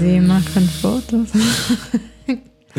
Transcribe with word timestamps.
Sie 0.00 0.20
machen 0.20 0.68
Fotos. 0.80 1.28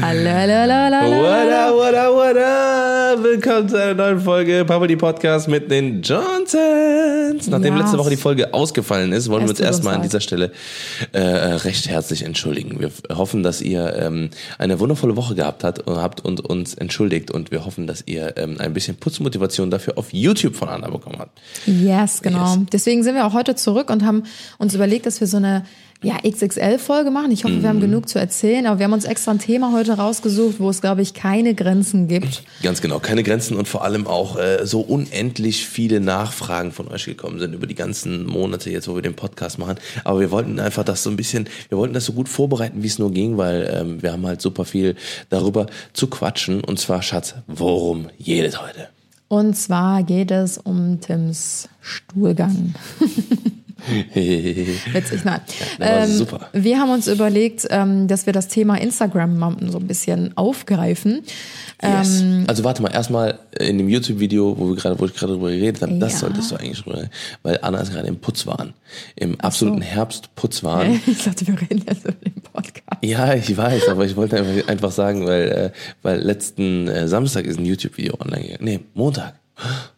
hallo, 0.02 0.30
hallo, 0.30 0.54
hallo, 0.54 0.73
hallo. 0.73 1.21
What 1.23 1.52
up, 1.52 1.75
what 1.75 1.93
up, 1.95 2.14
what 2.14 2.38
up? 2.38 3.23
Willkommen 3.23 3.70
zu 3.70 3.82
einer 3.82 3.94
neuen 3.94 4.20
Folge 4.20 4.66
Papa 4.66 4.88
die 4.88 4.95
Podcast 4.95 5.48
mit 5.48 5.71
den 5.71 6.02
Johnsons. 6.02 7.48
Nachdem 7.48 7.76
Yes. 7.76 7.84
letzte 7.84 7.98
Woche 7.98 8.09
die 8.09 8.18
Folge 8.18 8.54
ausgefallen 8.54 9.12
ist, 9.13 9.30
wollen 9.30 9.44
Es 9.44 9.48
wir 9.48 9.52
uns 9.52 9.59
erstmal 9.62 9.95
an 9.95 10.02
dieser 10.02 10.20
Stelle 10.20 10.52
äh, 11.13 11.20
recht 11.20 11.88
herzlich 11.88 12.23
entschuldigen. 12.23 12.80
Wir 12.80 12.91
hoffen, 13.16 13.44
dass 13.44 13.62
ihr 13.62 13.95
ähm, 13.95 14.30
eine 14.58 14.80
wundervolle 14.80 15.16
Woche 15.16 15.35
gehabt 15.35 15.63
habt, 15.63 15.85
habt 15.88 16.21
und 16.26 16.41
uns 16.41 16.73
entschuldigt 16.73 17.32
und 17.32 17.52
wir 17.52 17.66
hoffen, 17.66 17.88
dass 17.88 18.04
ihr 18.05 18.34
ähm, 18.38 18.57
ein 18.59 18.73
bisschen 18.73 18.98
Putzmotivation 18.98 19.71
dafür 19.71 19.98
auf 19.98 20.12
YouTube 20.12 20.55
von 20.55 20.68
Anna 20.70 20.90
bekommen 20.90 21.20
habt. 21.20 21.40
Yes, 21.66 22.21
genau. 22.21 22.55
Yes. 22.55 22.66
Deswegen 22.71 23.04
sind 23.04 23.16
wir 23.16 23.26
auch 23.26 23.34
heute 23.34 23.55
zurück 23.55 23.90
und 23.90 24.04
haben 24.04 24.23
uns 24.57 24.73
überlegt, 24.73 25.05
dass 25.05 25.20
wir 25.21 25.27
so 25.27 25.38
eine 25.38 25.63
ja, 26.05 26.18
XXL-Folge 26.18 27.09
machen. 27.09 27.32
Ich 27.32 27.44
hoffe, 27.44 27.64
wir 27.64 27.68
haben 27.68 27.82
genug 27.82 28.08
zu 28.08 28.20
erzählen, 28.20 28.68
aber 28.68 28.77
wir 28.77 28.84
haben 28.84 28.94
uns 28.94 29.05
extra 29.05 29.32
ein 29.32 29.40
Thema 29.40 29.73
heute 29.73 29.94
rausgesucht, 29.94 30.59
wo 30.59 30.70
es, 30.70 30.80
glaube 30.80 31.02
ich, 31.02 31.16
keine 31.16 31.55
Grenzen 31.55 32.08
gibt. 32.08 32.44
Ganz 32.62 32.82
genau, 32.82 33.00
keine 33.00 33.23
Grenzen 33.23 33.58
und 33.58 33.68
vor 33.68 33.84
allem 33.84 34.05
auch 34.05 34.38
äh, 34.38 34.66
so 34.66 34.82
unendlich 34.82 35.66
viele 35.66 35.99
Nachfragen 35.99 36.72
von 36.72 36.88
euch 36.90 37.05
gekommen 37.05 37.40
sind 37.40 37.54
über 37.54 37.66
die 37.66 37.74
ganzen 37.74 38.27
Monate 38.27 38.70
jetzt, 38.70 38.88
wo 38.88 38.94
wir 38.94 39.02
den 39.02 39.16
Podcast 39.16 39.57
machen. 39.57 39.77
Aber 40.04 40.20
wir 40.20 40.29
wollten 40.29 40.60
einfach 40.60 40.84
das 40.84 41.02
so 41.02 41.10
ein 41.10 41.16
bisschen, 41.16 41.49
wir 41.70 41.79
wollten 41.79 41.96
das 41.96 42.05
so 42.05 42.13
gut 42.13 42.29
vorbereiten, 42.29 42.84
wie 42.84 42.88
es 42.88 42.99
nur 42.99 43.12
ging, 43.12 43.38
weil 43.38 43.68
ähm, 43.74 44.04
wir 44.04 44.12
haben 44.12 44.27
halt 44.27 44.41
super 44.41 44.63
viel 44.63 44.96
darüber 45.29 45.66
zu 45.94 46.05
quatschen. 46.05 46.63
Und 46.63 46.79
zwar, 46.79 47.01
Schatz, 47.01 47.34
worum 47.48 48.10
geht 48.20 48.46
es 48.46 48.62
heute? 48.62 48.90
Und 49.27 49.57
zwar 49.57 50.04
geht 50.04 50.29
es 50.29 50.60
um 50.60 51.01
Tims 51.01 51.68
Stuhlgang. 51.82 52.76
Witzig, 54.13 55.23
nein. 55.26 55.41
der 55.79 55.99
war 55.99 56.07
super. 56.07 56.49
Wir 56.54 56.79
haben 56.79 56.91
uns 56.91 57.07
überlegt, 57.07 57.68
ähm, 57.70 58.07
dass 58.07 58.26
wir 58.26 58.34
das 58.34 58.48
Thema 58.48 58.76
Instagram 58.79 59.37
mal 59.37 59.55
so 59.70 59.77
ein 59.79 59.87
bisschen 59.87 60.35
aufgreifen. 60.37 61.21
Yes. 61.84 62.21
Ähm, 62.21 62.45
also 62.48 62.63
warte 62.63 62.82
mal, 62.82 62.91
erstmal 62.93 63.37
in 63.59 63.77
dem 63.77 63.90
YouTube-Video, 63.90 64.57
wo 64.57 64.69
wir 64.69 64.75
gerade, 64.75 65.00
wo 65.00 65.06
ich 65.06 65.13
gerade 65.13 65.34
drüber 65.34 65.50
geredet 65.50 65.81
habe, 65.81 65.97
das 66.00 66.13
Ja. 66.13 66.19
solltest 66.19 66.51
du 66.51 66.56
eigentlich 66.56 66.81
drüber, 66.81 67.03
weil 67.44 67.59
Anna 67.62 67.79
ist 67.81 67.91
gerade 67.91 68.07
im 68.07 68.17
Putzwahn, 68.17 68.73
im 69.16 69.40
absoluten 69.41 69.81
Herbstputzwahn. 69.81 70.85
Ähm, 70.94 71.01
Ich 71.07 71.23
dachte, 71.23 71.45
wir 71.47 71.59
reden 71.59 71.84
jetzt 71.88 72.03
über 72.03 72.13
den 72.13 72.41
Podcast. 72.41 73.03
Ja, 73.03 73.34
ich 73.34 73.56
weiß, 73.56 73.89
aber 73.89 74.06
ich 74.06 74.16
wollte 74.16 74.38
einfach, 74.38 74.67
einfach 74.69 74.91
sagen, 74.91 75.25
weil, 75.28 75.50
äh, 75.50 75.72
weil 76.01 76.19
letzten 76.22 76.88
äh, 76.88 77.07
Samstag 77.07 77.45
ist 77.45 77.59
ein 77.59 77.66
YouTube-Video 77.66 78.16
online 78.19 78.44
gegangen. 78.44 78.63
Nee, 78.63 78.79
Montag. 78.94 79.35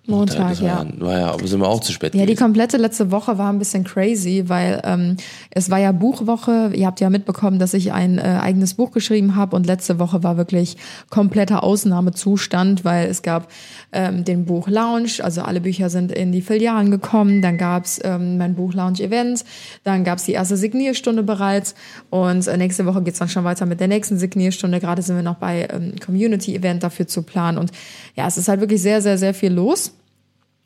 Montag, 0.08 0.62
war, 0.62 0.68
ja. 0.68 0.86
War 1.00 1.20
ja, 1.20 1.32
aber 1.32 1.46
sind 1.48 1.60
wir 1.60 1.68
auch 1.68 1.82
zu 1.82 1.92
spät 1.92 2.16
Ja, 2.16 2.22
die 2.22 2.28
gewesen. 2.28 2.44
komplette 2.44 2.78
letzte 2.78 3.12
Woche 3.12 3.38
war 3.38 3.52
ein 3.52 3.60
bisschen 3.60 3.84
crazy, 3.84 4.46
weil 4.48 4.82
ähm, 4.86 5.18
es 5.52 5.70
war 5.70 5.80
ja 5.80 5.92
Buchwoche. 5.92 6.72
Ihr 6.74 6.88
habt 6.88 7.00
ja 7.02 7.10
mitbekommen, 7.10 7.60
dass 7.60 7.74
ich 7.74 7.92
ein 7.92 8.18
äh, 8.18 8.40
eigenes 8.42 8.76
Buch 8.76 8.92
geschrieben 8.92 9.36
habe 9.36 9.56
und 9.56 9.66
letzte 9.66 10.00
Woche 10.00 10.24
war 10.24 10.38
wirklich 10.38 10.78
kompletter 11.10 11.64
Ausnahmezustand, 11.64 12.86
weil 12.86 13.08
es 13.10 13.22
gab 13.22 13.50
ähm, 13.92 14.24
den 14.24 14.46
Buch 14.46 14.68
Lounge, 14.68 15.22
also 15.22 15.42
alle 15.42 15.60
Bücher 15.62 15.90
sind 15.90 16.12
in 16.12 16.32
die 16.32 16.42
Filialen 16.42 16.90
gekommen. 16.90 17.42
Dann 17.42 17.58
gab's 17.58 18.00
ähm, 18.04 18.38
mein 18.38 18.56
Buch 18.56 18.74
Lounge 18.74 19.00
Event, 19.02 19.44
dann 19.84 20.04
gab's 20.06 20.24
die 20.24 20.34
erste 20.34 20.56
Signierstunde 20.56 21.24
bereits 21.24 21.76
und 22.10 22.48
äh, 22.48 22.56
nächste 22.58 22.86
Woche 22.86 23.02
geht's 23.04 23.20
dann 23.20 23.30
schon 23.30 23.44
weiter 23.44 23.66
mit 23.66 23.80
der 23.80 23.88
nächsten 23.88 24.18
Signierstunde. 24.18 24.80
Gerade 24.80 25.02
sind 25.02 25.18
wir 25.18 25.24
noch 25.24 25.36
bei 25.36 25.68
ähm, 25.72 25.94
Community 26.04 26.56
Event 26.56 26.84
dafür 26.84 27.08
zu 27.08 27.24
planen 27.24 27.58
und 27.58 27.72
ja, 28.16 28.26
es 28.26 28.38
ist 28.38 28.48
halt 28.48 28.62
wirklich 28.62 28.82
sehr, 28.82 29.02
sehr, 29.02 29.18
sehr 29.18 29.34
viel 29.34 29.52
los. 29.52 29.97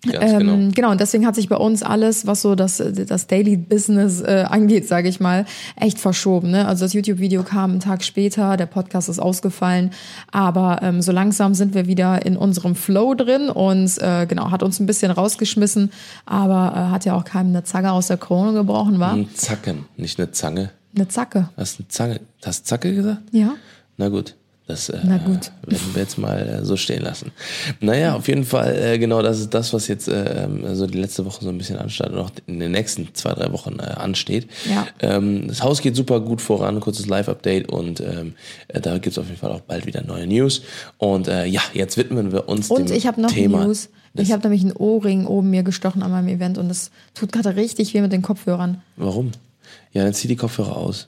Ganz 0.03 0.37
genau. 0.37 0.53
Ähm, 0.53 0.71
genau, 0.71 0.91
und 0.91 0.99
deswegen 0.99 1.27
hat 1.27 1.35
sich 1.35 1.47
bei 1.47 1.57
uns 1.57 1.83
alles, 1.83 2.25
was 2.25 2.41
so 2.41 2.55
das, 2.55 2.81
das 3.07 3.27
Daily 3.27 3.55
Business 3.55 4.21
äh, 4.21 4.45
angeht, 4.49 4.87
sage 4.87 5.07
ich 5.07 5.19
mal, 5.19 5.45
echt 5.75 5.99
verschoben. 5.99 6.49
Ne? 6.49 6.67
Also 6.67 6.85
das 6.85 6.93
YouTube-Video 6.93 7.43
kam 7.43 7.71
einen 7.71 7.79
Tag 7.79 8.03
später, 8.03 8.57
der 8.57 8.65
Podcast 8.65 9.09
ist 9.09 9.19
ausgefallen, 9.19 9.91
aber 10.31 10.79
ähm, 10.81 11.01
so 11.01 11.11
langsam 11.11 11.53
sind 11.53 11.75
wir 11.75 11.85
wieder 11.85 12.25
in 12.25 12.35
unserem 12.35 12.73
Flow 12.75 13.13
drin 13.13 13.49
und 13.49 14.01
äh, 14.01 14.25
genau, 14.25 14.49
hat 14.49 14.63
uns 14.63 14.79
ein 14.79 14.87
bisschen 14.87 15.11
rausgeschmissen, 15.11 15.91
aber 16.25 16.73
äh, 16.75 16.91
hat 16.91 17.05
ja 17.05 17.15
auch 17.15 17.23
keinem 17.23 17.49
eine 17.49 17.63
Zacke 17.63 17.91
aus 17.91 18.07
der 18.07 18.17
Krone 18.17 18.53
gebrochen, 18.53 18.99
war? 18.99 19.13
Ein 19.13 19.29
Zacken, 19.35 19.85
nicht 19.97 20.19
eine 20.19 20.31
Zange. 20.31 20.71
Eine 20.95 21.07
Zacke. 21.09 21.49
Hast 21.55 21.77
du 21.77 21.83
Zange? 21.87 22.21
Hast 22.43 22.61
du 22.61 22.65
Zacke 22.65 22.95
gesagt? 22.95 23.21
Ja. 23.31 23.53
Na 23.97 24.09
gut. 24.09 24.35
Das 24.71 24.87
äh, 24.89 24.99
Na 25.03 25.17
gut. 25.17 25.51
werden 25.65 25.93
wir 25.93 26.01
jetzt 26.01 26.17
mal 26.17 26.39
äh, 26.61 26.65
so 26.65 26.77
stehen 26.77 27.01
lassen. 27.03 27.31
Naja, 27.81 28.15
auf 28.15 28.27
jeden 28.29 28.45
Fall, 28.45 28.73
äh, 28.75 28.97
genau, 28.99 29.21
das 29.21 29.39
ist 29.39 29.53
das, 29.53 29.73
was 29.73 29.87
jetzt 29.89 30.07
äh, 30.07 30.45
ähm, 30.45 30.75
so 30.75 30.87
die 30.87 30.97
letzte 30.97 31.25
Woche 31.25 31.43
so 31.43 31.49
ein 31.49 31.57
bisschen 31.57 31.77
anstand 31.77 32.13
und 32.13 32.19
auch 32.19 32.31
in 32.47 32.59
den 32.61 32.71
nächsten 32.71 33.13
zwei, 33.13 33.33
drei 33.33 33.51
Wochen 33.51 33.79
äh, 33.79 33.83
ansteht. 33.83 34.47
Ja. 34.69 34.87
Ähm, 34.99 35.49
das 35.49 35.61
Haus 35.61 35.81
geht 35.81 35.97
super 35.97 36.21
gut 36.21 36.39
voran, 36.41 36.79
kurzes 36.79 37.07
Live-Update 37.07 37.69
und 37.69 37.99
ähm, 37.99 38.33
äh, 38.69 38.79
da 38.79 38.97
gibt's 38.97 39.17
auf 39.17 39.27
jeden 39.27 39.39
Fall 39.39 39.51
auch 39.51 39.61
bald 39.61 39.85
wieder 39.85 40.03
neue 40.03 40.25
News. 40.25 40.61
Und 40.97 41.27
äh, 41.27 41.45
ja, 41.45 41.61
jetzt 41.73 41.97
widmen 41.97 42.31
wir 42.31 42.47
uns 42.47 42.69
Und 42.71 42.89
dem 42.89 42.95
ich 42.95 43.07
habe 43.07 43.19
noch 43.21 43.31
Thema. 43.31 43.65
News. 43.65 43.89
Ich 44.13 44.31
habe 44.31 44.41
nämlich 44.43 44.61
einen 44.61 44.73
Ohrring 44.73 45.25
oben 45.25 45.49
mir 45.49 45.63
gestochen 45.63 46.01
an 46.01 46.11
meinem 46.11 46.27
Event 46.29 46.57
und 46.57 46.69
das 46.69 46.91
tut 47.13 47.31
gerade 47.31 47.55
richtig 47.57 47.93
weh 47.93 48.01
mit 48.01 48.11
den 48.13 48.21
Kopfhörern. 48.21 48.81
Warum? 48.95 49.31
Ja, 49.93 50.03
dann 50.03 50.13
zieh 50.13 50.27
die 50.29 50.35
Kopfhörer 50.37 50.75
aus. 50.77 51.07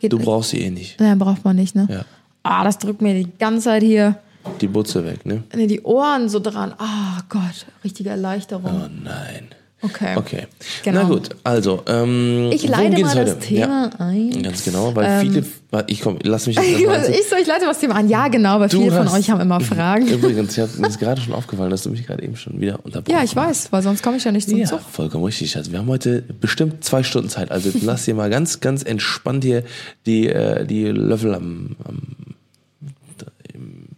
Geht 0.00 0.12
Du 0.12 0.18
brauchst 0.18 0.50
sie 0.50 0.60
eh 0.60 0.70
nicht. 0.70 0.98
Nein, 0.98 1.16
braucht 1.16 1.44
man 1.44 1.54
nicht, 1.54 1.76
ne? 1.76 1.86
Ja. 1.88 2.04
Ah, 2.42 2.64
das 2.64 2.78
drückt 2.78 3.02
mir 3.02 3.14
die 3.14 3.30
ganze 3.38 3.64
Zeit 3.64 3.82
hier 3.82 4.16
Die 4.60 4.66
Butze 4.66 5.04
weg, 5.04 5.24
ne? 5.24 5.44
nee, 5.54 5.66
die 5.66 5.82
Ohren 5.82 6.28
so 6.28 6.40
dran. 6.40 6.74
Ah 6.78 7.20
Gott, 7.28 7.66
richtige 7.84 8.10
Erleichterung. 8.10 8.64
Oh 8.84 8.88
nein. 9.04 9.48
Okay. 9.84 10.16
Okay. 10.16 10.46
Genau. 10.84 11.02
Na 11.02 11.08
gut, 11.08 11.30
also, 11.42 11.82
ähm, 11.88 12.50
Ich 12.52 12.66
leite 12.68 13.00
mal 13.02 13.10
heute? 13.14 13.24
das 13.34 13.38
Thema 13.40 13.90
ja. 13.98 14.06
ein. 14.06 14.42
Ganz 14.42 14.64
genau, 14.64 14.94
weil 14.94 15.20
viele, 15.22 15.44
warte, 15.70 15.92
ich 15.92 16.00
komm, 16.00 16.18
lass 16.22 16.46
mich 16.46 16.54
jetzt 16.56 16.66
Ich, 17.10 17.28
so, 17.28 17.34
ich 17.34 17.46
leite 17.48 17.64
das 17.66 17.80
Thema 17.80 17.96
an. 17.96 18.08
Ja, 18.08 18.28
genau, 18.28 18.60
weil 18.60 18.68
viele 18.68 18.92
von 18.92 19.06
hast- 19.06 19.14
euch 19.14 19.28
haben 19.30 19.40
immer 19.40 19.60
Fragen. 19.72 20.06
Übrigens, 20.06 20.56
ich 20.56 20.62
hab, 20.62 20.78
mir 20.78 20.86
ist 20.86 21.00
gerade 21.00 21.20
schon 21.20 21.34
aufgefallen, 21.34 21.70
dass 21.70 21.82
du 21.82 21.90
mich 21.90 22.06
gerade 22.06 22.22
eben 22.22 22.36
schon 22.36 22.60
wieder 22.60 22.78
unterbrochen 22.84 23.16
Ja, 23.16 23.24
ich 23.24 23.34
weiß, 23.34 23.72
weil 23.72 23.82
sonst 23.82 24.02
komme 24.04 24.18
ich 24.18 24.24
ja 24.24 24.30
nicht 24.30 24.48
zum 24.48 24.58
Ja, 24.58 24.66
Zug. 24.66 24.80
vollkommen 24.82 25.24
richtig. 25.24 25.56
Also 25.56 25.72
wir 25.72 25.80
haben 25.80 25.88
heute 25.88 26.22
bestimmt 26.40 26.84
zwei 26.84 27.02
Stunden 27.02 27.28
Zeit. 27.28 27.50
Also 27.50 27.70
lass 27.82 28.04
dir 28.04 28.14
mal 28.14 28.30
ganz, 28.30 28.60
ganz 28.60 28.84
entspannt 28.84 29.42
hier 29.42 29.64
die, 30.06 30.28
äh, 30.28 30.64
die 30.64 30.84
Löffel 30.86 31.34
am, 31.34 31.74
am 31.84 31.98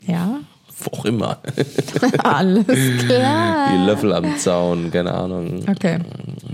Ja, 0.07 0.41
wo 0.81 0.97
auch 0.97 1.05
immer. 1.05 1.39
alles 2.23 2.67
klar. 3.07 3.69
Die 3.73 3.87
Löffel 3.87 4.13
am 4.13 4.37
Zaun, 4.39 4.91
keine 4.91 5.13
Ahnung. 5.13 5.65
Okay. 5.69 5.99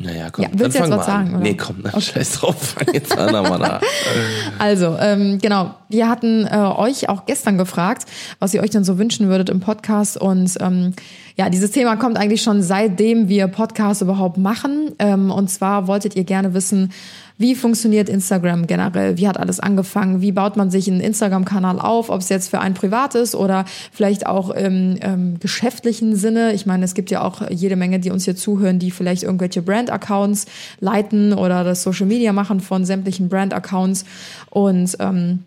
Naja, 0.03 0.29
komm, 0.31 0.45
Ja, 0.45 0.51
willst 0.53 0.79
dann 0.79 0.85
du 0.85 0.91
jetzt 0.91 0.99
was 0.99 1.07
sagen, 1.07 1.31
oder? 1.31 1.41
Nee, 1.41 1.55
komm, 1.55 1.77
na, 1.83 2.01
scheiß 2.01 2.33
drauf, 2.33 2.75
fang 2.77 2.95
jetzt 2.95 3.17
an, 3.17 3.33
Mann. 3.33 3.81
Also, 4.59 4.97
ähm, 4.99 5.39
genau, 5.41 5.75
wir 5.89 6.09
hatten 6.09 6.47
äh, 6.47 6.57
euch 6.57 7.09
auch 7.09 7.27
gestern 7.27 7.59
gefragt, 7.59 8.07
was 8.39 8.55
ihr 8.55 8.63
euch 8.63 8.71
denn 8.71 8.85
so 8.85 8.99
wünschen 8.99 9.29
würdet 9.29 9.51
im 9.51 9.61
Podcast. 9.61 10.17
Und 10.17 10.57
ähm, 10.61 10.95
ja, 11.41 11.49
dieses 11.49 11.71
Thema 11.71 11.97
kommt 11.97 12.19
eigentlich 12.19 12.43
schon 12.43 12.61
seitdem 12.61 13.31
wir 13.31 13.49
Podcasts 13.49 14.03
überhaupt 14.03 14.37
machen. 14.37 14.93
Ähm, 14.99 15.31
und 15.31 15.49
zwar 15.49 15.87
wolltet 15.87 16.15
ihr 16.15 16.25
gerne 16.25 16.53
wissen, 16.53 16.93
wie 17.39 17.55
funktioniert 17.55 18.11
Instagram 18.11 18.67
generell? 18.67 19.17
Wie 19.17 19.27
hat 19.27 19.39
alles 19.39 19.59
angefangen? 19.59 20.21
Wie 20.21 20.33
baut 20.33 20.59
man 20.59 20.71
sich 20.71 20.87
einen 20.87 21.01
Instagram-Kanal 21.01 21.81
auf? 21.81 22.11
Ob 22.11 22.21
es 22.21 22.29
jetzt 22.29 22.51
für 22.51 22.61
einen 22.61 22.75
privat 22.75 23.15
ist 23.15 23.35
oder 23.35 23.65
vielleicht 23.91 24.27
auch 24.27 24.51
im 24.51 24.99
ähm, 25.01 25.41
geschäftlichen 25.41 26.15
Sinne. 26.15 26.53
Ich 26.53 26.67
meine, 26.67 26.85
es 26.85 26.93
gibt 26.93 27.11
ja 27.11 27.23
auch 27.23 27.41
jede 27.49 27.77
Menge, 27.77 28.01
die 28.01 28.11
uns 28.11 28.27
hier 28.27 28.37
zuhören, 28.37 28.79
die 28.79 28.91
vielleicht 28.91 29.23
irgendwelche 29.23 29.63
Brand-Accounts 29.63 30.45
leiten 30.81 31.33
oder 31.33 31.65
das 31.65 31.83
Social 31.83 32.05
Media 32.05 32.35
machen 32.35 32.61
von 32.61 32.85
sämtlichen 32.85 33.31
Brand-Accounts. 33.31 34.05
Und 34.51 34.95
ähm, 35.01 35.45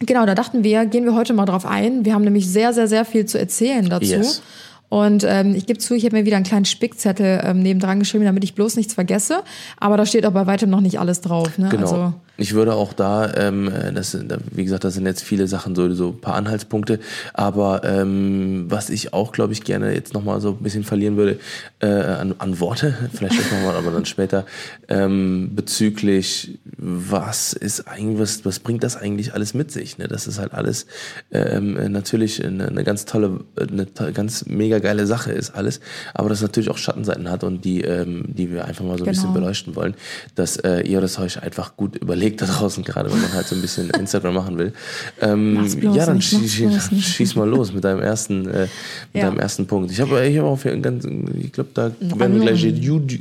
genau, 0.00 0.26
da 0.26 0.34
dachten 0.34 0.64
wir, 0.64 0.84
gehen 0.86 1.04
wir 1.04 1.14
heute 1.14 1.32
mal 1.32 1.46
drauf 1.46 1.64
ein. 1.64 2.04
Wir 2.04 2.14
haben 2.14 2.24
nämlich 2.24 2.50
sehr, 2.50 2.72
sehr, 2.72 2.88
sehr 2.88 3.04
viel 3.04 3.26
zu 3.26 3.38
erzählen 3.38 3.88
dazu. 3.88 4.10
Yes. 4.10 4.42
Und 4.88 5.24
ähm, 5.26 5.54
ich 5.54 5.66
gebe 5.66 5.78
zu, 5.78 5.94
ich 5.94 6.04
habe 6.04 6.16
mir 6.16 6.24
wieder 6.24 6.36
einen 6.36 6.46
kleinen 6.46 6.64
Spickzettel 6.64 7.42
ähm, 7.44 7.62
nebendran 7.62 7.98
geschrieben, 7.98 8.24
damit 8.24 8.44
ich 8.44 8.54
bloß 8.54 8.76
nichts 8.76 8.94
vergesse. 8.94 9.42
Aber 9.78 9.96
da 9.96 10.06
steht 10.06 10.24
auch 10.24 10.32
bei 10.32 10.46
weitem 10.46 10.70
noch 10.70 10.80
nicht 10.80 10.98
alles 10.98 11.20
drauf. 11.20 11.58
Ne? 11.58 11.68
Genau. 11.68 11.82
Also, 11.82 12.14
ich 12.40 12.54
würde 12.54 12.74
auch 12.74 12.92
da, 12.92 13.34
ähm, 13.34 13.68
das 13.94 14.12
sind, 14.12 14.32
wie 14.52 14.62
gesagt, 14.62 14.84
das 14.84 14.94
sind 14.94 15.04
jetzt 15.06 15.24
viele 15.24 15.48
Sachen, 15.48 15.74
so, 15.74 15.92
so 15.92 16.10
ein 16.10 16.20
paar 16.20 16.36
Anhaltspunkte. 16.36 17.00
Aber 17.34 17.82
ähm, 17.82 18.66
was 18.68 18.90
ich 18.90 19.12
auch, 19.12 19.32
glaube 19.32 19.52
ich, 19.52 19.64
gerne 19.64 19.92
jetzt 19.92 20.14
nochmal 20.14 20.40
so 20.40 20.50
ein 20.50 20.62
bisschen 20.62 20.84
verlieren 20.84 21.16
würde, 21.16 21.40
äh, 21.80 21.88
an, 21.88 22.36
an 22.38 22.60
Worte, 22.60 22.96
vielleicht 23.12 23.40
das 23.40 23.50
nochmal, 23.50 23.74
aber 23.74 23.90
dann 23.90 24.06
später, 24.06 24.46
ähm, 24.88 25.50
bezüglich, 25.56 26.60
was 26.76 27.54
ist 27.54 27.88
eigentlich, 27.88 28.20
was, 28.20 28.44
was 28.44 28.60
bringt 28.60 28.84
das 28.84 28.96
eigentlich 28.96 29.34
alles 29.34 29.52
mit 29.52 29.72
sich? 29.72 29.98
Ne? 29.98 30.06
Das 30.06 30.28
ist 30.28 30.38
halt 30.38 30.54
alles 30.54 30.86
ähm, 31.32 31.90
natürlich 31.90 32.44
eine, 32.44 32.68
eine 32.68 32.84
ganz 32.84 33.04
tolle, 33.04 33.40
eine 33.56 33.86
ganz 34.12 34.46
mega 34.46 34.77
mega 34.78 34.88
geile 34.88 35.06
Sache 35.06 35.32
ist 35.32 35.50
alles, 35.54 35.80
aber 36.14 36.28
das 36.28 36.40
natürlich 36.42 36.70
auch 36.70 36.78
Schattenseiten 36.78 37.30
hat 37.30 37.44
und 37.44 37.64
die, 37.64 37.82
ähm, 37.82 38.24
die 38.28 38.50
wir 38.52 38.64
einfach 38.64 38.84
mal 38.84 38.96
so 38.98 39.04
ein 39.04 39.10
bisschen 39.10 39.24
Genau. 39.28 39.40
beleuchten 39.40 39.74
wollen, 39.76 39.94
dass 40.36 40.56
äh, 40.58 40.80
ihr 40.82 41.00
das 41.00 41.18
euch 41.18 41.42
einfach 41.42 41.76
gut 41.76 41.96
überlegt 41.96 42.40
da 42.40 42.46
draußen, 42.46 42.84
gerade 42.84 43.12
wenn 43.12 43.20
man 43.20 43.32
halt 43.32 43.46
so 43.46 43.54
ein 43.56 43.60
bisschen 43.60 43.90
Instagram 43.98 44.34
machen 44.34 44.58
will. 44.58 44.72
Ähm, 45.20 45.66
ja, 45.94 46.06
dann 46.06 46.16
nicht, 46.16 46.28
schieß, 46.30 46.90
nicht. 46.92 47.08
schieß 47.08 47.34
mal 47.34 47.48
los 47.48 47.72
mit 47.72 47.84
deinem 47.84 48.00
ersten, 48.00 48.48
äh, 48.48 48.60
mit 48.62 48.68
Ja. 49.14 49.26
deinem 49.26 49.38
ersten 49.40 49.66
Punkt. 49.66 49.90
Ich 49.90 50.00
habe 50.00 50.24
ich 50.26 50.38
hab 50.38 50.44
auch 50.44 50.62
ganz, 50.80 51.04
ich 51.04 51.52
glaube, 51.52 51.70
da 51.74 51.90
werden 52.00 52.34
wir 52.40 52.52
gleich 52.52 52.62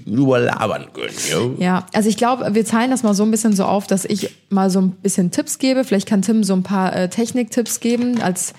drüber 0.05 0.39
labern 0.39 0.85
können. 0.93 1.13
Jo. 1.31 1.55
Ja, 1.59 1.85
also 1.93 2.07
ich 2.09 2.17
glaube, 2.17 2.53
wir 2.53 2.65
teilen 2.65 2.91
das 2.91 3.03
mal 3.03 3.13
so 3.13 3.23
ein 3.23 3.31
bisschen 3.31 3.53
so 3.53 3.63
auf, 3.65 3.87
dass 3.87 4.05
ich 4.05 4.29
mal 4.49 4.69
so 4.69 4.79
ein 4.81 4.91
bisschen 4.91 5.31
Tipps 5.31 5.57
gebe. 5.59 5.83
Vielleicht 5.83 6.07
kann 6.07 6.21
Tim 6.21 6.43
so 6.43 6.53
ein 6.53 6.63
paar 6.63 6.95
äh, 6.95 7.09
Techniktipps 7.09 7.79
geben 7.79 8.21
als 8.21 8.53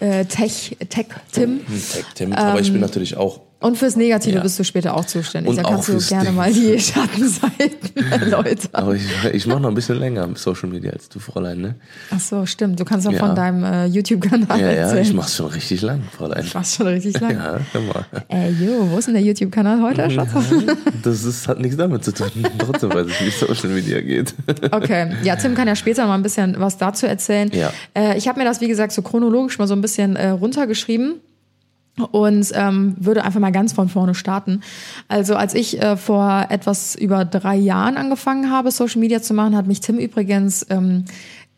äh, 0.00 0.24
Tech, 0.24 0.76
Tech-Tim. 0.88 1.60
Tech 1.66 2.04
Tim, 2.14 2.32
aber 2.32 2.60
ich 2.60 2.72
bin 2.72 2.80
natürlich 2.80 3.16
auch 3.16 3.40
Und 3.58 3.78
fürs 3.78 3.96
Negative 3.96 4.36
Ja. 4.36 4.42
bist 4.42 4.58
du 4.58 4.64
später 4.64 4.94
auch 4.94 5.06
zuständig. 5.06 5.48
Und 5.48 5.56
da 5.56 5.62
kannst 5.62 5.88
du 5.88 5.96
gerne 5.98 6.26
Ding. 6.26 6.34
mal 6.34 6.52
die 6.52 6.78
Schattenseiten 6.78 7.96
erläutern. 8.10 8.68
Aber 8.72 8.94
ich, 8.94 9.02
ich 9.32 9.46
mache 9.46 9.60
noch 9.60 9.70
ein 9.70 9.74
bisschen 9.74 9.98
länger 9.98 10.28
Social 10.34 10.68
Media 10.68 10.92
als 10.92 11.08
du, 11.08 11.18
Fräulein, 11.18 11.60
ne? 11.62 11.74
Ach 12.14 12.20
so, 12.20 12.44
stimmt. 12.44 12.78
Du 12.78 12.84
kannst 12.84 13.08
auch 13.08 13.12
Ja. 13.12 13.18
von 13.18 13.34
deinem 13.34 13.64
äh, 13.64 13.86
YouTube-Kanal 13.86 14.60
Ja, 14.60 14.66
ja, 14.66 14.72
erzählen. 14.72 15.02
ich 15.02 15.14
mach's 15.14 15.34
schon 15.36 15.46
richtig 15.46 15.80
lang, 15.80 16.02
Fräulein. 16.16 16.44
Fast 16.44 16.76
schon 16.76 16.86
richtig 16.86 17.18
lang. 17.20 17.30
Ja, 17.32 17.58
hör 17.72 17.80
mal. 17.80 18.04
Ey, 18.28 18.50
jo, 18.52 18.90
wo 18.90 18.98
ist 18.98 19.06
denn 19.06 19.14
der 19.14 19.22
YouTube-Kanal 19.22 19.80
heute, 19.82 20.10
Schatz? 20.10 20.28
Das 21.02 21.24
ist, 21.24 21.48
hat 21.48 21.58
nichts 21.58 21.78
damit 21.78 22.04
zu 22.04 22.12
tun. 22.12 22.28
Trotzdem 22.58 22.92
weiß 22.92 23.06
ich, 23.06 23.20
wie 23.26 23.30
Social 23.30 23.70
Media 23.70 24.00
geht. 24.02 24.34
Okay, 24.70 25.12
ja, 25.22 25.34
Tim 25.36 25.54
kann 25.54 25.66
ja 25.66 25.76
später 25.76 26.06
mal 26.06 26.14
ein 26.14 26.22
bisschen 26.22 26.56
was 26.58 26.76
dazu 26.76 27.06
erzählen. 27.06 27.50
Ja. 27.54 27.72
Äh, 27.94 28.18
ich 28.18 28.28
habe 28.28 28.38
mir 28.38 28.44
das, 28.44 28.60
wie 28.60 28.68
gesagt, 28.68 28.92
so 28.92 29.00
chronologisch 29.00 29.58
mal 29.58 29.66
so 29.66 29.74
ein 29.74 29.80
bisschen 29.80 30.14
äh, 30.16 30.28
runtergeschrieben 30.28 31.20
und 32.10 32.50
ähm, 32.54 32.94
würde 32.98 33.24
einfach 33.24 33.40
mal 33.40 33.52
ganz 33.52 33.72
von 33.72 33.88
vorne 33.88 34.14
starten. 34.14 34.60
Also 35.08 35.34
als 35.34 35.54
ich 35.54 35.80
äh, 35.80 35.96
vor 35.96 36.46
etwas 36.50 36.94
über 36.94 37.24
drei 37.24 37.56
Jahren 37.56 37.96
angefangen 37.96 38.50
habe, 38.50 38.70
Social 38.70 39.00
Media 39.00 39.22
zu 39.22 39.34
machen, 39.34 39.56
hat 39.56 39.66
mich 39.66 39.80
Tim 39.80 39.98
übrigens 39.98 40.66
ähm, 40.68 41.04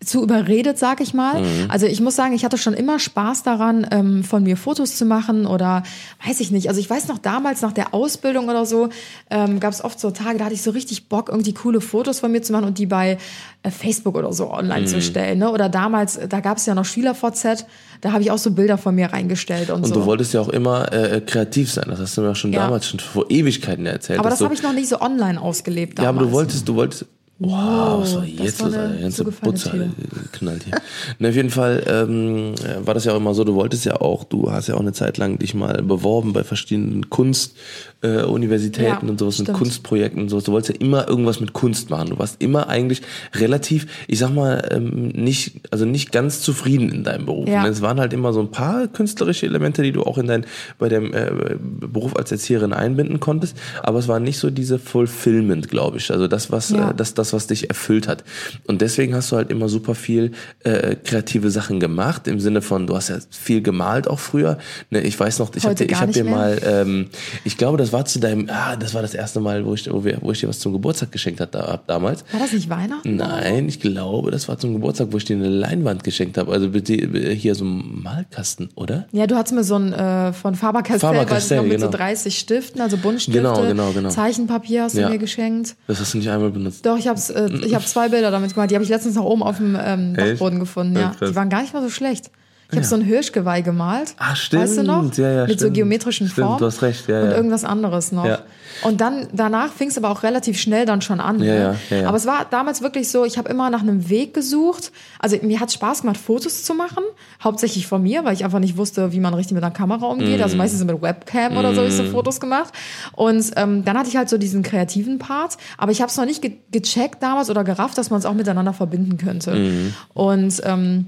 zu 0.04 0.22
überredet, 0.22 0.78
sag 0.78 1.00
ich 1.00 1.12
mal. 1.12 1.42
Also 1.68 1.86
ich 1.86 2.00
muss 2.00 2.14
sagen, 2.14 2.32
ich 2.32 2.44
hatte 2.44 2.56
schon 2.56 2.74
immer 2.74 2.98
Spaß 3.00 3.42
daran, 3.42 3.86
ähm, 3.90 4.22
von 4.22 4.44
mir 4.44 4.56
Fotos 4.56 4.96
zu 4.96 5.04
machen 5.04 5.44
oder 5.44 5.82
weiß 6.24 6.38
ich 6.40 6.52
nicht. 6.52 6.68
Also 6.68 6.80
ich 6.80 6.88
weiß 6.88 7.08
noch 7.08 7.18
damals 7.18 7.62
nach 7.62 7.72
der 7.72 7.94
Ausbildung 7.94 8.48
oder 8.48 8.64
so 8.64 8.90
ähm, 9.30 9.58
gab 9.58 9.72
es 9.72 9.82
oft 9.82 9.98
so 9.98 10.12
Tage, 10.12 10.38
da 10.38 10.44
hatte 10.44 10.54
ich 10.54 10.62
so 10.62 10.70
richtig 10.70 11.08
Bock, 11.08 11.28
irgendwie 11.28 11.52
coole 11.52 11.80
Fotos 11.80 12.20
von 12.20 12.30
mir 12.30 12.42
zu 12.42 12.52
machen 12.52 12.64
und 12.64 12.78
die 12.78 12.86
bei 12.86 13.18
äh, 13.64 13.70
Facebook 13.70 14.16
oder 14.16 14.32
so 14.32 14.52
online 14.52 14.86
zu 14.86 15.02
stellen. 15.02 15.40
Ne? 15.40 15.50
Oder 15.50 15.68
damals, 15.68 16.18
da 16.28 16.40
gab 16.40 16.58
es 16.58 16.66
ja 16.66 16.76
noch 16.76 16.84
SchülerVZ, 16.84 17.66
da 18.00 18.12
habe 18.12 18.22
ich 18.22 18.30
auch 18.30 18.38
so 18.38 18.50
Bilder 18.50 18.78
von 18.78 18.94
mir 18.94 19.06
reingestellt 19.12 19.70
und, 19.70 19.82
Und 19.82 19.88
so. 19.88 19.94
du 19.94 20.04
wolltest 20.06 20.32
ja 20.34 20.40
auch 20.40 20.48
immer 20.48 20.92
äh, 20.92 21.20
kreativ 21.20 21.70
sein. 21.72 21.86
Das 21.88 21.98
hast 22.00 22.16
du 22.16 22.22
mir 22.22 22.30
auch 22.30 22.36
schon 22.36 22.52
Ja. 22.52 22.64
damals, 22.64 22.86
schon 22.86 23.00
vor 23.00 23.26
Ewigkeiten 23.30 23.86
erzählt. 23.86 24.18
aber 24.18 24.30
das 24.30 24.40
habe 24.40 24.54
ich 24.54 24.62
noch 24.62 24.72
nicht 24.72 24.88
so 24.88 25.00
online 25.00 25.40
ausgelebt 25.40 25.98
damals. 25.98 26.04
Ja, 26.04 26.10
aber 26.18 26.26
du 26.26 26.32
wolltest, 26.32 26.68
du 26.68 26.74
wolltest. 26.74 27.06
Wow, 27.40 28.00
was 28.02 28.16
war 28.16 28.24
jetzt 28.24 28.60
los? 28.60 28.74
eine 28.74 29.00
ganze 29.00 29.22
Butze 29.24 29.70
äh, 29.70 29.86
knallt 30.32 30.64
hier. 30.64 30.74
Na, 31.20 31.28
auf 31.28 31.36
jeden 31.36 31.50
Fall 31.50 31.84
ähm, 31.86 32.54
äh, 32.64 32.84
war 32.84 32.94
das 32.94 33.04
ja 33.04 33.12
auch 33.12 33.16
immer 33.16 33.32
so, 33.32 33.44
du 33.44 33.54
wolltest 33.54 33.84
ja 33.84 34.00
auch, 34.00 34.24
du 34.24 34.50
hast 34.50 34.66
ja 34.66 34.74
auch 34.74 34.80
eine 34.80 34.92
Zeit 34.92 35.18
lang 35.18 35.38
dich 35.38 35.54
mal 35.54 35.80
beworben 35.84 36.32
bei 36.32 36.42
verschiedenen 36.42 37.10
Kunstuniversitäten 37.10 38.84
äh, 38.84 38.88
Ja, 38.88 38.98
und 39.08 39.18
sowas, 39.20 39.38
mit 39.38 39.46
stimmt. 39.46 39.58
Kunstprojekten 39.58 40.22
und 40.22 40.28
sowas. 40.30 40.44
Du 40.44 40.52
wolltest 40.52 40.74
ja 40.80 40.84
immer 40.84 41.06
irgendwas 41.08 41.38
mit 41.38 41.52
Kunst 41.52 41.90
machen. 41.90 42.10
Du 42.10 42.18
warst 42.18 42.42
immer 42.42 42.68
eigentlich 42.68 43.02
relativ, 43.34 43.86
ich 44.08 44.18
sag 44.18 44.30
mal, 44.34 44.66
ähm, 44.72 45.08
nicht, 45.08 45.60
also 45.70 45.84
nicht 45.84 46.10
ganz 46.10 46.40
zufrieden 46.40 46.90
in 46.90 47.04
deinem 47.04 47.26
Beruf. 47.26 47.48
Ja. 47.48 47.64
Es 47.68 47.82
waren 47.82 48.00
halt 48.00 48.12
immer 48.12 48.32
so 48.32 48.40
ein 48.40 48.50
paar 48.50 48.88
künstlerische 48.88 49.46
Elemente, 49.46 49.82
die 49.82 49.92
du 49.92 50.02
auch 50.02 50.18
in 50.18 50.26
dein, 50.26 50.44
bei 50.80 50.88
dem 50.88 51.14
äh, 51.14 51.30
Beruf 51.60 52.16
als 52.16 52.32
Erzieherin 52.32 52.72
einbinden 52.72 53.20
konntest, 53.20 53.56
aber 53.82 54.00
es 54.00 54.08
war 54.08 54.18
nicht 54.18 54.38
so 54.38 54.50
diese 54.50 54.80
Fulfillment, 54.80 55.68
glaube 55.68 55.98
ich. 55.98 56.10
Also 56.10 56.26
das, 56.26 56.50
was, 56.50 56.70
Ja. 56.70 56.90
äh, 56.90 56.94
das, 56.96 57.14
das, 57.14 57.27
was 57.32 57.46
dich 57.46 57.68
erfüllt 57.68 58.08
hat. 58.08 58.24
Und 58.66 58.80
deswegen 58.80 59.14
hast 59.14 59.32
du 59.32 59.36
halt 59.36 59.50
immer 59.50 59.68
super 59.68 59.94
viel 59.94 60.32
äh, 60.64 60.96
kreative 60.96 61.50
Sachen 61.50 61.80
gemacht, 61.80 62.26
im 62.28 62.40
Sinne 62.40 62.62
von, 62.62 62.86
du 62.86 62.96
hast 62.96 63.08
ja 63.08 63.18
viel 63.30 63.62
gemalt 63.62 64.08
auch 64.08 64.18
früher. 64.18 64.58
Ne, 64.90 65.00
ich 65.00 65.18
weiß 65.18 65.38
noch, 65.38 65.54
ich 65.54 65.62
habe 65.64 65.70
Heute 65.70 65.84
dir, 65.86 65.92
ich 65.92 65.98
gar 65.98 66.00
hab 66.06 66.12
dir 66.12 66.24
mehr. 66.24 66.34
mal, 66.34 66.60
ähm, 66.64 67.06
ich 67.44 67.56
glaube, 67.56 67.78
das 67.78 67.92
war 67.92 68.04
zu 68.04 68.18
deinem, 68.20 68.48
ah, 68.50 68.76
das 68.76 68.94
war 68.94 69.02
das 69.02 69.14
erste 69.14 69.40
Mal, 69.40 69.64
wo 69.64 69.74
ich, 69.74 69.90
wo, 69.92 70.04
wir, 70.04 70.18
wo 70.20 70.32
ich 70.32 70.40
dir 70.40 70.48
was 70.48 70.58
zum 70.60 70.72
Geburtstag 70.72 71.12
geschenkt 71.12 71.40
hab, 71.40 71.52
da, 71.52 71.80
damals. 71.86 72.24
War 72.32 72.40
das 72.40 72.52
nicht 72.52 72.68
Weihnachten? 72.68 73.16
Nein, 73.16 73.68
ich 73.68 73.80
glaube, 73.80 74.30
das 74.30 74.48
war 74.48 74.58
zum 74.58 74.72
Geburtstag, 74.74 75.08
wo 75.10 75.16
ich 75.16 75.24
dir 75.24 75.36
eine 75.36 75.48
Leinwand 75.48 76.04
geschenkt 76.04 76.38
habe. 76.38 76.52
Also 76.52 76.68
bitte 76.70 76.94
äh, 76.94 77.34
hier 77.34 77.54
so 77.54 77.64
ein 77.64 78.02
Malkasten, 78.02 78.68
oder? 78.74 79.06
Ja, 79.12 79.26
du 79.26 79.36
hattest 79.36 79.54
mir 79.54 79.64
so 79.64 79.76
ein 79.76 79.92
äh, 79.92 80.32
von 80.32 80.54
Faber-Castell, 80.54 80.98
Faber-Castell, 81.00 81.58
noch, 81.58 81.64
mit 81.66 81.80
so 81.80 81.86
genau. 81.86 81.98
30 81.98 82.38
Stiften, 82.38 82.80
also 82.80 82.96
Buntstifte, 82.96 83.38
Genau, 83.40 83.62
genau, 83.66 83.92
genau. 83.92 84.08
Zeichenpapier 84.08 84.84
hast 84.84 84.96
du 84.96 85.00
Ja. 85.00 85.08
mir 85.08 85.18
geschenkt. 85.18 85.76
Das 85.86 86.00
hast 86.00 86.14
du 86.14 86.18
nicht 86.18 86.28
einmal 86.30 86.50
benutzt. 86.50 86.84
Doch, 86.86 86.98
ich 86.98 87.08
habe 87.08 87.17
äh, 87.30 87.48
ich 87.64 87.74
hab 87.74 87.86
zwei 87.86 88.08
Bilder 88.08 88.30
damit 88.30 88.54
gemacht. 88.54 88.70
Die 88.70 88.74
habe 88.74 88.84
ich 88.84 88.90
letztens 88.90 89.14
noch 89.14 89.24
oben 89.24 89.42
auf 89.42 89.58
dem 89.58 89.76
ähm? 89.80 90.14
Dachboden 90.14 90.58
gefunden. 90.58 90.96
Ja, 90.96 91.14
die 91.20 91.34
waren 91.34 91.48
gar 91.48 91.62
nicht 91.62 91.74
mal 91.74 91.82
so 91.82 91.90
schlecht. 91.90 92.30
Ich 92.70 92.76
habe 92.76 92.82
Ja. 92.82 92.88
so 92.88 92.96
ein 92.96 93.00
Hirschgeweih 93.02 93.62
gemalt. 93.62 94.14
Ah, 94.18 94.34
stimmt. 94.36 94.64
Weißt 94.64 94.76
du 94.76 94.82
noch? 94.82 95.14
Ja, 95.16 95.30
ja, 95.30 95.40
Mit 95.46 95.52
so 95.58 95.64
stimmt. 95.64 95.74
geometrischen 95.76 96.28
Stimmt, 96.28 96.44
Formen. 96.46 96.58
du 96.58 96.66
hast 96.66 96.82
recht, 96.82 97.08
ja, 97.08 97.22
Und 97.22 97.30
ja. 97.30 97.36
irgendwas 97.36 97.64
anderes 97.64 98.12
noch. 98.12 98.26
Ja. 98.26 98.40
Und 98.82 99.00
dann 99.00 99.26
danach 99.32 99.72
fing 99.72 99.88
es 99.88 99.96
aber 99.96 100.10
auch 100.10 100.22
relativ 100.22 100.60
schnell 100.60 100.84
dann 100.84 101.00
schon 101.00 101.18
an. 101.18 101.38
Ja, 101.40 101.44
ne? 101.72 101.76
ja, 101.88 101.96
ja. 101.96 102.08
Aber 102.08 102.18
es 102.18 102.26
war 102.26 102.44
damals 102.50 102.82
wirklich 102.82 103.08
so, 103.10 103.24
ich 103.24 103.38
habe 103.38 103.48
immer 103.48 103.70
nach 103.70 103.80
einem 103.80 104.10
Weg 104.10 104.34
gesucht. 104.34 104.92
Also 105.18 105.38
mir 105.40 105.60
hat 105.60 105.72
Spaß 105.72 106.02
gemacht, 106.02 106.18
Fotos 106.18 106.62
zu 106.62 106.74
machen. 106.74 107.02
Hauptsächlich 107.42 107.86
von 107.86 108.02
mir, 108.02 108.26
weil 108.26 108.34
ich 108.34 108.44
einfach 108.44 108.58
nicht 108.60 108.76
wusste, 108.76 109.12
wie 109.12 109.20
man 109.20 109.32
richtig 109.32 109.54
mit 109.54 109.64
einer 109.64 109.72
Kamera 109.72 110.04
umgeht. 110.06 110.36
Mhm. 110.36 110.42
Also 110.42 110.58
meistens 110.58 110.84
mit 110.84 111.00
Webcam 111.00 111.56
oder 111.56 111.72
so 111.72 111.78
habe 111.80 111.88
ich 111.88 111.96
so 111.96 112.04
Fotos 112.04 112.38
gemacht. 112.38 112.74
Und 113.16 113.50
ähm, 113.56 113.82
dann 113.86 113.96
hatte 113.96 114.10
ich 114.10 114.16
halt 114.18 114.28
so 114.28 114.36
diesen 114.36 114.62
kreativen 114.62 115.18
Part. 115.18 115.56
Aber 115.78 115.90
ich 115.90 116.02
habe 116.02 116.10
es 116.10 116.16
noch 116.18 116.26
nicht 116.26 116.42
ge 116.42 116.52
gecheckt 116.70 117.22
damals 117.22 117.48
oder 117.48 117.64
gerafft, 117.64 117.96
dass 117.96 118.10
man 118.10 118.18
es 118.20 118.26
auch 118.26 118.34
miteinander 118.34 118.74
verbinden 118.74 119.16
könnte. 119.16 119.54
Mhm. 119.54 119.94
Und 120.12 120.60
ähm, 120.66 121.06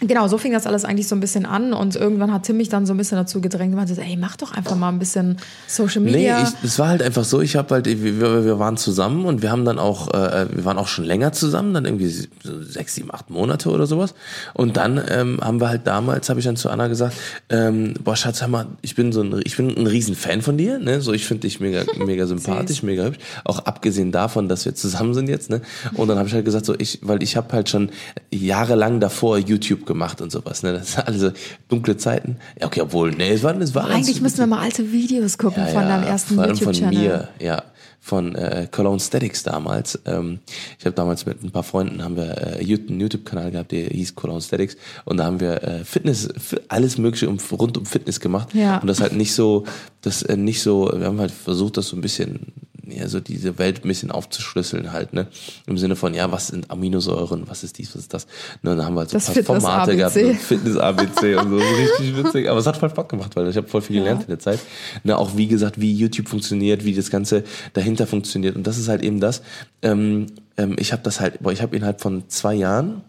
Genau, 0.00 0.28
so 0.28 0.38
fing 0.38 0.52
das 0.52 0.66
alles 0.66 0.86
eigentlich 0.86 1.08
so 1.08 1.14
ein 1.14 1.20
bisschen 1.20 1.44
an 1.44 1.74
und 1.74 1.94
irgendwann 1.94 2.32
hat 2.32 2.44
Tim 2.44 2.56
mich 2.56 2.70
dann 2.70 2.86
so 2.86 2.94
ein 2.94 2.96
bisschen 2.96 3.18
dazu 3.18 3.40
gedrängt 3.42 3.72
und 3.74 3.76
meinte, 3.76 4.00
ey, 4.00 4.16
mach 4.16 4.36
doch 4.36 4.52
einfach 4.52 4.74
mal 4.74 4.88
ein 4.88 4.98
bisschen 4.98 5.36
Social 5.66 6.02
Nee, 6.02 6.12
Media. 6.12 6.42
ich, 6.42 6.64
es 6.64 6.78
war 6.78 6.88
halt 6.88 7.02
einfach 7.02 7.24
so, 7.24 7.42
ich 7.42 7.54
habe 7.56 7.74
halt, 7.74 7.86
wir, 7.86 8.02
wir 8.20 8.44
wir 8.44 8.58
waren 8.58 8.78
zusammen 8.78 9.26
und 9.26 9.42
wir 9.42 9.50
haben 9.50 9.66
dann 9.66 9.78
auch, 9.78 10.08
äh, 10.14 10.46
wir 10.50 10.64
waren 10.64 10.78
auch 10.78 10.88
schon 10.88 11.04
länger 11.04 11.32
zusammen, 11.32 11.74
dann 11.74 11.84
irgendwie 11.84 12.08
so 12.08 12.62
sechs, 12.62 12.94
sieben, 12.94 13.12
acht 13.12 13.28
Monate 13.28 13.68
oder 13.68 13.86
sowas. 13.86 14.14
Und 14.54 14.78
dann 14.78 15.00
ähm, 15.08 15.38
haben 15.42 15.60
wir 15.60 15.68
halt 15.68 15.86
damals, 15.86 16.30
habe 16.30 16.40
ich 16.40 16.46
dann 16.46 16.56
zu 16.56 16.70
Anna 16.70 16.88
gesagt, 16.88 17.14
ähm, 17.50 17.94
boah 18.02 18.16
Schatz, 18.16 18.40
hör 18.40 18.48
mal, 18.48 18.66
ich 18.80 18.94
bin 18.94 19.12
so 19.12 19.20
ein, 19.22 19.40
ich 19.44 19.56
bin 19.58 19.76
ein 19.76 19.86
riesen 19.86 20.14
Fan 20.16 20.40
von 20.40 20.56
dir, 20.56 20.78
ne? 20.78 21.02
So, 21.02 21.12
ich 21.12 21.26
finde 21.26 21.42
dich 21.42 21.60
mega, 21.60 21.82
mega 22.04 22.26
sympathisch, 22.26 22.82
mega 22.82 23.04
hübsch. 23.04 23.18
Auch 23.44 23.58
abgesehen 23.66 24.12
davon, 24.12 24.48
dass 24.48 24.64
wir 24.64 24.74
zusammen 24.74 25.12
sind 25.12 25.28
jetzt, 25.28 25.50
ne? 25.50 25.60
Und 25.92 26.08
dann 26.08 26.16
habe 26.18 26.26
ich 26.28 26.34
halt 26.34 26.46
gesagt, 26.46 26.64
so 26.64 26.74
ich, 26.78 27.00
weil 27.02 27.22
ich 27.22 27.36
habe 27.36 27.52
halt 27.52 27.68
schon 27.68 27.90
jahrelang 28.30 29.00
davor 29.00 29.36
YouTube 29.38 29.84
gemacht 29.90 30.20
und 30.20 30.30
sowas, 30.30 30.62
ne? 30.62 30.72
Das 30.72 30.92
sind 30.92 31.06
alle 31.06 31.18
so 31.18 31.32
dunkle 31.68 31.96
Zeiten. 31.96 32.36
Ja, 32.60 32.66
okay, 32.66 32.80
obwohl, 32.80 33.10
nee, 33.10 33.30
es 33.30 33.42
war, 33.42 33.58
es 33.60 33.74
war 33.74 33.86
Eigentlich 33.88 34.20
müssen 34.20 34.38
wir 34.38 34.46
mal 34.46 34.60
alte 34.60 34.92
Videos 34.92 35.36
gucken 35.36 35.66
von 35.66 35.82
deinem 35.82 36.04
ersten 36.04 36.38
allem 36.38 36.56
von 36.56 36.72
YouTube-Channel. 36.74 37.08
mir, 37.08 37.28
ja, 37.40 37.62
von 38.02 38.34
äh, 38.34 38.66
Cologne 38.70 39.00
Statics 39.00 39.42
damals. 39.42 39.98
Ähm, 40.06 40.38
ich 40.78 40.86
habe 40.86 40.94
damals 40.94 41.26
mit 41.26 41.42
ein 41.42 41.50
paar 41.50 41.64
Freunden 41.64 42.02
haben 42.02 42.16
wir 42.16 42.38
äh, 42.38 42.60
einen 42.60 43.00
YouTube-Kanal 43.00 43.50
gehabt, 43.50 43.72
der 43.72 43.88
hieß 43.88 44.14
Cologne 44.14 44.40
Statics 44.40 44.76
und 45.04 45.18
da 45.18 45.24
haben 45.24 45.40
wir 45.40 45.62
äh, 45.62 45.84
Fitness, 45.84 46.28
alles 46.68 46.96
Mögliche 46.96 47.28
um, 47.28 47.38
rund 47.52 47.76
um 47.76 47.84
Fitness 47.84 48.20
gemacht 48.20 48.54
Ja. 48.54 48.78
und 48.78 48.86
das 48.86 49.00
halt 49.00 49.12
nicht 49.12 49.34
so, 49.34 49.64
das 50.00 50.22
äh, 50.22 50.36
nicht 50.36 50.62
so, 50.62 50.90
wir 50.94 51.06
haben 51.06 51.20
halt 51.20 51.30
versucht, 51.32 51.76
das 51.76 51.88
so 51.88 51.96
ein 51.96 52.00
bisschen 52.00 52.52
ja, 52.90 53.08
so 53.08 53.20
diese 53.20 53.58
Welt 53.58 53.84
ein 53.84 53.88
bisschen 53.88 54.10
aufzuschlüsseln 54.10 54.92
halt, 54.92 55.12
ne? 55.12 55.28
Im 55.66 55.78
Sinne 55.78 55.96
von, 55.96 56.14
ja, 56.14 56.30
was 56.30 56.48
sind 56.48 56.70
Aminosäuren, 56.70 57.48
was 57.48 57.64
ist 57.64 57.78
dies, 57.78 57.94
was 57.94 58.02
ist 58.02 58.14
das? 58.14 58.26
Ne, 58.62 58.76
dann 58.76 58.84
haben 58.84 58.94
wir 58.94 59.00
halt 59.00 59.10
so 59.10 59.16
Das 59.16 59.28
ein 59.28 59.44
paar 59.44 59.60
Formate 59.60 59.96
gehabt, 59.96 60.14
so 60.14 60.32
Fitness-ABC 60.34 61.36
und 61.36 61.50
so, 61.50 61.56
richtig 61.56 62.16
witzig. 62.24 62.50
Aber 62.50 62.58
es 62.60 62.66
hat 62.66 62.76
voll 62.76 62.90
Bock 62.90 63.08
gemacht, 63.08 63.36
weil 63.36 63.48
ich 63.48 63.56
habe 63.56 63.68
voll 63.68 63.82
viel 63.82 63.96
gelernt 63.96 64.22
in 64.22 64.28
der 64.28 64.38
Zeit. 64.38 64.60
Ne, 65.04 65.16
auch 65.16 65.36
wie 65.36 65.46
gesagt, 65.46 65.80
wie 65.80 65.92
YouTube 65.92 66.28
funktioniert, 66.28 66.84
wie 66.84 66.94
das 66.94 67.10
Ganze 67.10 67.44
dahinter 67.72 68.06
funktioniert. 68.06 68.56
Und 68.56 68.66
das 68.66 68.78
ist 68.78 68.88
halt 68.88 69.02
eben 69.02 69.20
das. 69.20 69.42
Ähm, 69.82 70.26
ähm, 70.56 70.76
ich 70.78 70.92
habe 70.92 71.02
das 71.02 71.20
halt, 71.20 71.40
boah, 71.40 71.52
ich 71.52 71.62
habe 71.62 71.76
innerhalb 71.76 72.00
von 72.00 72.28
zwei 72.28 72.54
Jahren, 72.54 73.02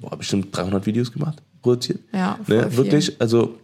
boah, 0.00 0.16
bestimmt 0.16 0.56
300 0.56 0.86
Videos 0.86 1.12
gemacht, 1.12 1.42
produziert. 1.62 2.00
Ja, 2.12 2.38
voll 2.44 2.56
ne, 2.56 2.76
wirklich, 2.76 3.20
also 3.20 3.58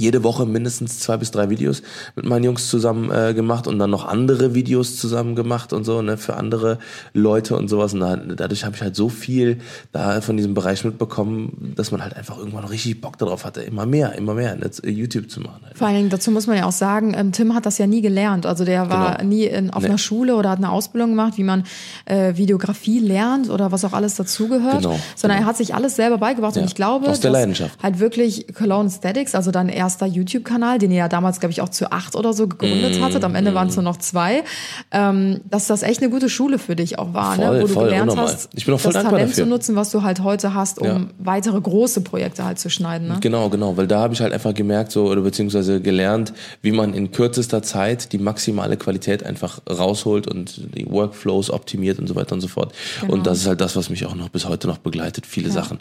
jede 0.00 0.22
Woche 0.24 0.46
mindestens 0.46 0.98
zwei 1.00 1.16
bis 1.16 1.30
drei 1.30 1.50
Videos 1.50 1.82
mit 2.14 2.26
meinen 2.26 2.44
Jungs 2.44 2.68
zusammen 2.68 3.10
äh, 3.10 3.34
gemacht 3.34 3.66
und 3.66 3.78
dann 3.78 3.90
noch 3.90 4.06
andere 4.06 4.54
Videos 4.54 4.96
zusammen 4.96 5.34
gemacht 5.34 5.72
und 5.72 5.84
so, 5.84 6.02
ne, 6.02 6.16
für 6.16 6.34
andere 6.36 6.78
Leute 7.12 7.56
und 7.56 7.68
sowas. 7.68 7.94
Und 7.94 8.00
da, 8.00 8.16
dadurch 8.16 8.64
habe 8.64 8.76
ich 8.76 8.82
halt 8.82 8.96
so 8.96 9.08
viel 9.08 9.58
da 9.92 10.20
von 10.20 10.36
diesem 10.36 10.54
Bereich 10.54 10.84
mitbekommen, 10.84 11.72
dass 11.76 11.90
man 11.90 12.02
halt 12.02 12.16
einfach 12.16 12.38
irgendwann 12.38 12.64
richtig 12.64 13.00
Bock 13.00 13.18
darauf 13.18 13.44
hatte, 13.44 13.62
immer 13.62 13.86
mehr, 13.86 14.14
immer 14.16 14.34
mehr, 14.34 14.54
ne, 14.56 14.70
YouTube 14.90 15.30
zu 15.30 15.40
machen 15.40 15.60
halt. 15.64 15.76
Vor 15.78 15.86
allen 15.86 15.96
Dingen, 15.96 16.10
dazu 16.10 16.30
muss 16.30 16.46
man 16.46 16.56
ja 16.56 16.64
auch 16.66 16.72
sagen, 16.72 17.14
ähm, 17.16 17.32
Tim 17.32 17.54
hat 17.54 17.66
das 17.66 17.78
ja 17.78 17.86
nie 17.86 18.00
gelernt. 18.02 18.46
Also 18.46 18.64
der 18.64 18.88
war 18.90 19.16
Genau. 19.18 19.28
nie 19.28 19.44
in, 19.44 19.70
auf 19.70 19.82
Nee. 19.82 19.88
einer 19.88 19.98
Schule 19.98 20.36
oder 20.36 20.50
hat 20.50 20.58
eine 20.58 20.70
Ausbildung 20.70 21.10
gemacht, 21.10 21.34
wie 21.36 21.44
man 21.44 21.64
äh, 22.06 22.36
Videografie 22.36 22.98
lernt 22.98 23.50
oder 23.50 23.72
was 23.72 23.84
auch 23.84 23.92
alles 23.92 24.16
dazugehört. 24.16 24.82
Genau, 24.82 24.98
Sondern 25.14 25.38
genau. 25.38 25.46
er 25.46 25.50
hat 25.50 25.56
sich 25.56 25.74
alles 25.74 25.96
selber 25.96 26.18
beigebracht. 26.18 26.56
Und 26.56 26.62
Ja, 26.62 26.66
ich 26.66 26.74
glaube, 26.74 27.08
aus 27.08 27.20
der 27.20 27.30
Leidenschaft. 27.30 27.82
halt 27.82 27.98
wirklich 28.00 28.46
Cologne 28.54 28.90
Statics, 28.90 29.34
also 29.34 29.50
dein 29.50 29.68
erster 29.86 30.06
YouTube-Kanal, 30.06 30.78
den 30.78 30.90
ihr 30.90 30.98
ja 30.98 31.08
damals, 31.08 31.38
glaube 31.40 31.52
ich, 31.52 31.60
auch 31.60 31.68
zu 31.68 31.92
acht 31.92 32.16
oder 32.16 32.32
so 32.32 32.46
Mm, 32.46 32.48
gegründet 32.50 33.00
hattet, 33.00 33.24
am 33.24 33.34
Ende 33.34 33.54
waren 33.54 33.68
es 33.68 33.76
nur 33.76 33.82
noch 33.84 33.96
zwei, 33.98 34.42
ähm, 34.90 35.40
dass 35.48 35.66
das 35.68 35.82
echt 35.82 36.02
eine 36.02 36.10
gute 36.10 36.28
Schule 36.28 36.58
für 36.58 36.74
dich 36.76 36.98
auch 36.98 37.14
war, 37.14 37.34
Voll, 37.36 37.44
ne? 37.56 37.62
wo 37.62 37.66
du 37.66 37.72
voll, 37.72 37.84
gelernt 37.84 38.10
unnormal. 38.10 38.32
hast, 38.32 38.48
Ich 38.54 38.64
bin 38.66 38.74
auch 38.74 38.80
voll 38.80 38.92
das 38.92 39.04
Talent 39.04 39.30
dafür. 39.30 39.44
zu 39.44 39.48
nutzen, 39.50 39.76
was 39.76 39.90
du 39.90 40.02
halt 40.02 40.22
heute 40.22 40.54
hast, 40.54 40.80
um 40.80 40.86
Ja. 40.86 41.00
weitere 41.18 41.60
große 41.60 42.00
Projekte 42.00 42.44
halt 42.44 42.58
zu 42.58 42.68
schneiden. 42.70 43.08
Ne? 43.08 43.18
Genau, 43.20 43.48
genau, 43.48 43.76
weil 43.76 43.86
da 43.86 44.00
habe 44.00 44.14
ich 44.14 44.20
halt 44.20 44.32
einfach 44.32 44.54
gemerkt, 44.54 44.90
so 44.92 45.06
oder 45.06 45.20
beziehungsweise 45.22 45.80
gelernt, 45.80 46.32
wie 46.62 46.72
man 46.72 46.94
in 46.94 47.12
kürzester 47.12 47.62
Zeit 47.62 48.12
die 48.12 48.18
maximale 48.18 48.76
Qualität 48.76 49.24
einfach 49.24 49.60
rausholt 49.68 50.26
und 50.26 50.60
die 50.76 50.86
Workflows 50.90 51.50
optimiert 51.50 51.98
und 51.98 52.06
so 52.06 52.14
weiter 52.16 52.32
und 52.34 52.40
so 52.40 52.48
fort. 52.48 52.74
Genau. 53.00 53.12
Und 53.14 53.26
das 53.26 53.38
ist 53.38 53.46
halt 53.46 53.60
das, 53.60 53.76
was 53.76 53.90
mich 53.90 54.04
auch 54.06 54.14
noch 54.14 54.28
bis 54.30 54.46
heute 54.48 54.66
noch 54.66 54.78
begleitet, 54.78 55.26
viele 55.26 55.50
Sachen. 55.50 55.78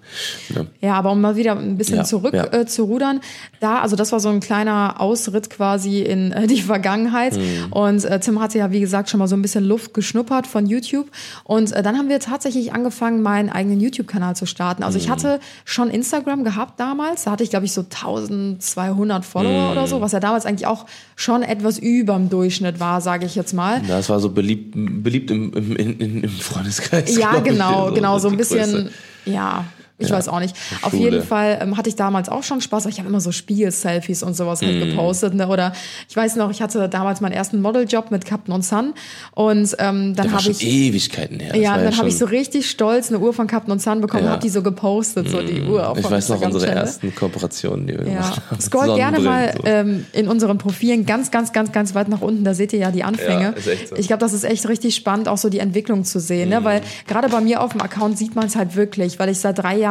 Ja. 0.54 0.66
Ja, 0.82 0.94
aber 0.96 1.12
um 1.12 1.22
mal 1.22 1.36
wieder 1.36 1.58
ein 1.58 1.78
bisschen 1.78 1.98
Ja, 1.98 2.04
zurück 2.04 2.34
ja. 2.34 2.46
Äh, 2.54 2.66
zu 2.66 2.84
rudern, 2.84 3.20
da, 3.60 3.80
also 3.86 3.96
das 3.96 4.12
war 4.12 4.20
so 4.20 4.30
ein 4.30 4.40
kleiner 4.40 4.96
Ausritt 5.00 5.52
quasi 5.52 6.02
in 6.02 6.32
äh, 6.32 6.48
die 6.48 6.62
Vergangenheit. 6.62 7.38
Mhm. 7.38 7.72
Und 7.72 8.04
äh, 8.04 8.20
Tim 8.20 8.42
hatte 8.42 8.58
ja, 8.58 8.72
wie 8.72 8.80
gesagt, 8.80 9.12
schon 9.12 9.20
mal 9.20 9.28
so 9.28 9.36
ein 9.36 9.44
bisschen 9.44 9.64
Luft 9.64 9.94
geschnuppert 9.94 10.48
von 10.48 10.66
YouTube. 10.66 11.06
Und 11.44 11.72
äh, 11.72 11.84
dann 11.84 11.96
haben 11.96 12.10
wir 12.10 12.20
tatsächlich 12.20 12.74
angefangen, 12.74 13.22
meinen 13.22 13.50
eigenen 13.50 13.80
YouTube-Kanal 13.80 14.36
zu 14.36 14.48
starten. 14.48 14.82
Also 14.82 14.98
Mhm. 14.98 15.04
ich 15.04 15.10
hatte 15.12 15.40
schon 15.66 15.92
Instagram 15.92 16.44
gehabt 16.44 16.80
damals. 16.80 17.26
Da 17.26 17.32
hatte 17.32 17.44
ich, 17.44 17.52
glaube 17.52 17.66
ich, 17.66 17.74
so 17.74 17.84
1200 17.84 19.24
Follower 19.24 19.72
oder 19.72 19.84
Mhm. 19.84 19.88
so, 19.88 20.02
was 20.02 20.12
ja 20.14 20.20
damals 20.20 20.46
eigentlich 20.48 20.66
auch 20.68 20.86
schon 21.16 21.44
etwas 21.44 21.78
überm 21.78 22.30
Durchschnitt 22.30 22.80
war, 22.80 23.02
sage 23.02 23.26
ich 23.28 23.36
jetzt 23.36 23.54
mal. 23.54 23.82
Das 23.88 24.10
war 24.10 24.20
so 24.20 24.30
beliebt, 24.30 24.74
beliebt 25.04 25.30
im, 25.30 25.54
im, 25.54 25.76
im, 25.76 26.24
im 26.24 26.30
Freundeskreis. 26.30 27.16
Ja, 27.16 27.32
glaub 27.34 27.46
ich, 27.46 27.52
genau, 27.52 27.92
genau, 27.92 28.18
so 28.20 28.30
ein 28.30 28.38
bisschen, 28.38 28.72
Größe. 28.72 28.90
ja. 29.26 29.66
Ich 29.98 30.10
Ja, 30.10 30.16
weiß 30.18 30.28
auch 30.28 30.40
nicht. 30.42 30.56
Auf 30.82 30.92
Schule. 30.92 31.04
jeden 31.04 31.24
Fall 31.24 31.58
ähm, 31.62 31.78
hatte 31.78 31.88
ich 31.88 31.96
damals 31.96 32.28
auch 32.28 32.44
schon 32.44 32.60
Spaß. 32.60 32.86
Ich 32.88 33.00
habe 33.00 33.08
immer 33.08 33.22
so 33.22 33.32
Spiel-Selfies 33.32 34.24
und 34.24 34.36
sowas 34.36 34.62
halt 34.62 34.76
Mhm. 34.76 34.90
gepostet. 34.92 35.34
Ne? 35.34 35.48
Oder 35.48 35.72
ich 36.10 36.16
weiß 36.18 36.36
noch, 36.36 36.52
ich 36.52 36.62
hatte 36.62 36.90
damals 36.90 37.22
meinen 37.22 37.32
ersten 37.32 37.62
Modeljob 37.62 38.12
mit 38.12 38.26
Captain 38.26 38.54
und 38.54 38.64
Sun. 38.66 38.94
Und 39.34 39.74
ähm, 39.80 40.14
dann 40.16 40.34
habe 40.34 40.50
ich. 40.52 40.62
Ewigkeiten 40.66 41.40
her. 41.40 41.54
Das 41.54 41.62
Ja, 41.62 41.76
und 41.76 41.86
dann 41.86 41.98
habe 41.98 42.10
ich 42.10 42.18
so 42.18 42.26
richtig 42.26 42.70
stolz 42.70 43.10
eine 43.10 43.20
Uhr 43.20 43.34
von 43.34 43.48
Captain 43.48 43.72
und 43.72 43.82
Sun 43.82 44.02
bekommen, 44.02 44.24
Ja. 44.24 44.30
Mhm. 44.32 44.34
habe 44.34 44.42
die 44.44 44.50
so 44.50 44.62
gepostet, 44.62 45.30
so 45.30 45.42
die 45.42 45.62
Uhr 45.64 45.88
auf 45.90 45.98
Ich 45.98 46.10
weiß 46.12 46.28
noch 46.30 46.42
unsere 46.42 46.68
ersten 46.68 47.16
Kooperationen, 47.16 47.88
die 47.88 47.94
wir 47.94 48.06
Ja, 48.06 48.14
gemacht 48.16 48.42
haben. 48.52 48.62
scrollt 48.62 48.96
gerne 48.96 49.20
mal 49.20 49.54
so. 49.56 49.64
ähm, 49.66 50.06
in 50.12 50.28
unseren 50.28 50.58
Profilen 50.58 51.06
ganz, 51.06 51.32
ganz, 51.32 51.54
ganz, 51.54 51.72
ganz 51.72 51.96
weit 51.96 52.10
nach 52.10 52.22
unten. 52.22 52.44
Da 52.44 52.54
seht 52.54 52.74
ihr 52.74 52.80
ja 52.80 52.92
die 52.92 53.04
Anfänge. 53.06 53.54
Ja, 53.56 53.62
so. 53.90 53.96
Ich 53.96 54.08
glaube, 54.08 54.20
das 54.20 54.34
ist 54.34 54.44
echt 54.44 54.68
richtig 54.68 54.94
spannend, 54.96 55.30
auch 55.30 55.38
so 55.38 55.48
die 55.50 55.60
Entwicklung 55.60 56.04
zu 56.04 56.20
sehen. 56.20 56.50
Ne? 56.50 56.64
Weil 56.66 56.82
gerade 57.08 57.30
bei 57.30 57.40
mir 57.40 57.62
auf 57.62 57.72
dem 57.72 57.82
Account 57.82 58.18
sieht 58.18 58.36
man 58.36 58.48
es 58.48 58.56
halt 58.58 58.76
wirklich, 58.76 59.20
weil 59.20 59.30
ich 59.30 59.40
seit 59.40 59.58
drei 59.60 59.78
Jahren 59.78 59.85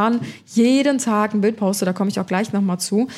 jeden 0.47 0.99
Tag 0.99 1.35
ein 1.35 1.41
Bild 1.41 1.57
poste. 1.57 1.85
Da 1.85 1.93
komme 1.93 2.11
ich 2.11 2.21
auch 2.21 2.27
gleich 2.27 2.53
nochmal 2.53 2.79
zu, 2.79 3.09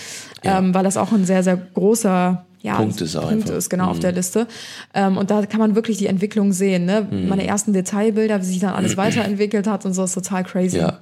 ähm, 0.43 0.75
weil 0.75 0.85
das 0.85 0.97
auch 0.97 1.13
ein 1.13 1.25
sehr, 1.25 1.43
sehr 1.43 1.57
großer 1.57 2.45
ja, 2.63 2.77
Punkt 2.77 3.01
ist 3.01 3.13
Punkt 3.13 3.33
einfach. 3.33 3.51
Mhm. 3.51 3.57
ist, 3.57 3.71
genau, 3.71 3.87
auf 3.89 4.01
der 4.01 4.13
Liste. 4.13 4.49
Ähm, 4.93 5.17
und 5.17 5.31
da 5.31 5.47
kann 5.47 5.61
man 5.61 5.75
wirklich 5.75 5.99
die 5.99 6.07
Entwicklung 6.07 6.53
sehen. 6.53 6.85
Ne? 6.85 7.07
Mhm. 7.09 7.29
Meine 7.29 7.47
ersten 7.47 7.73
Detailbilder, 7.73 8.41
wie 8.41 8.45
sich 8.45 8.59
dann 8.59 8.75
alles 8.75 8.97
weiterentwickelt 8.97 9.67
hat 9.67 9.87
und 9.87 9.95
so, 9.95 10.05
ist 10.05 10.15
total 10.15 10.43
crazy. 10.45 10.79
Ja. 10.79 10.99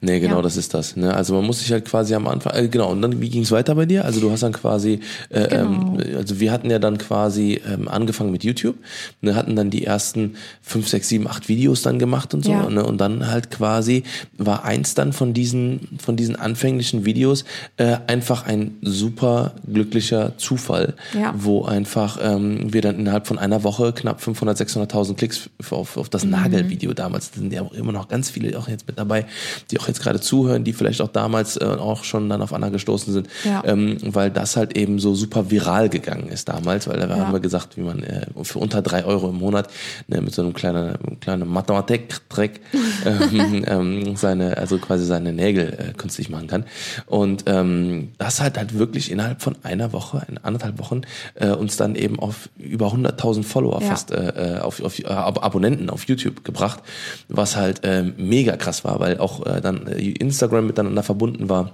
Nee, 0.00 0.20
genau, 0.20 0.36
Ja. 0.36 0.42
das 0.42 0.56
ist 0.56 0.74
das. 0.74 0.96
Ne? 0.96 1.14
Also 1.14 1.34
man 1.34 1.44
muss 1.44 1.60
sich 1.60 1.72
halt 1.72 1.84
quasi 1.84 2.14
am 2.14 2.26
Anfang, 2.26 2.54
äh, 2.54 2.68
genau, 2.68 2.90
und 2.92 3.02
dann, 3.02 3.20
wie 3.20 3.28
ging 3.28 3.42
es 3.42 3.50
weiter 3.50 3.74
bei 3.74 3.86
dir? 3.86 4.04
Also 4.04 4.20
du 4.20 4.30
hast 4.30 4.42
dann 4.42 4.52
quasi, 4.52 5.00
äh, 5.30 5.48
Genau. 5.48 5.96
ähm, 5.98 6.16
also 6.16 6.40
wir 6.40 6.52
hatten 6.52 6.70
ja 6.70 6.78
dann 6.78 6.98
quasi 6.98 7.60
ähm, 7.66 7.88
angefangen 7.88 8.30
mit 8.32 8.44
YouTube, 8.44 8.76
ne, 9.20 9.34
hatten 9.34 9.56
dann 9.56 9.70
die 9.70 9.84
ersten 9.84 10.34
fünf, 10.62 10.88
sechs, 10.88 11.08
sieben, 11.08 11.26
acht 11.28 11.48
Videos 11.48 11.82
dann 11.82 11.98
gemacht 11.98 12.34
und 12.34 12.44
so, 12.44 12.52
Ja. 12.52 12.68
ne? 12.70 12.84
und 12.84 12.98
dann 12.98 13.28
halt 13.30 13.50
quasi 13.50 14.02
war 14.38 14.64
eins 14.64 14.94
dann 14.94 15.12
von 15.12 15.32
diesen, 15.34 15.98
von 16.02 16.16
diesen 16.16 16.36
anfänglichen 16.36 17.04
Videos 17.04 17.44
äh, 17.76 17.96
einfach 18.06 18.46
ein 18.46 18.76
super 18.82 19.52
glücklicher 19.70 20.36
Zufall, 20.38 20.94
Ja. 21.18 21.34
wo 21.36 21.64
einfach 21.64 22.18
ähm, 22.22 22.72
wir 22.72 22.82
dann 22.82 22.98
innerhalb 22.98 23.26
von 23.26 23.38
einer 23.38 23.62
Woche 23.64 23.92
knapp 23.92 24.20
500, 24.20 24.56
600.000 24.60 25.14
Klicks 25.16 25.50
auf, 25.70 25.96
auf 25.96 26.08
das 26.08 26.24
Mhm. 26.24 26.30
Nagelvideo 26.30 26.92
damals, 26.94 27.30
da 27.30 27.40
sind 27.40 27.52
ja 27.52 27.62
auch 27.62 27.72
immer 27.72 27.92
noch 27.92 28.08
ganz 28.08 28.30
viele 28.30 28.58
auch 28.58 28.68
jetzt 28.68 28.86
mit 28.86 28.98
dabei, 28.98 29.26
die 29.70 29.78
auch 29.80 29.88
jetzt 29.88 30.00
gerade 30.02 30.20
zuhören, 30.20 30.64
die 30.64 30.72
vielleicht 30.72 31.00
auch 31.00 31.08
damals 31.08 31.56
äh, 31.56 31.64
auch 31.64 32.04
schon 32.04 32.28
dann 32.28 32.42
auf 32.42 32.52
Anna 32.52 32.68
gestoßen 32.68 33.12
sind, 33.12 33.28
Ja. 33.44 33.62
ähm, 33.64 33.98
weil 34.02 34.30
das 34.30 34.56
halt 34.56 34.76
eben 34.76 34.98
so 34.98 35.14
super 35.14 35.50
viral 35.50 35.88
gegangen 35.88 36.28
ist 36.28 36.48
damals, 36.48 36.86
weil 36.88 36.98
da 36.98 37.08
Ja. 37.08 37.16
haben 37.16 37.32
wir 37.32 37.40
gesagt, 37.40 37.76
wie 37.76 37.82
man 37.82 38.02
äh, 38.02 38.26
für 38.42 38.58
unter 38.58 38.82
drei 38.82 39.04
Euro 39.04 39.28
im 39.30 39.38
Monat 39.38 39.68
ne, 40.08 40.20
mit 40.20 40.34
so 40.34 40.42
einem 40.42 40.52
kleinen, 40.54 41.18
kleinen 41.20 41.48
Mathematik-Trick 41.48 42.60
ähm, 43.04 43.64
ähm, 43.66 44.16
seine, 44.16 44.56
also 44.56 44.78
quasi 44.78 45.04
seine 45.04 45.32
Nägel 45.32 45.72
äh, 45.72 45.92
künstlich 45.96 46.30
machen 46.30 46.46
kann. 46.46 46.64
Und 47.06 47.44
ähm, 47.46 48.12
das 48.18 48.40
hat 48.40 48.58
halt 48.58 48.78
wirklich 48.78 49.10
innerhalb 49.10 49.42
von 49.42 49.56
einer 49.62 49.92
Woche, 49.92 50.22
in 50.28 50.38
anderthalb 50.38 50.78
Wochen, 50.78 51.02
äh, 51.34 51.48
uns 51.50 51.76
dann 51.76 51.94
eben 51.94 52.18
auf 52.18 52.48
über 52.58 52.88
100.000 52.92 53.42
Follower 53.44 53.80
Ja. 53.80 53.88
fast 53.88 54.10
äh, 54.10 54.58
auf, 54.62 54.82
auf 54.82 54.98
äh, 54.98 55.04
Ab 55.06 55.44
Abonnenten 55.44 55.90
auf 55.90 56.04
YouTube 56.04 56.44
gebracht, 56.44 56.80
was 57.28 57.56
halt 57.56 57.80
ähm, 57.84 58.14
mega 58.16 58.56
krass 58.56 58.84
war, 58.84 59.00
weil 59.00 59.18
auch 59.18 59.35
äh, 59.44 59.60
dann 59.60 59.86
äh, 59.88 59.98
Instagram 60.00 60.66
miteinander 60.68 61.02
verbunden 61.02 61.48
war. 61.48 61.72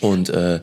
Und 0.00 0.30
äh, 0.30 0.60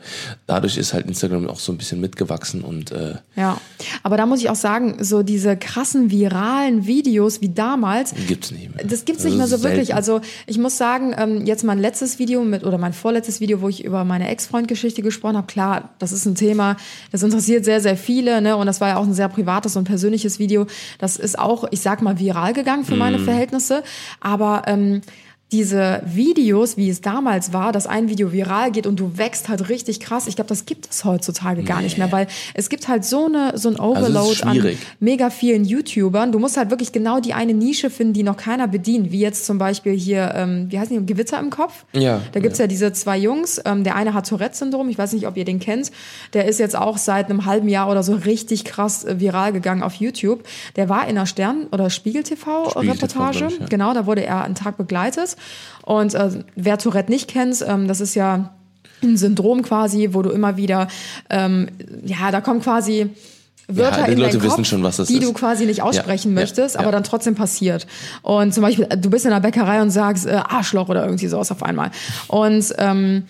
dadurch 0.48 0.77
ist 0.77 0.93
halt 0.93 1.05
Instagram 1.05 1.48
auch 1.48 1.60
so 1.60 1.72
ein 1.74 1.77
bisschen 1.77 2.00
mitgewachsen 2.00 2.62
und 2.63 2.91
äh, 2.91 3.15
Ja, 3.36 3.60
aber 4.01 4.15
da 4.17 4.25
muss 4.25 4.39
ich 4.39 4.50
auch 4.50 4.55
sagen, 4.55 5.03
so 5.03 5.22
diese 5.22 5.57
krassen 5.57 6.10
viralen 6.10 6.88
Videos 6.88 7.41
wie 7.41 7.50
damals, 7.50 8.15
gibt's 8.27 8.51
nicht 8.51 8.74
mehr. 8.74 8.86
das 8.86 9.03
gibt's 9.05 9.24
Also 9.25 9.27
nicht 9.27 9.38
mehr 9.38 9.48
so 9.48 9.62
wirklich. 9.63 9.88
selten. 9.88 9.98
Also 9.98 10.22
ich 10.48 10.57
muss 10.57 10.77
sagen, 10.77 11.13
ähm, 11.15 11.46
jetzt 11.46 11.63
mein 11.65 11.77
letztes 11.77 12.17
Video 12.19 12.43
mit 12.46 12.63
oder 12.63 12.77
mein 12.79 12.93
vorletztes 12.93 13.39
Video, 13.41 13.62
wo 13.62 13.67
ich 13.69 13.84
über 13.84 14.05
meine 14.05 14.27
Ex-Freund-Geschichte 14.29 15.01
gesprochen 15.03 15.36
habe, 15.38 15.48
klar, 15.48 15.89
das 16.00 16.13
ist 16.13 16.25
ein 16.25 16.34
Thema, 16.36 16.77
das 17.12 17.22
interessiert 17.22 17.65
sehr, 17.65 17.81
sehr 17.81 17.98
viele, 17.98 18.41
ne? 18.41 18.55
Und 18.55 18.65
das 18.65 18.79
war 18.81 18.88
ja 18.88 18.98
auch 18.98 19.03
ein 19.05 19.13
sehr 19.13 19.29
privates 19.29 19.75
und 19.75 19.84
persönliches 19.84 20.39
Video. 20.39 20.65
Das 21.00 21.17
ist 21.17 21.38
auch, 21.38 21.65
ich 21.69 21.81
sag 21.81 22.01
mal, 22.01 22.17
viral 22.17 22.53
gegangen 22.53 22.86
für 22.86 22.93
Mhm. 22.93 23.00
meine 23.00 23.19
Verhältnisse. 23.19 23.84
Aber 24.22 24.63
ähm, 24.67 25.01
diese 25.54 26.01
Videos, 26.06 26.75
wie 26.75 26.89
es 26.89 27.00
damals 27.00 27.54
war, 27.54 27.72
dass 27.72 27.88
ein 27.88 28.10
Video 28.10 28.34
viral 28.34 28.70
geht 28.72 28.86
und 28.86 29.00
du 29.00 29.18
wächst 29.18 29.48
halt 29.48 29.70
richtig 29.70 30.01
krass. 30.01 30.27
Ich 30.27 30.36
glaube, 30.36 30.50
das 30.50 30.66
gibt 30.66 30.89
es 30.92 31.06
heutzutage 31.06 31.63
gar 31.63 31.82
nicht 31.82 31.98
mehr, 31.98 32.12
weil 32.12 32.27
es 32.54 32.68
gibt 32.68 32.89
halt 32.89 33.06
so 33.06 33.27
eine 33.27 33.58
so 33.58 33.70
ein 33.70 33.80
Overload 33.80 34.44
an 34.44 34.56
schwierig. 34.56 34.77
mega 35.00 35.30
vielen 35.30 35.63
YouTubern. 35.63 36.34
Du 36.34 36.39
musst 36.39 36.58
halt 36.58 36.70
wirklich 36.70 36.92
genau 36.92 37.22
die 37.22 37.34
eine 37.34 37.54
Nische 37.54 37.89
finden, 37.89 38.12
die 38.12 38.24
noch 38.24 38.36
keiner 38.36 38.68
bedient, 38.68 39.13
wie 39.13 39.22
jetzt 39.22 39.46
zum 39.46 39.58
Beispiel 39.58 39.94
hier, 39.94 40.34
ähm, 40.36 40.68
wie 40.70 40.80
heißen 40.80 41.00
die, 41.00 41.13
Gewitter 41.13 41.39
im 41.39 41.50
Kopf. 41.50 41.86
Ja, 41.94 42.22
Da 42.34 42.42
gibt's 42.42 42.60
ja. 42.60 42.68
diese 42.68 42.92
zwei 42.92 43.18
Jungs. 43.18 43.62
Ähm, 43.63 43.86
der 43.86 43.96
eine 43.96 44.13
hat 44.13 44.27
Tourette-Syndrom. 44.27 44.89
Ich 44.89 44.98
weiß 44.98 45.13
nicht, 45.13 45.27
ob 45.27 45.38
ihr 45.38 45.46
den 45.46 45.62
kennt. 45.62 45.92
Der 46.34 46.46
ist 46.46 46.60
jetzt 46.60 46.75
auch 46.75 46.98
seit 46.98 47.30
einem 47.30 47.46
halben 47.46 47.70
Jahr 47.70 47.89
oder 47.89 48.04
so 48.04 48.16
richtig 48.16 48.66
krass 48.66 49.06
äh, 49.06 49.22
viral 49.22 49.54
gegangen 49.54 49.82
auf 49.82 49.94
YouTube. 49.94 50.44
Der 50.75 50.89
war 50.89 51.04
in 51.04 51.12
einer 51.12 51.25
Stern- 51.25 51.68
oder 51.72 51.89
Spiegel-TV-Reportage. 51.89 53.48
ich, 53.48 53.60
ja. 53.60 53.66
Genau, 53.68 53.94
da 53.94 54.06
wurde 54.06 54.25
er 54.25 54.44
einen 54.44 54.56
Tag 54.56 54.75
begleitet. 54.75 55.37
Und 55.84 56.13
äh, 56.15 56.44
wer 56.56 56.77
Tourette 56.77 57.12
nicht 57.12 57.27
kennt, 57.29 57.63
ähm, 57.67 57.88
das 57.88 58.01
ist 58.01 58.15
ja 58.15 58.53
ein 59.03 59.17
Syndrom 59.17 59.62
quasi, 59.62 60.10
wo 60.12 60.22
du 60.22 60.29
immer 60.29 60.58
wieder, 60.58 60.88
ähm, 61.29 61.67
ja, 62.03 62.32
da 62.32 62.41
kommen 62.41 62.62
quasi 62.62 63.10
Wörter 63.70 64.00
Ja, 64.00 64.06
die 64.06 64.12
in 64.13 64.17
Leute 64.20 64.39
Kopf, 64.39 64.65
schon, 64.65 64.82
die 64.82 65.15
ist. 65.15 65.24
du 65.24 65.34
quasi 65.34 65.65
nicht 65.65 65.82
aussprechen 65.82 66.32
Ja, 66.32 66.36
ja, 66.38 66.41
möchtest, 66.41 66.77
aber 66.77 66.86
ja. 66.86 66.91
dann 66.91 67.03
trotzdem 67.03 67.36
passiert. 67.36 67.86
Und 68.22 68.53
zum 68.53 68.63
Beispiel, 68.63 68.86
du 68.86 69.10
bist 69.10 69.25
in 69.25 69.32
der 69.32 69.41
Bäckerei 69.41 69.82
und 69.82 69.89
sagst 69.89 70.25
äh, 70.25 70.36
Arschloch 70.36 70.88
oder 70.88 71.03
irgendwie 71.03 71.27
sowas 71.27 71.51
auf 71.51 71.63
einmal. 71.63 71.91
Und 72.27 72.74
ähm, 72.77 73.24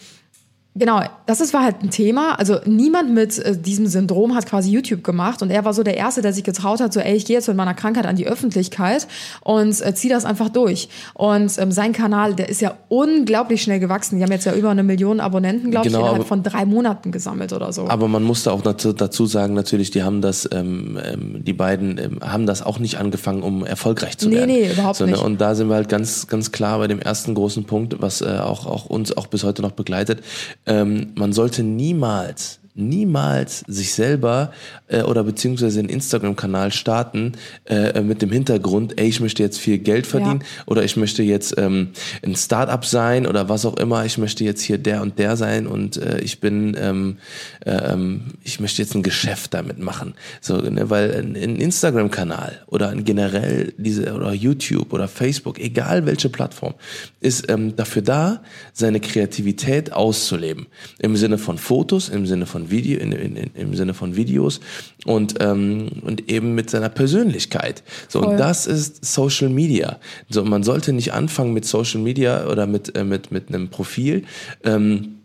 Genau, 0.79 1.01
das 1.25 1.41
ist, 1.41 1.53
war 1.53 1.63
halt 1.63 1.81
ein 1.81 1.89
Thema. 1.89 2.37
Also 2.39 2.57
niemand 2.65 3.11
mit 3.13 3.37
äh, 3.39 3.57
diesem 3.57 3.87
Syndrom 3.87 4.35
hat 4.35 4.45
quasi 4.45 4.69
YouTube 4.71 5.03
gemacht 5.03 5.41
und 5.41 5.49
er 5.49 5.65
war 5.65 5.73
so 5.73 5.83
der 5.83 5.97
Erste, 5.97 6.21
der 6.21 6.33
sich 6.33 6.43
getraut 6.43 6.79
hat, 6.81 6.93
so 6.93 6.99
ey, 6.99 7.15
ich 7.15 7.25
gehe 7.25 7.35
jetzt 7.35 7.47
mit 7.47 7.57
meiner 7.57 7.73
Krankheit 7.73 8.05
an 8.05 8.15
die 8.15 8.27
Öffentlichkeit 8.27 9.07
und 9.41 9.79
äh, 9.85 9.93
zieh 9.95 10.09
das 10.09 10.25
einfach 10.25 10.49
durch. 10.49 10.89
Und 11.13 11.57
ähm, 11.57 11.71
sein 11.71 11.93
Kanal, 11.93 12.35
der 12.35 12.49
ist 12.49 12.61
ja 12.61 12.75
unglaublich 12.89 13.61
schnell 13.63 13.79
gewachsen. 13.79 14.17
Die 14.17 14.23
haben 14.23 14.31
jetzt 14.31 14.45
ja 14.45 14.53
über 14.53 14.69
eine 14.69 14.83
Million 14.83 15.19
Abonnenten, 15.19 15.71
glaube 15.71 15.87
Genau, 15.87 15.97
ich, 15.99 16.03
innerhalb 16.03 16.19
aber- 16.21 16.25
von 16.27 16.43
drei 16.43 16.65
Monaten 16.65 17.11
gesammelt 17.11 17.53
oder 17.53 17.71
so. 17.73 17.87
Aber 17.87 18.07
man 18.07 18.23
musste 18.23 18.51
auch 18.51 18.61
dazu, 18.61 19.25
sagen, 19.25 19.53
natürlich, 19.53 19.91
die 19.91 20.03
haben 20.03 20.21
das, 20.21 20.47
ähm, 20.51 20.99
ähm, 21.03 21.43
die 21.43 21.53
beiden 21.53 21.97
ähm, 21.97 22.19
haben 22.21 22.45
das 22.45 22.61
auch 22.61 22.79
nicht 22.79 22.97
angefangen, 22.99 23.41
um 23.43 23.65
erfolgreich 23.65 24.17
zu 24.17 24.29
Nee, 24.29 24.35
werden. 24.35 24.47
nee, 24.51 24.71
überhaupt 24.71 24.97
Sondern- 24.97 25.15
nicht. 25.17 25.25
Und 25.25 25.41
da 25.41 25.55
sind 25.55 25.69
wir 25.69 25.75
halt 25.75 25.89
ganz, 25.89 26.27
ganz 26.27 26.51
klar 26.51 26.77
bei 26.79 26.87
dem 26.87 26.99
ersten 26.99 27.33
großen 27.33 27.63
Punkt, 27.65 27.95
was 28.01 28.21
äh, 28.21 28.25
auch, 28.41 28.65
auch 28.65 28.85
uns 28.85 29.15
auch 29.17 29.27
bis 29.27 29.43
heute 29.43 29.61
noch 29.61 29.71
begleitet. 29.71 30.21
Ähm, 30.67 31.13
man 31.15 31.33
sollte 31.33 31.63
niemals 31.63 32.59
niemals 32.77 33.63
sich 33.67 33.93
selber 33.93 34.51
äh, 34.87 35.01
oder 35.01 35.23
beziehungsweise 35.23 35.79
einen 35.79 35.89
Instagram-Kanal 35.89 36.71
starten 36.71 37.33
äh, 37.65 38.01
mit 38.01 38.21
dem 38.21 38.31
Hintergrund, 38.31 38.99
ey, 38.99 39.07
ich 39.07 39.19
möchte 39.19 39.43
jetzt 39.43 39.59
viel 39.59 39.79
Geld 39.79 40.07
verdienen 40.07 40.41
Ja. 40.41 40.63
oder 40.67 40.83
ich 40.83 40.95
möchte 40.95 41.23
jetzt 41.23 41.55
ähm, 41.57 41.89
ein 42.23 42.35
Startup 42.35 42.85
sein 42.85 43.27
oder 43.27 43.49
was 43.49 43.65
auch 43.65 43.77
immer, 43.77 44.05
ich 44.05 44.17
möchte 44.17 44.43
jetzt 44.43 44.61
hier 44.61 44.77
der 44.77 45.01
und 45.01 45.19
der 45.19 45.35
sein 45.37 45.67
und 45.67 45.97
äh, 45.97 46.19
ich 46.19 46.39
bin, 46.39 46.77
ähm, 46.79 47.17
äh, 47.65 47.71
ähm, 47.71 48.21
ich 48.43 48.59
möchte 48.59 48.81
jetzt 48.81 48.95
ein 48.95 49.03
Geschäft 49.03 49.53
damit 49.53 49.79
machen. 49.79 50.13
So, 50.41 50.57
ne, 50.57 50.89
weil 50.89 51.11
ein, 51.15 51.35
ein 51.35 51.55
Instagram-Kanal 51.57 52.63
oder 52.67 52.89
ein 52.89 53.03
generell 53.03 53.73
diese 53.77 54.13
oder 54.13 54.33
YouTube 54.33 54.93
oder 54.93 55.07
Facebook, 55.07 55.59
egal 55.59 56.05
welche 56.05 56.29
Plattform, 56.29 56.75
ist 57.19 57.49
ähm, 57.49 57.75
dafür 57.75 58.01
da, 58.01 58.41
seine 58.73 58.99
Kreativität 58.99 59.93
auszuleben. 59.93 60.67
Im 60.99 61.15
Sinne 61.15 61.37
von 61.37 61.57
Fotos, 61.57 62.09
im 62.09 62.25
Sinne 62.25 62.45
von 62.45 62.66
Video, 62.69 62.99
in, 62.99 63.11
in, 63.11 63.35
in, 63.35 63.49
im 63.53 63.75
Sinne 63.75 63.93
von 63.93 64.15
Videos 64.15 64.59
und, 65.05 65.35
ähm, 65.39 65.87
und 66.01 66.29
eben 66.31 66.55
mit 66.55 66.69
seiner 66.69 66.89
Persönlichkeit. 66.89 67.83
So, 68.07 68.21
Voll. 68.21 68.31
und 68.31 68.37
das 68.37 68.67
ist 68.67 69.05
Social 69.05 69.49
Media. 69.49 69.99
So, 70.29 70.43
man 70.43 70.63
sollte 70.63 70.93
nicht 70.93 71.13
anfangen 71.13 71.53
mit 71.53 71.65
Social 71.65 72.01
Media 72.01 72.47
oder 72.47 72.67
mit, 72.67 72.95
äh, 72.95 73.03
mit, 73.03 73.31
mit 73.31 73.49
einem 73.49 73.69
Profil. 73.69 74.23
Ähm, 74.63 75.16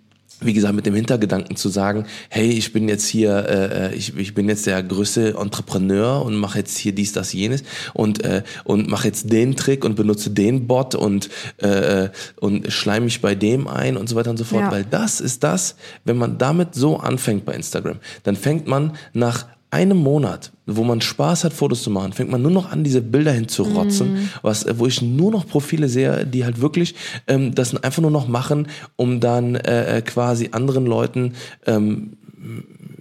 wie 0.44 0.52
gesagt, 0.52 0.74
mit 0.74 0.86
dem 0.86 0.94
Hintergedanken 0.94 1.56
zu 1.56 1.68
sagen, 1.68 2.06
hey, 2.28 2.50
ich 2.50 2.72
bin 2.72 2.88
jetzt 2.88 3.06
hier, 3.06 3.48
äh, 3.48 3.94
ich, 3.94 4.16
ich 4.16 4.34
bin 4.34 4.48
jetzt 4.48 4.66
der 4.66 4.82
größte 4.82 5.36
Entrepreneur 5.38 6.24
und 6.24 6.36
mache 6.36 6.58
jetzt 6.58 6.78
hier 6.78 6.92
dies, 6.94 7.12
das, 7.12 7.32
jenes 7.32 7.62
und 7.94 8.24
äh, 8.24 8.42
und 8.64 8.88
mache 8.88 9.08
jetzt 9.08 9.32
den 9.32 9.56
Trick 9.56 9.84
und 9.84 9.96
benutze 9.96 10.30
den 10.30 10.66
Bot 10.66 10.94
und 10.94 11.28
äh, 11.58 12.08
und 12.40 12.72
schleim 12.72 13.04
mich 13.04 13.20
bei 13.20 13.34
dem 13.34 13.68
ein 13.68 13.96
und 13.96 14.08
so 14.08 14.16
weiter 14.16 14.30
und 14.30 14.36
so 14.36 14.44
fort, 14.44 14.62
Ja. 14.62 14.70
weil 14.70 14.84
das 14.84 15.20
ist 15.20 15.42
das, 15.44 15.76
wenn 16.04 16.16
man 16.16 16.38
damit 16.38 16.74
so 16.74 16.96
anfängt 16.98 17.44
bei 17.44 17.54
Instagram, 17.54 17.98
dann 18.22 18.36
fängt 18.36 18.66
man 18.66 18.92
nach 19.12 19.46
einem 19.72 19.96
Monat, 19.96 20.52
wo 20.66 20.84
man 20.84 21.00
Spaß 21.00 21.44
hat, 21.44 21.54
Fotos 21.54 21.82
zu 21.82 21.90
machen, 21.90 22.12
fängt 22.12 22.30
man 22.30 22.42
nur 22.42 22.50
noch 22.50 22.70
an, 22.70 22.84
diese 22.84 23.00
Bilder 23.00 23.32
hinzurotzen, 23.32 24.30
was, 24.42 24.64
äh, 24.64 24.78
wo 24.78 24.86
ich 24.86 25.00
nur 25.00 25.32
noch 25.32 25.48
Profile 25.48 25.88
sehe, 25.88 26.26
die 26.26 26.44
halt 26.44 26.60
wirklich 26.60 26.94
ähm, 27.26 27.54
das 27.54 27.74
einfach 27.82 28.02
nur 28.02 28.10
noch 28.10 28.28
machen, 28.28 28.68
um 28.96 29.18
dann 29.18 29.54
äh, 29.54 29.98
äh, 29.98 30.02
quasi 30.02 30.50
anderen 30.52 30.84
Leuten 30.84 31.32
ähm, 31.66 32.18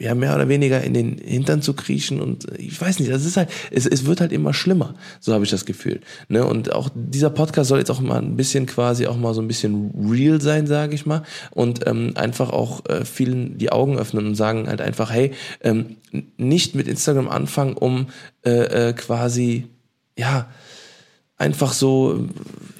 ja 0.02 0.16
mehr 0.16 0.36
oder 0.36 0.50
weniger 0.50 0.82
in 0.82 0.94
den 0.94 1.18
Hintern 1.18 1.62
zu 1.62 1.74
kriechen 1.74 2.20
und 2.22 2.52
äh, 2.52 2.58
ich 2.58 2.80
weiß 2.80 3.00
nicht, 3.00 3.12
das 3.12 3.26
ist 3.26 3.38
halt, 3.38 3.50
es, 3.70 3.86
es 3.86 4.06
wird 4.06 4.20
halt 4.22 4.32
immer 4.32 4.54
schlimmer, 4.54 4.96
so 5.20 5.34
habe 5.34 5.44
ich 5.44 5.52
das 5.52 5.66
Gefühl. 5.66 6.02
Ne? 6.28 6.46
Und 6.46 6.74
auch 6.74 6.90
dieser 6.96 7.30
Podcast 7.30 7.70
soll 7.70 7.80
jetzt 7.80 7.92
auch 7.92 8.02
mal 8.02 8.22
ein 8.22 8.36
bisschen 8.36 8.66
quasi 8.66 9.08
auch 9.08 9.18
mal 9.18 9.34
so 9.34 9.42
ein 9.42 9.48
bisschen 9.48 9.92
real 10.10 10.42
sein, 10.42 10.66
sage 10.68 10.96
ich 10.96 11.06
mal, 11.06 11.24
und 11.52 11.88
ähm, 11.88 12.14
einfach 12.16 12.50
auch 12.50 12.86
äh, 12.88 13.06
vielen 13.06 13.58
die 13.58 13.72
Augen 13.72 13.98
öffnen 13.98 14.26
und 14.28 14.36
sagen 14.36 14.68
halt 14.68 14.82
einfach, 14.82 15.12
hey, 15.12 15.32
ähm, 15.62 15.98
nicht 16.38 16.76
mit 16.76 16.88
Instagram 16.88 17.30
anfangen, 17.30 17.74
um 17.74 18.08
äh, 18.44 18.90
äh, 18.90 18.94
quasi 18.94 19.68
ja 20.18 20.48
einfach 21.38 21.74
so 21.74 22.28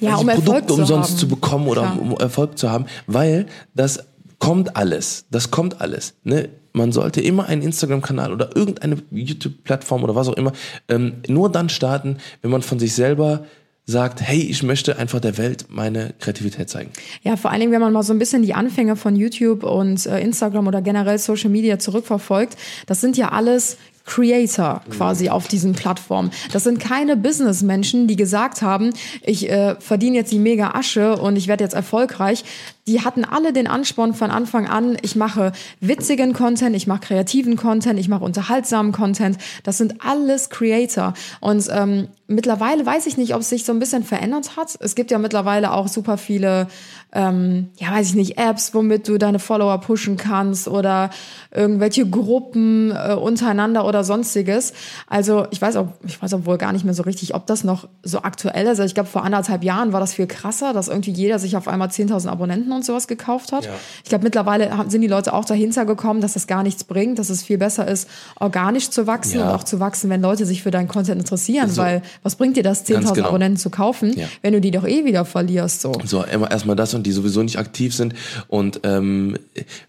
Ja, 0.00 0.16
um 0.16 0.26
Produkte 0.26 0.66
zu 0.66 0.74
umsonst 0.74 1.10
haben. 1.10 1.18
zu 1.18 1.28
bekommen 1.28 1.68
oder 1.68 1.82
Klar. 1.82 2.00
um, 2.00 2.12
um 2.12 2.18
Erfolg 2.20 2.58
zu 2.58 2.70
haben, 2.70 2.86
weil 3.06 3.46
das 3.74 4.04
kommt 4.38 4.76
alles. 4.76 5.26
Das 5.30 5.50
kommt 5.50 5.80
alles. 5.80 6.14
Ne? 6.24 6.48
Man 6.72 6.92
sollte 6.92 7.20
immer 7.20 7.46
einen 7.46 7.62
Instagram-Kanal 7.62 8.32
oder 8.32 8.56
irgendeine 8.56 8.96
YouTube-Plattform 9.10 10.04
oder 10.04 10.14
was 10.14 10.28
auch 10.28 10.36
immer 10.36 10.52
ähm, 10.88 11.14
nur 11.28 11.50
dann 11.50 11.68
starten, 11.68 12.18
wenn 12.40 12.50
man 12.50 12.62
von 12.62 12.78
sich 12.78 12.94
selber 12.94 13.44
sagt, 13.84 14.22
hey, 14.22 14.40
ich 14.40 14.62
möchte 14.62 14.96
einfach 14.96 15.18
der 15.20 15.38
Welt 15.38 15.66
meine 15.68 16.14
Kreativität 16.20 16.70
zeigen. 16.70 16.90
Ja, 17.22 17.36
vor 17.36 17.50
allen 17.50 17.60
Dingen, 17.60 17.72
wenn 17.72 17.80
man 17.80 17.92
mal 17.92 18.04
so 18.04 18.12
ein 18.12 18.18
bisschen 18.18 18.42
die 18.42 18.54
Anfänge 18.54 18.94
von 18.94 19.16
YouTube 19.16 19.64
und 19.64 20.06
äh, 20.06 20.20
Instagram 20.20 20.68
oder 20.68 20.82
generell 20.82 21.18
Social 21.18 21.50
Media 21.50 21.78
zurückverfolgt, 21.80 22.56
das 22.86 23.00
sind 23.00 23.16
ja 23.16 23.30
alles 23.30 23.76
Creator 24.04 24.82
quasi 24.90 25.28
auf 25.28 25.48
diesen 25.48 25.74
Plattformen. 25.74 26.32
Das 26.52 26.64
sind 26.64 26.80
keine 26.80 27.16
Businessmenschen, 27.16 28.08
die 28.08 28.16
gesagt 28.16 28.62
haben, 28.62 28.90
ich 29.22 29.48
äh, 29.48 29.76
verdiene 29.78 30.16
jetzt 30.16 30.32
die 30.32 30.38
mega 30.38 30.72
Asche 30.74 31.16
und 31.16 31.36
ich 31.36 31.46
werde 31.46 31.64
jetzt 31.64 31.74
erfolgreich. 31.74 32.44
Die 32.88 33.02
hatten 33.02 33.24
alle 33.24 33.52
den 33.52 33.68
Ansporn 33.68 34.12
von 34.12 34.32
Anfang 34.32 34.66
an, 34.66 34.96
ich 35.02 35.14
mache 35.14 35.52
witzigen 35.80 36.32
Content, 36.32 36.74
ich 36.74 36.88
mache 36.88 37.00
kreativen 37.00 37.56
Content, 37.56 37.98
ich 38.00 38.08
mache 38.08 38.24
unterhaltsamen 38.24 38.90
Content. 38.90 39.38
Das 39.62 39.78
sind 39.78 40.04
alles 40.04 40.50
Creator. 40.50 41.14
Und 41.40 41.68
ähm, 41.70 42.08
mittlerweile 42.26 42.84
weiß 42.84 43.06
ich 43.06 43.16
nicht, 43.16 43.34
ob 43.34 43.42
es 43.42 43.50
sich 43.50 43.64
so 43.64 43.72
ein 43.72 43.78
bisschen 43.78 44.02
verändert 44.02 44.56
hat. 44.56 44.76
Es 44.80 44.94
gibt 44.94 45.10
ja 45.10 45.18
mittlerweile 45.18 45.72
auch 45.72 45.86
super 45.86 46.18
viele, 46.18 46.66
ähm, 47.12 47.68
ja, 47.78 47.92
weiß 47.92 48.08
ich 48.08 48.14
nicht, 48.14 48.38
Apps, 48.38 48.74
womit 48.74 49.06
du 49.06 49.18
deine 49.18 49.38
Follower 49.38 49.78
pushen 49.78 50.16
kannst 50.16 50.66
oder 50.66 51.10
irgendwelche 51.50 52.08
Gruppen 52.08 52.90
äh, 52.90 53.14
untereinander 53.14 53.86
oder 53.86 54.02
sonstiges. 54.02 54.72
Also 55.06 55.46
ich 55.50 55.60
weiß 55.62 55.76
auch, 55.76 55.88
ich 56.04 56.20
weiß 56.20 56.34
auch 56.34 56.46
wohl 56.46 56.58
gar 56.58 56.72
nicht 56.72 56.84
mehr 56.84 56.94
so 56.94 57.02
richtig, 57.02 57.34
ob 57.34 57.46
das 57.46 57.64
noch 57.64 57.88
so 58.02 58.22
aktuell 58.22 58.64
ist. 58.64 58.70
Also 58.80 58.84
ich 58.84 58.94
glaube, 58.94 59.08
vor 59.08 59.24
anderthalb 59.24 59.62
Jahren 59.62 59.92
war 59.92 60.00
das 60.00 60.14
viel 60.14 60.26
krasser, 60.26 60.72
dass 60.72 60.88
irgendwie 60.88 61.12
jeder 61.12 61.38
sich 61.38 61.56
auf 61.56 61.68
einmal 61.68 61.88
10.000 61.88 62.28
Abonnenten 62.28 62.71
und 62.72 62.84
sowas 62.84 63.06
gekauft 63.08 63.52
hat. 63.52 63.64
Ja. 63.66 63.70
Ich 64.02 64.08
glaube, 64.08 64.24
mittlerweile 64.24 64.70
sind 64.88 65.00
die 65.02 65.08
Leute 65.08 65.32
auch 65.32 65.44
dahinter 65.44 65.84
gekommen, 65.84 66.20
dass 66.20 66.32
das 66.34 66.46
gar 66.46 66.62
nichts 66.62 66.84
bringt, 66.84 67.18
dass 67.18 67.30
es 67.30 67.42
viel 67.42 67.58
besser 67.58 67.86
ist, 67.88 68.08
organisch 68.40 68.90
zu 68.90 69.06
wachsen 69.06 69.38
Ja. 69.40 69.48
und 69.48 69.54
auch 69.54 69.64
zu 69.64 69.80
wachsen, 69.80 70.10
wenn 70.10 70.20
Leute 70.22 70.46
sich 70.46 70.62
für 70.62 70.70
deinen 70.70 70.88
Content 70.88 71.20
interessieren, 71.20 71.70
So. 71.70 71.82
weil 71.82 72.02
was 72.22 72.36
bringt 72.36 72.56
dir 72.56 72.62
das, 72.62 72.84
10.000 72.86 73.14
genau. 73.14 73.28
Abonnenten 73.28 73.58
zu 73.58 73.70
kaufen, 73.70 74.12
Ja. 74.18 74.26
wenn 74.42 74.52
du 74.52 74.60
die 74.60 74.70
doch 74.70 74.86
eh 74.86 75.04
wieder 75.04 75.24
verlierst, 75.24 75.80
so. 75.82 75.92
So, 76.04 76.24
erstmal 76.24 76.76
das 76.76 76.94
und 76.94 77.04
die 77.06 77.12
sowieso 77.12 77.42
nicht 77.42 77.58
aktiv 77.58 77.94
sind 77.94 78.14
und 78.48 78.80
ähm, 78.84 79.38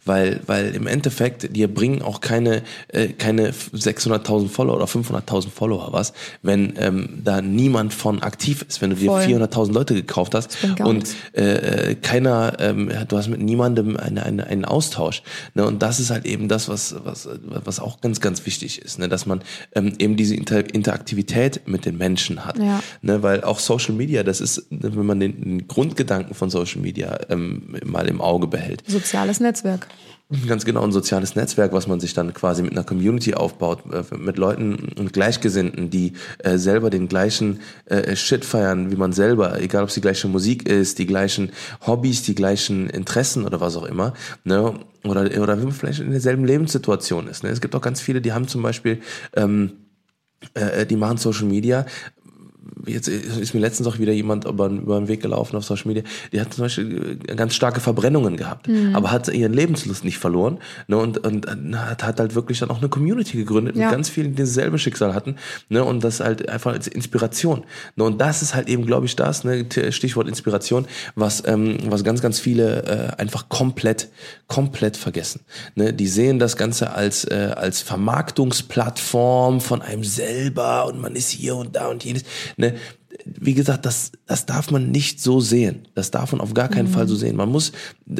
weil 0.05 0.41
weil 0.45 0.75
im 0.75 0.87
Endeffekt 0.87 1.55
dir 1.55 1.73
bringen 1.73 2.01
auch 2.01 2.21
keine 2.21 2.61
äh, 2.89 3.07
keine 3.07 3.51
600.000 3.51 4.49
Follower 4.49 4.75
oder 4.75 4.85
500.000 4.85 5.49
Follower 5.49 5.89
was, 5.91 6.13
wenn 6.41 6.73
ähm, 6.79 7.09
da 7.23 7.41
niemand 7.41 7.93
von 7.93 8.21
aktiv 8.21 8.65
ist, 8.67 8.81
wenn 8.81 8.91
du 8.91 8.95
dir 8.95 9.09
Voll. 9.11 9.21
400.000 9.23 9.71
Leute 9.73 9.93
gekauft 9.93 10.35
hast 10.35 10.57
und 10.83 11.07
äh, 11.35 11.91
äh, 11.91 11.95
keiner 11.95 12.59
ähm, 12.73 12.91
du 13.07 13.17
hast 13.17 13.27
mit 13.29 13.41
niemandem 13.41 13.97
eine, 13.97 14.23
eine, 14.23 14.47
einen 14.47 14.65
Austausch, 14.65 15.23
ne? 15.53 15.65
Und 15.65 15.81
das 15.81 15.99
ist 15.99 16.09
halt 16.09 16.25
eben 16.25 16.47
das, 16.47 16.67
was 16.69 16.95
was 17.03 17.27
was 17.43 17.79
auch 17.79 18.01
ganz 18.01 18.19
ganz 18.19 18.45
wichtig 18.45 18.81
ist, 18.81 18.99
ne? 18.99 19.07
Dass 19.09 19.25
man 19.25 19.41
ähm, 19.75 19.93
eben 19.99 20.15
diese 20.17 20.35
Inter 20.35 20.73
Interaktivität 20.73 21.67
mit 21.67 21.85
den 21.85 21.97
Menschen 21.97 22.45
hat, 22.45 22.57
Ja. 22.57 22.81
ne? 23.01 23.23
Weil 23.23 23.43
auch 23.43 23.59
Social 23.59 23.93
Media, 23.93 24.23
das 24.23 24.41
ist, 24.41 24.65
wenn 24.69 25.05
man 25.05 25.19
den, 25.19 25.41
den 25.41 25.67
Grundgedanken 25.67 26.35
von 26.35 26.49
Social 26.49 26.81
Media 26.81 27.19
ähm, 27.29 27.75
mal 27.85 28.07
im 28.07 28.21
Auge 28.21 28.47
behält, 28.47 28.83
Soziales 28.87 29.39
Netzwerk. 29.39 29.87
Ganz 30.47 30.65
genau, 30.65 30.83
ein 30.83 30.91
soziales 30.91 31.35
Netzwerk, 31.35 31.73
was 31.73 31.87
man 31.87 31.99
sich 31.99 32.13
dann 32.13 32.33
quasi 32.33 32.63
mit 32.63 32.71
einer 32.71 32.83
Community 32.83 33.35
aufbaut, 33.35 33.83
äh, 33.91 34.03
mit 34.15 34.37
Leuten 34.37 34.91
und 34.97 35.13
Gleichgesinnten, 35.13 35.89
die 35.89 36.13
äh, 36.39 36.57
selber 36.57 36.89
den 36.89 37.07
gleichen 37.07 37.59
äh, 37.85 38.15
Shit 38.15 38.43
feiern 38.43 38.89
wie 38.89 38.95
man 38.95 39.13
selber, 39.13 39.61
egal 39.61 39.83
ob 39.83 39.89
es 39.89 39.95
die 39.95 40.01
gleiche 40.01 40.27
Musik 40.27 40.67
ist, 40.67 40.97
die 40.97 41.05
gleichen 41.05 41.51
Hobbys, 41.85 42.23
die 42.23 42.35
gleichen 42.35 42.89
Interessen 42.89 43.45
oder 43.45 43.61
was 43.61 43.75
auch 43.75 43.85
immer, 43.85 44.13
ne? 44.43 44.73
Oder, 45.03 45.23
oder 45.41 45.57
wenn 45.57 45.65
man 45.65 45.73
vielleicht 45.73 45.99
in 45.99 46.11
derselben 46.11 46.45
Lebenssituation 46.45 47.27
ist. 47.27 47.43
Ne? 47.43 47.49
Es 47.49 47.59
gibt 47.59 47.75
auch 47.75 47.81
ganz 47.81 47.99
viele, 47.99 48.21
die 48.21 48.31
haben 48.31 48.47
zum 48.47 48.61
Beispiel 48.61 49.01
ähm, 49.35 49.73
äh, 50.53 50.85
die 50.85 50.95
machen 50.95 51.17
Social 51.17 51.45
Media. 51.45 51.85
Jetzt 52.85 53.07
ist 53.07 53.53
mir 53.53 53.59
letztens 53.61 53.87
auch 53.87 53.99
wieder 53.99 54.11
jemand 54.11 54.45
über, 54.45 54.67
über 54.67 54.99
den 54.99 55.07
Weg 55.07 55.21
gelaufen 55.21 55.55
auf 55.55 55.63
Social 55.63 55.87
Media, 55.87 56.03
die 56.31 56.41
hat 56.41 56.53
zum 56.53 56.65
Beispiel 56.65 57.19
äh, 57.27 57.35
ganz 57.35 57.55
starke 57.55 57.79
Verbrennungen 57.79 58.35
gehabt, 58.37 58.67
aber 58.93 59.11
hat 59.11 59.27
ihren 59.29 59.53
Lebenslust 59.53 60.03
nicht 60.03 60.17
verloren 60.17 60.59
ne, 60.87 60.97
und, 60.97 61.25
und 61.25 61.47
hat, 61.77 62.03
hat 62.03 62.19
halt 62.19 62.35
wirklich 62.35 62.59
dann 62.59 62.69
auch 62.71 62.79
eine 62.79 62.89
Community 62.89 63.37
gegründet 63.37 63.75
Ja. 63.75 63.85
mit 63.85 63.91
ganz 63.95 64.09
vielen, 64.09 64.35
die 64.35 64.41
dasselbe 64.43 64.77
Schicksal 64.79 65.13
hatten 65.13 65.35
ne, 65.69 65.83
und 65.83 66.03
das 66.03 66.19
halt 66.19 66.49
einfach 66.49 66.73
als 66.73 66.87
Inspiration. 66.87 67.63
Ne, 67.95 68.03
und 68.03 68.19
das 68.19 68.41
ist 68.41 68.53
halt 68.53 68.67
eben, 68.67 68.85
glaube 68.85 69.05
ich, 69.05 69.15
das, 69.15 69.43
ne, 69.43 69.65
Stichwort 69.89 70.27
Inspiration, 70.27 70.85
was, 71.15 71.43
ähm, 71.45 71.77
was 71.87 72.03
ganz, 72.03 72.21
ganz 72.21 72.39
viele 72.39 72.83
äh, 72.83 73.21
einfach 73.21 73.49
komplett, 73.49 74.09
komplett 74.47 74.97
vergessen. 74.97 75.41
Ne, 75.75 75.93
die 75.93 76.07
sehen 76.07 76.39
das 76.39 76.57
Ganze 76.57 76.93
als, 76.93 77.23
äh, 77.25 77.53
als 77.55 77.81
Vermarktungsplattform 77.81 79.61
von 79.61 79.81
einem 79.81 80.03
selber 80.03 80.85
und 80.87 80.99
man 81.01 81.15
ist 81.15 81.29
hier 81.29 81.55
und 81.55 81.75
da 81.75 81.87
und 81.87 82.03
jenes. 82.03 82.23
Ne, 82.57 82.72
wie 83.25 83.53
gesagt, 83.53 83.85
das, 83.85 84.11
das 84.25 84.45
darf 84.45 84.71
man 84.71 84.91
nicht 84.91 85.21
so 85.21 85.39
sehen. 85.39 85.87
Das 85.93 86.11
darf 86.11 86.31
man 86.31 86.41
auf 86.41 86.53
gar 86.53 86.67
keinen 86.67 86.87
Fall 86.87 87.07
so 87.07 87.15
sehen. 87.15 87.35
Man 87.35 87.49
muss, 87.49 87.71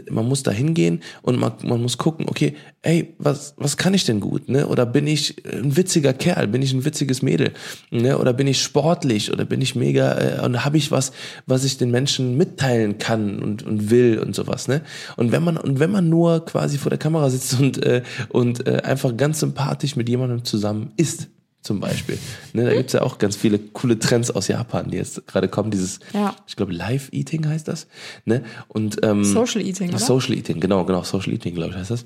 man 0.09 0.27
muss 0.27 0.43
da 0.43 0.51
hingehen 0.51 1.01
und 1.21 1.39
man, 1.39 1.53
man 1.63 1.81
muss 1.81 1.97
gucken, 1.97 2.27
okay, 2.29 2.55
ey, 2.83 3.15
was, 3.17 3.53
was 3.57 3.77
kann 3.77 3.93
ich 3.93 4.05
denn 4.05 4.19
gut? 4.19 4.49
Ne? 4.49 4.67
Oder 4.67 4.85
bin 4.85 5.07
ich 5.07 5.43
ein 5.45 5.75
witziger 5.75 6.13
Kerl? 6.13 6.47
Bin 6.47 6.61
ich 6.61 6.73
ein 6.73 6.85
witziges 6.85 7.21
Mädel? 7.21 7.53
Ne? 7.89 8.17
Oder 8.17 8.33
bin 8.33 8.47
ich 8.47 8.61
sportlich? 8.61 9.31
Oder 9.31 9.45
bin 9.45 9.61
ich 9.61 9.75
mega, 9.75 10.17
äh, 10.17 10.45
und 10.45 10.63
habe 10.63 10.77
ich 10.77 10.91
was, 10.91 11.11
was 11.45 11.63
ich 11.63 11.77
den 11.77 11.91
Menschen 11.91 12.37
mitteilen 12.37 12.97
kann 12.97 13.39
und, 13.41 13.63
und 13.63 13.89
will 13.89 14.19
und 14.19 14.35
sowas, 14.35 14.67
ne? 14.67 14.81
Und 15.17 15.31
wenn 15.31 15.43
man, 15.43 15.57
und 15.57 15.79
wenn 15.79 15.91
man 15.91 16.09
nur 16.09 16.45
quasi 16.45 16.77
vor 16.77 16.89
der 16.89 16.99
Kamera 16.99 17.29
sitzt 17.29 17.59
und, 17.59 17.83
äh, 17.83 18.03
und 18.29 18.67
äh, 18.67 18.81
einfach 18.83 19.15
ganz 19.17 19.39
sympathisch 19.39 19.95
mit 19.95 20.07
jemandem 20.07 20.43
zusammen 20.43 20.91
ist, 20.97 21.29
zum 21.63 21.79
Beispiel. 21.79 22.17
Ne, 22.53 22.65
da 22.65 22.73
gibt's 22.73 22.93
ja 22.93 23.01
auch 23.01 23.17
ganz 23.17 23.35
viele 23.35 23.57
coole 23.57 23.97
Trends 23.97 24.29
aus 24.29 24.47
Japan, 24.49 24.91
die 24.91 24.97
jetzt 24.97 25.25
gerade 25.27 25.47
kommen. 25.47 25.71
Dieses, 25.71 25.99
Ja. 26.13 26.35
ich 26.47 26.55
glaube, 26.55 26.73
Live-Eating 26.73 27.47
heißt 27.47 27.67
das. 27.67 27.87
Ne? 28.25 28.43
Und, 28.67 28.99
ähm, 29.03 29.23
Social 29.23 29.61
Eating, 29.61 29.89
oder? 29.89 29.99
Social 29.99 30.33
Eating, 30.35 30.59
genau, 30.59 30.83
genau, 30.85 31.03
Social 31.03 31.33
Eating, 31.33 31.55
glaube 31.55 31.71
ich, 31.71 31.77
heißt 31.77 31.91
das. 31.91 32.05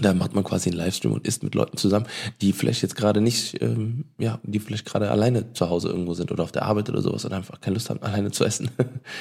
Da 0.00 0.14
macht 0.14 0.34
man 0.34 0.44
quasi 0.44 0.70
einen 0.70 0.78
Livestream 0.78 1.12
und 1.12 1.26
isst 1.26 1.42
mit 1.42 1.54
Leuten 1.54 1.76
zusammen, 1.76 2.06
die 2.40 2.52
vielleicht 2.52 2.82
jetzt 2.82 2.94
gerade 2.96 3.20
nicht, 3.20 3.60
ähm, 3.60 4.04
ja, 4.18 4.38
die 4.44 4.60
vielleicht 4.60 4.84
gerade 4.86 5.10
alleine 5.10 5.52
zu 5.52 5.68
Hause 5.68 5.88
irgendwo 5.88 6.14
sind 6.14 6.30
oder 6.30 6.42
auf 6.44 6.52
der 6.52 6.62
Arbeit 6.62 6.88
oder 6.88 7.02
sowas 7.02 7.24
und 7.24 7.32
einfach 7.32 7.60
keine 7.60 7.74
Lust 7.74 7.90
haben, 7.90 8.02
alleine 8.02 8.30
zu 8.30 8.44
essen. 8.44 8.70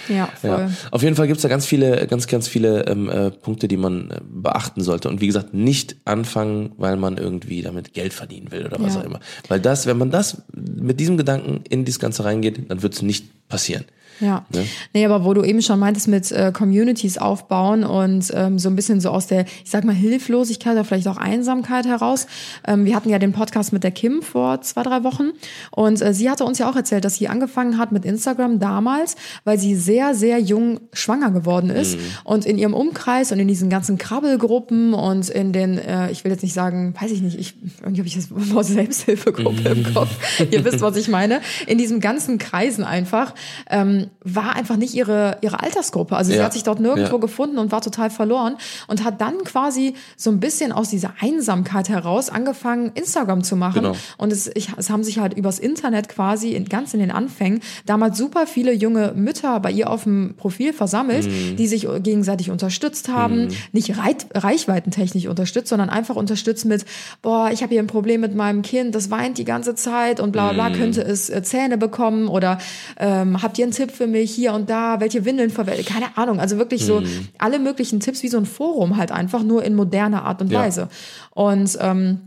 Ja, 0.10 0.28
voll. 0.28 0.50
Ja. 0.52 0.70
Auf 0.92 1.02
jeden 1.04 1.16
Fall 1.16 1.28
gibt's 1.28 1.42
da 1.44 1.50
ganz 1.50 1.66
viele, 1.66 2.08
ganz, 2.08 2.28
ganz 2.28 2.48
viele 2.48 2.86
ähm, 2.88 3.10
äh, 3.10 3.32
Punkte, 3.32 3.68
die 3.68 3.78
man 3.78 4.12
äh, 4.12 4.22
beachten 4.30 4.82
sollte. 4.82 5.10
Und 5.10 5.22
wie 5.22 5.28
gesagt, 5.28 5.54
nicht 5.54 5.96
anfangen, 6.06 6.72
weil 6.78 6.98
man 6.98 7.18
irgendwie 7.18 7.62
damit 7.62 7.94
Geld 7.94 8.14
verdienen 8.14 8.52
will 8.52 8.66
oder 8.66 8.78
was 8.80 8.94
Ja. 8.96 9.02
auch 9.02 9.06
immer. 9.06 9.20
Weil 9.48 9.60
das, 9.60 9.86
wenn 9.88 9.98
man 9.98 10.12
das 10.12 10.44
mit 10.54 11.00
diesem 11.00 11.18
Gedanken 11.18 11.62
in 11.70 11.86
das 11.86 12.00
Ganze 12.00 12.24
reingeht, 12.24 12.70
dann 12.70 12.82
wird's 12.84 13.02
nicht 13.02 13.48
passieren. 13.50 13.86
Ja. 14.20 14.46
Ne? 14.54 14.66
Nee, 14.94 15.06
aber 15.06 15.24
wo 15.26 15.34
du 15.34 15.44
eben 15.44 15.62
schon 15.62 15.80
meintest 15.80 16.08
mit 16.08 16.32
äh, 16.32 16.52
Communities 16.52 17.18
aufbauen 17.18 17.84
und 17.84 18.32
ähm, 18.34 18.60
so 18.60 18.70
ein 18.70 18.76
bisschen 18.76 19.00
so 19.02 19.10
aus 19.10 19.28
der, 19.28 19.46
ich 19.64 19.70
sag 19.70 19.84
mal, 19.84 19.96
Hilflosigkeit 19.96 20.74
oder 20.74 20.84
vielleicht 20.84 21.08
auch 21.08 21.18
Einsamkeit 21.18 21.86
heraus. 21.86 22.28
Ähm, 22.66 22.86
wir 22.86 22.96
hatten 22.96 23.10
ja 23.10 23.20
den 23.20 23.32
Podcast 23.32 23.74
mit 23.74 23.84
der 23.84 23.92
Kim 23.92 24.22
vor 24.22 24.62
zwei, 24.62 24.84
drei 24.84 25.04
Wochen 25.04 25.32
und 25.72 26.02
äh, 26.02 26.14
sie 26.14 26.30
hatte 26.30 26.46
uns 26.46 26.58
ja 26.58 26.70
auch 26.70 26.76
erzählt, 26.76 27.06
dass 27.06 27.16
sie 27.16 27.28
angefangen 27.28 27.78
hat 27.78 27.92
mit 27.92 28.06
Instagram 28.06 28.60
damals, 28.60 29.16
weil 29.44 29.60
sie 29.60 29.76
sehr, 29.76 30.16
sehr 30.16 30.40
jung 30.40 30.80
schwanger 30.94 31.32
geworden 31.32 31.70
ist 31.70 31.98
und 32.24 32.46
in 32.46 32.58
ihrem 32.58 32.74
Umkreis 32.74 33.32
und 33.32 33.40
in 33.40 33.48
diesen 33.48 33.70
ganzen 33.70 33.98
Krabbelgruppen 33.98 34.94
und 34.94 35.30
in 35.30 35.54
den, 35.54 35.78
äh, 35.78 36.12
ich 36.12 36.24
will 36.24 36.32
jetzt 36.32 36.44
nicht 36.44 36.54
sagen, 36.54 36.94
weiß 37.00 37.12
ich 37.12 37.22
nicht, 37.22 37.40
ich, 37.40 37.56
irgendwie 37.82 38.02
habe 38.02 38.08
ich 38.08 38.16
das 38.16 38.28
Wort 38.32 38.66
Selbsthilfegruppe 38.66 39.70
im 39.70 39.94
Kopf. 39.94 40.10
Ihr 40.52 40.64
wisst, 40.66 40.82
was 40.82 40.96
ich 40.98 41.08
meine. 41.08 41.42
In 41.66 41.78
diesen 41.78 42.00
ganzen 42.00 42.38
Kreisen 42.38 42.84
einfach 42.84 43.34
ähm, 43.70 44.07
war 44.24 44.56
einfach 44.56 44.78
nicht 44.78 44.94
ihre, 44.94 45.38
ihre 45.42 45.62
Altersgruppe. 45.62 46.16
Also 46.16 46.32
sie 46.32 46.38
Ja. 46.38 46.46
hat 46.46 46.54
sich 46.54 46.64
dort 46.64 46.80
nirgendwo 46.80 47.16
Ja. 47.16 47.20
gefunden 47.22 47.58
und 47.58 47.72
war 47.72 47.82
total 47.82 48.10
verloren 48.10 48.58
und 48.88 49.04
hat 49.04 49.22
dann 49.22 49.44
quasi 49.44 49.94
so 50.16 50.30
ein 50.32 50.40
bisschen 50.40 50.72
aus 50.72 50.90
dieser 50.90 51.14
Einsamkeit 51.20 51.90
heraus 51.90 52.30
angefangen, 52.30 52.92
Instagram 52.96 53.44
zu 53.44 53.56
machen. 53.56 53.82
Genau. 53.82 53.96
Und 54.18 54.32
es, 54.34 54.50
ich, 54.56 54.70
es 54.78 54.90
haben 54.90 55.04
sich 55.04 55.20
halt 55.20 55.34
übers 55.34 55.60
Internet 55.60 56.10
quasi 56.10 56.52
in, 56.52 56.66
ganz 56.66 56.94
in 56.94 57.00
den 57.00 57.12
Anfängen 57.12 57.62
damals 57.86 58.18
super 58.18 58.48
viele 58.48 58.74
junge 58.74 59.14
Mütter 59.16 59.60
bei 59.60 59.72
ihr 59.72 59.90
auf 59.90 60.04
dem 60.04 60.36
Profil 60.38 60.74
versammelt, 60.74 61.26
Mhm. 61.28 61.56
die 61.58 61.68
sich 61.68 61.88
gegenseitig 62.04 62.50
unterstützt 62.52 63.10
haben, 63.10 63.50
nicht 63.72 63.98
reit, 63.98 64.28
reichweitentechnisch 64.34 65.28
unterstützt, 65.28 65.70
sondern 65.70 65.90
einfach 65.90 66.16
unterstützt 66.16 66.66
mit, 66.66 66.86
boah, 67.22 67.50
ich 67.52 67.62
habe 67.64 67.72
hier 67.74 67.82
ein 67.82 67.88
Problem 67.88 68.22
mit 68.22 68.36
meinem 68.36 68.62
Kind, 68.62 68.96
das 68.96 69.10
weint 69.12 69.38
die 69.38 69.46
ganze 69.46 69.76
Zeit 69.76 70.20
und 70.20 70.32
bla 70.32 70.52
bla, 70.54 70.70
Mhm. 70.70 70.74
bla 70.74 70.78
könnte 70.80 71.02
es 71.02 71.30
äh, 71.30 71.44
Zähne 71.44 71.78
bekommen 71.78 72.28
oder 72.28 72.58
ähm, 72.98 73.42
habt 73.42 73.58
ihr 73.60 73.66
einen 73.66 73.72
Tipp 73.74 73.92
für 73.98 74.08
mich 74.08 74.32
hier 74.34 74.54
und 74.54 74.70
da, 74.70 75.00
welche 75.00 75.26
Windeln 75.26 75.50
verwenden, 75.50 75.84
keine 75.86 76.18
Ahnung, 76.18 76.40
also 76.40 76.58
wirklich 76.58 76.86
so 76.86 77.02
Mhm. 77.02 77.28
alle 77.38 77.60
möglichen 77.60 78.00
Tipps 78.00 78.24
wie 78.24 78.30
so 78.30 78.38
ein 78.38 78.46
Forum 78.46 78.98
halt 78.98 79.12
einfach, 79.12 79.44
nur 79.44 79.64
in 79.64 79.76
moderner 79.76 80.24
Art 80.24 80.42
und 80.42 80.52
Ja. 80.52 80.62
Weise. 80.62 80.88
Und 81.32 81.78
ähm, 81.82 82.20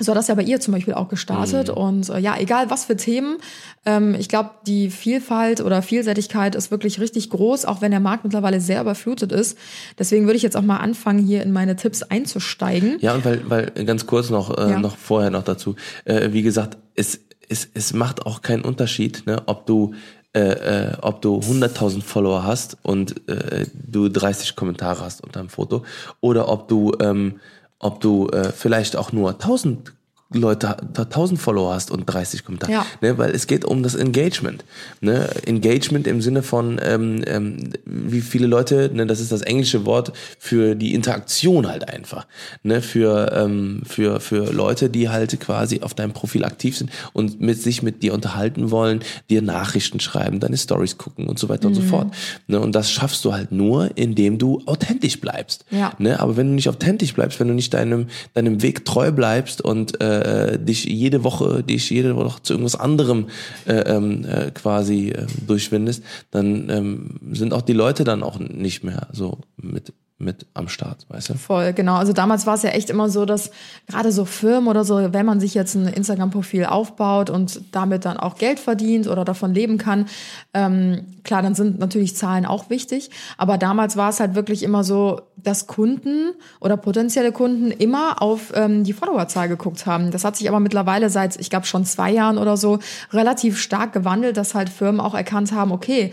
so 0.00 0.10
hat 0.12 0.18
das 0.18 0.26
ja 0.28 0.34
bei 0.34 0.42
ihr 0.42 0.58
zum 0.58 0.72
Beispiel 0.72 0.94
auch 0.94 1.08
gestartet. 1.08 1.68
Mhm. 1.68 1.74
Und 1.74 2.08
äh, 2.08 2.18
ja, 2.18 2.34
egal 2.38 2.70
was 2.70 2.86
für 2.86 2.96
Themen, 2.96 3.36
ähm, 3.84 4.16
ich 4.18 4.28
glaube, 4.28 4.50
die 4.66 4.90
Vielfalt 4.90 5.60
oder 5.60 5.80
Vielseitigkeit 5.82 6.54
ist 6.54 6.70
wirklich 6.70 6.98
richtig 6.98 7.30
groß, 7.30 7.66
auch 7.66 7.80
wenn 7.82 7.90
der 7.92 8.00
Markt 8.00 8.24
mittlerweile 8.24 8.60
sehr 8.60 8.80
überflutet 8.80 9.30
ist. 9.32 9.56
Deswegen 9.98 10.24
würde 10.24 10.36
ich 10.38 10.42
jetzt 10.42 10.56
auch 10.56 10.62
mal 10.62 10.78
anfangen, 10.78 11.20
hier 11.24 11.42
in 11.42 11.52
meine 11.52 11.76
Tipps 11.76 12.02
einzusteigen. 12.02 12.96
Ja, 13.00 13.14
und 13.14 13.24
weil, 13.24 13.48
weil 13.48 13.66
ganz 13.84 14.06
kurz 14.06 14.30
noch, 14.30 14.56
äh, 14.56 14.70
Ja. 14.72 14.78
noch 14.80 14.96
vorher 14.96 15.30
noch 15.30 15.44
dazu, 15.44 15.76
äh, 16.04 16.32
wie 16.32 16.42
gesagt, 16.42 16.78
es, 16.96 17.20
es, 17.48 17.68
es 17.74 17.92
macht 17.92 18.24
auch 18.26 18.40
keinen 18.42 18.62
Unterschied, 18.62 19.24
ne, 19.26 19.42
ob 19.46 19.66
du 19.66 19.92
äh, 20.34 20.40
äh, 20.40 20.96
ob 21.02 21.20
du 21.20 21.38
100.000 21.40 22.02
Follower 22.02 22.44
hast 22.44 22.78
und 22.82 23.28
äh, 23.28 23.66
du 23.74 24.08
30 24.08 24.56
Kommentare 24.56 25.04
hast 25.04 25.22
unter 25.22 25.40
einem 25.40 25.50
Foto 25.50 25.84
oder 26.20 26.48
ob 26.48 26.68
du 26.68 26.92
ähm, 27.00 27.40
ob 27.78 28.00
du 28.00 28.28
äh, 28.28 28.52
vielleicht 28.52 28.96
auch 28.96 29.12
nur 29.12 29.30
1000 29.32 29.92
Leute, 30.34 30.76
1000 30.96 31.40
Follower 31.40 31.74
hast 31.74 31.90
und 31.90 32.06
30 32.06 32.44
Kommentare. 32.44 32.72
Ja. 32.72 32.86
Ne, 33.00 33.18
weil 33.18 33.30
es 33.30 33.46
geht 33.46 33.64
um 33.64 33.82
das 33.82 33.94
Engagement. 33.94 34.64
Ne? 35.00 35.28
Engagement 35.46 36.06
im 36.06 36.20
Sinne 36.20 36.42
von, 36.42 36.80
ähm, 36.82 37.22
ähm, 37.26 37.70
wie 37.84 38.20
viele 38.20 38.46
Leute, 38.46 38.90
ne, 38.92 39.06
das 39.06 39.20
ist 39.20 39.32
das 39.32 39.42
englische 39.42 39.84
Wort 39.84 40.12
für 40.38 40.74
die 40.74 40.94
Interaktion 40.94 41.68
halt 41.68 41.88
einfach. 41.88 42.26
Ne? 42.62 42.82
Für, 42.82 43.32
ähm, 43.34 43.82
für, 43.86 44.20
für 44.20 44.52
Leute, 44.52 44.90
die 44.90 45.08
halt 45.08 45.38
quasi 45.40 45.80
auf 45.80 45.94
deinem 45.94 46.12
Profil 46.12 46.44
aktiv 46.44 46.76
sind 46.76 46.90
und 47.12 47.40
mit 47.40 47.60
sich 47.60 47.82
mit 47.82 48.02
dir 48.02 48.14
unterhalten 48.14 48.70
wollen, 48.70 49.00
dir 49.30 49.42
Nachrichten 49.42 50.00
schreiben, 50.00 50.40
deine 50.40 50.56
Stories 50.56 50.98
gucken 50.98 51.26
und 51.26 51.38
so 51.38 51.48
weiter 51.48 51.68
und 51.68 51.74
so 51.74 51.82
fort. 51.82 52.14
Ne? 52.46 52.60
Und 52.60 52.74
das 52.74 52.90
schaffst 52.90 53.24
du 53.24 53.32
halt 53.32 53.52
nur, 53.52 53.96
indem 53.96 54.38
du 54.38 54.62
authentisch 54.66 55.20
bleibst. 55.20 55.64
Ja. 55.70 55.92
Ne? 55.98 56.20
Aber 56.20 56.36
wenn 56.36 56.48
du 56.48 56.54
nicht 56.54 56.68
authentisch 56.68 57.14
bleibst, 57.14 57.40
wenn 57.40 57.48
du 57.48 57.54
nicht 57.54 57.74
deinem, 57.74 58.06
deinem 58.34 58.62
Weg 58.62 58.84
treu 58.84 59.12
bleibst 59.12 59.62
und 59.62 60.00
äh, 60.00 60.21
dich 60.58 60.84
jede 60.84 61.24
Woche, 61.24 61.62
dich 61.62 61.90
jede 61.90 62.16
Woche 62.16 62.42
zu 62.42 62.54
irgendwas 62.54 62.76
anderem 62.76 63.26
äh, 63.66 63.74
ähm, 63.74 64.24
äh, 64.24 64.50
quasi 64.50 65.10
äh, 65.10 65.26
durchwindest, 65.46 66.02
dann 66.30 66.68
ähm, 66.70 67.20
sind 67.32 67.52
auch 67.54 67.62
die 67.62 67.72
Leute 67.72 68.04
dann 68.04 68.22
auch 68.22 68.38
nicht 68.38 68.84
mehr 68.84 69.08
so 69.12 69.38
mit, 69.56 69.92
mit 70.22 70.46
am 70.54 70.68
Start, 70.68 71.04
weißt 71.08 71.30
du? 71.30 71.34
Voll, 71.34 71.72
genau. 71.72 71.96
Also 71.96 72.12
damals 72.12 72.46
war 72.46 72.54
es 72.54 72.62
ja 72.62 72.70
echt 72.70 72.90
immer 72.90 73.10
so, 73.10 73.24
dass 73.24 73.50
gerade 73.88 74.12
so 74.12 74.24
Firmen 74.24 74.68
oder 74.68 74.84
so, 74.84 75.12
wenn 75.12 75.26
man 75.26 75.40
sich 75.40 75.54
jetzt 75.54 75.74
ein 75.74 75.88
Instagram-Profil 75.88 76.64
aufbaut 76.64 77.28
und 77.28 77.60
damit 77.72 78.04
dann 78.04 78.16
auch 78.16 78.36
Geld 78.36 78.60
verdient 78.60 79.08
oder 79.08 79.24
davon 79.24 79.52
leben 79.52 79.78
kann, 79.78 80.06
ähm, 80.54 81.04
klar, 81.24 81.42
dann 81.42 81.54
sind 81.54 81.78
natürlich 81.78 82.16
Zahlen 82.16 82.46
auch 82.46 82.70
wichtig. 82.70 83.10
Aber 83.36 83.58
damals 83.58 83.96
war 83.96 84.10
es 84.10 84.20
halt 84.20 84.34
wirklich 84.34 84.62
immer 84.62 84.84
so, 84.84 85.22
dass 85.36 85.66
Kunden 85.66 86.32
oder 86.60 86.76
potenzielle 86.76 87.32
Kunden 87.32 87.70
immer 87.70 88.22
auf 88.22 88.52
ähm, 88.54 88.84
die 88.84 88.92
Followerzahl 88.92 89.48
geguckt 89.48 89.86
haben. 89.86 90.10
Das 90.10 90.24
hat 90.24 90.36
sich 90.36 90.48
aber 90.48 90.60
mittlerweile 90.60 91.10
seit, 91.10 91.38
ich 91.40 91.50
glaube, 91.50 91.66
schon 91.66 91.84
zwei 91.84 92.12
Jahren 92.12 92.38
oder 92.38 92.56
so 92.56 92.78
relativ 93.12 93.58
stark 93.58 93.92
gewandelt, 93.92 94.36
dass 94.36 94.54
halt 94.54 94.68
Firmen 94.68 95.00
auch 95.00 95.14
erkannt 95.14 95.52
haben, 95.52 95.72
okay, 95.72 96.12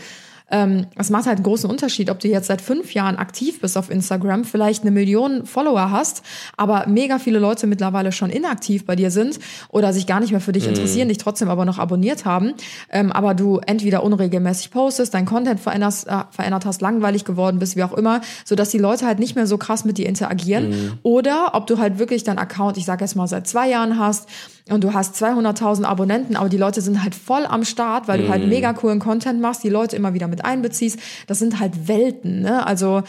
ähm, 0.51 0.87
es 0.95 1.09
macht 1.09 1.25
halt 1.25 1.37
einen 1.37 1.43
großen 1.43 1.69
Unterschied, 1.69 2.09
ob 2.09 2.19
du 2.19 2.27
jetzt 2.27 2.47
seit 2.47 2.61
fünf 2.61 2.93
Jahren 2.93 3.17
aktiv 3.17 3.61
bist 3.61 3.77
auf 3.77 3.89
Instagram, 3.89 4.43
vielleicht 4.43 4.83
eine 4.83 4.91
Million 4.91 5.45
Follower 5.45 5.91
hast, 5.91 6.23
aber 6.57 6.85
mega 6.87 7.19
viele 7.19 7.39
Leute 7.39 7.67
mittlerweile 7.67 8.11
schon 8.11 8.29
inaktiv 8.29 8.85
bei 8.85 8.95
dir 8.95 9.11
sind 9.11 9.39
oder 9.69 9.93
sich 9.93 10.07
gar 10.07 10.19
nicht 10.19 10.31
mehr 10.31 10.41
für 10.41 10.51
dich 10.51 10.67
interessieren, 10.67 11.07
dich 11.07 11.17
trotzdem 11.17 11.49
aber 11.49 11.65
noch 11.65 11.79
abonniert 11.79 12.25
haben, 12.25 12.53
ähm, 12.91 13.11
aber 13.11 13.33
du 13.33 13.59
entweder 13.65 14.03
unregelmäßig 14.03 14.71
postest, 14.71 15.13
dein 15.13 15.25
Content 15.25 15.59
veränderst, 15.59 16.07
äh, 16.07 16.23
verändert 16.31 16.65
hast, 16.65 16.81
langweilig 16.81 17.25
geworden 17.25 17.59
bist, 17.59 17.75
wie 17.75 17.83
auch 17.83 17.93
immer, 17.93 18.21
sodass 18.45 18.69
die 18.69 18.77
Leute 18.77 19.05
halt 19.05 19.19
nicht 19.19 19.35
mehr 19.35 19.47
so 19.47 19.57
krass 19.57 19.85
mit 19.85 19.97
dir 19.97 20.07
interagieren. 20.07 20.99
Oder 21.03 21.51
ob 21.53 21.67
du 21.67 21.77
halt 21.77 21.99
wirklich 21.99 22.23
deinen 22.23 22.39
Account, 22.39 22.77
ich 22.77 22.85
sag 22.85 23.01
jetzt 23.01 23.15
mal 23.15 23.27
seit 23.27 23.47
zwei 23.47 23.69
Jahren 23.69 23.99
hast 23.99 24.27
und 24.71 24.83
du 24.83 24.93
hast 24.93 25.15
200.000 25.21 25.83
Abonnenten, 25.83 26.35
aber 26.35 26.49
die 26.49 26.57
Leute 26.57 26.81
sind 26.81 27.03
halt 27.03 27.15
voll 27.15 27.45
am 27.45 27.63
Start, 27.63 28.07
weil 28.07 28.21
du 28.21 28.29
halt 28.29 28.47
mega 28.47 28.73
coolen 28.73 28.99
Content 28.99 29.41
machst, 29.41 29.63
die 29.63 29.69
Leute 29.69 29.95
immer 29.95 30.13
wieder 30.13 30.27
mit 30.27 30.45
einbeziehst. 30.45 30.99
Das 31.27 31.39
sind 31.39 31.59
halt 31.59 31.87
Welten, 31.87 32.41
ne? 32.41 32.65
Also 32.65 33.03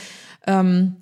ähm, 0.47 0.97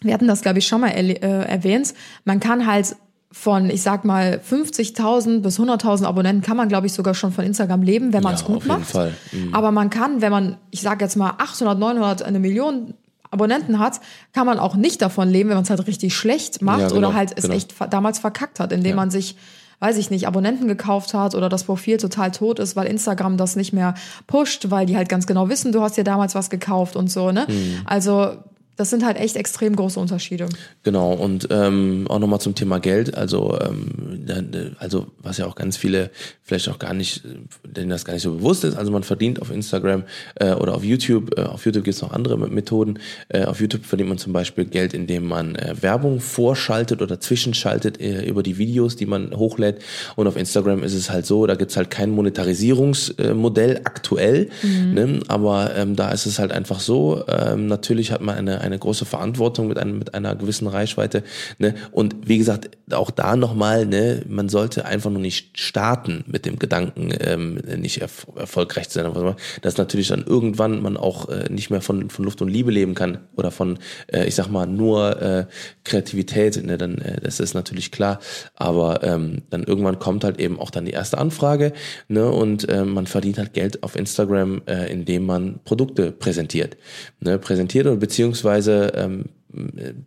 wir 0.00 0.12
hatten 0.12 0.28
das, 0.28 0.42
glaube 0.42 0.58
ich, 0.58 0.66
schon 0.66 0.80
mal 0.82 0.88
äh, 0.90 1.18
erwähnt. 1.18 1.94
Man 2.24 2.38
kann 2.40 2.66
halt 2.66 2.96
von, 3.32 3.68
ich 3.68 3.82
sag 3.82 4.04
mal, 4.04 4.40
50.000 4.48 5.40
bis 5.40 5.58
100.000 5.58 6.04
Abonnenten 6.04 6.42
kann 6.42 6.56
man, 6.56 6.68
glaube 6.68 6.86
ich, 6.86 6.92
sogar 6.92 7.14
schon 7.14 7.32
von 7.32 7.44
Instagram 7.44 7.82
leben, 7.82 8.12
wenn 8.12 8.22
man 8.22 8.34
es 8.34 8.42
Ja, 8.42 8.46
gut 8.46 8.56
auf 8.58 8.64
jeden 8.66 8.78
macht. 8.78 8.90
Fall. 8.90 9.12
Mhm. 9.32 9.52
Aber 9.54 9.72
man 9.72 9.90
kann, 9.90 10.20
wenn 10.20 10.30
man, 10.30 10.56
ich 10.70 10.82
sage 10.82 11.04
jetzt 11.04 11.16
mal 11.16 11.34
800, 11.38 11.76
900, 11.78 12.22
eine 12.22 12.38
Million 12.38 12.94
Abonnenten 13.30 13.80
hat, 13.80 14.00
kann 14.32 14.46
man 14.46 14.60
auch 14.60 14.76
nicht 14.76 15.02
davon 15.02 15.28
leben, 15.28 15.48
wenn 15.48 15.56
man 15.56 15.64
es 15.64 15.70
halt 15.70 15.84
richtig 15.88 16.14
schlecht 16.14 16.62
macht 16.62 16.82
Ja, 16.82 16.88
genau, 16.88 17.08
oder 17.08 17.14
halt 17.14 17.32
es 17.34 17.42
genau. 17.42 17.56
echt 17.56 17.74
damals 17.90 18.20
verkackt 18.20 18.60
hat, 18.60 18.70
indem 18.70 18.94
man 18.94 19.10
sich 19.10 19.36
weiß 19.80 19.96
ich 19.96 20.10
nicht, 20.10 20.26
Abonnenten 20.26 20.68
gekauft 20.68 21.14
hat 21.14 21.34
oder 21.34 21.48
das 21.48 21.64
Profil 21.64 21.96
total 21.96 22.30
tot 22.30 22.58
ist, 22.58 22.76
weil 22.76 22.86
Instagram 22.86 23.36
das 23.36 23.56
nicht 23.56 23.72
mehr 23.72 23.94
pusht, 24.26 24.70
weil 24.70 24.86
die 24.86 24.96
halt 24.96 25.08
ganz 25.08 25.26
genau 25.26 25.48
wissen, 25.48 25.72
du 25.72 25.80
hast 25.80 25.96
dir 25.96 26.04
damals 26.04 26.34
was 26.34 26.50
gekauft 26.50 26.96
und 26.96 27.10
so, 27.10 27.30
ne? 27.30 27.46
Mhm. 27.48 27.82
Also 27.84 28.36
das 28.76 28.90
sind 28.90 29.04
halt 29.04 29.16
echt 29.16 29.36
extrem 29.36 29.76
große 29.76 29.98
Unterschiede. 29.98 30.48
Genau, 30.82 31.12
und 31.12 31.48
ähm, 31.50 32.06
auch 32.08 32.18
nochmal 32.18 32.40
zum 32.40 32.54
Thema 32.54 32.80
Geld, 32.80 33.14
also, 33.16 33.58
ähm, 33.60 34.22
dann, 34.26 34.76
also 34.78 35.06
was 35.18 35.38
ja 35.38 35.46
auch 35.46 35.54
ganz 35.54 35.76
viele 35.76 36.10
vielleicht 36.42 36.68
auch 36.68 36.78
gar 36.78 36.92
nicht, 36.92 37.22
denen 37.64 37.88
das 37.88 38.04
gar 38.04 38.12
nicht 38.12 38.22
so 38.22 38.32
bewusst 38.32 38.64
ist, 38.64 38.76
also 38.76 38.92
man 38.92 39.02
verdient 39.02 39.40
auf 39.40 39.50
Instagram 39.50 40.04
äh, 40.34 40.52
oder 40.52 40.74
auf 40.74 40.84
YouTube, 40.84 41.38
äh, 41.38 41.42
auf 41.42 41.64
YouTube 41.64 41.84
gibt 41.84 41.96
es 41.96 42.02
noch 42.02 42.12
andere 42.12 42.36
Methoden, 42.36 42.98
äh, 43.28 43.44
auf 43.44 43.60
YouTube 43.60 43.84
verdient 43.86 44.10
man 44.10 44.18
zum 44.18 44.32
Beispiel 44.32 44.64
Geld, 44.66 44.92
indem 44.92 45.26
man 45.26 45.54
äh, 45.54 45.74
Werbung 45.80 46.20
vorschaltet 46.20 47.00
oder 47.00 47.18
zwischenschaltet 47.18 48.00
äh, 48.00 48.26
über 48.26 48.42
die 48.42 48.58
Videos, 48.58 48.96
die 48.96 49.06
man 49.06 49.34
hochlädt. 49.34 49.78
Und 50.16 50.26
auf 50.26 50.36
Instagram 50.36 50.82
ist 50.82 50.94
es 50.94 51.10
halt 51.10 51.24
so, 51.24 51.46
da 51.46 51.54
gibt's 51.54 51.76
halt 51.76 51.90
kein 51.90 52.10
Monetarisierungsmodell 52.10 53.80
aktuell, 53.84 54.50
ne? 54.62 55.20
aber 55.28 55.74
ähm, 55.76 55.96
da 55.96 56.10
ist 56.10 56.26
es 56.26 56.38
halt 56.38 56.52
einfach 56.52 56.80
so, 56.80 57.24
ähm, 57.28 57.66
natürlich 57.68 58.12
hat 58.12 58.20
man 58.20 58.36
eine, 58.36 58.60
eine 58.64 58.78
große 58.78 59.04
Verantwortung 59.04 59.68
mit, 59.68 59.78
einem, 59.78 59.98
mit 59.98 60.14
einer 60.14 60.34
gewissen 60.34 60.66
Reichweite 60.66 61.22
ne? 61.58 61.74
und 61.92 62.16
wie 62.26 62.38
gesagt, 62.38 62.70
auch 62.92 63.10
da 63.10 63.36
nochmal, 63.36 63.86
ne? 63.86 64.22
man 64.28 64.48
sollte 64.48 64.84
einfach 64.84 65.10
nur 65.10 65.20
nicht 65.20 65.58
starten 65.58 66.24
mit 66.26 66.46
dem 66.46 66.58
Gedanken, 66.58 67.12
ähm, 67.20 67.54
nicht 67.76 68.00
erf 68.00 68.26
erfolgreich 68.36 68.88
zu 68.88 69.00
sein, 69.00 69.36
dass 69.62 69.76
natürlich 69.76 70.08
dann 70.08 70.24
irgendwann 70.24 70.82
man 70.82 70.96
auch 70.96 71.28
äh, 71.28 71.44
nicht 71.50 71.70
mehr 71.70 71.80
von, 71.80 72.10
von 72.10 72.24
Luft 72.24 72.42
und 72.42 72.48
Liebe 72.48 72.70
leben 72.70 72.94
kann 72.94 73.18
oder 73.36 73.50
von, 73.50 73.78
äh, 74.12 74.26
ich 74.26 74.34
sag 74.34 74.48
mal, 74.48 74.66
nur 74.66 75.20
äh, 75.20 75.46
Kreativität, 75.84 76.64
ne, 76.64 76.78
dann 76.78 76.98
äh, 76.98 77.20
das 77.20 77.40
ist 77.40 77.54
natürlich 77.54 77.90
klar, 77.90 78.18
aber 78.54 79.02
ähm, 79.02 79.42
dann 79.50 79.64
irgendwann 79.64 79.98
kommt 79.98 80.24
halt 80.24 80.40
eben 80.40 80.58
auch 80.58 80.70
dann 80.70 80.84
die 80.84 80.92
erste 80.92 81.18
Anfrage 81.18 81.72
ne, 82.08 82.28
und 82.30 82.68
äh, 82.68 82.84
man 82.84 83.06
verdient 83.06 83.38
halt 83.38 83.52
Geld 83.52 83.82
auf 83.82 83.96
Instagram, 83.96 84.62
äh, 84.66 84.90
indem 84.90 85.26
man 85.26 85.60
Produkte 85.64 86.12
präsentiert, 86.12 86.76
ne, 87.20 87.38
präsentiert 87.38 87.86
oder 87.86 87.96
beziehungsweise 87.96 88.53
ähm, 88.62 89.24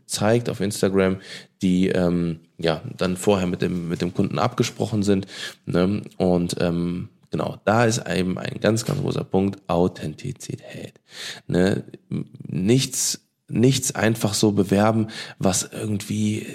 zeigt 0.06 0.50
auf 0.50 0.60
Instagram, 0.60 1.18
die 1.62 1.90
ähm, 1.90 2.40
ja 2.58 2.82
dann 2.98 3.18
vorher 3.18 3.48
mit 3.48 3.62
dem 3.62 3.90
mit 3.90 4.02
dem 4.02 4.14
Kunden 4.14 4.40
abgesprochen 4.40 5.04
sind. 5.04 5.28
Ne? 5.66 6.02
Und 6.18 6.56
ähm, 6.60 7.10
genau, 7.32 7.58
da 7.66 7.86
ist 7.86 8.04
eben 8.10 8.38
ein 8.38 8.60
ganz 8.60 8.86
ganz 8.86 9.02
großer 9.02 9.24
Punkt 9.24 9.60
Authentizität. 9.68 10.94
Ne? 11.48 11.84
Nichts 12.48 13.22
nichts 13.50 13.96
einfach 13.96 14.34
so 14.34 14.52
bewerben, 14.52 15.08
was 15.40 15.70
irgendwie 15.72 16.46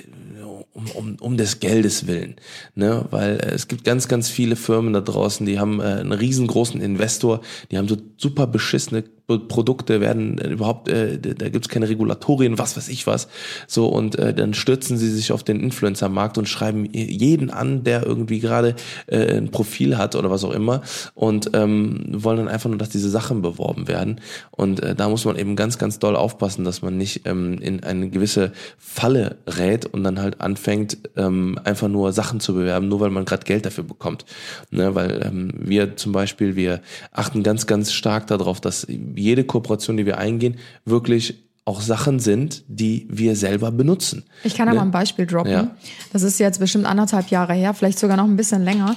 um, 0.72 0.90
um, 0.90 1.16
um 1.20 1.36
des 1.36 1.60
Geldes 1.60 2.06
willen. 2.06 2.36
Ne? 2.74 3.06
Weil 3.10 3.38
äh, 3.40 3.50
es 3.54 3.68
gibt 3.68 3.84
ganz, 3.84 4.08
ganz 4.08 4.28
viele 4.28 4.56
Firmen 4.56 4.92
da 4.92 5.00
draußen, 5.00 5.46
die 5.46 5.58
haben 5.58 5.80
äh, 5.80 5.84
einen 5.84 6.12
riesengroßen 6.12 6.80
Investor, 6.80 7.40
die 7.70 7.78
haben 7.78 7.88
so 7.88 7.96
super 8.16 8.46
beschissene 8.46 9.04
Produkte 9.26 10.00
werden 10.00 10.38
äh, 10.38 10.48
überhaupt, 10.48 10.88
äh, 10.88 11.18
da 11.18 11.48
gibt's 11.48 11.68
keine 11.68 11.88
Regulatorien, 11.88 12.58
was 12.58 12.76
weiß 12.76 12.88
ich 12.88 13.06
was. 13.06 13.28
So, 13.66 13.88
und 13.88 14.18
äh, 14.18 14.34
dann 14.34 14.54
stürzen 14.54 14.96
sie 14.96 15.10
sich 15.10 15.32
auf 15.32 15.42
den 15.42 15.60
Influencer-Markt 15.60 16.38
und 16.38 16.48
schreiben 16.48 16.84
jeden 16.92 17.50
an, 17.50 17.84
der 17.84 18.04
irgendwie 18.04 18.40
gerade 18.40 18.74
äh, 19.06 19.36
ein 19.36 19.50
Profil 19.50 19.98
hat 19.98 20.16
oder 20.16 20.30
was 20.30 20.44
auch 20.44 20.52
immer 20.52 20.82
und 21.14 21.50
ähm, 21.54 22.04
wollen 22.12 22.38
dann 22.38 22.48
einfach 22.48 22.68
nur, 22.68 22.78
dass 22.78 22.90
diese 22.90 23.10
Sachen 23.10 23.42
beworben 23.42 23.88
werden. 23.88 24.20
Und 24.50 24.82
äh, 24.82 24.94
da 24.94 25.08
muss 25.08 25.24
man 25.24 25.36
eben 25.36 25.56
ganz, 25.56 25.78
ganz 25.78 25.98
doll 25.98 26.16
aufpassen, 26.16 26.64
dass 26.64 26.82
man 26.82 26.96
nicht 26.96 27.26
ähm, 27.26 27.58
in 27.60 27.82
eine 27.84 28.10
gewisse 28.10 28.52
Falle 28.78 29.36
rät 29.46 29.86
und 29.86 30.04
dann 30.04 30.20
halt 30.20 30.40
anfängt, 30.40 30.98
ähm, 31.16 31.58
einfach 31.64 31.88
nur 31.88 32.12
Sachen 32.12 32.40
zu 32.40 32.54
bewerben, 32.54 32.88
nur 32.88 33.00
weil 33.00 33.10
man 33.10 33.24
gerade 33.24 33.44
Geld 33.44 33.66
dafür 33.66 33.84
bekommt. 33.84 34.24
Ne? 34.70 34.94
Weil 34.94 35.22
ähm, 35.24 35.52
wir 35.58 35.96
zum 35.96 36.12
Beispiel, 36.12 36.56
wir 36.56 36.80
achten 37.12 37.42
ganz, 37.42 37.66
ganz 37.66 37.92
stark 37.92 38.26
darauf, 38.26 38.60
dass 38.60 38.86
jede 39.16 39.44
Kooperation, 39.44 39.96
die 39.96 40.06
wir 40.06 40.18
eingehen, 40.18 40.56
wirklich 40.84 41.42
auch 41.64 41.80
Sachen 41.80 42.18
sind, 42.18 42.64
die 42.66 43.06
wir 43.08 43.36
selber 43.36 43.70
benutzen. 43.70 44.24
Ich 44.42 44.56
kann 44.56 44.66
da 44.66 44.72
ne? 44.72 44.80
mal 44.80 44.86
ein 44.86 44.90
Beispiel 44.90 45.26
droppen. 45.26 45.52
Ja. 45.52 45.70
Das 46.12 46.22
ist 46.22 46.40
jetzt 46.40 46.58
bestimmt 46.58 46.86
anderthalb 46.86 47.28
Jahre 47.28 47.54
her, 47.54 47.72
vielleicht 47.72 47.98
sogar 47.98 48.16
noch 48.16 48.24
ein 48.24 48.36
bisschen 48.36 48.64
länger. 48.64 48.96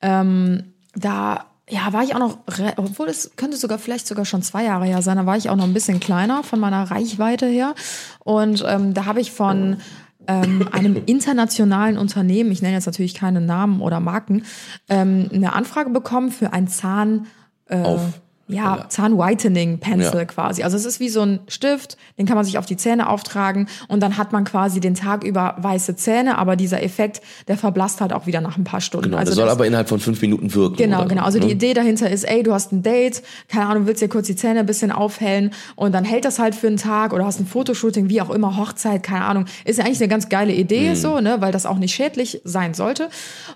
Ähm, 0.00 0.64
da 0.94 1.44
ja, 1.68 1.92
war 1.92 2.04
ich 2.04 2.14
auch 2.14 2.20
noch, 2.20 2.38
obwohl 2.76 3.08
es 3.08 3.32
könnte 3.36 3.56
sogar 3.56 3.78
vielleicht 3.78 4.06
sogar 4.06 4.24
schon 4.24 4.40
zwei 4.42 4.64
Jahre 4.64 4.86
her 4.86 5.02
sein, 5.02 5.16
da 5.16 5.26
war 5.26 5.36
ich 5.36 5.50
auch 5.50 5.56
noch 5.56 5.64
ein 5.64 5.74
bisschen 5.74 5.98
kleiner 5.98 6.44
von 6.44 6.60
meiner 6.60 6.84
Reichweite 6.84 7.46
her. 7.46 7.74
Und 8.20 8.64
ähm, 8.66 8.94
da 8.94 9.04
habe 9.04 9.20
ich 9.20 9.32
von 9.32 9.78
ähm, 10.28 10.68
einem 10.70 11.02
internationalen 11.06 11.98
Unternehmen, 11.98 12.52
ich 12.52 12.62
nenne 12.62 12.74
jetzt 12.74 12.86
natürlich 12.86 13.14
keine 13.14 13.40
Namen 13.40 13.80
oder 13.80 13.98
Marken, 13.98 14.44
ähm, 14.88 15.28
eine 15.32 15.54
Anfrage 15.54 15.90
bekommen 15.90 16.30
für 16.30 16.52
ein 16.52 16.68
Zahn. 16.68 17.26
Äh, 17.68 17.82
Auf. 17.82 18.20
Ja, 18.48 18.76
Ja. 18.76 18.88
Zahn-Whitening-Pencil 18.88 20.14
Ja. 20.20 20.24
quasi. 20.24 20.62
Also 20.62 20.76
es 20.76 20.84
ist 20.84 21.00
wie 21.00 21.08
so 21.08 21.22
ein 21.22 21.40
Stift, 21.48 21.96
den 22.18 22.26
kann 22.26 22.36
man 22.36 22.44
sich 22.44 22.58
auf 22.58 22.66
die 22.66 22.76
Zähne 22.76 23.08
auftragen 23.08 23.68
und 23.88 24.00
dann 24.02 24.16
hat 24.16 24.32
man 24.32 24.44
quasi 24.44 24.80
den 24.80 24.94
Tag 24.94 25.24
über 25.24 25.56
weiße 25.58 25.96
Zähne, 25.96 26.38
aber 26.38 26.56
dieser 26.56 26.82
Effekt, 26.82 27.20
der 27.48 27.56
verblasst 27.56 28.00
halt 28.00 28.12
auch 28.12 28.26
wieder 28.26 28.40
nach 28.40 28.56
ein 28.56 28.64
paar 28.64 28.80
Stunden. 28.80 29.06
Genau, 29.06 29.18
also 29.18 29.30
das 29.30 29.36
soll 29.36 29.46
das- 29.46 29.54
aber 29.54 29.66
innerhalb 29.66 29.88
von 29.88 30.00
fünf 30.00 30.20
Minuten 30.22 30.52
wirken. 30.54 30.76
Genau, 30.76 31.04
genau. 31.06 31.22
so, 31.22 31.26
Also 31.26 31.38
die 31.40 31.46
ne? 31.46 31.52
Idee 31.52 31.74
dahinter 31.74 32.08
ist, 32.10 32.24
ey, 32.24 32.42
du 32.42 32.52
hast 32.52 32.72
ein 32.72 32.82
Date, 32.82 33.22
keine 33.48 33.66
Ahnung, 33.66 33.86
willst 33.86 34.00
dir 34.02 34.08
kurz 34.08 34.26
die 34.26 34.36
Zähne 34.36 34.60
ein 34.60 34.66
bisschen 34.66 34.92
aufhellen 34.92 35.50
und 35.74 35.92
dann 35.92 36.04
hält 36.04 36.24
das 36.24 36.38
halt 36.38 36.54
für 36.54 36.68
einen 36.68 36.76
Tag 36.76 37.12
oder 37.12 37.24
hast 37.26 37.40
ein 37.40 37.46
Fotoshooting, 37.46 38.08
wie 38.08 38.20
auch 38.22 38.30
immer, 38.30 38.56
Hochzeit, 38.56 39.02
keine 39.02 39.24
Ahnung. 39.24 39.46
Ist 39.64 39.78
ja 39.78 39.84
eigentlich 39.84 40.00
eine 40.00 40.08
ganz 40.08 40.28
geile 40.28 40.52
Idee, 40.52 40.90
Mhm. 40.90 40.94
so, 40.96 41.20
ne, 41.20 41.36
weil 41.40 41.52
das 41.52 41.66
auch 41.66 41.78
nicht 41.78 41.94
schädlich 41.94 42.40
sein 42.44 42.74
sollte. 42.74 43.08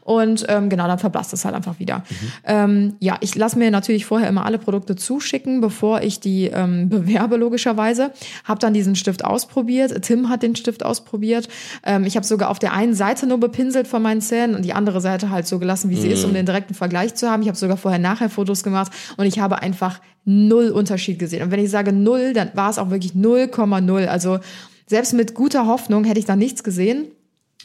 Und 0.02 0.44
ähm, 0.48 0.68
genau, 0.68 0.86
dann 0.86 0.98
verblasst 0.98 1.32
es 1.32 1.44
halt 1.44 1.54
einfach 1.54 1.78
wieder. 1.78 1.98
Mhm. 1.98 2.14
Ähm, 2.44 2.94
ja, 2.98 3.16
ich 3.20 3.34
lasse 3.36 3.58
mir 3.58 3.70
natürlich 3.70 4.04
vorher 4.06 4.28
immer 4.28 4.44
alle 4.44 4.58
Produkte 4.58 4.79
zuschicken, 4.86 5.60
bevor 5.60 6.02
ich 6.02 6.20
die 6.20 6.46
ähm, 6.46 6.88
bewerbe, 6.88 7.36
logischerweise. 7.36 8.12
Hab 8.44 8.60
dann 8.60 8.74
diesen 8.74 8.96
Stift 8.96 9.24
ausprobiert. 9.24 10.02
Tim 10.02 10.28
hat 10.28 10.42
den 10.42 10.56
Stift 10.56 10.84
ausprobiert. 10.84 11.48
Ähm, 11.84 12.04
ich 12.04 12.16
habe 12.16 12.26
sogar 12.26 12.50
auf 12.50 12.58
der 12.58 12.72
einen 12.72 12.94
Seite 12.94 13.26
nur 13.26 13.38
bepinselt 13.38 13.88
von 13.88 14.02
meinen 14.02 14.20
Zähnen 14.20 14.54
und 14.54 14.64
die 14.64 14.72
andere 14.72 15.00
Seite 15.00 15.30
halt 15.30 15.46
so 15.46 15.58
gelassen, 15.58 15.90
wie 15.90 15.96
sie 15.96 16.08
ist, 16.08 16.24
um 16.24 16.34
den 16.34 16.46
direkten 16.46 16.74
Vergleich 16.74 17.14
zu 17.14 17.30
haben. 17.30 17.42
Ich 17.42 17.48
habe 17.48 17.58
sogar 17.58 17.76
vorher-nachher 17.76 18.30
Fotos 18.30 18.62
gemacht 18.62 18.92
und 19.16 19.26
ich 19.26 19.38
habe 19.38 19.62
einfach 19.62 20.00
null 20.24 20.70
Unterschied 20.70 21.18
gesehen. 21.18 21.42
Und 21.42 21.50
wenn 21.50 21.64
ich 21.64 21.70
sage 21.70 21.92
null, 21.92 22.32
dann 22.32 22.50
war 22.54 22.70
es 22.70 22.78
auch 22.78 22.90
wirklich 22.90 23.12
0,0. 23.12 24.06
Also 24.06 24.38
selbst 24.86 25.14
mit 25.14 25.34
guter 25.34 25.66
Hoffnung 25.66 26.04
hätte 26.04 26.18
ich 26.18 26.26
da 26.26 26.36
nichts 26.36 26.62
gesehen. 26.62 27.06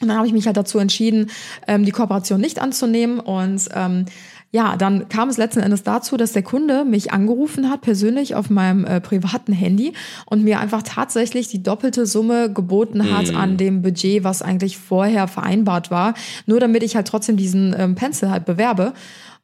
Und 0.02 0.10
dann 0.10 0.18
habe 0.18 0.28
ich 0.28 0.34
mich 0.34 0.46
halt 0.46 0.58
dazu 0.58 0.78
entschieden, 0.78 1.32
ähm, 1.68 1.86
die 1.86 1.92
Kooperation 1.92 2.42
nicht 2.42 2.60
anzunehmen. 2.60 3.20
Und 3.20 3.70
ähm, 3.74 4.06
ja, 4.56 4.78
dann 4.78 5.10
kam 5.10 5.28
es 5.28 5.36
letzten 5.36 5.60
Endes 5.60 5.84
dazu, 5.84 6.16
dass 6.16 6.32
der 6.32 6.42
Kunde 6.42 6.86
mich 6.86 7.12
angerufen 7.12 7.70
hat, 7.70 7.82
persönlich 7.82 8.36
auf 8.36 8.50
meinem 8.50 8.86
äh, 8.86 9.02
privaten 9.02 9.52
Handy 9.52 9.92
und 10.26 10.46
mir 10.46 10.62
einfach 10.62 10.82
tatsächlich 10.82 11.50
die 11.50 11.62
doppelte 11.62 12.06
Summe 12.06 12.50
geboten 12.50 13.14
hat 13.14 13.36
an 13.36 13.58
dem 13.58 13.82
Budget, 13.82 14.24
was 14.24 14.42
eigentlich 14.42 14.78
vorher 14.78 15.28
vereinbart 15.28 15.92
war, 15.92 16.14
nur 16.46 16.62
damit 16.62 16.84
ich 16.84 16.96
halt 16.96 17.06
trotzdem 17.06 17.36
diesen 17.36 17.76
ähm, 17.78 17.96
Pencil 17.96 18.30
halt 18.30 18.46
bewerbe. 18.46 18.94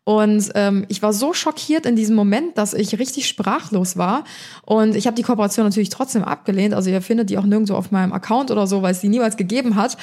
Und 0.05 0.49
ähm, 0.55 0.85
ich 0.87 1.01
war 1.01 1.11
so 1.11 1.33
schockiert 1.33 1.85
in 1.85 1.97
diesem 1.97 2.15
Moment, 2.15 2.57
dass 2.57 2.73
ich 2.73 2.97
richtig 2.97 3.27
sprachlos 3.27 3.97
war. 3.97 4.23
Und 4.65 4.95
ich 4.95 5.07
habe 5.07 5.15
die 5.15 5.23
Kooperation 5.23 5.65
natürlich 5.65 5.89
trotzdem 5.89 6.23
abgelehnt. 6.23 6.73
Also 6.73 6.89
ihr 6.89 7.01
findet 7.01 7.29
die 7.29 7.37
auch 7.37 7.43
nirgendwo 7.43 7.75
auf 7.75 7.91
meinem 7.91 8.13
Account 8.13 8.49
oder 8.49 8.65
so, 8.65 8.81
weil 8.81 8.93
es 8.93 9.01
die 9.01 9.09
niemals 9.09 9.35
gegeben 9.35 9.75
hat. 9.75 9.97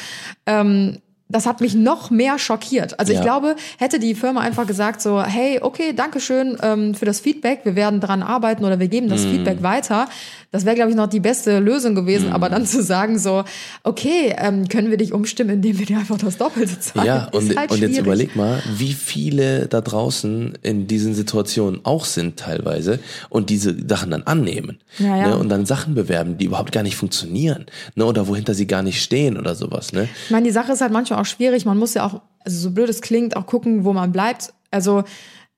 Ähm, 0.45 0.99
das 1.29 1.47
hat 1.47 1.61
mich 1.61 1.75
noch 1.75 2.11
mehr 2.11 2.39
schockiert. 2.39 2.99
Also 2.99 3.13
ich 3.13 3.19
Ja. 3.19 3.25
glaube, 3.25 3.55
hätte 3.79 3.99
die 3.99 4.15
Firma 4.15 4.41
einfach 4.41 4.67
gesagt 4.67 5.03
so, 5.03 5.23
hey, 5.23 5.59
okay, 5.61 5.93
danke 5.95 6.21
schön 6.21 6.57
ähm, 6.63 6.95
für 6.95 7.05
das 7.05 7.21
Feedback, 7.21 7.61
wir 7.65 7.77
werden 7.77 8.01
dran 8.01 8.23
arbeiten 8.23 8.65
oder 8.65 8.81
wir 8.81 8.89
geben 8.89 9.09
das 9.09 9.25
Mhm. 9.25 9.31
Feedback 9.31 9.63
weiter. 9.63 10.09
Das 10.51 10.65
wäre, 10.65 10.77
glaube 10.77 10.91
ich, 10.91 10.97
noch 10.97 11.09
die 11.09 11.21
beste 11.21 11.59
Lösung 11.59 11.95
gewesen. 11.95 12.33
Aber 12.33 12.49
dann 12.49 12.65
zu 12.65 12.83
sagen 12.83 13.19
so, 13.19 13.45
okay, 13.83 14.35
ähm, 14.39 14.67
können 14.69 14.91
wir 14.91 14.97
dich 14.97 15.13
umstimmen, 15.13 15.51
indem 15.51 15.79
wir 15.79 15.85
dir 15.85 15.99
einfach 15.99 16.17
das 16.17 16.39
Doppelte 16.39 16.81
zahlen, 16.81 17.07
Ja, 17.07 17.29
und, 17.33 17.55
halt 17.55 17.71
und 17.71 17.81
jetzt 17.81 17.99
überleg 17.99 18.35
mal, 18.35 18.63
wie 18.77 18.95
viele 18.95 19.67
da 19.67 19.83
draußen 19.83 20.57
in 20.63 20.87
diesen 20.87 21.15
Situationen 21.15 21.85
auch 21.85 22.07
sind 22.07 22.39
teilweise 22.39 22.99
und 23.29 23.51
diese 23.51 23.77
Sachen 23.87 24.11
dann 24.11 24.23
annehmen. 24.23 24.79
Ja, 24.99 25.17
ja. 25.17 25.29
Ne, 25.29 25.39
und 25.39 25.51
dann 25.51 25.67
Sachen 25.67 25.95
bewerben, 25.95 26.39
die 26.39 26.47
überhaupt 26.47 26.73
gar 26.73 26.83
nicht 26.83 26.97
funktionieren. 26.97 27.67
Ne, 27.95 28.07
oder 28.07 28.27
wohinter 28.27 28.55
sie 28.55 28.67
gar 28.67 28.83
nicht 28.83 29.03
stehen 29.03 29.37
oder 29.37 29.55
sowas. 29.55 29.93
Ne? 29.93 30.09
Ich 30.25 30.31
meine, 30.31 30.47
die 30.47 30.53
Sache 30.53 30.73
ist 30.73 30.81
halt 30.81 30.93
manchmal 30.93 31.21
auch 31.21 31.27
schwierig. 31.27 31.67
Man 31.67 31.77
muss 31.77 31.93
ja 31.93 32.07
auch, 32.07 32.23
also 32.41 32.59
so 32.59 32.71
blöd 32.71 32.89
es 32.89 33.03
klingt, 33.03 33.37
auch 33.37 33.45
gucken, 33.45 33.85
wo 33.85 33.93
man 33.93 34.13
bleibt. 34.13 34.55
Also 34.71 35.05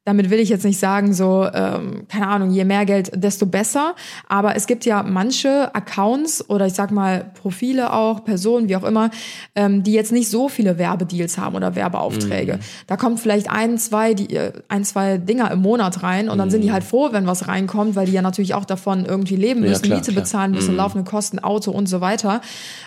damit 0.05 0.31
will 0.31 0.41
ich 0.41 0.49
jetzt 0.49 0.65
nicht 0.65 0.81
sagen, 0.81 1.13
so, 1.13 1.47
ähm, 1.53 2.07
keine 2.09 2.27
Ahnung, 2.27 2.51
je 2.51 2.65
mehr 2.65 2.87
Geld, 2.87 3.11
desto 3.15 3.45
besser. 3.45 3.95
Aber 4.29 4.57
es 4.57 4.67
gibt 4.67 4.85
ja 4.87 5.03
manche 5.03 5.75
Accounts 5.75 6.49
oder 6.49 6.67
ich 6.67 6.73
sag 6.73 6.91
mal 6.91 7.31
Profile 7.35 7.93
auch, 7.93 8.25
Personen, 8.25 8.69
wie 8.69 8.77
auch 8.77 8.83
immer, 8.83 9.11
ähm, 9.55 9.83
die 9.83 9.93
jetzt 9.93 10.11
nicht 10.11 10.31
so 10.31 10.49
viele 10.49 10.79
Werbedeals 10.79 11.37
haben 11.37 11.55
oder 11.55 11.77
Werbeaufträge. 11.77 12.55
Mhm. 12.55 12.61
Da 12.87 12.97
kommt 12.97 13.21
vielleicht 13.21 13.51
ein, 13.51 13.77
zwei, 13.77 14.15
die, 14.15 14.35
äh, 14.35 14.53
ein, 14.69 14.85
zwei 14.85 15.19
Dinger 15.19 15.51
im 15.51 15.61
Monat 15.61 16.03
rein 16.03 16.31
und 16.31 16.39
dann 16.39 16.51
sind 16.51 16.63
die 16.63 16.73
halt 16.73 16.83
froh, 16.83 17.11
wenn 17.13 17.27
was 17.27 17.47
reinkommt, 17.47 17.95
weil 17.95 18.07
die 18.07 18.13
ja 18.13 18.23
natürlich 18.23 18.55
auch 18.55 18.65
davon 18.65 19.05
irgendwie 19.05 19.37
leben 19.37 19.61
Mhm. 19.61 19.67
Ja, 19.67 19.71
müssen, 19.71 19.83
klar, 19.83 19.99
Miete 19.99 20.13
klar. 20.13 20.23
bezahlen 20.23 20.53
müssen, 20.53 20.77
laufende 20.77 21.09
Kosten, 21.09 21.39
Auto 21.39 21.71
und 21.71 21.87
so 21.89 22.01
weiter, 22.01 22.41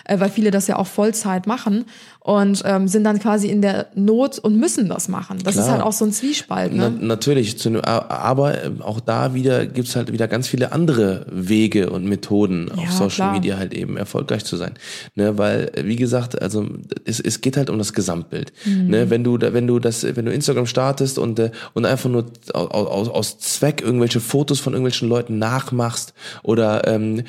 äh, 0.04 0.18
weil 0.18 0.30
viele 0.30 0.50
das 0.50 0.66
ja 0.66 0.76
auch 0.76 0.86
Vollzeit 0.86 1.46
machen 1.46 1.84
und 2.26 2.62
ähm, 2.64 2.88
sind 2.88 3.04
dann 3.04 3.18
quasi 3.18 3.48
in 3.48 3.60
der 3.60 3.88
Not 3.94 4.38
und 4.38 4.56
müssen 4.58 4.88
das 4.88 5.08
machen. 5.08 5.40
Das 5.44 5.56
ist 5.56 5.64
Klar. 5.64 5.74
halt 5.74 5.82
auch 5.82 5.92
so 5.92 6.06
ein 6.06 6.12
Zwiespalt. 6.12 6.72
Na, 6.74 6.88
Ne? 6.88 6.96
natürlich, 7.06 7.58
zu, 7.58 7.84
aber 7.84 8.64
ähm, 8.64 8.80
auch 8.80 8.98
da 9.00 9.34
wieder 9.34 9.66
gibt's 9.66 9.94
halt 9.94 10.10
wieder 10.10 10.26
ganz 10.26 10.48
viele 10.48 10.72
andere 10.72 11.26
Wege 11.30 11.90
und 11.90 12.06
Methoden 12.06 12.72
auf 12.72 12.82
Ja, 12.82 12.90
Social 12.90 13.08
klar. 13.10 13.32
Media 13.34 13.58
halt 13.58 13.74
eben 13.74 13.98
erfolgreich 13.98 14.42
zu 14.46 14.56
sein. 14.56 14.72
Ne, 15.16 15.36
weil, 15.36 15.70
äh, 15.74 15.84
wie 15.84 15.96
gesagt, 15.96 16.40
also 16.40 16.66
es, 17.04 17.20
es 17.20 17.42
geht 17.42 17.58
halt 17.58 17.68
um 17.68 17.76
das 17.76 17.92
Gesamtbild. 17.92 18.54
Mhm. 18.64 18.86
Ne, 18.86 19.10
wenn 19.10 19.22
du 19.22 19.38
wenn 19.38 19.66
du 19.66 19.78
das, 19.78 20.02
wenn 20.02 20.24
du 20.24 20.32
Instagram 20.32 20.64
startest 20.64 21.18
und, 21.18 21.38
äh, 21.38 21.50
und 21.74 21.84
einfach 21.84 22.08
nur 22.08 22.24
aus, 22.54 23.08
aus, 23.10 23.38
Zweck 23.38 23.82
irgendwelche 23.82 24.20
Fotos 24.20 24.60
von 24.60 24.72
irgendwelchen 24.72 25.10
Leuten 25.10 25.38
nachmachst 25.38 26.14
oder 26.42 26.88
ähm, 26.88 27.24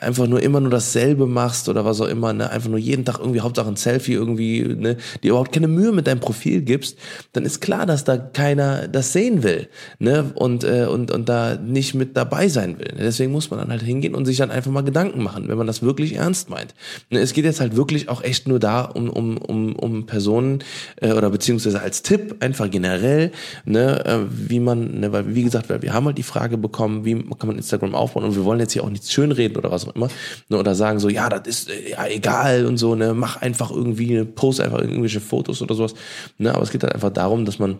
einfach 0.00 0.26
nur 0.26 0.42
immer 0.42 0.58
nur 0.58 0.70
dasselbe 0.70 1.26
machst 1.28 1.68
oder 1.68 1.84
was 1.84 2.00
auch 2.00 2.08
immer, 2.08 2.32
ne, 2.32 2.50
einfach 2.50 2.70
nur 2.70 2.80
jeden 2.80 3.04
Tag 3.04 3.20
irgendwie 3.20 3.40
Hauptsache 3.40 3.68
ein 3.68 3.76
Selfie 3.76 4.14
irgendwo 4.14 4.31
irgendwie, 4.32 4.62
ne, 4.62 4.96
dir 5.22 5.30
überhaupt 5.30 5.52
keine 5.52 5.68
Mühe 5.68 5.92
mit 5.92 6.06
deinem 6.06 6.20
Profil 6.20 6.62
gibst, 6.62 6.98
dann 7.32 7.44
ist 7.44 7.60
klar, 7.60 7.86
dass 7.86 8.04
da 8.04 8.16
keiner 8.16 8.88
das 8.88 9.12
sehen 9.12 9.42
will, 9.42 9.68
ne, 9.98 10.32
und, 10.34 10.64
äh, 10.64 10.86
und, 10.86 11.10
und 11.10 11.28
da 11.28 11.56
nicht 11.56 11.94
mit 11.94 12.16
dabei 12.16 12.48
sein 12.48 12.78
will. 12.78 12.94
Deswegen 12.98 13.32
muss 13.32 13.50
man 13.50 13.60
dann 13.60 13.70
halt 13.70 13.82
hingehen 13.82 14.14
und 14.14 14.26
sich 14.26 14.36
dann 14.36 14.50
einfach 14.50 14.70
mal 14.70 14.82
Gedanken 14.82 15.22
machen, 15.22 15.48
wenn 15.48 15.58
man 15.58 15.66
das 15.66 15.82
wirklich 15.82 16.14
ernst 16.14 16.50
meint. 16.50 16.74
Ne, 17.10 17.20
es 17.20 17.32
geht 17.32 17.44
jetzt 17.44 17.60
halt 17.60 17.76
wirklich 17.76 18.08
auch 18.08 18.22
echt 18.22 18.48
nur 18.48 18.58
da 18.58 18.82
um, 18.82 19.08
um, 19.10 19.36
um, 19.38 19.76
um 19.76 20.06
Personen, 20.06 20.60
äh, 20.96 21.12
oder 21.12 21.30
beziehungsweise 21.30 21.80
als 21.80 22.02
Tipp 22.02 22.36
einfach 22.40 22.70
generell, 22.70 23.32
ne, 23.64 24.04
äh, 24.04 24.18
wie 24.30 24.60
man, 24.60 25.00
ne, 25.00 25.12
weil 25.12 25.34
wie 25.34 25.42
gesagt, 25.42 25.68
wir 25.68 25.92
haben 25.92 26.06
halt 26.06 26.18
die 26.18 26.22
Frage 26.22 26.58
bekommen, 26.58 27.04
wie 27.04 27.14
kann 27.38 27.46
man 27.46 27.56
Instagram 27.56 27.94
aufbauen 27.94 28.24
und 28.24 28.36
wir 28.36 28.44
wollen 28.44 28.60
jetzt 28.60 28.72
hier 28.72 28.84
auch 28.84 28.90
nichts 28.90 29.12
schönreden 29.12 29.56
oder 29.56 29.70
was 29.70 29.86
auch 29.86 29.94
immer, 29.94 30.08
ne, 30.48 30.58
oder 30.58 30.74
sagen 30.74 30.98
so, 30.98 31.08
ja, 31.08 31.28
das 31.28 31.46
ist 31.46 31.70
äh, 31.70 31.90
ja 31.92 32.06
egal 32.06 32.66
und 32.66 32.78
so, 32.78 32.94
ne, 32.94 33.14
mach 33.14 33.40
einfach 33.40 33.70
irgendwie, 33.70 34.21
ne, 34.24 34.26
post 34.26 34.60
einfach 34.60 34.80
irgendwelche 34.80 35.20
Fotos 35.20 35.62
oder 35.62 35.74
sowas, 35.74 35.94
ne, 36.38 36.54
aber 36.54 36.62
es 36.62 36.70
geht 36.70 36.82
halt 36.82 36.94
einfach 36.94 37.10
darum, 37.10 37.44
dass 37.44 37.58
man 37.58 37.78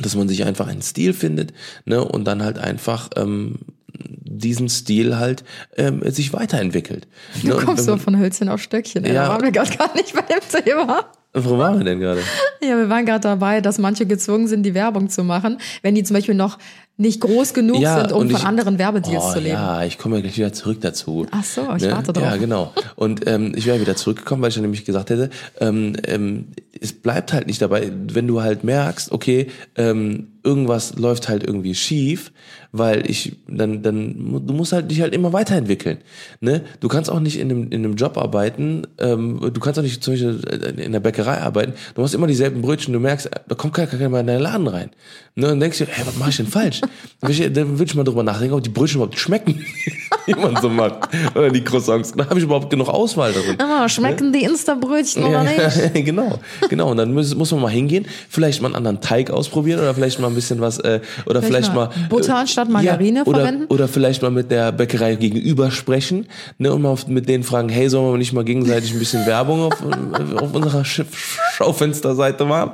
dass 0.00 0.16
man 0.16 0.28
sich 0.28 0.44
einfach 0.44 0.66
einen 0.66 0.82
Stil 0.82 1.12
findet 1.12 1.52
ne, 1.84 2.04
und 2.04 2.24
dann 2.24 2.42
halt 2.42 2.58
einfach 2.58 3.08
ähm, 3.16 3.60
diesen 3.92 4.68
Stil 4.68 5.16
halt 5.18 5.44
ähm, 5.76 6.02
sich 6.10 6.32
weiterentwickelt. 6.32 7.06
Du 7.42 7.48
ne, 7.48 7.54
kommst 7.54 7.84
so 7.84 7.96
von 7.96 8.18
Hölzchen 8.18 8.48
auf 8.48 8.60
Stöckchen. 8.60 9.04
ey. 9.04 9.14
Ja. 9.14 9.24
Da 9.24 9.28
waren 9.30 9.42
wir 9.42 9.52
gerade 9.52 9.76
gar 9.76 9.94
nicht 9.94 10.14
bei 10.14 10.22
dem 10.22 10.64
Thema. 10.64 11.04
Wo 11.32 11.58
waren 11.58 11.78
wir 11.78 11.84
denn 11.84 12.00
gerade? 12.00 12.22
Ja, 12.60 12.76
wir 12.76 12.88
waren 12.88 13.06
gerade 13.06 13.20
dabei, 13.20 13.60
dass 13.60 13.78
manche 13.78 14.04
gezwungen 14.04 14.48
sind, 14.48 14.64
die 14.64 14.74
Werbung 14.74 15.08
zu 15.08 15.22
machen, 15.22 15.58
wenn 15.82 15.94
die 15.94 16.02
zum 16.02 16.14
Beispiel 16.14 16.34
noch 16.34 16.58
nicht 17.00 17.20
groß 17.22 17.54
genug 17.54 17.78
sind, 17.78 18.12
um 18.12 18.28
von 18.28 18.30
ich- 18.30 18.44
anderen 18.44 18.78
Werbedeals 18.78 19.24
oh, 19.24 19.32
zu 19.32 19.38
leben. 19.38 19.54
Ja, 19.54 19.84
ich 19.84 19.96
komme 19.96 20.16
ja 20.16 20.22
gleich 20.22 20.36
wieder 20.36 20.52
zurück 20.52 20.78
dazu. 20.82 21.26
Ach 21.30 21.42
so, 21.42 21.62
ich 21.74 21.90
warte 21.90 22.12
drauf. 22.12 22.22
Ja, 22.22 22.36
genau. 22.36 22.74
Und 22.94 23.26
ähm, 23.26 23.52
ich 23.56 23.64
wäre 23.66 23.80
wieder 23.80 23.96
zurückgekommen, 23.96 24.42
weil 24.42 24.50
ich 24.50 24.56
ja 24.56 24.62
nämlich 24.62 24.84
gesagt 24.84 25.08
hätte, 25.08 25.30
ähm, 25.60 25.94
ähm, 26.06 26.48
es 26.78 26.92
bleibt 26.92 27.32
halt 27.32 27.46
nicht 27.46 27.62
dabei, 27.62 27.90
wenn 28.12 28.26
du 28.26 28.42
halt 28.42 28.64
merkst, 28.64 29.12
okay, 29.12 29.46
ähm, 29.76 30.28
irgendwas 30.42 30.96
läuft 30.96 31.28
halt 31.28 31.42
irgendwie 31.42 31.74
schief, 31.74 32.32
weil 32.72 33.08
ich 33.10 33.36
dann 33.48 33.82
dann 33.82 34.46
du 34.46 34.54
musst 34.54 34.72
halt 34.72 34.90
dich 34.90 35.00
halt 35.00 35.14
immer 35.14 35.32
weiterentwickeln, 35.32 35.98
ne? 36.40 36.62
Du 36.80 36.88
kannst 36.88 37.10
auch 37.10 37.20
nicht 37.20 37.38
in 37.38 37.50
einem 37.50 37.64
in 37.70 37.84
einem 37.84 37.96
Job 37.96 38.16
arbeiten, 38.16 38.86
ähm, 38.98 39.40
du 39.52 39.60
kannst 39.60 39.78
auch 39.78 39.82
nicht 39.82 40.02
zum 40.02 40.14
Beispiel 40.14 40.40
äh, 40.48 40.82
in 40.82 40.92
der 40.92 41.00
Bäckerei 41.00 41.38
arbeiten. 41.38 41.74
Du 41.94 42.02
machst 42.02 42.14
immer 42.14 42.26
dieselben 42.26 42.62
Brötchen, 42.62 42.92
du 42.92 43.00
merkst, 43.00 43.28
da 43.48 43.54
kommt 43.54 43.74
keiner, 43.74 43.88
keiner 43.88 44.08
mehr 44.08 44.20
in 44.20 44.26
deinen 44.26 44.40
Laden 44.42 44.66
rein, 44.66 44.90
ne? 45.34 45.52
Und 45.52 45.60
denkst 45.60 45.78
dir, 45.78 45.88
hey, 45.90 46.06
was 46.06 46.16
mache 46.16 46.30
ich 46.30 46.36
denn 46.36 46.46
falsch? 46.46 46.80
Dann 46.80 46.90
will 47.28 47.30
ich, 47.30 47.52
dann 47.52 47.78
will 47.78 47.86
ich 47.86 47.94
mal 47.94 48.04
drüber 48.04 48.22
nachdenken, 48.22 48.54
ob 48.54 48.62
die 48.62 48.70
Brötchen 48.70 48.96
überhaupt 48.96 49.18
schmecken, 49.18 49.64
wie 50.26 50.34
man 50.34 50.56
so 50.62 50.68
macht, 50.68 51.08
oder 51.34 51.50
die 51.50 51.62
Croissants. 51.62 52.12
Da 52.12 52.24
habe 52.28 52.38
ich 52.38 52.44
überhaupt 52.44 52.70
genug 52.70 52.88
Auswahl 52.88 53.32
darin. 53.32 53.60
Ah, 53.60 53.88
schmecken 53.88 54.32
die 54.32 54.44
Insta-Brötchen 54.44 55.24
oder 55.24 55.44
nicht? 55.44 55.58
Ja, 55.58 55.88
genau, 56.00 56.38
genau. 56.68 56.90
Und 56.90 56.96
dann 56.96 57.12
muss, 57.12 57.34
muss 57.34 57.50
man 57.52 57.60
mal 57.60 57.68
hingehen, 57.68 58.06
vielleicht 58.28 58.62
mal 58.62 58.68
einen 58.68 58.76
anderen 58.76 59.00
Teig 59.00 59.30
ausprobieren 59.30 59.80
oder 59.80 59.94
vielleicht 59.94 60.18
mal 60.18 60.29
ein 60.30 60.34
bisschen 60.34 60.60
was, 60.60 60.78
äh, 60.78 61.00
oder 61.26 61.42
vielleicht, 61.42 61.66
Vielleicht 61.66 61.74
mal, 61.74 61.86
mal 61.88 62.08
Butter 62.08 62.32
äh, 62.34 62.36
anstatt 62.40 62.68
Margarine 62.68 63.24
oder, 63.24 63.40
verwenden? 63.40 63.64
Oder 63.68 63.88
vielleicht 63.88 64.22
mal 64.22 64.30
mit 64.30 64.50
der 64.50 64.72
Bäckerei 64.72 65.14
gegenüber 65.16 65.70
sprechen 65.70 66.26
ne, 66.58 66.72
und 66.72 66.82
mal 66.82 66.96
mit 67.08 67.28
denen 67.28 67.44
fragen, 67.44 67.68
hey, 67.68 67.88
sollen 67.88 68.12
wir 68.12 68.18
nicht 68.18 68.32
mal 68.32 68.44
gegenseitig 68.44 68.92
ein 68.92 68.98
bisschen 68.98 69.26
Werbung 69.26 69.62
auf, 69.62 69.74
auf 70.40 70.54
unserer 70.54 70.84
Schaufensterseite 70.84 72.44
machen? 72.44 72.72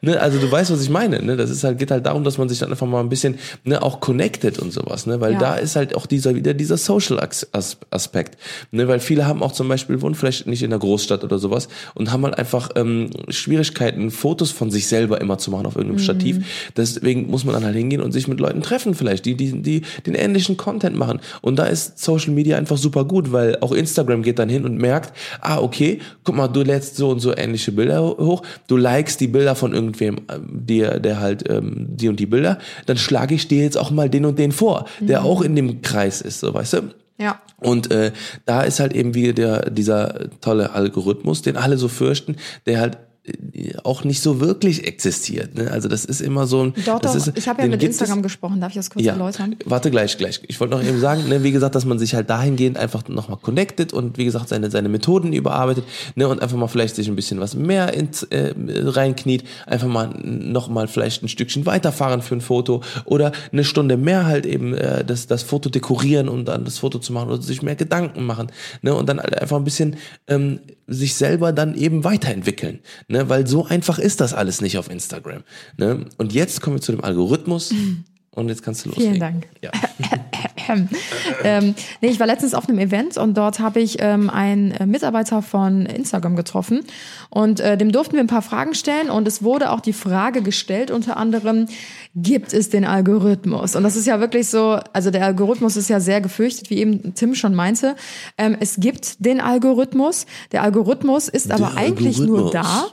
Ne, 0.00 0.20
also 0.20 0.38
du 0.38 0.50
weißt, 0.50 0.70
was 0.72 0.82
ich 0.82 0.90
meine. 0.90 1.22
Ne? 1.22 1.36
Das 1.36 1.50
ist 1.50 1.64
halt, 1.64 1.78
geht 1.78 1.90
halt 1.90 2.06
darum, 2.06 2.24
dass 2.24 2.38
man 2.38 2.48
sich 2.48 2.58
dann 2.58 2.70
einfach 2.70 2.86
mal 2.86 3.00
ein 3.00 3.08
bisschen 3.08 3.38
ne, 3.64 3.82
auch 3.82 4.00
connected 4.00 4.58
und 4.58 4.72
sowas. 4.72 5.06
Ne? 5.06 5.20
Weil 5.20 5.32
Ja. 5.32 5.38
da 5.38 5.54
ist 5.56 5.76
halt 5.76 5.94
auch 5.94 6.06
dieser 6.06 6.34
wieder 6.34 6.54
dieser 6.54 6.76
Social 6.76 7.18
As- 7.20 7.46
As- 7.52 7.76
Aspekt. 7.90 8.38
Ne? 8.70 8.86
Weil 8.88 9.00
viele 9.00 9.26
haben 9.26 9.42
auch 9.42 9.52
zum 9.52 9.68
Beispiel, 9.68 10.00
wohnen 10.02 10.14
vielleicht 10.14 10.46
nicht 10.46 10.62
in 10.62 10.70
der 10.70 10.78
Großstadt 10.78 11.24
oder 11.24 11.38
sowas 11.38 11.68
und 11.94 12.12
haben 12.12 12.24
halt 12.24 12.38
einfach 12.38 12.70
ähm, 12.76 13.10
Schwierigkeiten, 13.28 14.10
Fotos 14.10 14.50
von 14.50 14.70
sich 14.70 14.86
selber 14.86 15.20
immer 15.20 15.38
zu 15.38 15.50
machen 15.50 15.66
auf 15.66 15.76
irgendeinem 15.76 15.98
Stativ. 16.02 16.44
Deswegen 16.98 17.30
muss 17.30 17.44
man 17.44 17.54
dann 17.54 17.64
halt 17.64 17.76
hingehen 17.76 18.00
und 18.00 18.12
sich 18.12 18.28
mit 18.28 18.40
Leuten 18.40 18.62
treffen 18.62 18.94
vielleicht, 18.94 19.24
die, 19.24 19.36
die, 19.36 19.62
die 19.62 19.82
den 20.06 20.14
ähnlichen 20.14 20.56
Content 20.56 20.96
machen. 20.96 21.20
Und 21.40 21.58
da 21.58 21.64
ist 21.66 21.98
Social 21.98 22.32
Media 22.32 22.56
einfach 22.56 22.76
super 22.76 23.04
gut, 23.04 23.32
weil 23.32 23.56
auch 23.60 23.72
Instagram 23.72 24.22
geht 24.22 24.38
dann 24.38 24.48
hin 24.48 24.64
und 24.64 24.78
merkt, 24.78 25.12
ah, 25.40 25.58
okay, 25.58 26.00
guck 26.24 26.34
mal, 26.34 26.48
du 26.48 26.62
lädst 26.62 26.96
so 26.96 27.10
und 27.10 27.20
so 27.20 27.36
ähnliche 27.36 27.72
Bilder 27.72 28.02
hoch, 28.02 28.42
du 28.66 28.76
likest 28.76 29.20
die 29.20 29.28
Bilder 29.28 29.54
von 29.54 29.72
irgendwem, 29.72 30.18
ähm, 30.28 30.48
der, 30.50 31.00
der 31.00 31.20
halt 31.20 31.48
ähm, 31.48 31.86
die 31.90 32.08
und 32.08 32.18
die 32.18 32.26
Bilder, 32.26 32.58
dann 32.86 32.96
schlage 32.96 33.34
ich 33.34 33.48
dir 33.48 33.62
jetzt 33.62 33.78
auch 33.78 33.90
mal 33.90 34.10
den 34.10 34.24
und 34.24 34.38
den 34.38 34.52
vor, 34.52 34.86
der 35.00 35.24
auch 35.24 35.42
in 35.42 35.54
dem 35.54 35.82
Kreis 35.82 36.20
ist, 36.20 36.40
so 36.40 36.52
weißt 36.52 36.72
du? 36.74 36.82
Ja. 37.18 37.40
Und 37.60 37.90
äh, 37.90 38.12
da 38.44 38.62
ist 38.62 38.78
halt 38.78 38.92
eben 38.92 39.14
wieder 39.14 39.32
der, 39.32 39.70
dieser 39.70 40.30
tolle 40.40 40.70
Algorithmus, 40.70 41.42
den 41.42 41.56
alle 41.56 41.76
so 41.76 41.88
fürchten, 41.88 42.36
der 42.66 42.80
halt 42.80 42.94
äh, 42.94 42.98
auch 43.84 44.04
nicht 44.04 44.20
so 44.20 44.40
wirklich 44.40 44.86
existiert. 44.86 45.54
Ne? 45.56 45.70
Also 45.70 45.88
das 45.88 46.04
ist 46.04 46.20
immer 46.20 46.46
so 46.46 46.64
ein. 46.64 46.74
Doch, 46.84 46.98
das 47.00 47.12
doch. 47.12 47.26
ist, 47.28 47.38
ich 47.38 47.48
habe 47.48 47.62
ja 47.62 47.68
mit 47.68 47.80
gibt 47.80 47.92
es- 47.92 48.00
Instagram 48.00 48.22
gesprochen. 48.22 48.60
Darf 48.60 48.70
ich 48.70 48.76
das 48.76 48.90
kurz 48.90 49.04
ja, 49.04 49.12
erläutern? 49.12 49.56
warte 49.64 49.90
gleich, 49.90 50.16
gleich. 50.16 50.40
Ich 50.46 50.60
wollte 50.60 50.74
noch 50.74 50.82
eben 50.82 50.98
sagen, 51.00 51.28
ne, 51.28 51.42
wie 51.42 51.52
gesagt, 51.52 51.74
dass 51.74 51.84
man 51.84 51.98
sich 51.98 52.14
halt 52.14 52.30
dahingehend 52.30 52.76
einfach 52.78 53.06
nochmal 53.08 53.38
connected 53.40 53.92
und 53.92 54.18
wie 54.18 54.24
gesagt 54.24 54.48
seine, 54.48 54.70
seine 54.70 54.88
Methoden 54.88 55.32
überarbeitet 55.32 55.84
ne, 56.14 56.28
und 56.28 56.40
einfach 56.42 56.56
mal 56.56 56.68
vielleicht 56.68 56.96
sich 56.96 57.08
ein 57.08 57.16
bisschen 57.16 57.40
was 57.40 57.54
mehr 57.54 57.92
ins, 57.94 58.22
äh, 58.24 58.54
reinkniet, 58.56 59.44
einfach 59.66 59.88
mal 59.88 60.08
nochmal 60.08 60.88
vielleicht 60.88 61.22
ein 61.22 61.28
Stückchen 61.28 61.66
weiterfahren 61.66 62.22
für 62.22 62.34
ein 62.36 62.40
Foto 62.40 62.82
oder 63.04 63.32
eine 63.52 63.64
Stunde 63.64 63.96
mehr 63.96 64.26
halt 64.26 64.46
eben 64.46 64.74
äh, 64.74 65.04
das, 65.04 65.26
das 65.26 65.42
Foto 65.42 65.68
dekorieren, 65.70 66.28
um 66.28 66.44
dann 66.44 66.64
das 66.64 66.78
Foto 66.78 66.98
zu 66.98 67.12
machen 67.12 67.28
oder 67.30 67.42
sich 67.42 67.62
mehr 67.62 67.76
Gedanken 67.76 68.24
machen 68.24 68.48
ne, 68.82 68.94
und 68.94 69.08
dann 69.08 69.18
halt 69.20 69.38
einfach 69.40 69.56
ein 69.56 69.64
bisschen 69.64 69.96
ähm, 70.26 70.60
sich 70.88 71.14
selber 71.14 71.52
dann 71.52 71.74
eben 71.74 72.02
weiterentwickeln, 72.02 72.80
ne, 73.06 73.28
weil 73.28 73.46
so 73.46 73.66
einfach 73.66 73.98
ist 73.98 74.20
das 74.20 74.34
alles 74.34 74.60
nicht 74.60 74.78
auf 74.78 74.90
Instagram. 74.90 75.44
Ne? 75.76 76.06
Und 76.16 76.32
jetzt 76.32 76.60
kommen 76.60 76.76
wir 76.76 76.80
zu 76.80 76.92
dem 76.92 77.04
Algorithmus. 77.04 77.72
Und 78.30 78.48
jetzt 78.48 78.62
kannst 78.62 78.84
du 78.84 78.90
loslegen. 78.90 79.14
Vielen 79.14 79.20
Dank. 79.20 79.48
Ja. 79.62 79.72
ähm, 81.44 81.74
nee, 82.00 82.08
ich 82.08 82.20
war 82.20 82.26
letztens 82.26 82.54
auf 82.54 82.68
einem 82.68 82.78
Event 82.78 83.16
und 83.16 83.36
dort 83.36 83.60
habe 83.60 83.80
ich 83.80 83.98
ähm, 84.00 84.30
einen 84.30 84.72
äh, 84.72 84.86
Mitarbeiter 84.86 85.42
von 85.42 85.86
Instagram 85.86 86.36
getroffen 86.36 86.84
und 87.30 87.60
äh, 87.60 87.76
dem 87.76 87.92
durften 87.92 88.14
wir 88.14 88.20
ein 88.20 88.26
paar 88.26 88.42
Fragen 88.42 88.74
stellen 88.74 89.10
und 89.10 89.28
es 89.28 89.42
wurde 89.42 89.70
auch 89.70 89.80
die 89.80 89.92
Frage 89.92 90.42
gestellt, 90.42 90.90
unter 90.90 91.16
anderem, 91.16 91.66
gibt 92.14 92.52
es 92.52 92.70
den 92.70 92.84
Algorithmus? 92.84 93.76
Und 93.76 93.82
das 93.82 93.96
ist 93.96 94.06
ja 94.06 94.20
wirklich 94.20 94.48
so, 94.48 94.78
also 94.92 95.10
der 95.10 95.24
Algorithmus 95.24 95.76
ist 95.76 95.88
ja 95.88 96.00
sehr 96.00 96.20
gefürchtet, 96.20 96.70
wie 96.70 96.78
eben 96.78 97.14
Tim 97.14 97.34
schon 97.34 97.54
meinte. 97.54 97.96
Ähm, 98.36 98.56
es 98.58 98.76
gibt 98.78 99.24
den 99.24 99.40
Algorithmus. 99.40 100.26
Der 100.52 100.62
Algorithmus 100.62 101.28
ist 101.28 101.50
aber 101.50 101.76
eigentlich 101.76 102.18
nur 102.18 102.50
da, 102.50 102.86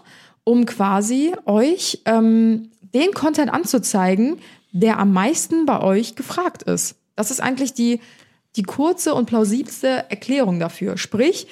um 0.44 0.66
quasi 0.66 1.34
euch 1.46 2.02
ähm, 2.06 2.70
den 2.94 3.12
Content 3.14 3.52
anzuzeigen, 3.52 4.38
der 4.72 5.00
am 5.00 5.14
meisten 5.14 5.66
bei 5.66 5.82
euch 5.82 6.16
gefragt 6.16 6.64
ist. 6.64 6.96
Das 7.16 7.32
ist 7.32 7.40
eigentlich 7.40 7.74
die, 7.74 8.00
die 8.56 8.64
kurze 8.64 9.14
und 9.14 9.26
plausibelste 9.26 10.06
Erklärung 10.10 10.60
dafür. 10.60 10.98
Sprich, 10.98 11.48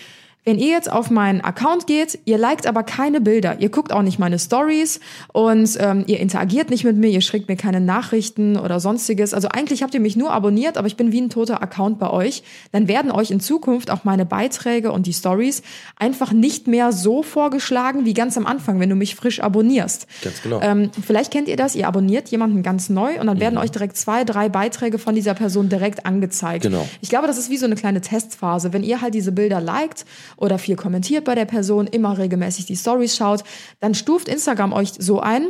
wenn 0.45 0.59
ihr 0.59 0.67
jetzt 0.67 0.91
auf 0.91 1.09
meinen 1.09 1.41
Account 1.41 1.87
geht, 1.87 2.19
ihr 2.25 2.37
liked 2.37 2.67
aber 2.67 2.83
keine 2.83 3.21
Bilder, 3.21 3.59
ihr 3.59 3.69
guckt 3.69 3.93
auch 3.93 4.01
nicht 4.01 4.19
meine 4.19 4.39
Stories 4.39 4.99
und 5.31 5.77
ähm, 5.79 6.03
ihr 6.07 6.19
interagiert 6.19 6.69
nicht 6.69 6.83
mit 6.83 6.97
mir, 6.97 7.09
ihr 7.09 7.21
schickt 7.21 7.47
mir 7.47 7.55
keine 7.55 7.79
Nachrichten 7.79 8.57
oder 8.57 8.79
sonstiges. 8.79 9.33
Also 9.33 9.47
eigentlich 9.47 9.83
habt 9.83 9.93
ihr 9.93 10.01
mich 10.01 10.15
nur 10.15 10.31
abonniert, 10.31 10.77
aber 10.77 10.87
ich 10.87 10.97
bin 10.97 11.11
wie 11.11 11.21
ein 11.21 11.29
toter 11.29 11.61
Account 11.61 11.97
bei 11.97 12.09
euch. 12.09 12.43
Dann 12.71 12.87
werden 12.87 13.11
euch 13.11 13.31
in 13.31 13.39
Zukunft 13.39 13.89
auch 13.89 14.03
meine 14.03 14.25
Beiträge 14.25 14.91
und 14.91 15.07
die 15.07 15.13
Stories 15.13 15.63
einfach 15.97 16.33
nicht 16.33 16.67
mehr 16.67 16.91
so 16.91 17.23
vorgeschlagen 17.23 18.05
wie 18.05 18.13
ganz 18.13 18.37
am 18.37 18.45
Anfang, 18.45 18.79
wenn 18.79 18.89
du 18.89 18.95
mich 18.95 19.15
frisch 19.15 19.39
abonnierst. 19.39 20.07
Ganz 20.21 20.41
genau. 20.41 20.59
Ähm, 20.61 20.91
vielleicht 21.05 21.31
kennt 21.31 21.47
ihr 21.47 21.55
das, 21.55 21.75
ihr 21.75 21.87
abonniert 21.87 22.29
jemanden 22.29 22.63
ganz 22.63 22.89
neu 22.89 23.19
und 23.19 23.27
dann 23.27 23.39
werden 23.39 23.57
euch 23.57 23.71
direkt 23.71 23.95
zwei, 23.95 24.25
drei 24.25 24.49
Beiträge 24.49 24.99
von 24.99 25.15
dieser 25.15 25.33
Person 25.33 25.69
direkt 25.69 26.05
angezeigt. 26.05 26.65
Mhm. 26.65 26.69
Genau. 26.69 26.89
Ich 27.01 27.09
glaube, 27.09 27.27
das 27.27 27.37
ist 27.37 27.49
wie 27.49 27.57
so 27.57 27.65
eine 27.65 27.75
kleine 27.75 28.01
Testphase. 28.01 28.73
Wenn 28.73 28.83
ihr 28.83 29.01
halt 29.01 29.13
diese 29.13 29.31
Bilder 29.31 29.61
liked 29.61 30.05
oder 30.37 30.57
viel 30.57 30.75
kommentiert 30.75 31.25
bei 31.25 31.35
der 31.35 31.45
Person, 31.45 31.87
immer 31.87 32.17
regelmäßig 32.17 32.65
die 32.65 32.75
Stories 32.75 33.15
schaut, 33.15 33.43
dann 33.79 33.93
stuft 33.93 34.27
Instagram 34.27 34.73
euch 34.73 34.93
so 34.97 35.19
ein, 35.19 35.47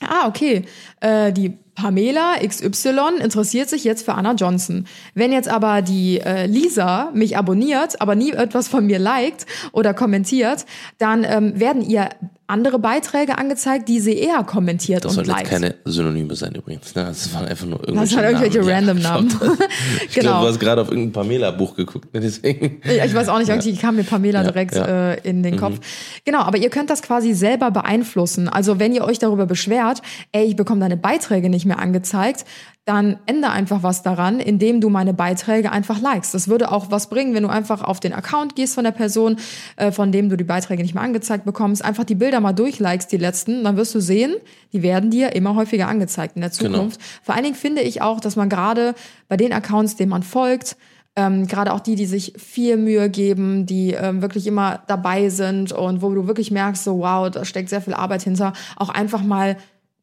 Ah, 0.00 0.26
okay. 0.26 0.64
Äh, 1.00 1.32
die 1.32 1.50
Pamela 1.74 2.36
XY 2.46 3.20
interessiert 3.22 3.68
sich 3.68 3.84
jetzt 3.84 4.04
für 4.04 4.14
Anna 4.14 4.32
Johnson. 4.32 4.86
Wenn 5.14 5.32
jetzt 5.32 5.48
aber 5.48 5.82
die 5.82 6.20
äh, 6.20 6.46
Lisa 6.46 7.10
mich 7.14 7.36
abonniert, 7.36 8.00
aber 8.00 8.14
nie 8.14 8.32
etwas 8.32 8.68
von 8.68 8.86
mir 8.86 8.98
liked 8.98 9.46
oder 9.72 9.94
kommentiert, 9.94 10.64
dann 10.98 11.24
ähm, 11.24 11.58
werden 11.58 11.82
ihr 11.82 12.08
andere 12.50 12.78
Beiträge 12.78 13.38
angezeigt, 13.38 13.88
die 13.88 14.00
sie 14.00 14.14
eher 14.18 14.44
kommentiert 14.44 15.04
Das 15.04 15.16
und 15.16 15.24
sollen 15.24 15.38
jetzt 15.38 15.50
liked. 15.50 15.50
keine 15.50 15.74
Synonyme 15.84 16.34
sein 16.36 16.54
übrigens. 16.54 16.94
Ne? 16.94 17.04
Das 17.04 17.32
waren 17.32 17.46
einfach 17.46 17.66
nur 17.66 17.78
Das 17.78 17.88
irgendwelche 17.88 18.16
waren 18.16 18.24
irgendwelche 18.24 18.58
Namen. 18.58 18.70
random 18.70 18.98
Ja, 18.98 19.02
Namen. 19.10 19.30
schaut. 19.30 19.58
Ich 20.08 20.14
Genau. 20.14 20.30
glaube, 20.30 20.44
du 20.46 20.52
hast 20.52 20.60
gerade 20.60 20.82
auf 20.82 20.88
irgendein 20.90 21.12
Pamela-Buch 21.12 21.76
geguckt. 21.76 22.12
Ne? 22.12 22.20
Deswegen. 22.20 22.80
Ja, 22.84 23.04
ich 23.04 23.14
weiß 23.14 23.28
auch 23.28 23.38
nicht, 23.38 23.48
irgendwie 23.48 23.74
kam 23.76 23.96
mir 23.96 24.04
Pamela 24.04 24.42
Ja, 24.42 24.50
direkt 24.50 24.74
ja. 24.74 24.82
Mhm. 24.82 24.88
Äh, 24.90 25.14
in 25.28 25.42
den 25.42 25.56
Kopf. 25.56 25.78
Genau, 26.24 26.40
aber 26.40 26.58
ihr 26.58 26.70
könnt 26.70 26.90
das 26.90 27.02
quasi 27.02 27.32
selber 27.32 27.70
beeinflussen. 27.70 28.48
Also 28.48 28.78
wenn 28.78 28.92
ihr 28.92 29.04
euch 29.04 29.18
darüber 29.18 29.46
beschwert, 29.46 30.02
ey, 30.32 30.44
ich 30.46 30.56
bekomme 30.56 30.80
deine 30.80 30.96
Beiträge 30.96 31.48
nicht 31.48 31.66
mehr 31.66 31.78
angezeigt, 31.78 32.44
dann 32.86 33.18
ändere 33.26 33.52
einfach 33.52 33.82
was 33.82 34.02
daran, 34.02 34.40
indem 34.40 34.80
du 34.80 34.88
meine 34.88 35.12
Beiträge 35.14 35.70
einfach 35.70 36.00
likest. 36.00 36.34
Das 36.34 36.48
würde 36.48 36.72
auch 36.72 36.90
was 36.90 37.08
bringen, 37.08 37.34
wenn 37.34 37.42
du 37.42 37.48
einfach 37.48 37.82
auf 37.82 38.00
den 38.00 38.12
Account 38.12 38.56
gehst 38.56 38.74
von 38.74 38.84
der 38.84 38.90
Person, 38.90 39.36
äh, 39.76 39.92
von 39.92 40.12
dem 40.12 40.28
du 40.28 40.36
die 40.36 40.44
Beiträge 40.44 40.82
nicht 40.82 40.94
mehr 40.94 41.02
angezeigt 41.04 41.44
bekommst, 41.44 41.84
einfach 41.84 42.04
die 42.04 42.14
Bilder 42.14 42.40
mal 42.40 42.52
durchlikest, 42.52 43.12
die 43.12 43.18
letzten, 43.18 43.64
dann 43.64 43.76
wirst 43.76 43.94
du 43.94 44.00
sehen, 44.00 44.34
die 44.72 44.82
werden 44.82 45.10
dir 45.10 45.36
immer 45.36 45.54
häufiger 45.54 45.88
angezeigt 45.88 46.36
in 46.36 46.40
der 46.40 46.50
Genau. 46.50 46.72
Zukunft. 46.78 47.00
Vor 47.22 47.34
allen 47.34 47.44
Dingen 47.44 47.54
finde 47.56 47.82
ich 47.82 48.02
auch, 48.02 48.18
dass 48.18 48.34
man 48.34 48.48
gerade 48.48 48.94
bei 49.28 49.36
den 49.36 49.52
Accounts, 49.52 49.96
denen 49.96 50.10
man 50.10 50.22
folgt, 50.22 50.76
ähm, 51.16 51.46
gerade 51.48 51.72
auch 51.74 51.80
die, 51.80 51.96
die 51.96 52.06
sich 52.06 52.34
viel 52.38 52.76
Mühe 52.76 53.10
geben, 53.10 53.66
die 53.66 53.92
ähm, 53.92 54.22
wirklich 54.22 54.46
immer 54.46 54.82
dabei 54.86 55.28
sind 55.28 55.72
und 55.72 56.02
wo 56.02 56.14
du 56.14 56.26
wirklich 56.28 56.50
merkst, 56.50 56.84
so 56.84 56.98
wow, 57.00 57.28
da 57.30 57.44
steckt 57.44 57.68
sehr 57.68 57.80
viel 57.82 57.94
Arbeit 57.94 58.22
hinter, 58.22 58.52
auch 58.76 58.88
einfach 58.88 59.22
mal 59.22 59.56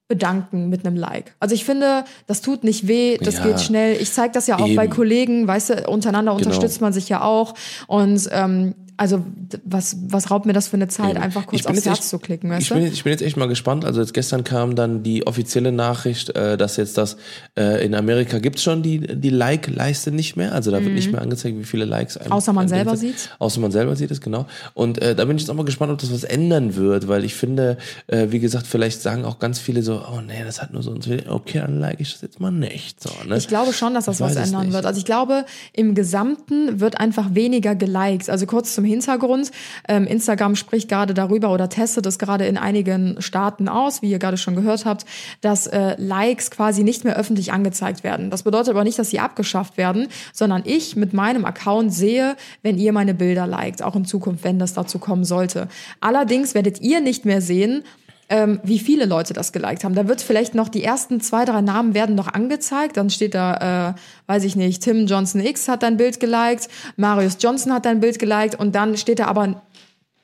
bedanken 0.08 0.70
mit 0.70 0.86
einem 0.86 0.96
Like. 0.96 1.36
Also 1.40 1.54
ich 1.54 1.66
finde, 1.66 2.06
das 2.28 2.42
tut 2.42 2.64
nicht 2.64 2.88
weh, 2.88 3.18
das 3.18 3.38
Ja. 3.40 3.44
geht 3.46 3.60
schnell. 3.62 3.98
Ich 4.02 4.12
zeige 4.14 4.34
das 4.34 4.48
ja 4.48 4.56
auch 4.58 4.74
bei 4.76 4.86
Eben. 4.86 4.90
Kollegen, 4.94 5.48
weißt 5.48 5.70
du, 5.70 5.90
untereinander 5.90 6.32
Genau. 6.36 6.46
unterstützt 6.46 6.80
man 6.82 6.94
sich 6.94 7.10
ja 7.10 7.22
auch. 7.24 7.54
Und 7.88 8.28
ähm, 8.32 8.74
also 8.98 9.24
was, 9.64 9.96
was 10.10 10.32
raubt 10.32 10.46
mir 10.46 10.54
das 10.54 10.68
für 10.68 10.76
eine 10.76 10.88
Zeit, 10.88 11.12
Eben. 11.12 11.20
einfach 11.24 11.46
kurz 11.46 11.66
aufs 11.66 11.86
Herz 11.86 12.00
echt- 12.00 12.04
zu 12.10 12.20
klicken, 12.20 12.50
weißt 12.50 12.62
Ich 12.64 12.68
du? 12.70 12.74
bin, 12.76 12.84
jetzt- 12.84 12.94
ich 12.96 13.04
bin 13.04 13.12
jetzt 13.12 13.22
echt 13.22 13.38
mal 13.38 13.48
gespannt. 13.48 13.86
Also 13.86 14.02
jetzt 14.02 14.14
gestern 14.14 14.44
kam 14.44 14.76
dann 14.76 15.04
die 15.04 15.26
offizielle 15.28 15.72
Nachricht, 15.72 16.36
äh, 16.36 16.58
dass 16.58 16.78
jetzt 16.78 16.98
das 16.98 17.18
äh, 17.58 17.86
in 17.86 17.94
Amerika 17.96 18.40
gibt's 18.40 18.64
schon 18.64 18.82
die, 18.84 19.00
die 19.00 19.30
Like-Leiste 19.30 20.12
nicht 20.12 20.36
mehr. 20.36 20.54
Also 20.54 20.72
da 20.72 20.82
wird 20.84 20.94
nicht 20.94 21.12
mehr 21.12 21.22
angezeigt, 21.22 21.58
wie 21.58 21.64
viele 21.64 21.86
Likes 21.86 22.18
ein, 22.18 22.28
Mhm. 22.28 22.32
Außer 22.34 22.54
man 22.54 22.66
ein 22.66 22.70
selber 22.70 22.98
sind. 22.98 23.10
sieht's. 23.10 23.30
Außer 23.40 23.60
man 23.62 23.72
selber 23.72 23.96
sieht 23.96 24.12
es, 24.12 24.20
genau. 24.20 24.48
Und 24.74 25.02
äh, 25.02 25.16
da 25.16 25.26
bin 25.26 25.38
ich 25.38 25.44
jetzt 25.44 25.50
auch 25.50 25.56
mal 25.56 25.64
gespannt, 25.66 25.92
ob 25.92 26.00
das 26.00 26.12
was 26.12 26.24
ändern 26.24 26.76
wird, 26.76 27.08
weil 27.08 27.24
ich 27.24 27.36
finde, 27.36 27.78
äh, 28.08 28.28
wie 28.32 28.40
gesagt, 28.40 28.66
vielleicht 28.68 29.02
sagen 29.02 29.26
auch 29.26 29.40
ganz 29.40 29.60
viele 29.60 29.84
so, 29.84 30.02
oh 30.12 30.22
nee, 30.22 30.44
das 30.44 30.62
hat 30.62 30.74
nur 30.74 30.82
so 30.84 30.96
so, 31.00 31.12
okay, 31.30 31.60
dann 31.60 31.80
like 31.80 32.00
ich 32.00 32.14
das 32.14 32.22
jetzt 32.24 32.40
mal 32.40 32.52
nicht. 32.52 33.02
So, 33.04 33.10
ne? 33.28 33.38
Ich 33.38 33.48
glaube 33.48 33.74
schon, 33.74 33.94
dass 33.94 34.06
das 34.06 34.16
Ich 34.20 34.26
was 34.26 34.36
es 34.36 34.48
ändern 34.48 34.74
wird. 34.74 34.86
Also 34.86 34.98
ich 34.98 35.06
glaube, 35.06 35.46
im 35.74 35.94
Gesamten 35.96 36.80
wird 36.80 37.00
einfach 37.00 37.36
weniger 37.36 37.76
geliked. 37.76 38.30
Also 38.30 38.46
kurz 38.46 38.74
zum 38.74 38.86
Hintergrund. 38.88 39.52
Ähm, 39.88 40.08
Instagram 40.08 40.56
spricht 40.56 40.90
gerade 40.90 41.14
darüber 41.14 41.52
oder 41.52 41.70
testet 41.70 42.06
es 42.06 42.18
gerade 42.18 42.46
in 42.48 42.58
einigen 42.58 43.22
Staaten 43.22 43.68
aus, 43.70 44.02
wie 44.02 44.10
ihr 44.10 44.20
gerade 44.20 44.38
schon 44.38 44.56
gehört 44.56 44.86
habt, 44.86 45.06
dass 45.42 45.68
äh, 45.68 45.96
Likes 45.98 46.52
quasi 46.52 46.84
nicht 46.84 47.04
mehr 47.04 47.16
öffentlich 47.18 47.52
angezeigt 47.52 48.04
werden. 48.04 48.30
Das 48.30 48.44
bedeutet 48.44 48.70
aber 48.70 48.84
nicht, 48.84 48.98
dass 48.98 49.10
sie 49.10 49.20
abgeschafft 49.20 49.78
werden, 49.78 50.08
sondern 50.34 50.64
ich 50.66 50.96
mit 50.96 51.14
meinem 51.14 51.46
Account 51.46 51.94
sehe, 51.94 52.36
wenn 52.62 52.78
ihr 52.78 52.94
meine 52.94 53.14
Bilder 53.14 53.46
liked, 53.46 53.84
auch 53.84 53.96
in 53.96 54.06
Zukunft, 54.06 54.44
wenn 54.44 54.60
das 54.60 54.74
dazu 54.74 55.00
kommen 55.00 55.26
sollte. 55.26 55.68
Allerdings 56.02 56.56
werdet 56.56 56.82
ihr 56.82 57.02
nicht 57.02 57.26
mehr 57.26 57.42
sehen, 57.42 57.84
ähm, 58.30 58.60
wie 58.64 58.80
viele 58.80 59.06
Leute 59.06 59.34
das 59.34 59.52
geliked 59.52 59.84
haben. 59.84 59.96
Da 59.96 60.08
wird 60.08 60.22
vielleicht 60.22 60.56
noch 60.56 60.70
die 60.70 60.84
ersten 60.84 61.22
zwei, 61.22 61.46
drei 61.46 61.62
Namen 61.62 61.94
werden 61.94 62.16
noch 62.16 62.28
angezeigt. 62.28 62.98
Dann 62.98 63.10
steht 63.10 63.34
da, 63.34 63.94
äh, 63.96 64.32
weiß 64.32 64.44
ich 64.44 64.56
nicht, 64.56 64.84
Tim 64.84 65.08
Johnson 65.08 65.42
X 65.42 65.68
hat 65.68 65.84
dein 65.84 65.98
Bild 65.98 66.20
geliked, 66.20 66.68
Marius 66.98 67.38
Johnson 67.40 67.74
hat 67.74 67.86
dein 67.86 68.00
Bild 68.00 68.20
geliked 68.20 68.60
und 68.60 68.76
dann 68.76 68.98
steht 68.98 69.20
da 69.20 69.28
aber 69.28 69.62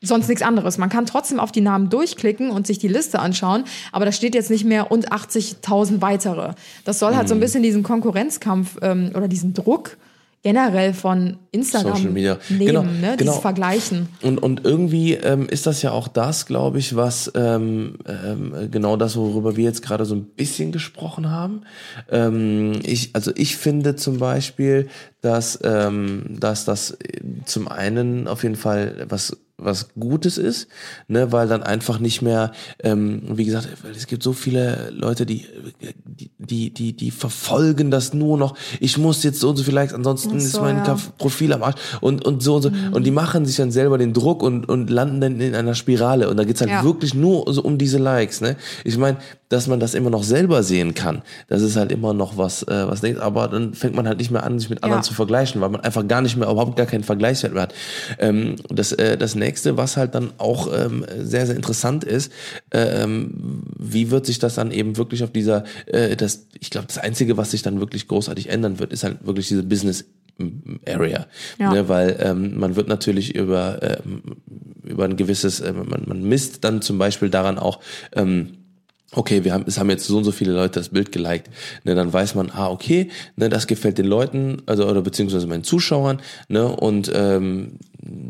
sonst 0.02 0.28
nichts 0.28 0.44
anderes. 0.44 0.78
Man 0.78 0.90
kann 0.90 1.06
trotzdem 1.06 1.40
auf 1.40 1.52
die 1.52 1.62
Namen 1.62 1.90
durchklicken 1.90 2.52
und 2.52 2.68
sich 2.68 2.78
die 2.78 2.90
Liste 2.90 3.20
anschauen, 3.20 3.64
aber 3.92 4.06
da 4.06 4.12
steht 4.12 4.36
jetzt 4.36 4.52
nicht 4.52 4.66
mehr 4.66 4.92
und 4.92 5.12
80.000 5.12 6.02
weitere. 6.02 6.54
Das 6.84 7.00
soll 7.00 7.16
halt 7.16 7.30
so 7.30 7.34
ein 7.34 7.40
bisschen 7.40 7.64
diesen 7.64 7.84
Konkurrenzkampf 7.84 8.78
ähm, 8.82 9.12
oder 9.16 9.30
diesen 9.30 9.54
Druck 9.54 9.98
generell 10.44 10.94
von 10.94 11.38
Instagram 11.52 11.96
Social 11.96 12.12
Media. 12.12 12.38
nehmen, 12.50 12.66
Genau, 12.68 12.84
ne? 12.84 12.92
genau. 13.02 13.16
dieses 13.18 13.38
Vergleichen. 13.38 14.10
Und, 14.22 14.44
und 14.44 14.66
irgendwie 14.66 15.14
ähm, 15.14 15.48
ist 15.48 15.66
das 15.66 15.82
ja 15.82 15.92
auch 15.92 16.10
das, 16.10 16.46
glaube 16.46 16.80
ich, 16.80 16.96
was 16.96 17.32
ähm, 17.34 17.98
ähm, 18.06 18.70
genau 18.70 18.98
das, 18.98 19.16
worüber 19.16 19.56
wir 19.56 19.64
jetzt 19.64 19.82
gerade 19.82 20.06
so 20.06 20.16
ein 20.16 20.26
bisschen 20.26 20.74
gesprochen 20.74 21.32
haben. 21.32 21.62
Ähm, 22.12 22.74
ich, 22.84 23.12
also 23.14 23.32
ich 23.36 23.56
finde 23.56 23.96
zum 23.96 24.20
Beispiel, 24.20 24.90
dass, 25.22 25.58
ähm, 25.64 26.26
dass 26.40 26.66
das 26.66 26.92
äh, 26.92 27.22
zum 27.46 27.70
einen 27.70 28.28
auf 28.28 28.44
jeden 28.44 28.58
Fall 28.58 29.06
was 29.08 29.38
was 29.58 29.90
Gutes 29.94 30.38
ist, 30.38 30.68
ne, 31.08 31.32
weil 31.32 31.48
dann 31.48 31.62
einfach 31.64 32.00
nicht 32.00 32.22
mehr, 32.22 32.52
ähm, 32.84 33.22
wie 33.34 33.46
gesagt, 33.46 33.68
weil 33.84 33.92
es 33.92 34.08
gibt 34.08 34.24
so 34.24 34.34
viele 34.34 34.90
Leute, 34.90 35.26
die, 35.26 35.46
die, 36.38 36.74
die, 36.74 36.94
die, 36.94 37.12
verfolgen 37.12 37.92
das 37.92 38.14
nur 38.14 38.38
noch. 38.38 38.56
Ich 38.80 38.98
muss 38.98 39.24
jetzt 39.24 39.40
so 39.40 39.50
und 39.50 39.58
so 39.58 39.64
viel 39.64 39.74
Likes, 39.76 39.94
ansonsten 39.94 40.32
Ach 40.34 40.38
ist 40.38 40.52
so, 40.54 40.62
mein 40.62 40.78
ja. 40.78 40.98
Profil 41.18 41.54
am 41.54 41.64
Arsch 41.64 41.76
und, 42.02 42.26
und 42.26 42.42
so 42.42 42.56
und 42.56 42.62
so. 42.64 42.72
Und 42.92 43.04
die 43.04 43.12
machen 43.12 43.46
sich 43.46 43.56
dann 43.56 43.72
selber 43.72 43.98
den 43.98 44.14
Druck 44.14 44.42
und, 44.42 44.68
und 44.68 44.90
landen 44.90 45.22
dann 45.22 45.40
in 45.40 45.54
einer 45.56 45.76
Spirale. 45.76 46.30
Und 46.30 46.38
da 46.38 46.44
geht's 46.44 46.62
halt 46.62 46.72
Ja. 46.72 46.84
wirklich 46.84 47.14
nur 47.14 47.46
so 47.54 47.62
um 47.62 47.78
diese 47.78 48.00
Likes. 48.00 48.42
Ne? 48.42 48.56
Ich 48.84 48.98
meine, 48.98 49.18
dass 49.50 49.68
man 49.68 49.80
das 49.80 49.94
immer 49.94 50.10
noch 50.10 50.24
selber 50.24 50.64
sehen 50.64 50.96
kann, 50.96 51.22
das 51.48 51.62
ist 51.62 51.76
halt 51.76 51.92
immer 51.92 52.16
noch 52.16 52.38
was, 52.38 52.64
äh, 52.64 52.88
was 52.88 53.02
denkt, 53.02 53.20
aber 53.20 53.48
dann 53.48 53.76
fängt 53.76 53.96
man 53.96 54.08
halt 54.08 54.18
nicht 54.18 54.32
mehr 54.32 54.44
an, 54.44 54.58
sich 54.58 54.70
mit 54.72 54.84
anderen 54.84 55.02
Ja. 55.02 55.08
zu 55.08 55.14
vergleichen, 55.14 55.62
weil 55.62 55.70
man 55.70 55.82
einfach 55.82 56.08
gar 56.08 56.22
nicht 56.22 56.36
mehr, 56.38 56.50
überhaupt 56.50 56.76
gar 56.76 56.88
keinen 56.88 57.04
Vergleichswert 57.04 57.54
mehr 57.54 57.62
hat. 57.64 57.74
Ähm, 58.18 58.56
das, 58.70 58.94
äh, 58.94 59.16
das 59.16 59.36
nächste, 59.44 59.78
was 59.78 59.98
halt 59.98 60.16
dann 60.16 60.32
auch 60.38 60.68
ähm, 60.74 61.06
sehr, 61.20 61.46
sehr 61.46 61.56
interessant 61.56 62.04
ist, 62.04 62.32
äh, 62.72 63.04
ähm, 63.04 63.64
wie 63.78 64.10
wird 64.12 64.26
sich 64.26 64.40
das 64.40 64.56
dann 64.56 64.72
eben 64.72 64.98
wirklich 64.98 65.24
auf 65.24 65.32
dieser, 65.32 65.64
äh, 65.86 66.16
das, 66.16 66.48
ich 66.60 66.70
glaube, 66.70 66.88
das 66.88 66.98
Einzige, 66.98 67.38
was 67.38 67.52
sich 67.52 67.62
dann 67.62 67.80
wirklich 67.80 68.08
großartig 68.08 68.50
ändern 68.50 68.80
wird, 68.80 68.94
ist 68.94 69.04
halt 69.04 69.26
wirklich 69.26 69.48
diese 69.48 69.64
Business 69.64 70.06
Area, 70.88 71.28
Ja. 71.60 71.72
ne, 71.72 71.88
weil 71.90 72.18
ähm, 72.20 72.58
man 72.58 72.76
wird 72.76 72.88
natürlich 72.88 73.36
über 73.36 73.80
ähm, 73.84 74.24
über 74.84 75.06
ein 75.06 75.16
gewisses, 75.16 75.60
äh, 75.60 75.72
man, 75.72 76.04
man 76.08 76.24
misst 76.24 76.64
dann 76.64 76.82
zum 76.82 76.98
Beispiel 76.98 77.30
daran 77.30 77.60
auch 77.60 77.80
ähm, 78.14 78.58
okay, 79.16 79.44
wir 79.44 79.54
haben, 79.54 79.66
es 79.68 79.78
haben 79.78 79.90
jetzt 79.90 80.06
so 80.06 80.18
und 80.18 80.24
so 80.24 80.32
viele 80.32 80.54
Leute 80.54 80.80
das 80.80 80.90
Bild 80.90 81.12
geliked, 81.12 81.50
ne, 81.84 81.96
dann 81.96 82.12
weiß 82.12 82.36
man, 82.36 82.50
ah, 82.50 82.70
okay, 82.70 83.10
ne, 83.36 83.50
das 83.50 83.68
gefällt 83.68 83.98
den 83.98 84.08
Leuten, 84.08 84.62
also 84.66 84.88
oder 84.88 85.02
beziehungsweise 85.02 85.48
meinen 85.48 85.64
Zuschauern, 85.64 86.20
ne, 86.48 86.68
und 86.68 87.12
ähm, 87.14 87.78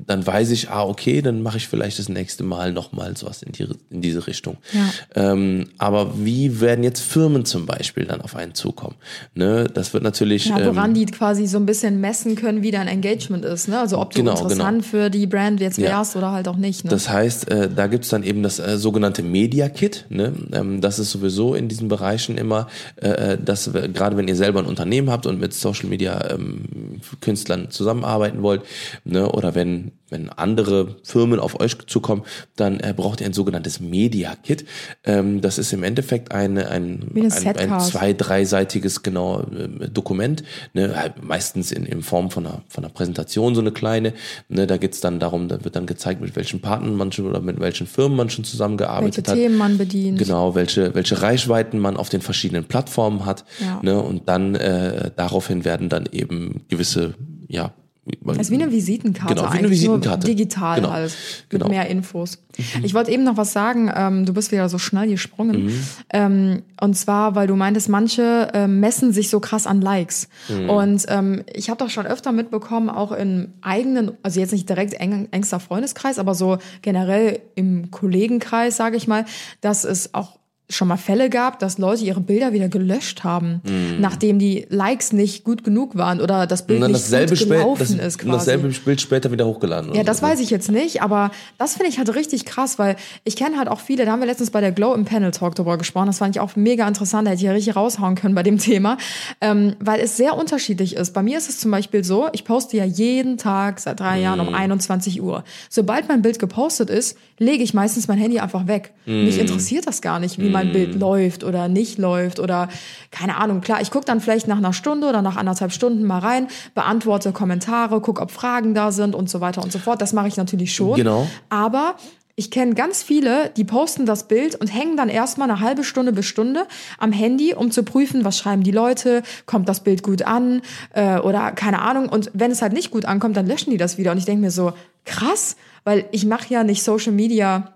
dann 0.07 0.25
weiß 0.25 0.51
ich, 0.51 0.69
ah, 0.69 0.83
okay, 0.83 1.21
dann 1.21 1.41
mache 1.41 1.57
ich 1.57 1.67
vielleicht 1.67 1.97
das 1.99 2.09
nächste 2.09 2.43
Mal 2.43 2.71
nochmal 2.73 3.15
sowas 3.17 3.41
in, 3.41 3.51
die, 3.53 3.67
in 3.89 4.01
diese 4.01 4.27
Richtung. 4.27 4.57
Ja. 4.73 5.31
Ähm, 5.31 5.69
aber 5.77 6.13
wie 6.23 6.59
werden 6.61 6.83
jetzt 6.83 7.01
Firmen 7.01 7.45
zum 7.45 7.65
Beispiel 7.65 8.05
dann 8.05 8.21
auf 8.21 8.35
einen 8.35 8.53
zukommen? 8.53 8.95
Ne, 9.33 9.65
das 9.73 9.93
wird 9.93 10.03
natürlich. 10.03 10.45
Ja, 10.45 10.63
woran 10.65 10.91
ähm, 10.91 10.93
die 10.93 11.05
quasi 11.05 11.47
so 11.47 11.57
ein 11.57 11.65
bisschen 11.65 11.99
messen 12.01 12.35
können, 12.35 12.61
wie 12.61 12.71
dein 12.71 12.87
Engagement 12.87 13.45
ist. 13.45 13.67
Ne? 13.67 13.79
Also 13.79 13.97
ob 13.99 14.11
du 14.11 14.19
Genau, 14.19 14.33
interessant 14.33 14.85
für 14.85 15.09
die 15.09 15.25
Brand 15.25 15.59
jetzt 15.59 15.77
Ja. 15.77 15.89
wärst 15.89 16.15
oder 16.15 16.31
halt 16.31 16.47
auch 16.47 16.57
nicht. 16.57 16.83
Ne? 16.83 16.89
Das 16.91 17.09
heißt, 17.09 17.49
äh, 17.49 17.69
da 17.73 17.87
gibt's 17.87 18.09
dann 18.09 18.23
eben 18.23 18.43
das 18.43 18.59
äh, 18.59 18.77
sogenannte 18.77 19.23
Media 19.23 19.69
Kit. 19.69 20.05
Ne? 20.09 20.33
Ähm, 20.51 20.81
das 20.81 20.99
ist 20.99 21.11
sowieso 21.11 21.55
in 21.55 21.67
diesen 21.67 21.87
Bereichen 21.87 22.37
immer, 22.37 22.67
äh, 22.97 23.37
dass 23.43 23.73
wir- 23.73 23.87
gerade 23.87 24.17
wenn 24.17 24.27
ihr 24.27 24.35
selber 24.35 24.59
ein 24.59 24.65
Unternehmen 24.65 25.09
habt 25.09 25.25
und 25.25 25.39
mit 25.39 25.53
Social 25.53 25.89
Media 25.89 26.29
ähm, 26.31 26.99
Künstlern 27.21 27.71
zusammenarbeiten 27.71 28.41
wollt, 28.43 28.61
ne? 29.05 29.29
oder 29.31 29.55
wenn 29.55 29.62
wenn 30.09 30.29
andere 30.29 30.97
Firmen 31.03 31.39
auf 31.39 31.59
euch 31.59 31.75
zukommen, 31.87 32.23
dann 32.55 32.79
äh, 32.79 32.93
braucht 32.95 33.19
ihr 33.21 33.25
ein 33.25 33.33
sogenanntes 33.33 33.79
Media 33.79 34.35
Kit. 34.35 34.65
Ähm, 35.03 35.41
das 35.41 35.57
ist 35.57 35.73
im 35.73 35.83
Endeffekt 35.83 36.31
eine, 36.31 36.69
ein, 36.69 37.11
ein, 37.15 37.23
ein 37.23 37.29
Setcard. 37.31 37.81
zwei, 37.81 38.13
dreiseitiges 38.13 39.01
genau 39.01 39.41
äh, 39.41 39.89
Dokument, 39.89 40.43
ne, 40.73 40.95
halt 40.95 41.23
meistens 41.23 41.71
in, 41.71 41.85
in 41.85 42.03
Form 42.03 42.29
von 42.29 42.45
einer, 42.45 42.61
von 42.69 42.83
einer 42.83 42.93
Präsentation 42.93 43.55
so 43.55 43.61
eine 43.61 43.71
kleine. 43.71 44.13
Ne, 44.49 44.67
da 44.67 44.77
geht's 44.77 45.01
dann 45.01 45.19
darum, 45.19 45.47
da 45.47 45.63
wird 45.63 45.75
dann 45.75 45.87
gezeigt, 45.87 46.21
mit 46.21 46.35
welchen 46.35 46.61
Partnern 46.61 46.95
man 46.95 47.11
schon 47.11 47.25
oder 47.25 47.41
mit 47.41 47.59
welchen 47.59 47.87
Firmen 47.87 48.15
man 48.15 48.29
schon 48.29 48.43
Welche 48.43 48.51
zusammengearbeitet 48.51 49.27
hat. 49.27 49.35
Themen 49.35 49.57
man 49.57 49.77
bedient. 49.77 50.19
Genau, 50.19 50.55
welche, 50.55 50.93
welche 50.95 51.21
Reichweiten 51.21 51.79
man 51.79 51.97
auf 51.97 52.09
den 52.09 52.21
verschiedenen 52.21 52.65
Plattformen 52.65 53.25
hat. 53.25 53.45
Ja. 53.59 53.79
Ne, 53.81 53.99
und 53.99 54.27
dann 54.29 54.55
äh, 54.55 55.11
daraufhin 55.15 55.65
werden 55.65 55.89
dann 55.89 56.07
eben 56.11 56.65
gewisse, 56.69 57.15
ja, 57.47 57.73
Das 58.05 58.37
ist 58.37 58.51
wie 58.51 58.55
eine 58.55 58.69
Visitenkarte 58.69 59.33
Genau, 59.35 59.53
wie 59.53 59.57
eine 59.59 59.69
Visitenkarte. 59.69 60.27
digital 60.27 60.81
Genau, 60.81 60.91
halt, 60.91 61.15
genau. 61.47 61.65
mit 61.65 61.73
mehr 61.73 61.87
Infos. 61.87 62.39
Ich 62.83 62.93
wollte 62.93 63.11
eben 63.11 63.23
noch 63.23 63.37
was 63.37 63.53
sagen, 63.53 63.89
ähm, 63.95 64.25
du 64.25 64.33
bist 64.33 64.51
wieder 64.51 64.67
so 64.67 64.77
schnell 64.77 65.07
gesprungen. 65.07 65.65
Mhm. 65.65 65.83
Ähm, 66.09 66.61
und 66.81 66.95
zwar, 66.95 67.35
weil 67.35 67.47
du 67.47 67.55
meintest, 67.55 67.87
manche 67.87 68.49
ähm, 68.53 68.81
messen 68.81 69.13
sich 69.13 69.29
so 69.29 69.39
krass 69.39 69.65
an 69.65 69.81
Likes. 69.81 70.27
Mhm. 70.49 70.69
Und 70.69 71.05
ähm, 71.07 71.43
ich 71.53 71.69
habe 71.69 71.77
doch 71.77 71.89
schon 71.89 72.05
öfter 72.05 72.33
mitbekommen, 72.33 72.89
auch 72.89 73.13
im 73.13 73.53
eigenen, 73.61 74.11
also 74.21 74.41
jetzt 74.41 74.51
nicht 74.51 74.67
direkt 74.67 74.95
eng, 74.95 75.29
engster 75.31 75.61
Freundeskreis, 75.61 76.19
aber 76.19 76.35
so 76.35 76.57
generell 76.81 77.39
im 77.55 77.89
Kollegenkreis, 77.89 78.75
sage 78.75 78.97
ich 78.97 79.07
mal, 79.07 79.23
dass 79.61 79.85
es 79.85 80.13
auch 80.13 80.37
schon 80.73 80.87
mal 80.87 80.97
Fälle 80.97 81.29
gab, 81.29 81.59
dass 81.59 81.77
Leute 81.77 82.03
ihre 82.03 82.19
Bilder 82.21 82.53
wieder 82.53 82.67
gelöscht 82.67 83.23
haben, 83.23 83.61
nachdem 83.99 84.39
die 84.39 84.65
Likes 84.69 85.13
nicht 85.13 85.43
gut 85.43 85.63
genug 85.63 85.95
waren 85.95 86.19
oder 86.21 86.47
das 86.47 86.65
Bild 86.65 86.79
Mhm. 86.79 86.85
und 86.85 86.91
nicht 86.93 87.09
gut 87.29 87.37
spät, 87.37 87.49
gelaufen 87.49 87.79
das, 87.79 87.89
ist 88.07 88.23
und 88.23 88.29
quasi. 88.29 88.45
dasselbe 88.51 88.67
Bild 88.69 89.01
später 89.01 89.31
wieder 89.31 89.45
hochgeladen. 89.45 89.93
Ja, 89.93 90.03
das 90.03 90.17
so. 90.19 90.23
weiß 90.25 90.39
ich 90.39 90.49
jetzt 90.49 90.71
nicht, 90.71 91.01
aber 91.01 91.31
das 91.57 91.75
finde 91.75 91.89
ich 91.89 91.97
halt 91.97 92.13
richtig 92.15 92.45
krass, 92.45 92.79
weil 92.79 92.95
ich 93.23 93.35
kenne 93.35 93.57
halt 93.57 93.67
auch 93.67 93.79
viele, 93.79 94.05
da 94.05 94.11
haben 94.11 94.19
wir 94.19 94.27
letztens 94.27 94.49
bei 94.51 94.61
der 94.61 94.71
Glow 94.71 94.93
im 94.93 95.05
Panel 95.05 95.31
Talk 95.31 95.55
drüber 95.55 95.77
gesprochen, 95.77 96.07
das 96.07 96.17
fand 96.17 96.35
ich 96.35 96.39
auch 96.39 96.55
mega 96.55 96.87
interessant, 96.87 97.27
da 97.27 97.31
hätte 97.31 97.39
ich 97.41 97.45
ja 97.45 97.51
richtig 97.51 97.75
raushauen 97.75 98.15
können 98.15 98.35
bei 98.35 98.43
dem 98.43 98.57
Thema, 98.57 98.97
ähm, 99.41 99.75
weil 99.79 99.99
es 99.99 100.17
sehr 100.17 100.37
unterschiedlich 100.37 100.95
ist. 100.95 101.13
Bei 101.13 101.21
mir 101.23 101.37
ist 101.37 101.49
es 101.49 101.59
zum 101.59 101.71
Beispiel 101.71 102.03
so, 102.03 102.27
ich 102.33 102.45
poste 102.45 102.77
ja 102.77 102.85
jeden 102.85 103.37
Tag 103.37 103.79
seit 103.79 103.99
drei 103.99 104.19
Jahren 104.19 104.39
Mhm. 104.41 104.47
um 104.49 104.53
21 104.55 105.21
Uhr. 105.21 105.43
Sobald 105.69 106.07
mein 106.07 106.21
Bild 106.21 106.39
gepostet 106.39 106.89
ist, 106.89 107.17
lege 107.43 107.63
ich 107.63 107.73
meistens 107.73 108.07
mein 108.07 108.17
Handy 108.17 108.39
einfach 108.39 108.67
weg. 108.67 108.93
Mhm. 109.05 109.25
Mich 109.25 109.39
interessiert 109.39 109.87
das 109.87 110.01
gar 110.01 110.19
nicht, 110.19 110.39
wie 110.39 110.49
mein 110.49 110.67
ein 110.67 110.73
Bild 110.73 110.95
läuft 110.95 111.43
oder 111.43 111.67
nicht 111.67 111.97
läuft 111.97 112.39
oder 112.39 112.69
keine 113.11 113.37
Ahnung. 113.37 113.61
Klar, 113.61 113.81
ich 113.81 113.91
gucke 113.91 114.05
dann 114.05 114.21
vielleicht 114.21 114.47
nach 114.47 114.57
einer 114.57 114.73
Stunde 114.73 115.07
oder 115.07 115.21
nach 115.21 115.35
anderthalb 115.35 115.71
Stunden 115.71 116.03
mal 116.03 116.19
rein, 116.19 116.47
beantworte 116.75 117.31
Kommentare, 117.31 118.01
gucke, 118.01 118.21
ob 118.21 118.31
Fragen 118.31 118.73
da 118.73 118.91
sind 118.91 119.15
und 119.15 119.29
so 119.29 119.41
weiter 119.41 119.61
und 119.63 119.71
so 119.71 119.79
fort. 119.79 120.01
Das 120.01 120.13
mache 120.13 120.27
ich 120.27 120.37
natürlich 120.37 120.73
schon. 120.73 120.95
Genau. 120.95 121.27
Aber 121.49 121.95
ich 122.35 122.49
kenne 122.49 122.73
ganz 122.73 123.03
viele, 123.03 123.51
die 123.55 123.63
posten 123.63 124.07
das 124.07 124.27
Bild 124.27 124.55
und 124.55 124.67
hängen 124.67 124.97
dann 124.97 125.09
erstmal 125.09 125.49
eine 125.49 125.59
halbe 125.59 125.83
Stunde 125.83 126.13
bis 126.13 126.25
Stunde 126.25 126.65
am 126.97 127.11
Handy, 127.11 127.53
um 127.53 127.69
zu 127.69 127.83
prüfen, 127.83 128.25
was 128.25 128.39
schreiben 128.39 128.63
die 128.63 128.71
Leute, 128.71 129.21
kommt 129.45 129.69
das 129.69 129.81
Bild 129.81 130.01
gut 130.01 130.23
an 130.23 130.63
äh, 130.93 131.19
oder 131.19 131.51
keine 131.51 131.81
Ahnung. 131.83 132.09
Und 132.09 132.31
wenn 132.33 132.49
es 132.49 132.63
halt 132.63 132.73
nicht 132.73 132.89
gut 132.89 133.05
ankommt, 133.05 133.37
dann 133.37 133.45
löschen 133.45 133.69
die 133.69 133.77
das 133.77 133.99
wieder. 133.99 134.11
Und 134.11 134.17
ich 134.17 134.25
denke 134.25 134.41
mir 134.41 134.51
so, 134.51 134.73
krass, 135.05 135.55
weil 135.83 136.05
ich 136.11 136.25
mache 136.25 136.53
ja 136.53 136.63
nicht 136.63 136.83
Social 136.83 137.13
Media 137.13 137.73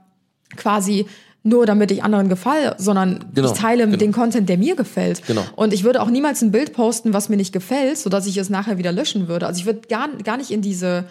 quasi 0.55 1.05
nur 1.43 1.65
damit 1.65 1.91
ich 1.91 2.03
anderen 2.03 2.27
gefalle, 2.27 2.75
sondern 2.77 3.25
Genau, 3.33 3.51
ich 3.51 3.57
teile 3.57 3.85
genau. 3.85 3.97
den 3.97 4.11
Content, 4.11 4.49
der 4.49 4.57
mir 4.57 4.75
gefällt. 4.75 5.25
Genau. 5.27 5.43
Und 5.55 5.73
ich 5.73 5.85
würde 5.85 6.01
auch 6.01 6.09
niemals 6.09 6.41
ein 6.41 6.51
Bild 6.51 6.73
posten, 6.73 7.13
was 7.13 7.29
mir 7.29 7.37
nicht 7.37 7.53
gefällt, 7.53 7.97
sodass 7.97 8.27
ich 8.27 8.35
es 8.35 8.49
nachher 8.49 8.77
wieder 8.77 8.91
löschen 8.91 9.29
würde. 9.29 9.47
Also 9.47 9.59
ich 9.59 9.65
würde 9.65 9.87
gar, 9.87 10.09
gar 10.23 10.37
nicht 10.37 10.51
in 10.51 10.61
diese 10.61 11.05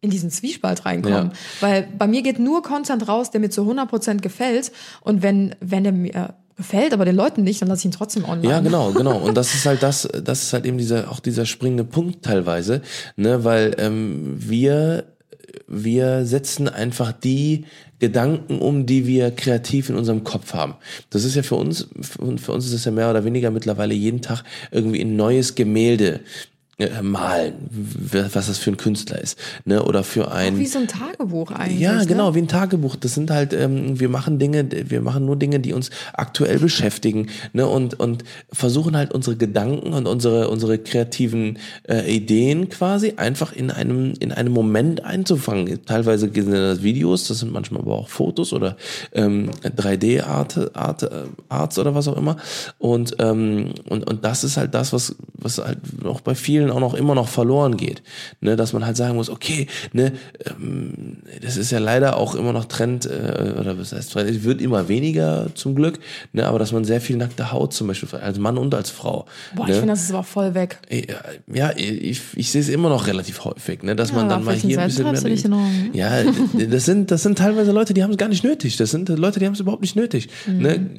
in 0.00 0.10
diesen 0.10 0.30
Zwiespalt 0.30 0.84
reinkommen. 0.84 1.30
Ja. 1.30 1.38
Weil 1.60 1.88
bei 1.98 2.06
mir 2.06 2.20
geht 2.20 2.38
nur 2.38 2.62
Content 2.62 3.08
raus, 3.08 3.30
der 3.30 3.40
mir 3.40 3.48
zu 3.48 3.62
100% 3.62 4.20
gefällt. 4.20 4.70
Und 5.00 5.22
wenn, 5.22 5.56
wenn 5.60 5.82
der 5.82 5.92
mir 5.94 6.34
gefällt, 6.56 6.92
aber 6.92 7.06
den 7.06 7.16
Leuten 7.16 7.42
nicht, 7.42 7.62
dann 7.62 7.68
lasse 7.68 7.80
ich 7.80 7.84
ihn 7.86 7.90
trotzdem 7.90 8.24
online. 8.24 8.52
Ja, 8.52 8.60
genau, 8.60 8.92
genau. 8.92 9.16
Und 9.16 9.34
das 9.36 9.54
ist 9.54 9.64
halt 9.64 9.82
das, 9.82 10.06
das 10.22 10.42
ist 10.42 10.52
halt 10.52 10.66
eben 10.66 10.76
dieser, 10.76 11.10
auch 11.10 11.20
dieser 11.20 11.46
springende 11.46 11.84
Punkt 11.84 12.22
teilweise, 12.22 12.82
ne, 13.16 13.44
weil 13.44 13.74
ähm, 13.78 14.36
wir, 14.38 15.04
wir 15.66 16.24
setzen 16.26 16.68
einfach 16.68 17.12
die 17.12 17.64
Gedanken 17.98 18.58
um, 18.58 18.86
die 18.86 19.06
wir 19.06 19.30
kreativ 19.30 19.88
in 19.88 19.96
unserem 19.96 20.24
Kopf 20.24 20.52
haben. 20.52 20.74
Das 21.10 21.24
ist 21.24 21.36
ja 21.36 21.42
für 21.42 21.54
uns, 21.54 21.88
für, 22.00 22.52
uns 22.52 22.66
ist 22.66 22.72
es 22.72 22.84
ja 22.84 22.90
mehr 22.90 23.10
oder 23.10 23.24
weniger 23.24 23.50
mittlerweile 23.50 23.94
jeden 23.94 24.20
Tag 24.20 24.42
irgendwie 24.70 25.00
ein 25.00 25.16
neues 25.16 25.54
Gemälde 25.54 26.20
äh, 26.78 27.02
malen, 27.02 27.54
was 28.32 28.46
das 28.46 28.58
für 28.58 28.70
ein 28.70 28.76
Künstler 28.76 29.20
ist, 29.20 29.38
ne, 29.64 29.82
oder 29.82 30.04
für 30.04 30.32
ein 30.32 30.58
Wie 30.58 30.66
so 30.66 30.78
ein 30.78 30.88
Tagebuch 30.88 31.50
eigentlich. 31.50 31.80
ja, 31.80 31.98
ne? 31.98 32.06
genau, 32.06 32.34
wie 32.34 32.40
ein 32.40 32.48
Tagebuch. 32.48 32.96
Das 32.96 33.14
sind 33.14 33.30
halt, 33.30 33.52
ähm, 33.52 33.98
wir 34.00 34.08
machen 34.08 34.38
Dinge, 34.38 34.66
wir 34.70 35.00
machen 35.00 35.24
nur 35.24 35.36
Dinge, 35.36 35.60
die 35.60 35.72
uns 35.72 35.90
aktuell 36.12 36.58
beschäftigen, 36.58 37.28
ne, 37.52 37.66
und, 37.66 37.98
und 38.00 38.24
versuchen 38.52 38.96
halt 38.96 39.12
unsere 39.12 39.36
Gedanken 39.36 39.92
und 39.92 40.06
unsere, 40.06 40.48
unsere 40.48 40.78
kreativen 40.78 41.58
äh, 41.88 42.14
Ideen 42.14 42.68
quasi 42.68 43.14
einfach 43.16 43.52
in 43.52 43.70
einem, 43.70 44.14
in 44.18 44.32
einem 44.32 44.52
Moment 44.52 45.04
einzufangen. 45.04 45.84
Teilweise 45.84 46.30
sind 46.32 46.52
das 46.52 46.82
Videos, 46.82 47.28
das 47.28 47.38
sind 47.38 47.52
manchmal 47.52 47.82
aber 47.82 47.94
auch 47.94 48.08
Fotos 48.08 48.52
oder 48.52 48.76
ähm, 49.12 49.50
3D-Art, 49.62 50.76
Art, 50.76 51.02
äh, 51.02 51.08
Arts 51.48 51.78
oder 51.78 51.94
was 51.94 52.08
auch 52.08 52.16
immer. 52.16 52.36
Und, 52.78 53.16
ähm, 53.18 53.70
und, 53.88 54.08
und 54.08 54.24
das 54.24 54.44
ist 54.44 54.56
halt 54.56 54.74
das, 54.74 54.92
was, 54.92 55.16
was 55.34 55.58
halt 55.58 55.78
auch 56.04 56.20
bei 56.20 56.34
vielen 56.34 56.63
auch 56.70 56.80
noch 56.80 56.94
immer 56.94 57.14
noch 57.14 57.28
verloren 57.28 57.76
geht. 57.76 58.02
Ne, 58.40 58.56
dass 58.56 58.72
man 58.72 58.84
halt 58.84 58.96
sagen 58.96 59.16
muss, 59.16 59.30
okay, 59.30 59.66
ne, 59.92 60.12
ähm, 60.46 61.18
das 61.42 61.56
ist 61.56 61.70
ja 61.70 61.78
leider 61.78 62.16
auch 62.16 62.34
immer 62.34 62.52
noch 62.52 62.66
Trend, 62.66 63.06
äh, 63.06 63.54
oder 63.58 63.78
was 63.78 63.92
heißt 63.92 64.12
Trend, 64.12 64.30
es 64.30 64.44
wird 64.44 64.60
immer 64.60 64.88
weniger 64.88 65.48
zum 65.54 65.74
Glück, 65.74 65.98
ne, 66.32 66.46
aber 66.46 66.58
dass 66.58 66.72
man 66.72 66.84
sehr 66.84 67.00
viel 67.00 67.16
nackte 67.16 67.52
Haut 67.52 67.72
zum 67.72 67.86
Beispiel, 67.86 68.08
als 68.18 68.38
Mann 68.38 68.58
und 68.58 68.74
als 68.74 68.90
Frau. 68.90 69.26
Boah, 69.54 69.66
ne? 69.66 69.72
ich 69.72 69.78
finde, 69.78 69.92
das 69.92 70.02
ist 70.02 70.12
aber 70.12 70.24
voll 70.24 70.54
weg. 70.54 70.78
Ja, 71.52 71.72
ich, 71.76 72.20
ich 72.34 72.50
sehe 72.50 72.60
es 72.60 72.68
immer 72.68 72.88
noch 72.88 73.06
relativ 73.06 73.44
häufig, 73.44 73.82
ne, 73.82 73.96
dass 73.96 74.12
man 74.12 74.24
Ja, 74.24 74.28
dann 74.30 74.40
auf 74.40 74.44
mal 74.46 74.54
hier 74.54 74.80
ein 74.80 74.88
bisschen 74.88 75.50
mehr. 75.50 75.90
Ja, 75.92 76.22
das 76.68 76.84
sind, 76.84 77.10
das 77.10 77.22
sind 77.22 77.38
teilweise 77.38 77.72
Leute, 77.72 77.94
die 77.94 78.02
haben 78.02 78.10
es 78.10 78.16
gar 78.16 78.28
nicht 78.28 78.44
nötig. 78.44 78.76
Das 78.76 78.90
sind 78.90 79.08
Leute, 79.08 79.40
die 79.40 79.46
haben 79.46 79.54
es 79.54 79.60
überhaupt 79.60 79.82
nicht 79.82 79.96
nötig. 79.96 80.28
Mhm. 80.46 80.58
Ne? 80.58 80.90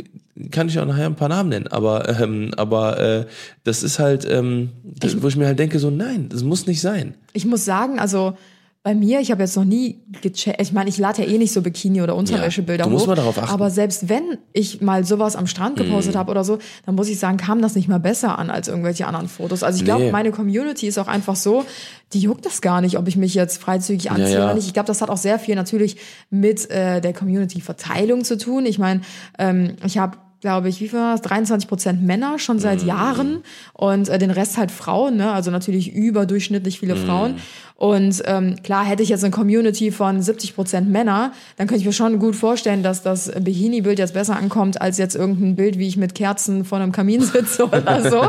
Kann 0.51 0.67
ich 0.67 0.77
auch 0.79 0.85
nachher 0.85 1.05
ein 1.05 1.15
paar 1.15 1.29
Namen 1.29 1.49
nennen, 1.49 1.67
aber, 1.67 2.09
ähm, 2.19 2.51
aber 2.57 2.99
äh, 2.99 3.25
das 3.63 3.83
ist 3.83 3.99
halt, 3.99 4.25
ähm, 4.29 4.69
das, 4.83 5.21
wo 5.21 5.29
ich 5.29 5.37
mir 5.37 5.45
halt 5.45 5.59
denke, 5.59 5.79
so 5.79 5.89
nein, 5.89 6.27
das 6.29 6.43
muss 6.43 6.67
nicht 6.67 6.81
sein. 6.81 7.15
Ich 7.31 7.45
muss 7.45 7.63
sagen, 7.63 7.99
also 7.99 8.35
bei 8.83 8.93
mir, 8.93 9.19
ich 9.19 9.31
habe 9.31 9.41
jetzt 9.41 9.55
noch 9.55 9.65
nie 9.65 10.03
gecheckt, 10.21 10.61
ich 10.61 10.71
meine, 10.71 10.89
ich 10.91 10.99
lade 10.99 11.23
ja 11.23 11.27
eh 11.27 11.39
nicht 11.39 11.51
so 11.53 11.61
Bikini- 11.61 12.03
oder 12.03 12.15
Unterwäschebilder 12.15 12.83
du 12.83 12.91
hoch. 12.91 13.07
mal 13.07 13.15
darauf 13.15 13.39
achten. 13.39 13.51
Aber 13.51 13.71
selbst 13.71 14.09
wenn 14.09 14.37
ich 14.53 14.79
mal 14.79 15.03
sowas 15.03 15.35
am 15.35 15.47
Strand 15.47 15.77
gepostet 15.77 16.15
habe 16.15 16.29
oder 16.29 16.43
so, 16.43 16.59
dann 16.85 16.93
muss 16.93 17.09
ich 17.09 17.17
sagen, 17.17 17.37
kam 17.37 17.63
das 17.63 17.73
nicht 17.73 17.87
mal 17.87 17.99
besser 17.99 18.37
an 18.37 18.51
als 18.51 18.67
irgendwelche 18.67 19.07
anderen 19.07 19.27
Fotos. 19.27 19.63
Also 19.63 19.79
ich 19.79 19.85
glaube, 19.85 20.03
Nee. 20.03 20.11
meine 20.11 20.29
Community 20.31 20.85
ist 20.85 20.99
auch 20.99 21.07
einfach 21.07 21.35
so, 21.35 21.65
die 22.13 22.19
juckt 22.19 22.45
das 22.45 22.61
gar 22.61 22.79
nicht, 22.81 22.99
ob 22.99 23.07
ich 23.07 23.15
mich 23.17 23.33
jetzt 23.33 23.59
freizügig 23.59 24.11
anziehe 24.11 24.33
ja. 24.35 24.43
oder 24.45 24.53
nicht. 24.53 24.67
Ich 24.67 24.73
glaube, 24.73 24.85
das 24.87 25.01
hat 25.01 25.09
auch 25.09 25.17
sehr 25.17 25.39
viel 25.39 25.55
natürlich 25.55 25.97
mit 26.29 26.69
äh, 26.69 27.01
der 27.01 27.13
Community-Verteilung 27.13 28.23
zu 28.23 28.37
tun. 28.37 28.67
Ich 28.67 28.77
meine, 28.77 29.01
ähm, 29.39 29.77
ich 29.83 29.97
habe 29.97 30.17
glaube 30.45 30.69
ich, 30.69 30.79
wie 30.79 30.87
viel 30.89 30.99
war 30.99 31.13
das? 31.13 31.21
23 31.23 31.67
Prozent 31.67 32.03
Männer 32.03 32.37
schon 32.37 32.59
seit 32.59 32.83
Mhm. 32.83 32.87
Jahren 32.87 33.37
und 33.73 34.09
äh, 34.09 34.19
den 34.19 34.29
Rest 34.29 34.57
halt 34.57 34.69
Frauen, 34.69 35.17
ne? 35.17 35.31
also 35.31 35.49
natürlich 35.49 35.91
überdurchschnittlich 35.91 36.79
viele 36.79 36.93
Mhm. 36.93 36.99
Frauen. 36.99 37.35
Und 37.77 38.21
ähm, 38.25 38.55
klar, 38.63 38.85
hätte 38.85 39.01
ich 39.03 39.09
jetzt 39.09 39.23
eine 39.23 39.31
Community 39.31 39.91
von 39.91 40.21
70 40.21 40.55
Prozent 40.55 40.89
Männer, 40.89 41.33
dann 41.57 41.65
könnte 41.67 41.81
ich 41.81 41.85
mir 41.85 41.91
schon 41.93 42.19
gut 42.19 42.35
vorstellen, 42.35 42.83
dass 42.83 43.01
das 43.01 43.29
Bikini-Bild 43.37 43.97
jetzt 43.99 44.13
besser 44.13 44.37
ankommt, 44.37 44.79
als 44.81 44.97
jetzt 44.99 45.15
irgendein 45.15 45.55
Bild, 45.55 45.77
wie 45.79 45.87
ich 45.87 45.97
mit 45.97 46.13
Kerzen 46.15 46.63
vor 46.63 46.77
einem 46.77 46.91
Kamin 46.91 47.21
sitze 47.21 47.65
oder 47.67 48.09
so. 48.09 48.21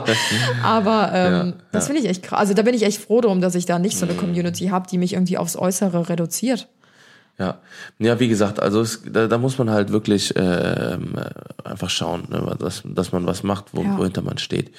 Aber 0.65 1.11
ähm, 1.15 1.53
das 1.71 1.87
finde 1.87 2.01
ich 2.03 2.09
echt 2.09 2.23
krass. 2.23 2.39
Also 2.41 2.55
da 2.55 2.63
bin 2.63 2.75
ich 2.75 2.83
echt 2.85 3.01
froh 3.01 3.21
drum, 3.21 3.41
dass 3.41 3.55
ich 3.55 3.67
da 3.67 3.79
nicht 3.79 3.97
so 3.99 4.05
eine 4.07 4.15
Mhm. 4.15 4.19
Community 4.21 4.67
habe, 4.69 4.87
die 4.91 4.99
mich 4.99 5.13
irgendwie 5.13 5.39
aufs 5.39 5.57
Äußere 5.57 6.09
reduziert. 6.09 6.69
Ja, 7.39 7.59
ja, 7.99 8.19
wie 8.19 8.29
gesagt, 8.29 8.61
also 8.61 8.81
es, 8.81 9.03
da, 9.13 9.27
da 9.27 9.37
muss 9.37 9.59
man 9.59 9.69
halt 9.69 9.93
wirklich 9.93 10.33
ähm, 10.37 11.17
äh, 11.17 11.69
einfach 11.69 11.91
schauen, 11.91 12.25
ne, 12.31 12.57
dass, 12.59 12.83
dass 12.85 13.13
man 13.13 13.27
was 13.27 13.43
macht, 13.43 13.67
wo, 13.73 13.83
Ja. 13.83 13.99
wohinter 13.99 14.23
man 14.23 14.39
steht. 14.39 14.71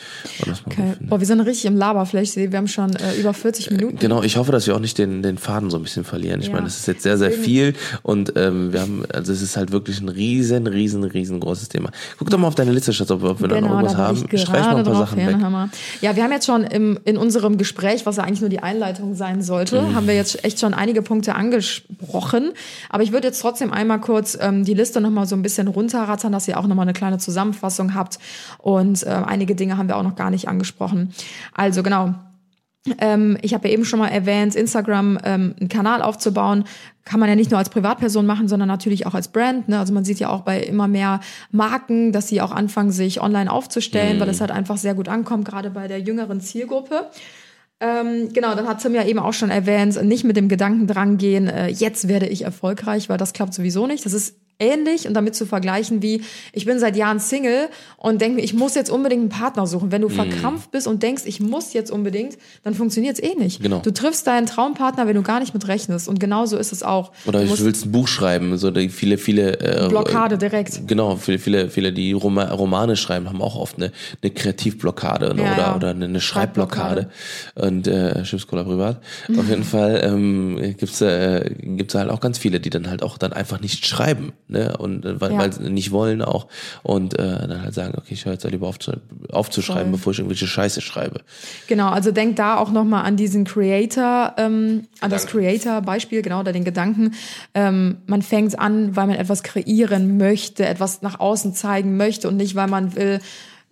Man 0.43 0.55
Okay. 0.65 0.93
Boah, 1.01 1.19
wir 1.19 1.27
sind 1.27 1.39
richtig 1.41 1.65
im 1.65 1.77
Laberfleisch. 1.77 2.35
Wir 2.35 2.51
haben 2.57 2.67
schon 2.67 2.95
äh, 2.95 3.13
über 3.19 3.35
40 3.35 3.69
Minuten. 3.71 3.97
Genau, 3.99 4.23
ich 4.23 4.37
hoffe, 4.37 4.51
dass 4.51 4.65
wir 4.65 4.75
auch 4.75 4.79
nicht 4.79 4.97
den, 4.97 5.21
den 5.21 5.37
Faden 5.37 5.69
so 5.69 5.77
ein 5.77 5.83
bisschen 5.83 6.03
verlieren. 6.03 6.41
Ich 6.41 6.47
Ja. 6.47 6.53
meine, 6.53 6.65
es 6.65 6.77
ist 6.79 6.87
jetzt 6.87 7.03
sehr, 7.03 7.19
sehr 7.19 7.31
viel 7.31 7.75
und 8.01 8.33
ähm, 8.35 8.73
wir 8.73 8.81
haben, 8.81 9.03
also 9.13 9.31
es 9.33 9.43
ist 9.43 9.55
halt 9.55 9.71
wirklich 9.71 10.01
ein 10.01 10.09
riesen, 10.09 10.65
riesen, 10.65 11.03
riesengroßes 11.03 11.69
Thema. 11.69 11.91
Guck 12.17 12.31
doch 12.31 12.39
mal 12.39 12.47
auf 12.47 12.55
deine 12.55 12.71
Liste, 12.71 12.91
Schatz, 12.91 13.11
ob, 13.11 13.23
ob 13.23 13.39
wir 13.39 13.49
da 13.49 13.61
noch 13.61 13.69
irgendwas 13.69 13.91
Genau, 13.93 14.03
haben. 14.03 14.17
Streich 14.35 14.65
mal 14.65 14.77
ein 14.77 14.83
paar 14.83 14.95
Sachen 14.95 15.19
hin, 15.19 15.27
weg. 15.27 15.41
Hammer. 15.43 15.69
Ja, 16.01 16.15
wir 16.15 16.23
haben 16.23 16.31
jetzt 16.31 16.47
schon 16.47 16.63
im, 16.63 16.99
in 17.05 17.17
unserem 17.17 17.59
Gespräch, 17.59 18.07
was 18.07 18.15
ja 18.17 18.23
eigentlich 18.23 18.41
nur 18.41 18.49
die 18.49 18.61
Einleitung 18.61 19.13
sein 19.13 19.43
sollte, 19.43 19.79
Mhm. 19.83 19.95
haben 19.95 20.07
wir 20.07 20.15
jetzt 20.15 20.43
echt 20.43 20.59
schon 20.59 20.73
einige 20.73 21.03
Punkte 21.03 21.35
angesprochen. 21.35 22.46
Aber 22.89 23.03
ich 23.03 23.11
würde 23.11 23.27
jetzt 23.27 23.41
trotzdem 23.41 23.71
einmal 23.73 23.99
kurz 23.99 24.37
ähm, 24.39 24.63
die 24.63 24.73
Liste 24.73 25.01
nochmal 25.01 25.27
so 25.27 25.35
ein 25.35 25.41
bisschen 25.41 25.67
runterrattern, 25.67 26.31
dass 26.31 26.47
ihr 26.47 26.59
auch 26.59 26.67
nochmal 26.67 26.85
eine 26.85 26.93
kleine 26.93 27.17
Zusammenfassung 27.17 27.93
habt. 27.93 28.19
Und 28.57 29.03
äh, 29.03 29.09
einige 29.09 29.55
Dinge 29.55 29.77
haben 29.77 29.87
wir 29.87 29.97
auch 29.97 30.03
noch 30.03 30.15
gar 30.15 30.29
nicht 30.29 30.47
angesprochen. 30.47 31.13
Also 31.53 31.83
genau. 31.83 32.15
Ähm, 32.99 33.37
ich 33.41 33.53
habe 33.53 33.67
ja 33.67 33.73
eben 33.73 33.85
schon 33.85 33.99
mal 33.99 34.07
erwähnt, 34.07 34.55
Instagram 34.55 35.19
ähm, 35.23 35.55
einen 35.59 35.69
Kanal 35.69 36.01
aufzubauen, 36.01 36.63
kann 37.03 37.19
man 37.19 37.29
ja 37.29 37.35
nicht 37.35 37.51
nur 37.51 37.57
als 37.57 37.69
Privatperson 37.69 38.25
machen, 38.25 38.47
sondern 38.47 38.67
natürlich 38.67 39.05
auch 39.05 39.13
als 39.13 39.29
Brand. 39.29 39.69
Ne? 39.69 39.79
Also 39.79 39.93
man 39.93 40.05
sieht 40.05 40.19
ja 40.19 40.29
auch 40.29 40.41
bei 40.41 40.61
immer 40.61 40.87
mehr 40.87 41.19
Marken, 41.51 42.11
dass 42.11 42.27
sie 42.27 42.41
auch 42.41 42.51
anfangen, 42.51 42.91
sich 42.91 43.21
online 43.21 43.51
aufzustellen, 43.51 44.19
weil 44.19 44.29
es 44.29 44.41
halt 44.41 44.51
einfach 44.51 44.77
sehr 44.77 44.93
gut 44.93 45.07
ankommt, 45.07 45.45
gerade 45.45 45.69
bei 45.69 45.87
der 45.87 45.99
jüngeren 45.99 46.41
Zielgruppe. 46.41 47.09
Ähm, 47.79 48.29
genau, 48.33 48.55
dann 48.55 48.67
hat 48.67 48.81
Tim 48.81 48.95
ja 48.95 49.05
eben 49.05 49.19
auch 49.19 49.33
schon 49.33 49.51
erwähnt, 49.51 50.01
nicht 50.03 50.23
mit 50.23 50.35
dem 50.35 50.49
Gedanken 50.49 50.87
dran 50.87 51.17
gehen, 51.17 51.47
äh, 51.47 51.67
jetzt 51.67 52.07
werde 52.07 52.27
ich 52.27 52.43
erfolgreich, 52.43 53.07
weil 53.07 53.17
das 53.17 53.33
klappt 53.33 53.53
sowieso 53.53 53.85
nicht. 53.85 54.05
Das 54.05 54.13
ist 54.13 54.35
ähnlich 54.59 55.07
und 55.07 55.13
damit 55.13 55.35
zu 55.35 55.45
vergleichen 55.45 56.01
wie, 56.01 56.21
ich 56.53 56.65
bin 56.65 56.79
seit 56.79 56.95
Jahren 56.95 57.19
Single 57.19 57.69
und 57.97 58.21
denke 58.21 58.37
mir, 58.37 58.43
ich 58.43 58.53
muss 58.53 58.75
jetzt 58.75 58.89
unbedingt 58.89 59.21
einen 59.21 59.29
Partner 59.29 59.67
suchen. 59.67 59.91
Wenn 59.91 60.01
du 60.01 60.09
verkrampft 60.09 60.71
bist 60.71 60.87
und 60.87 61.03
denkst, 61.03 61.23
ich 61.25 61.39
muss 61.39 61.73
jetzt 61.73 61.91
unbedingt, 61.91 62.37
dann 62.63 62.73
funktioniert 62.73 63.19
es 63.19 63.23
eh 63.23 63.35
nicht. 63.35 63.61
Genau. 63.61 63.79
Du 63.79 63.91
triffst 63.91 64.25
deinen 64.27 64.45
Traumpartner, 64.47 65.07
wenn 65.07 65.15
du 65.15 65.21
gar 65.21 65.39
nicht 65.39 65.53
mit 65.53 65.67
rechnest. 65.67 66.07
Und 66.07 66.19
genauso 66.19 66.57
ist 66.57 66.71
es 66.71 66.83
auch. 66.83 67.11
Oder 67.25 67.43
du 67.43 67.55
du 67.55 67.65
willst 67.65 67.85
ein 67.85 67.91
Buch 67.91 68.07
schreiben, 68.07 68.57
so 68.57 68.71
die 68.71 68.89
viele, 68.89 69.17
viele 69.17 69.59
äh, 69.59 69.87
Blockade 69.89 70.37
direkt. 70.37 70.87
Genau, 70.87 71.15
viele, 71.15 71.39
viele, 71.39 71.69
viele, 71.69 71.93
die 71.93 72.13
Roma 72.13 72.45
Romane 72.45 72.95
schreiben, 72.95 73.27
haben 73.27 73.41
auch 73.41 73.55
oft 73.55 73.77
eine, 73.77 73.91
eine 74.21 74.31
Kreativblockade 74.31 75.33
ne, 75.33 75.43
Ja, 75.43 75.53
oder, 75.53 75.61
ja. 75.61 75.75
oder 75.75 75.89
eine, 75.89 76.05
eine 76.05 76.21
Schreibblockade. 76.21 77.09
Und 77.55 77.87
äh, 77.87 78.25
Schiffskola 78.25 78.63
privat. 78.63 79.01
Auf 79.37 79.49
jeden 79.49 79.63
Fall 79.63 80.01
ähm, 80.03 80.75
gibt's 80.77 81.01
äh, 81.01 81.49
gibt's 81.59 81.95
halt 81.95 82.09
auch 82.09 82.19
ganz 82.19 82.37
viele, 82.37 82.59
die 82.59 82.69
dann 82.69 82.89
halt 82.89 83.03
auch 83.03 83.17
dann 83.17 83.33
einfach 83.33 83.59
nicht 83.59 83.85
schreiben, 83.85 84.33
ne? 84.47 84.75
Und 84.77 85.05
äh, 85.05 85.19
weil, 85.19 85.31
Ja. 85.33 85.39
weil 85.39 85.53
sie 85.53 85.69
nicht 85.69 85.91
wollen 85.91 86.21
auch 86.21 86.47
und 86.83 87.17
äh, 87.17 87.47
dann 87.47 87.61
halt 87.61 87.73
sagen, 87.73 87.93
okay, 87.97 88.13
ich 88.13 88.25
höre 88.25 88.33
jetzt 88.33 88.43
halt 88.43 88.53
lieber 88.53 88.67
auf 88.67 88.79
zu, 88.79 88.93
aufzuschreiben, 89.31 89.85
Voll. 89.85 89.91
bevor 89.91 90.13
ich 90.13 90.19
irgendwelche 90.19 90.47
Scheiße 90.47 90.81
schreibe. 90.81 91.21
Genau, 91.67 91.89
also 91.89 92.11
denk 92.11 92.35
da 92.35 92.57
auch 92.57 92.71
nochmal 92.71 93.05
an 93.05 93.15
diesen 93.17 93.43
Creator, 93.45 94.33
ähm, 94.37 94.87
an 95.01 95.09
das 95.09 95.27
Creator-Beispiel, 95.27 96.21
genau, 96.21 96.39
oder 96.39 96.53
den 96.53 96.63
Gedanken. 96.63 97.13
Ähm, 97.53 97.97
man 98.05 98.21
fängt 98.21 98.57
an, 98.59 98.95
weil 98.95 99.07
man 99.07 99.15
etwas 99.15 99.43
kreieren 99.43 100.17
möchte, 100.17 100.65
etwas 100.65 101.01
nach 101.01 101.19
außen 101.19 101.53
zeigen 101.53 101.97
möchte 101.97 102.27
und 102.27 102.37
nicht, 102.37 102.55
weil 102.55 102.67
man 102.67 102.95
will, 102.95 103.19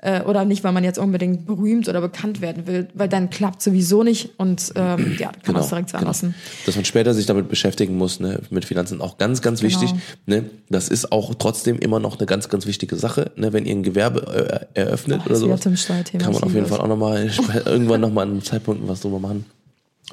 äh, 0.06 0.22
oder 0.22 0.46
nicht, 0.46 0.64
weil 0.64 0.72
man 0.72 0.84
jetzt 0.84 1.00
unbedingt 1.00 1.46
berühmt 1.48 1.90
oder 1.90 2.00
bekannt 2.00 2.40
werden 2.40 2.68
will, 2.68 2.88
weil 2.94 3.10
dann 3.10 3.30
klappt 3.32 3.62
sowieso 3.62 4.04
nicht 4.04 4.30
und 4.38 4.72
ähm, 4.76 5.16
ja, 5.18 5.32
kann 5.44 5.54
man 5.54 5.64
es 5.64 5.70
direkt 5.70 5.90
sein 5.90 6.02
genau. 6.02 6.10
lassen. 6.10 6.36
Dass 6.66 6.76
man 6.76 6.86
später 6.86 7.14
sich 7.14 7.26
damit 7.26 7.50
beschäftigen 7.50 7.98
muss, 7.98 8.20
ne, 8.20 8.42
mit 8.52 8.66
Finanzen 8.66 9.02
auch 9.02 9.18
ganz, 9.18 9.42
ganz 9.42 9.62
Genau. 9.62 9.72
wichtig. 9.72 9.96
Ne, 10.28 10.46
das 10.70 10.90
ist 10.90 11.12
auch 11.12 11.34
trotzdem 11.36 11.80
immer 11.80 12.00
noch 12.00 12.20
eine 12.20 12.28
ganz, 12.28 12.50
ganz 12.50 12.68
wichtige 12.68 12.96
Sache. 12.96 13.32
Ne, 13.36 13.52
wenn 13.52 13.66
ihr 13.66 13.76
ein 13.76 13.84
Gewerbe 13.84 14.68
äh, 14.76 14.80
eröffnet 14.80 15.22
Oh, 15.26 15.34
oder 15.34 15.58
das 15.58 15.82
Steuerthema, 15.82 16.24
kann 16.24 16.34
man 16.34 16.44
auf 16.44 16.54
jeden. 16.54 16.68
Fall 16.68 16.80
auch 16.80 16.88
nochmal 16.88 17.30
irgendwann 17.66 18.02
nochmal 18.02 18.26
an 18.26 18.32
einem 18.32 18.44
Zeitpunkt 18.44 18.88
was 18.88 19.02
drüber 19.02 19.20
machen. 19.20 19.46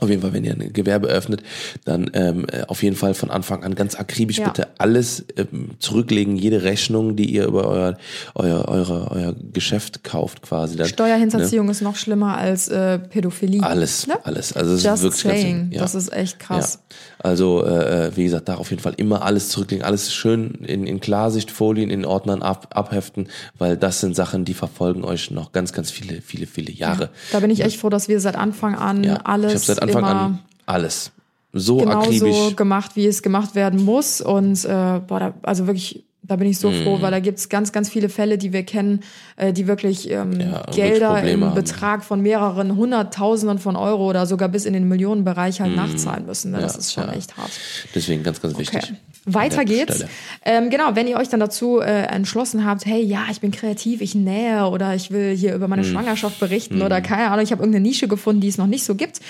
Auf 0.03 0.11
jeden 0.11 0.21
Fall, 0.23 0.33
wenn 0.33 0.45
ihr 0.45 0.53
ein 0.53 0.73
Gewerbe 0.73 1.09
eröffnet, 1.09 1.43
dann 1.85 2.11
ähm, 2.15 2.45
äh, 2.51 2.63
auf 2.67 2.83
jeden 2.83 2.97
Fall 2.97 3.15
von 3.15 3.31
Anfang 3.31 3.63
an 3.63 3.75
ganz 3.77 3.95
akribisch 3.95 4.39
Ja. 4.39 4.49
bitte 4.49 4.69
alles 4.79 5.25
ähm, 5.37 5.71
zurücklegen, 5.79 6.37
jede 6.37 6.63
Rechnung, 6.65 7.15
die 7.17 7.27
ihr 7.33 7.47
über 7.47 7.69
euer, 7.69 7.97
euer, 8.35 8.67
eure, 8.69 9.11
euer 9.13 9.35
Geschäft 9.53 10.03
kauft 10.03 10.43
quasi. 10.43 10.77
Dann, 10.77 10.89
Steuerhinterziehung 10.89 11.69
ist 11.71 11.83
noch 11.83 11.95
schlimmer 11.97 12.37
als 12.37 12.69
äh, 12.69 12.99
Pädophilie. 12.99 13.61
Ne? 13.61 13.67
Alles, 13.67 14.07
Ne? 14.09 14.15
alles. 14.25 14.53
Also 14.55 14.73
es 14.73 14.79
ist 14.81 14.85
Just 14.87 15.03
wirklich 15.05 15.23
ganz 15.23 15.41
saying. 15.41 15.57
schlimm. 15.59 15.73
Ja. 15.73 15.81
Das 15.83 15.95
ist 15.95 16.13
echt 16.13 16.39
krass. 16.41 16.81
Ja. 16.91 16.97
Also, 17.23 17.65
äh, 17.65 18.07
äh, 18.09 18.17
wie 18.17 18.25
gesagt, 18.25 18.49
da 18.49 18.57
auf 18.57 18.71
jeden 18.71 18.83
Fall 18.83 18.95
immer 18.97 19.23
alles 19.23 19.49
zurücklegen, 19.49 19.85
alles 19.85 20.13
schön 20.13 20.51
in, 20.67 20.87
in 20.87 21.01
Klarsichtfolien, 21.01 21.91
in 21.91 22.05
Ordnern 22.05 22.43
ab, 22.43 22.69
abheften, 22.75 23.29
weil 23.59 23.77
das 23.77 24.01
sind 24.01 24.17
Sachen, 24.17 24.45
die 24.45 24.55
verfolgen 24.55 25.05
euch 25.05 25.31
noch 25.31 25.53
ganz, 25.53 25.73
ganz 25.73 25.91
viele, 25.91 26.21
viele, 26.21 26.47
viele 26.47 26.73
Jahre. 26.73 27.11
Da 27.31 27.41
bin 27.41 27.51
ich 27.51 27.61
echt 27.61 27.79
froh, 27.79 27.89
dass 27.91 28.09
wir 28.09 28.21
seit 28.21 28.37
Anfang 28.37 28.75
an 28.75 29.05
Ja. 29.05 29.17
alles 29.25 29.53
ich 29.53 29.55
habe 29.57 29.65
seit 29.67 29.83
Anfang 29.83 30.05
an 30.05 30.39
alles 30.67 31.13
so 31.53 31.77
genauso 31.77 31.99
akribisch. 32.09 32.57
gemacht, 32.57 32.97
wie 32.97 33.07
es 33.07 33.23
gemacht 33.23 33.55
werden 33.55 33.85
muss. 33.85 34.21
Und 34.21 34.65
äh, 34.65 35.01
boah, 35.07 35.21
da, 35.21 35.35
also 35.43 35.67
wirklich, 35.67 36.05
da 36.25 36.37
bin 36.37 36.47
ich 36.49 36.59
so 36.59 36.71
Mhm. 36.71 36.85
froh, 36.85 36.99
weil 37.01 37.11
da 37.11 37.19
gibt's 37.21 37.49
ganz, 37.49 37.73
ganz 37.73 37.89
viele 37.89 38.09
Fälle, 38.09 38.39
die 38.39 38.53
wir 38.53 38.63
kennen, 38.63 39.01
äh, 39.37 39.53
die 39.53 39.67
wirklich 39.67 40.09
ähm, 40.11 40.41
Ja, 40.41 40.63
Gelder 40.73 41.23
im 41.25 41.45
haben. 41.45 41.55
Betrag 41.55 42.05
von 42.05 42.21
mehreren 42.21 42.77
Hunderttausenden 42.77 43.59
von 43.59 43.75
Euro 43.77 44.09
oder 44.09 44.27
sogar 44.27 44.49
bis 44.49 44.65
in 44.65 44.73
den 44.73 44.87
Millionenbereich 44.89 45.61
halt 45.61 45.75
nachzahlen 45.75 46.25
müssen. 46.27 46.53
Ne? 46.53 46.59
Das 46.61 46.73
Mhm. 46.73 46.77
Ja, 46.77 46.79
ist 46.81 46.93
schon 46.93 47.07
ja. 47.09 47.13
echt 47.15 47.37
hart. 47.37 47.51
Deswegen 47.95 48.23
ganz, 48.23 48.41
ganz 48.41 48.57
wichtig. 48.57 48.79
Okay. 48.85 48.95
Weiter 49.25 49.65
geht's. 49.65 50.05
Ähm, 50.45 50.69
genau, 50.69 50.97
wenn 50.97 51.07
ihr 51.07 51.17
euch 51.17 51.29
dann 51.29 51.39
dazu 51.39 51.79
äh, 51.81 52.07
entschlossen 52.07 52.65
habt, 52.67 52.87
hey, 52.87 53.01
ja, 53.03 53.21
ich 53.31 53.41
bin 53.41 53.53
kreativ, 53.53 54.01
ich 54.01 54.17
nähe 54.17 54.67
oder 54.67 54.97
ich 54.97 55.13
will 55.13 55.37
hier 55.37 55.55
über 55.55 55.69
meine 55.69 55.85
Schwangerschaft 55.85 56.41
berichten 56.41 56.83
oder 56.83 57.01
keine 57.01 57.31
Ahnung, 57.31 57.45
ich 57.45 57.53
habe 57.53 57.63
irgendeine 57.63 57.87
Nische 57.87 58.09
gefunden, 58.09 58.41
die 58.41 58.49
es 58.49 58.59
noch 58.59 58.67
nicht 58.67 58.83
so 58.85 58.97
gibt, 58.97 59.21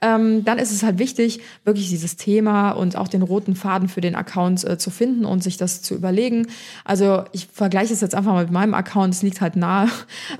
ähm, 0.00 0.44
dann 0.44 0.58
ist 0.58 0.72
es 0.72 0.82
halt 0.82 0.98
wichtig, 0.98 1.38
wirklich 1.64 1.88
dieses 1.88 2.16
Thema 2.16 2.72
und 2.72 2.96
auch 2.96 3.06
den 3.06 3.22
roten 3.22 3.54
Faden 3.54 3.88
für 3.88 4.00
den 4.00 4.16
Account 4.16 4.64
äh, 4.64 4.78
zu 4.78 4.90
finden 4.90 5.24
und 5.24 5.44
sich 5.44 5.56
das 5.56 5.80
zu 5.80 5.94
überlegen. 5.94 6.35
Also 6.84 7.24
ich 7.32 7.46
vergleiche 7.46 7.92
es 7.92 8.00
jetzt 8.00 8.14
einfach 8.14 8.32
mal 8.32 8.44
mit 8.44 8.52
meinem 8.52 8.74
Account, 8.74 9.14
es 9.14 9.22
liegt 9.22 9.40
halt 9.40 9.56
nahe. 9.56 9.88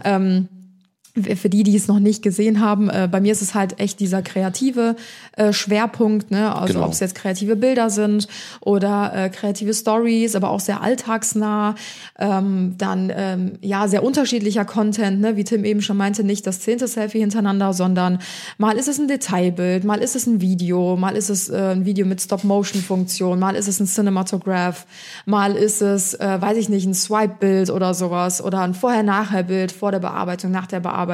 Ähm, 0.05 0.49
für 1.37 1.49
die, 1.49 1.63
die 1.63 1.75
es 1.77 1.89
noch 1.89 1.99
nicht 1.99 2.23
gesehen 2.23 2.61
haben, 2.61 2.91
äh, 2.91 3.09
bei 3.11 3.21
mir 3.21 3.33
ist 3.33 3.43
es 3.43 3.55
halt 3.55 3.81
echt 3.81 4.01
dieser 4.01 4.23
kreative 4.23 4.97
äh, 5.37 5.53
Schwerpunkt, 5.53 6.31
ne? 6.31 6.55
Also 6.55 6.75
Genau. 6.75 6.87
ob 6.87 6.93
es 6.93 7.01
jetzt 7.01 7.15
kreative 7.15 7.57
Bilder 7.57 7.89
sind 7.91 8.29
oder 8.61 9.13
äh, 9.15 9.29
kreative 9.31 9.73
Stories, 9.73 10.35
aber 10.35 10.51
auch 10.51 10.61
sehr 10.61 10.83
alltagsnah. 10.83 11.75
Ähm, 12.19 12.75
dann 12.77 13.11
ähm, 13.15 13.53
ja 13.63 13.89
sehr 13.89 14.03
unterschiedlicher 14.05 14.65
Content, 14.65 15.21
ne? 15.21 15.37
wie 15.37 15.45
Tim 15.45 15.65
eben 15.65 15.81
schon 15.81 15.97
meinte, 15.97 16.23
nicht 16.25 16.47
das 16.47 16.61
zehnte 16.61 16.87
Selfie 16.87 17.21
hintereinander, 17.21 17.73
sondern 17.73 18.19
mal 18.59 18.77
ist 18.77 18.89
es 18.89 18.99
ein 18.99 19.09
Detailbild, 19.09 19.85
mal 19.85 20.01
ist 20.03 20.17
es 20.17 20.27
ein 20.27 20.41
Video, 20.41 20.97
mal 20.97 21.17
ist 21.17 21.31
es 21.31 21.49
äh, 21.49 21.73
ein 21.73 21.87
Video 21.87 22.07
mit 22.07 22.21
Stop-Motion-Funktion, 22.21 23.39
mal 23.39 23.55
ist 23.57 23.69
es 23.69 23.81
ein 23.81 23.87
Cinematograph, 23.87 24.87
mal 25.25 25.55
ist 25.57 25.81
es, 25.81 26.15
äh, 26.15 26.41
weiß 26.41 26.59
ich 26.59 26.69
nicht, 26.69 26.87
ein 26.87 26.95
Swipe-Bild 26.95 27.71
oder 27.71 27.95
sowas 27.95 28.43
oder 28.43 28.61
ein 28.61 28.75
Vorher-Nachher-Bild 28.75 29.73
vor 29.73 29.93
der 29.93 30.01
Bearbeitung, 30.01 30.51
nach 30.51 30.67
der 30.67 30.81
Bearbeitung. 30.81 31.06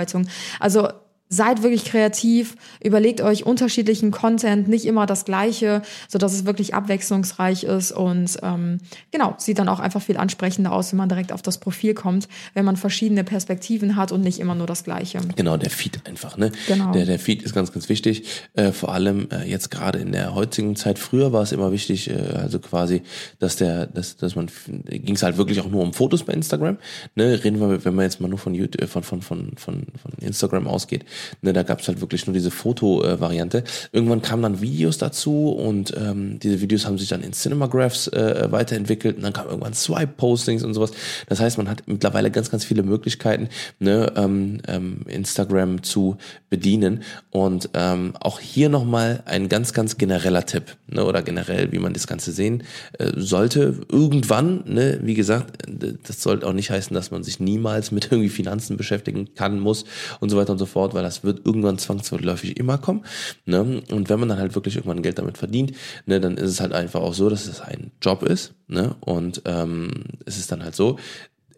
Also 0.60 1.01
Seid 1.34 1.62
wirklich 1.62 1.86
kreativ, 1.86 2.56
überlegt 2.84 3.22
euch 3.22 3.46
unterschiedlichen 3.46 4.10
Content, 4.10 4.68
nicht 4.68 4.84
immer 4.84 5.06
das 5.06 5.24
Gleiche, 5.24 5.80
so 6.06 6.18
dass 6.18 6.34
es 6.34 6.44
wirklich 6.44 6.74
abwechslungsreich 6.74 7.64
ist 7.64 7.90
und 7.90 8.36
ähm, 8.42 8.80
genau 9.10 9.34
sieht 9.38 9.58
dann 9.58 9.70
auch 9.70 9.80
einfach 9.80 10.02
viel 10.02 10.18
ansprechender 10.18 10.72
aus, 10.72 10.92
wenn 10.92 10.98
man 10.98 11.08
direkt 11.08 11.32
auf 11.32 11.40
das 11.40 11.56
Profil 11.56 11.94
kommt, 11.94 12.28
wenn 12.52 12.66
man 12.66 12.76
verschiedene 12.76 13.24
Perspektiven 13.24 13.96
hat 13.96 14.12
und 14.12 14.20
nicht 14.20 14.40
immer 14.40 14.54
nur 14.54 14.66
das 14.66 14.84
Gleiche. 14.84 15.20
Genau, 15.34 15.56
der 15.56 15.70
Feed 15.70 16.06
einfach, 16.06 16.36
ne? 16.36 16.52
Genau. 16.68 16.92
Der, 16.92 17.06
der 17.06 17.18
Feed 17.18 17.42
ist 17.42 17.54
ganz, 17.54 17.72
ganz 17.72 17.88
wichtig. 17.88 18.24
Äh, 18.52 18.72
vor 18.72 18.92
allem 18.92 19.28
äh, 19.30 19.48
jetzt 19.48 19.70
gerade 19.70 19.98
in 20.00 20.12
der 20.12 20.34
heutigen 20.34 20.76
Zeit. 20.76 20.98
Früher 20.98 21.32
war 21.32 21.42
es 21.42 21.52
immer 21.52 21.72
wichtig, 21.72 22.10
äh, 22.10 22.14
also 22.34 22.58
quasi, 22.58 23.02
dass 23.38 23.56
der, 23.56 23.86
dass, 23.86 24.16
dass 24.18 24.36
man 24.36 24.50
ging 24.66 25.14
es 25.14 25.22
halt 25.22 25.38
wirklich 25.38 25.60
auch 25.60 25.70
nur 25.70 25.82
um 25.82 25.94
Fotos 25.94 26.24
bei 26.24 26.32
Instagram. 26.32 26.76
Ne? 27.14 27.42
Reden 27.42 27.60
wir, 27.60 27.84
wenn 27.84 27.94
man 27.94 28.04
jetzt 28.04 28.20
mal 28.20 28.28
nur 28.28 28.38
von 28.38 28.54
YouTube, 28.54 28.82
äh, 28.82 28.86
von, 28.86 29.02
von, 29.02 29.22
von, 29.22 29.52
von, 29.56 29.86
von 30.00 30.12
Instagram 30.20 30.66
ausgeht, 30.66 31.04
ne, 31.40 31.52
da 31.52 31.62
gab 31.62 31.80
es 31.80 31.88
halt 31.88 32.00
wirklich 32.00 32.26
nur 32.26 32.34
diese 32.34 32.50
Foto-Variante. 32.50 33.64
Irgendwann 33.92 34.22
kamen 34.22 34.42
dann 34.42 34.60
Videos 34.60 34.98
dazu 34.98 35.50
und 35.50 35.94
ähm, 35.96 36.38
diese 36.38 36.60
Videos 36.60 36.86
haben 36.86 36.98
sich 36.98 37.08
dann 37.08 37.22
in 37.22 37.32
Cinemagraphs 37.32 38.08
äh, 38.08 38.48
weiterentwickelt 38.50 39.16
und 39.16 39.22
dann 39.22 39.32
kamen 39.32 39.50
irgendwann 39.50 39.74
Swipe-Postings 39.74 40.62
und 40.62 40.74
sowas. 40.74 40.92
Das 41.28 41.40
heißt, 41.40 41.58
man 41.58 41.68
hat 41.68 41.82
mittlerweile 41.86 42.30
ganz, 42.30 42.50
ganz 42.50 42.64
viele 42.64 42.82
Möglichkeiten, 42.82 43.48
ne, 43.78 44.12
ähm, 44.16 44.60
ähm, 44.68 45.02
Instagram 45.06 45.82
zu 45.82 46.16
bedienen. 46.50 47.02
Und 47.30 47.70
ähm, 47.74 48.14
auch 48.20 48.40
hier 48.40 48.68
nochmal 48.68 49.22
ein 49.26 49.48
ganz, 49.48 49.72
ganz 49.72 49.96
genereller 49.96 50.44
Tipp, 50.46 50.76
ne, 50.86 51.04
oder 51.04 51.22
generell, 51.22 51.72
wie 51.72 51.78
man 51.78 51.92
das 51.92 52.06
Ganze 52.06 52.32
sehen 52.32 52.64
äh, 52.98 53.12
sollte. 53.16 53.80
Irgendwann, 53.90 54.64
ne, 54.66 55.00
wie 55.02 55.14
gesagt, 55.14 55.66
äh, 55.66 55.94
das 56.06 56.22
sollte 56.22 56.46
auch 56.46 56.52
nicht 56.52 56.70
heißen, 56.70 56.94
dass 56.94 57.10
man 57.10 57.22
sich 57.22 57.40
niemals 57.40 57.90
mit 57.90 58.04
irgendwie 58.10 58.28
Finanzen 58.28 58.76
beschäftigen 58.76 59.34
kann, 59.34 59.60
muss 59.60 59.84
und 60.20 60.30
so 60.30 60.36
weiter 60.36 60.52
und 60.52 60.58
so 60.58 60.66
fort, 60.66 60.94
weil 60.94 61.02
das 61.02 61.11
wird 61.24 61.44
irgendwann 61.46 61.78
zwangsläufig 61.78 62.56
immer 62.58 62.78
kommen. 62.78 63.04
Ne? 63.46 63.82
Und 63.90 64.08
wenn 64.08 64.18
man 64.20 64.28
dann 64.28 64.38
halt 64.38 64.54
wirklich 64.54 64.76
irgendwann 64.76 65.02
Geld 65.02 65.18
damit 65.18 65.38
verdient, 65.38 65.72
ne, 66.06 66.20
dann 66.20 66.36
ist 66.36 66.50
es 66.50 66.60
halt 66.60 66.72
einfach 66.72 67.00
auch 67.00 67.14
so, 67.14 67.28
dass 67.28 67.46
es 67.46 67.60
ein 67.60 67.90
Job 68.00 68.22
ist. 68.22 68.54
Ne? 68.68 68.94
Und 69.00 69.42
ähm, 69.44 69.90
es 70.26 70.38
ist 70.38 70.50
dann 70.50 70.62
halt 70.64 70.74
so, 70.74 70.98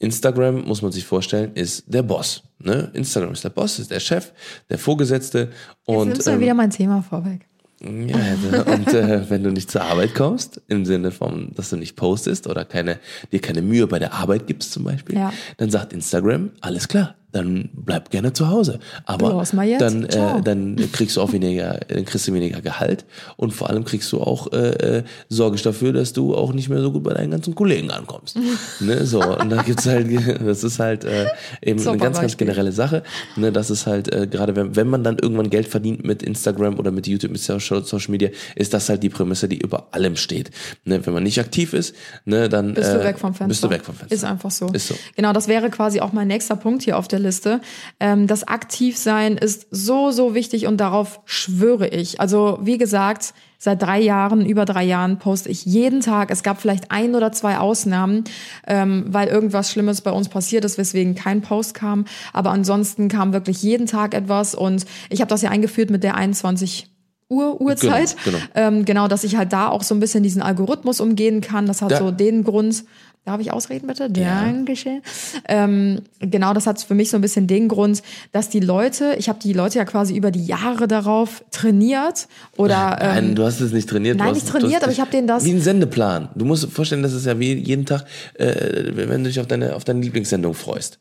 Instagram, 0.00 0.64
muss 0.66 0.82
man 0.82 0.92
sich 0.92 1.04
vorstellen, 1.04 1.52
ist 1.54 1.84
der 1.86 2.02
Boss. 2.02 2.42
Ne? 2.58 2.90
Instagram 2.94 3.32
ist 3.32 3.44
der 3.44 3.50
Boss, 3.50 3.78
ist 3.78 3.90
der 3.90 4.00
Chef, 4.00 4.32
der 4.68 4.78
Vorgesetzte. 4.78 5.38
Jetzt 5.38 5.50
Und, 5.84 6.08
nimmst 6.08 6.26
du 6.26 6.30
ja 6.30 6.36
ähm, 6.36 6.42
wieder 6.42 6.54
mein 6.54 6.70
Thema 6.70 7.02
vorweg. 7.02 7.46
ja, 7.80 8.16
also, 8.16 8.70
und 8.72 8.88
äh, 8.94 9.28
wenn 9.30 9.42
du 9.42 9.50
nicht 9.50 9.70
zur 9.70 9.82
Arbeit 9.82 10.14
kommst, 10.14 10.60
im 10.68 10.84
Sinne 10.84 11.10
von, 11.10 11.52
dass 11.54 11.70
du 11.70 11.76
nicht 11.76 11.96
postest 11.96 12.46
oder 12.46 12.64
keine, 12.64 12.98
dir 13.32 13.40
keine 13.40 13.62
Mühe 13.62 13.86
bei 13.86 13.98
der 13.98 14.14
Arbeit 14.14 14.46
gibst 14.46 14.72
zum 14.72 14.84
Beispiel, 14.84 15.16
Ja. 15.16 15.32
dann 15.58 15.70
sagt 15.70 15.92
Instagram, 15.92 16.50
alles 16.60 16.88
klar, 16.88 17.14
dann 17.34 17.68
bleib 17.72 18.10
gerne 18.10 18.32
zu 18.32 18.48
Hause. 18.48 18.78
Aber 19.06 19.44
dann, 19.78 20.04
äh, 20.04 20.40
dann 20.42 20.76
kriegst 20.92 21.16
du 21.16 21.20
auch 21.20 21.32
weniger, 21.32 21.80
dann 21.88 22.04
kriegst 22.04 22.28
du 22.28 22.32
weniger 22.32 22.60
Gehalt 22.60 23.04
und 23.36 23.52
vor 23.52 23.70
allem 23.70 23.84
kriegst 23.84 24.12
du 24.12 24.20
auch 24.20 24.52
äh, 24.52 24.98
äh, 24.98 25.02
Sorge 25.28 25.60
dafür, 25.60 25.92
dass 25.92 26.12
du 26.12 26.34
auch 26.34 26.52
nicht 26.52 26.68
mehr 26.68 26.80
so 26.80 26.92
gut 26.92 27.02
bei 27.02 27.12
deinen 27.12 27.32
ganzen 27.32 27.54
Kollegen 27.54 27.90
ankommst. 27.90 28.38
ne, 28.80 29.04
so 29.04 29.20
und 29.20 29.50
da 29.50 29.62
gibt's 29.62 29.86
halt, 29.86 30.08
das 30.46 30.62
ist 30.62 30.78
halt 30.78 31.04
äh, 31.04 31.26
eben 31.60 31.78
Super 31.78 31.92
eine 31.92 32.00
ganz, 32.00 32.20
ganz 32.20 32.36
generelle 32.36 32.72
Sache. 32.72 33.02
Ne, 33.36 33.50
das 33.50 33.70
ist 33.70 33.86
halt 33.86 34.12
äh, 34.12 34.28
gerade 34.28 34.54
wenn, 34.54 34.76
wenn 34.76 34.88
man 34.88 35.02
dann 35.02 35.18
irgendwann 35.18 35.50
Geld 35.50 35.66
verdient 35.66 36.04
mit 36.04 36.22
Instagram 36.22 36.78
oder 36.78 36.92
mit 36.92 37.08
YouTube, 37.08 37.32
mit 37.32 37.40
Social 37.40 37.84
Social 37.84 38.12
Media, 38.12 38.30
ist 38.54 38.72
das 38.72 38.88
halt 38.88 39.02
die 39.02 39.10
Prämisse, 39.10 39.48
die 39.48 39.58
über 39.58 39.88
allem 39.90 40.14
steht. 40.16 40.52
Ne, 40.84 41.04
wenn 41.04 41.12
man 41.12 41.24
nicht 41.24 41.40
aktiv 41.40 41.72
ist, 41.72 41.96
ne, 42.24 42.48
dann 42.48 42.74
Bist 42.74 42.92
du 42.92 43.00
äh, 43.00 43.04
weg 43.04 43.18
vom 43.18 43.34
Fenster. 43.34 43.48
Bist 43.48 43.64
du 43.64 43.70
weg 43.70 43.84
vom 43.84 43.96
Fenster. 43.96 44.14
Ist 44.14 44.24
einfach 44.24 44.52
so. 44.52 44.68
Ist 44.68 44.86
so. 44.86 44.94
Genau, 45.16 45.32
das 45.32 45.48
wäre 45.48 45.68
quasi 45.70 46.00
auch 46.00 46.12
mein 46.12 46.28
nächster 46.28 46.54
Punkt 46.54 46.84
hier 46.84 46.96
auf 46.96 47.08
der 47.08 47.23
Liste. 47.24 47.60
Ähm, 47.98 48.26
das 48.26 48.46
Aktivsein 48.46 49.36
ist 49.36 49.66
so, 49.70 50.10
so 50.10 50.34
wichtig 50.34 50.66
und 50.66 50.78
darauf 50.78 51.20
schwöre 51.24 51.88
ich. 51.88 52.20
Also, 52.20 52.58
wie 52.62 52.78
gesagt, 52.78 53.34
seit 53.58 53.82
drei 53.82 54.00
Jahren, 54.00 54.44
über 54.46 54.64
drei 54.64 54.84
Jahren 54.84 55.18
poste 55.18 55.48
ich 55.48 55.64
jeden 55.64 56.00
Tag. 56.00 56.30
Es 56.30 56.42
gab 56.42 56.60
vielleicht 56.60 56.90
ein 56.90 57.14
oder 57.14 57.32
zwei 57.32 57.58
Ausnahmen, 57.58 58.24
ähm, 58.66 59.04
weil 59.08 59.28
irgendwas 59.28 59.70
Schlimmes 59.70 60.02
bei 60.02 60.10
uns 60.12 60.28
passiert 60.28 60.64
ist, 60.64 60.78
weswegen 60.78 61.14
kein 61.14 61.40
Post 61.42 61.74
kam. 61.74 62.04
Aber 62.32 62.50
ansonsten 62.50 63.08
kam 63.08 63.32
wirklich 63.32 63.62
jeden 63.62 63.86
Tag 63.86 64.14
etwas 64.14 64.54
und 64.54 64.84
ich 65.08 65.20
habe 65.20 65.28
das 65.30 65.42
ja 65.42 65.50
eingeführt 65.50 65.90
mit 65.90 66.04
der 66.04 66.14
21 66.14 66.88
Uhr 67.30 67.60
Uhrzeit. 67.60 68.16
Genau, 68.24 68.36
genau. 68.38 68.50
Ähm, 68.54 68.84
genau, 68.84 69.08
dass 69.08 69.24
ich 69.24 69.36
halt 69.36 69.52
da 69.52 69.68
auch 69.68 69.82
so 69.82 69.94
ein 69.94 70.00
bisschen 70.00 70.22
diesen 70.22 70.42
Algorithmus 70.42 71.00
umgehen 71.00 71.40
kann. 71.40 71.66
Das 71.66 71.80
hat 71.82 71.90
Ja. 71.92 71.98
so 71.98 72.10
den 72.10 72.44
Grund. 72.44 72.84
Darf 73.24 73.40
ich 73.40 73.50
ausreden, 73.52 73.86
bitte? 73.86 74.10
Dankeschön. 74.10 75.00
Ähm, 75.48 76.02
genau, 76.20 76.52
das 76.52 76.66
hat 76.66 76.82
für 76.82 76.94
mich 76.94 77.08
so 77.08 77.16
ein 77.16 77.22
bisschen 77.22 77.46
den 77.46 77.68
Grund, 77.68 78.02
dass 78.32 78.50
die 78.50 78.60
Leute, 78.60 79.14
ich 79.18 79.30
habe 79.30 79.38
die 79.42 79.54
Leute 79.54 79.78
ja 79.78 79.86
quasi 79.86 80.14
über 80.14 80.30
die 80.30 80.44
Jahre 80.44 80.86
darauf 80.86 81.42
trainiert 81.50 82.28
oder 82.58 82.98
Nein, 83.00 83.24
ähm, 83.28 83.34
du 83.34 83.44
hast 83.44 83.60
es 83.60 83.72
nicht 83.72 83.88
trainiert. 83.88 84.18
nein, 84.18 84.28
hast, 84.28 84.34
nicht 84.34 84.48
trainiert, 84.48 84.82
aber 84.82 84.92
ich 84.92 85.00
hab 85.00 85.10
denen 85.10 85.26
das- 85.26 85.44
Wie 85.46 85.52
ein 85.52 85.60
Sendeplan. 85.62 86.28
Du 86.34 86.44
musst 86.44 86.70
vorstellen, 86.70 87.02
das 87.02 87.14
ist 87.14 87.24
ja 87.24 87.38
wie 87.38 87.54
jeden 87.54 87.86
Tag, 87.86 88.04
äh, 88.34 88.90
wenn 88.94 89.24
du 89.24 89.30
dich 89.30 89.40
auf 89.40 89.46
deine, 89.46 89.74
auf 89.74 89.84
deine 89.84 90.00
Lieblingssendung 90.02 90.52
freust. 90.52 90.98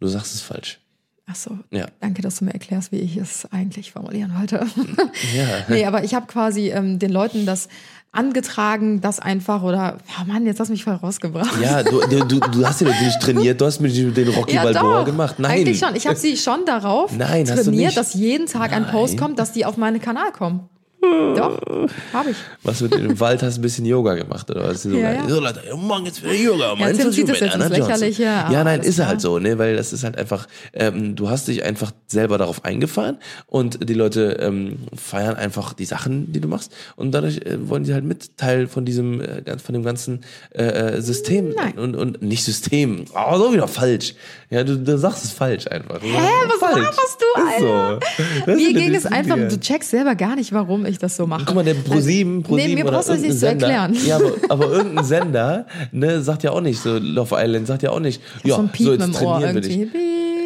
Du 0.00 0.06
sagst 0.08 0.34
es 0.34 0.40
falsch. 0.40 0.78
Ach 1.26 1.36
so, 1.36 1.58
Ja. 1.70 1.86
danke, 2.00 2.22
dass 2.22 2.38
du 2.38 2.46
mir 2.46 2.54
erklärst, 2.54 2.90
wie 2.90 2.96
ich 2.96 3.16
es 3.16 3.46
eigentlich 3.52 3.92
formulieren 3.92 4.32
wollte. 4.36 4.66
Ja. 5.36 5.46
nee, 5.68 5.84
aber 5.84 6.02
ich 6.02 6.14
habe 6.14 6.26
quasi 6.26 6.70
ähm, 6.70 6.98
den 6.98 7.12
Leuten 7.12 7.46
das 7.46 7.68
angetragen, 8.12 9.00
das 9.00 9.20
einfach 9.20 9.62
oder, 9.62 9.98
oh 10.20 10.24
Mann, 10.26 10.44
jetzt 10.44 10.58
hast 10.58 10.68
du 10.68 10.72
mich 10.72 10.84
voll 10.84 10.94
rausgebracht. 10.94 11.60
Ja, 11.62 11.82
du, 11.82 12.00
du, 12.00 12.40
du, 12.40 12.66
hast 12.66 12.80
ja 12.80 12.88
nicht 12.88 13.20
trainiert, 13.20 13.60
du 13.60 13.66
hast 13.66 13.80
mit 13.80 13.94
den 13.94 14.28
Rocky 14.28 14.54
Ja, 14.54 14.64
Balboa 14.64 14.98
doch. 15.00 15.04
gemacht. 15.04 15.36
Nein. 15.38 15.52
Eigentlich 15.52 15.78
schon. 15.78 15.94
Ich 15.94 16.06
habe 16.06 16.16
sie 16.16 16.36
schon 16.36 16.64
darauf 16.64 17.16
Nein, 17.16 17.44
trainiert, 17.44 17.96
dass 17.96 18.14
jeden 18.14 18.46
Tag 18.46 18.72
ein 18.72 18.86
Post 18.86 19.14
Nein. 19.14 19.22
kommt, 19.22 19.38
dass 19.38 19.52
die 19.52 19.64
auf 19.64 19.76
meinen 19.76 20.00
Kanal 20.00 20.32
kommen. 20.32 20.68
Doch, 21.02 21.58
habe 22.12 22.30
ich. 22.30 22.36
Was 22.62 22.80
mit 22.82 22.94
im 22.94 23.18
Wald 23.20 23.42
hast 23.42 23.56
du 23.56 23.60
ein 23.60 23.62
bisschen 23.62 23.86
Yoga 23.86 24.14
gemacht 24.14 24.50
oder 24.50 24.64
was? 24.68 24.82
So, 24.82 24.90
Ja, 24.90 25.12
ja. 25.12 25.28
so 25.28 25.40
Leute, 25.40 25.62
morgen 25.74 26.04
jetzt 26.06 26.22
wieder 26.22 26.34
Yoga. 26.34 26.72
um 26.72 26.78
Ja, 26.80 26.86
Tim 26.92 26.96
21 27.00 27.06
Uhr 27.06 27.12
zieht 27.12 27.28
das 27.28 27.40
mit 27.40 27.40
jetzt 27.40 27.54
Anna 27.54 27.76
Johnson. 27.76 28.26
Aber 28.26 28.52
Ja, 28.52 28.64
nein, 28.64 28.80
ist 28.80 28.88
er 28.88 28.94
klar. 29.04 29.08
halt 29.08 29.20
so, 29.22 29.38
ne, 29.38 29.58
weil 29.58 29.76
das 29.76 29.92
ist 29.92 30.04
halt 30.04 30.18
einfach, 30.18 30.46
ähm, 30.74 31.16
du 31.16 31.30
hast 31.30 31.48
dich 31.48 31.64
einfach 31.64 31.92
selber 32.06 32.36
darauf 32.38 32.64
eingefahren 32.64 33.18
und 33.46 33.88
die 33.88 33.94
Leute 33.94 34.36
ähm, 34.40 34.76
feiern 34.94 35.36
einfach 35.36 35.72
die 35.72 35.86
Sachen, 35.86 36.32
die 36.32 36.40
du 36.40 36.48
machst 36.48 36.72
und 36.96 37.12
dadurch 37.12 37.38
äh, 37.38 37.56
wollen 37.68 37.84
sie 37.84 37.94
halt 37.94 38.04
mit 38.04 38.36
Teil 38.36 38.66
von 38.66 38.84
diesem, 38.84 39.20
äh, 39.20 39.58
von 39.58 39.72
dem 39.72 39.82
ganzen 39.84 40.20
äh, 40.54 40.64
äh, 40.96 41.00
System 41.00 41.50
Nein. 41.56 41.78
und, 41.78 41.96
und 41.96 42.20
nicht 42.22 42.44
System, 42.44 43.06
aber 43.14 43.38
so 43.38 43.52
wieder 43.52 43.68
falsch. 43.68 44.14
Ja, 44.52 44.64
du, 44.64 44.76
du 44.76 44.98
sagst 44.98 45.24
es 45.24 45.30
falsch 45.30 45.68
einfach. 45.68 46.02
Hä, 46.02 46.08
was 46.48 46.74
laberst 46.76 47.18
du, 47.20 47.40
Alter? 47.40 48.00
Das 48.46 48.56
Mir 48.56 48.72
ging 48.72 48.92
es 48.94 49.06
einfach, 49.06 49.36
du 49.36 49.60
checkst 49.60 49.90
selber 49.90 50.16
gar 50.16 50.34
nicht, 50.34 50.52
warum 50.52 50.84
ich 50.86 50.98
das 50.98 51.16
so 51.16 51.24
mache. 51.24 51.44
Guck 51.46 51.54
mal, 51.54 51.64
der 51.64 51.74
ProSieben, 51.74 52.42
ProSieben 52.42 52.74
Nee, 52.74 52.82
mir 52.82 52.90
brauchst 52.90 53.10
du 53.10 53.12
das 53.12 53.22
nicht 53.22 53.38
zu 53.38 53.46
erklären. 53.46 53.96
Ja, 54.04 54.16
aber, 54.16 54.32
aber 54.48 54.66
irgendein 54.72 55.04
Sender, 55.04 55.66
ne, 55.92 56.20
sagt 56.20 56.42
ja 56.42 56.50
auch 56.50 56.60
nicht 56.60 56.80
so, 56.80 56.98
Love 56.98 57.36
Island 57.38 57.68
sagt 57.68 57.84
ja 57.84 57.90
auch 57.90 58.00
nicht, 58.00 58.20
ja, 58.42 58.56
so 58.56 58.62
ein 58.62 58.70
so 58.76 58.92
jetzt 58.92 59.14
trainieren 59.14 59.62
dich. 59.62 59.68
Piep. 59.68 59.94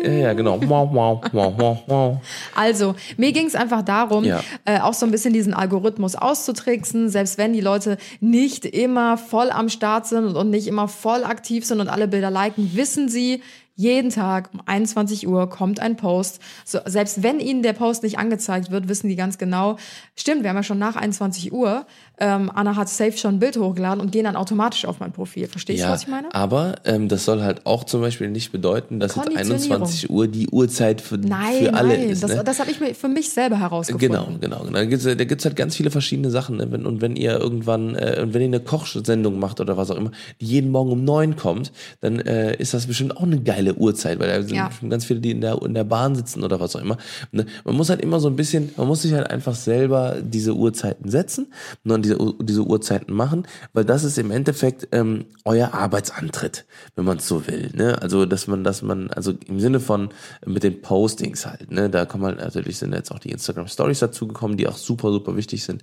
Ja, 0.05 0.13
ja, 0.13 0.33
genau. 0.35 0.61
Wow, 0.61 0.91
wow, 0.93 1.25
wow, 1.33 1.55
wow, 1.57 1.79
wow. 1.87 2.17
Also, 2.55 2.95
mir 3.17 3.33
ging 3.33 3.47
es 3.47 3.55
einfach 3.55 3.81
darum, 3.81 4.25
Ja. 4.25 4.43
äh, 4.67 4.81
auch 4.81 4.93
so 4.93 5.07
ein 5.07 5.13
bisschen 5.13 5.33
diesen 5.33 5.55
Algorithmus 5.55 6.15
auszutricksen, 6.15 7.09
selbst 7.09 7.39
wenn 7.39 7.55
die 7.55 7.63
Leute 7.63 7.97
nicht 8.21 8.67
immer 8.67 9.17
voll 9.17 9.51
am 9.51 9.71
Start 9.71 10.07
sind 10.07 10.37
und 10.37 10.51
nicht 10.51 10.67
immer 10.67 10.89
voll 10.89 11.25
aktiv 11.25 11.65
sind 11.65 11.81
und 11.81 11.89
alle 11.89 12.07
Bilder 12.07 12.31
liken, 12.31 12.73
wissen 12.75 13.09
sie, 13.09 13.41
jeden 13.75 14.11
Tag 14.11 14.51
um 14.53 14.61
21 14.65 15.27
Uhr 15.27 15.51
kommt 15.51 15.81
ein 15.81 15.97
Post. 15.97 16.41
So, 16.65 16.79
selbst 16.85 17.23
wenn 17.23 17.41
ihnen 17.41 17.63
der 17.63 17.73
Post 17.73 18.03
nicht 18.03 18.19
angezeigt 18.19 18.71
wird, 18.71 18.89
wissen 18.89 19.09
die 19.09 19.17
ganz 19.17 19.39
genau, 19.39 19.77
stimmt, 20.17 20.43
wir 20.43 20.51
haben 20.51 20.57
ja 20.57 20.63
schon 20.63 20.79
nach 20.79 20.97
21 20.97 21.53
Uhr, 21.53 21.87
ähm, 22.19 22.51
Anna 22.55 22.77
hat 22.77 22.89
safe 22.89 23.17
schon 23.19 23.35
ein 23.37 23.39
Bild 23.41 23.57
hochgeladen 23.57 24.01
und 24.01 24.13
gehen 24.13 24.25
dann 24.25 24.37
automatisch 24.37 24.85
auf 24.85 25.01
mein 25.01 25.13
Profil. 25.13 25.47
Verstehst 25.49 25.81
du, 25.81 25.85
Ja, 25.87 25.93
was 25.93 26.03
ich 26.03 26.09
meine? 26.09 26.33
aber 26.35 26.77
ähm, 26.85 27.09
das 27.09 27.25
soll 27.25 27.43
halt 27.43 27.67
auch 27.67 27.85
zum 27.85 28.01
Beispiel 28.01 28.29
nicht 28.31 28.53
bedeuten, 28.53 29.01
dass 29.01 29.17
jetzt 29.17 29.25
Konditionierung. 29.25 29.83
21 29.83 30.11
Uhr 30.11 30.29
die 30.29 30.49
Uhrzeit 30.49 31.01
für, 31.01 31.19
Nein, 31.19 31.65
für 31.65 31.75
alle 31.75 31.89
nein, 31.89 32.11
ist. 32.11 32.23
das, 32.23 32.35
ne? 32.37 32.45
das 32.45 32.61
habe 32.61 32.71
ich 32.71 32.79
mir 32.81 32.95
für 32.95 33.09
mich 33.09 33.31
selber 33.31 33.59
herausgefunden. 33.59 34.09
Genau, 34.09 34.27
genau. 34.41 34.61
genau. 34.65 34.71
Da 34.73 34.85
gibt's 34.85 35.05
da 35.05 35.15
gibt's 35.15 35.45
halt 35.45 35.57
ganz 35.57 35.75
viele 35.77 35.91
verschiedene 35.91 36.31
Sachen. 36.31 36.57
Ne? 36.59 36.67
Und 36.67 37.01
wenn 37.01 37.17
ihr 37.17 37.39
irgendwann, 37.41 37.95
äh, 37.97 38.21
und 38.23 38.33
wenn 38.35 38.43
ihr 38.43 38.49
eine 38.49 38.61
Kochsendung 38.61 39.39
macht 39.39 39.61
oder 39.61 39.77
was 39.77 39.91
auch 39.91 39.97
immer, 39.97 40.11
die 40.41 40.47
jeden 40.47 40.71
Morgen 40.71 40.93
um 40.93 41.05
neun 41.05 41.37
kommt, 41.37 41.73
dann 42.01 42.21
äh, 42.21 42.55
ist 42.57 42.75
das 42.75 42.87
bestimmt 42.87 43.17
auch 43.17 43.23
eine 43.25 43.41
geile 43.41 43.75
Uhrzeit, 43.75 44.19
weil 44.21 44.29
da 44.29 44.43
sind 44.43 44.55
Ja. 44.55 44.71
ganz 44.89 45.05
viele, 45.05 45.21
die 45.21 45.31
in 45.33 45.41
der, 45.41 45.61
in 45.63 45.75
der 45.75 45.85
Bahn 45.85 46.15
sitzen 46.15 46.45
oder 46.45 46.61
was 46.61 46.77
auch 46.77 46.81
immer. 46.81 46.97
Ne? 47.33 47.47
Man 47.65 47.75
muss 47.77 47.91
halt 47.91 48.01
immer 48.01 48.21
so 48.21 48.29
ein 48.29 48.37
bisschen, 48.37 48.71
man 48.77 48.87
muss 48.87 49.03
sich 49.03 49.13
halt 49.13 49.31
einfach 49.31 49.55
selber 49.55 50.17
diese 50.23 50.55
Uhrzeiten 50.55 51.11
setzen 51.11 51.47
und 51.85 52.04
diese, 52.05 52.19
diese 52.41 52.63
Uhrzeiten 52.63 53.15
machen, 53.15 53.47
weil 53.73 53.85
das 53.85 54.05
ist 54.05 54.19
im 54.19 54.31
Endeffekt 54.31 54.89
ähm, 54.93 55.27
euer 55.45 55.75
Arbeitsantritt, 55.75 56.65
wenn 56.95 57.05
man 57.05 57.19
es 57.19 57.29
so 57.29 57.47
will. 57.47 57.71
Ne? 57.75 58.01
Also, 58.01 58.27
dass 58.27 58.47
man, 58.47 58.65
dass 58.65 58.83
man, 58.83 59.11
also 59.11 59.33
im 59.47 59.61
Sinne 59.61 59.81
von 59.81 60.11
äh, 60.43 60.51
mit 60.51 60.63
den 60.63 60.83
Postings 60.83 61.47
halt, 61.47 61.71
ne, 61.71 61.91
da 61.91 62.05
kommen 62.05 62.25
halt 62.25 62.39
natürlich 62.39 62.79
sind 62.79 62.93
jetzt 62.93 63.11
auch 63.11 63.19
die 63.19 63.31
Instagram 63.31 63.69
Stories 63.69 63.99
dazugekommen, 64.01 64.57
die 64.57 64.69
auch 64.69 64.77
super, 64.77 65.11
super 65.11 65.37
wichtig 65.37 65.65
sind, 65.65 65.83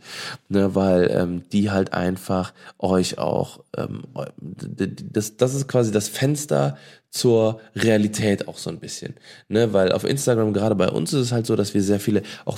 ne, 0.49 0.75
weil 0.75 1.09
ähm, 1.11 1.43
die 1.51 1.71
halt 1.71 1.93
einfach 1.93 2.53
euch 2.79 3.17
auch, 3.17 3.61
ähm, 3.75 4.03
das, 4.37 5.37
das 5.37 5.55
ist 5.55 5.67
quasi 5.67 5.91
das 5.91 6.07
Fenster 6.07 6.77
zur 7.11 7.59
Realität 7.75 8.47
auch 8.47 8.57
so 8.57 8.69
ein 8.69 8.79
bisschen, 8.79 9.15
ne, 9.49 9.73
weil 9.73 9.91
auf 9.91 10.05
Instagram 10.05 10.53
gerade 10.53 10.75
bei 10.75 10.89
uns 10.89 11.11
ist 11.11 11.19
es 11.19 11.31
halt 11.33 11.45
so, 11.45 11.57
dass 11.57 11.73
wir 11.73 11.83
sehr 11.83 11.99
viele 11.99 12.23
auch 12.45 12.57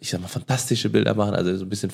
ich 0.00 0.10
sag 0.10 0.20
mal 0.20 0.28
fantastische 0.28 0.90
Bilder 0.90 1.14
machen, 1.14 1.34
also 1.34 1.56
so 1.56 1.64
ein 1.64 1.70
bisschen 1.70 1.90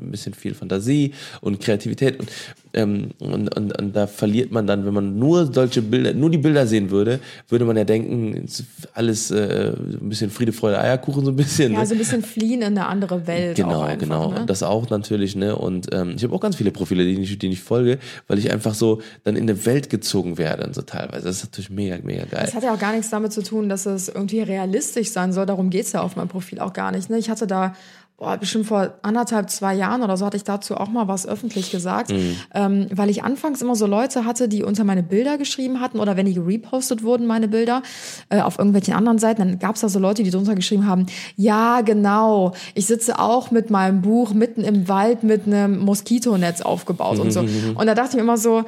ein 0.00 0.10
bisschen 0.10 0.34
viel 0.34 0.54
Fantasie 0.54 1.14
und 1.40 1.60
Kreativität. 1.60 2.18
Und, 2.18 2.30
ähm, 2.74 3.10
und, 3.18 3.54
und, 3.56 3.78
und 3.78 3.96
da 3.96 4.06
verliert 4.06 4.50
man 4.50 4.66
dann, 4.66 4.84
wenn 4.86 4.94
man 4.94 5.18
nur 5.18 5.52
solche 5.52 5.82
Bilder, 5.82 6.12
nur 6.14 6.30
die 6.30 6.38
Bilder 6.38 6.66
sehen 6.66 6.90
würde, 6.90 7.20
würde 7.48 7.64
man 7.64 7.76
ja 7.76 7.84
denken, 7.84 8.44
es 8.44 8.64
alles 8.92 9.30
äh, 9.30 9.72
ein 9.72 10.08
bisschen 10.08 10.30
Friede, 10.30 10.52
Freude, 10.52 10.80
Eierkuchen 10.80 11.24
so 11.24 11.30
ein 11.30 11.36
bisschen. 11.36 11.72
Ja, 11.72 11.80
ne? 11.80 11.86
so 11.86 11.94
ein 11.94 11.98
bisschen 11.98 12.22
fliehen 12.22 12.62
in 12.62 12.78
eine 12.78 12.86
andere 12.86 13.26
Welt. 13.26 13.56
Genau, 13.56 13.82
einfach, 13.82 13.98
genau. 13.98 14.32
Ne? 14.32 14.44
Das 14.46 14.62
auch 14.62 14.90
natürlich, 14.90 15.36
ne? 15.36 15.56
Und 15.56 15.92
ähm, 15.92 16.14
ich 16.16 16.24
habe 16.24 16.34
auch 16.34 16.40
ganz 16.40 16.56
viele 16.56 16.70
Profile, 16.70 17.04
die 17.04 17.20
ich, 17.20 17.38
die 17.38 17.48
ich 17.48 17.60
folge, 17.60 17.98
weil 18.28 18.38
ich 18.38 18.52
einfach 18.52 18.74
so 18.74 19.00
dann 19.24 19.36
in 19.36 19.42
eine 19.44 19.64
Welt 19.66 19.90
gezogen 19.90 20.38
werde 20.38 20.66
und 20.66 20.74
so 20.74 20.82
teilweise. 20.82 21.24
Das 21.24 21.38
ist 21.38 21.44
natürlich 21.44 21.70
mega, 21.70 21.98
mega 22.02 22.24
geil. 22.24 22.42
Das 22.44 22.54
hat 22.54 22.62
ja 22.62 22.74
auch 22.74 22.78
gar 22.78 22.92
nichts 22.92 23.10
damit 23.10 23.32
zu 23.32 23.42
tun, 23.42 23.68
dass 23.68 23.86
es 23.86 24.08
irgendwie 24.08 24.40
realistisch 24.40 25.10
sein 25.10 25.32
soll. 25.32 25.46
Darum 25.46 25.70
geht's 25.70 25.92
ja 25.92 26.02
auf 26.02 26.16
meinem 26.16 26.28
Profil 26.28 26.60
auch 26.60 26.72
gar 26.72 26.92
nicht. 26.92 27.10
Ne? 27.10 27.18
Ich 27.18 27.30
hatte 27.30 27.46
da, 27.46 27.74
boah, 28.16 28.36
bestimmt 28.36 28.66
vor 28.66 28.94
anderthalb, 29.02 29.50
zwei 29.50 29.74
Jahren 29.74 30.02
oder 30.02 30.16
so, 30.16 30.24
hatte 30.24 30.36
ich 30.36 30.44
dazu 30.44 30.76
auch 30.76 30.88
mal 30.88 31.08
was 31.08 31.26
öffentlich 31.26 31.70
gesagt. 31.72 32.10
Mhm. 32.10 32.36
Ähm, 32.54 32.86
weil 32.92 33.10
ich 33.10 33.24
anfangs 33.24 33.60
immer 33.60 33.74
so 33.74 33.86
Leute 33.86 34.24
hatte, 34.24 34.48
die 34.48 34.62
unter 34.62 34.84
meine 34.84 35.02
Bilder 35.02 35.36
geschrieben 35.36 35.80
hatten 35.80 35.98
oder 35.98 36.16
wenn 36.16 36.26
die 36.26 36.34
gerepostet 36.34 37.02
wurden, 37.02 37.26
meine 37.26 37.48
Bilder, 37.48 37.82
äh, 38.28 38.40
auf 38.40 38.58
irgendwelchen 38.58 38.94
anderen 38.94 39.18
Seiten, 39.18 39.40
dann 39.40 39.58
gab's 39.58 39.80
da 39.80 39.88
so 39.88 39.98
Leute, 39.98 40.22
die 40.22 40.30
drunter 40.30 40.54
geschrieben 40.54 40.86
haben, 40.86 41.06
ja, 41.36 41.80
genau, 41.80 42.52
ich 42.74 42.86
sitze 42.86 43.18
auch 43.18 43.50
mit 43.50 43.70
meinem 43.70 44.00
Buch 44.00 44.32
mitten 44.32 44.62
im 44.62 44.88
Wald 44.88 45.24
mit 45.24 45.46
einem 45.46 45.78
Moskitonetz 45.80 46.60
aufgebaut 46.60 47.18
und 47.18 47.32
so. 47.32 47.40
Und 47.40 47.86
da 47.86 47.94
dachte 47.94 48.10
ich 48.10 48.16
mir 48.16 48.22
immer 48.22 48.38
so, 48.38 48.64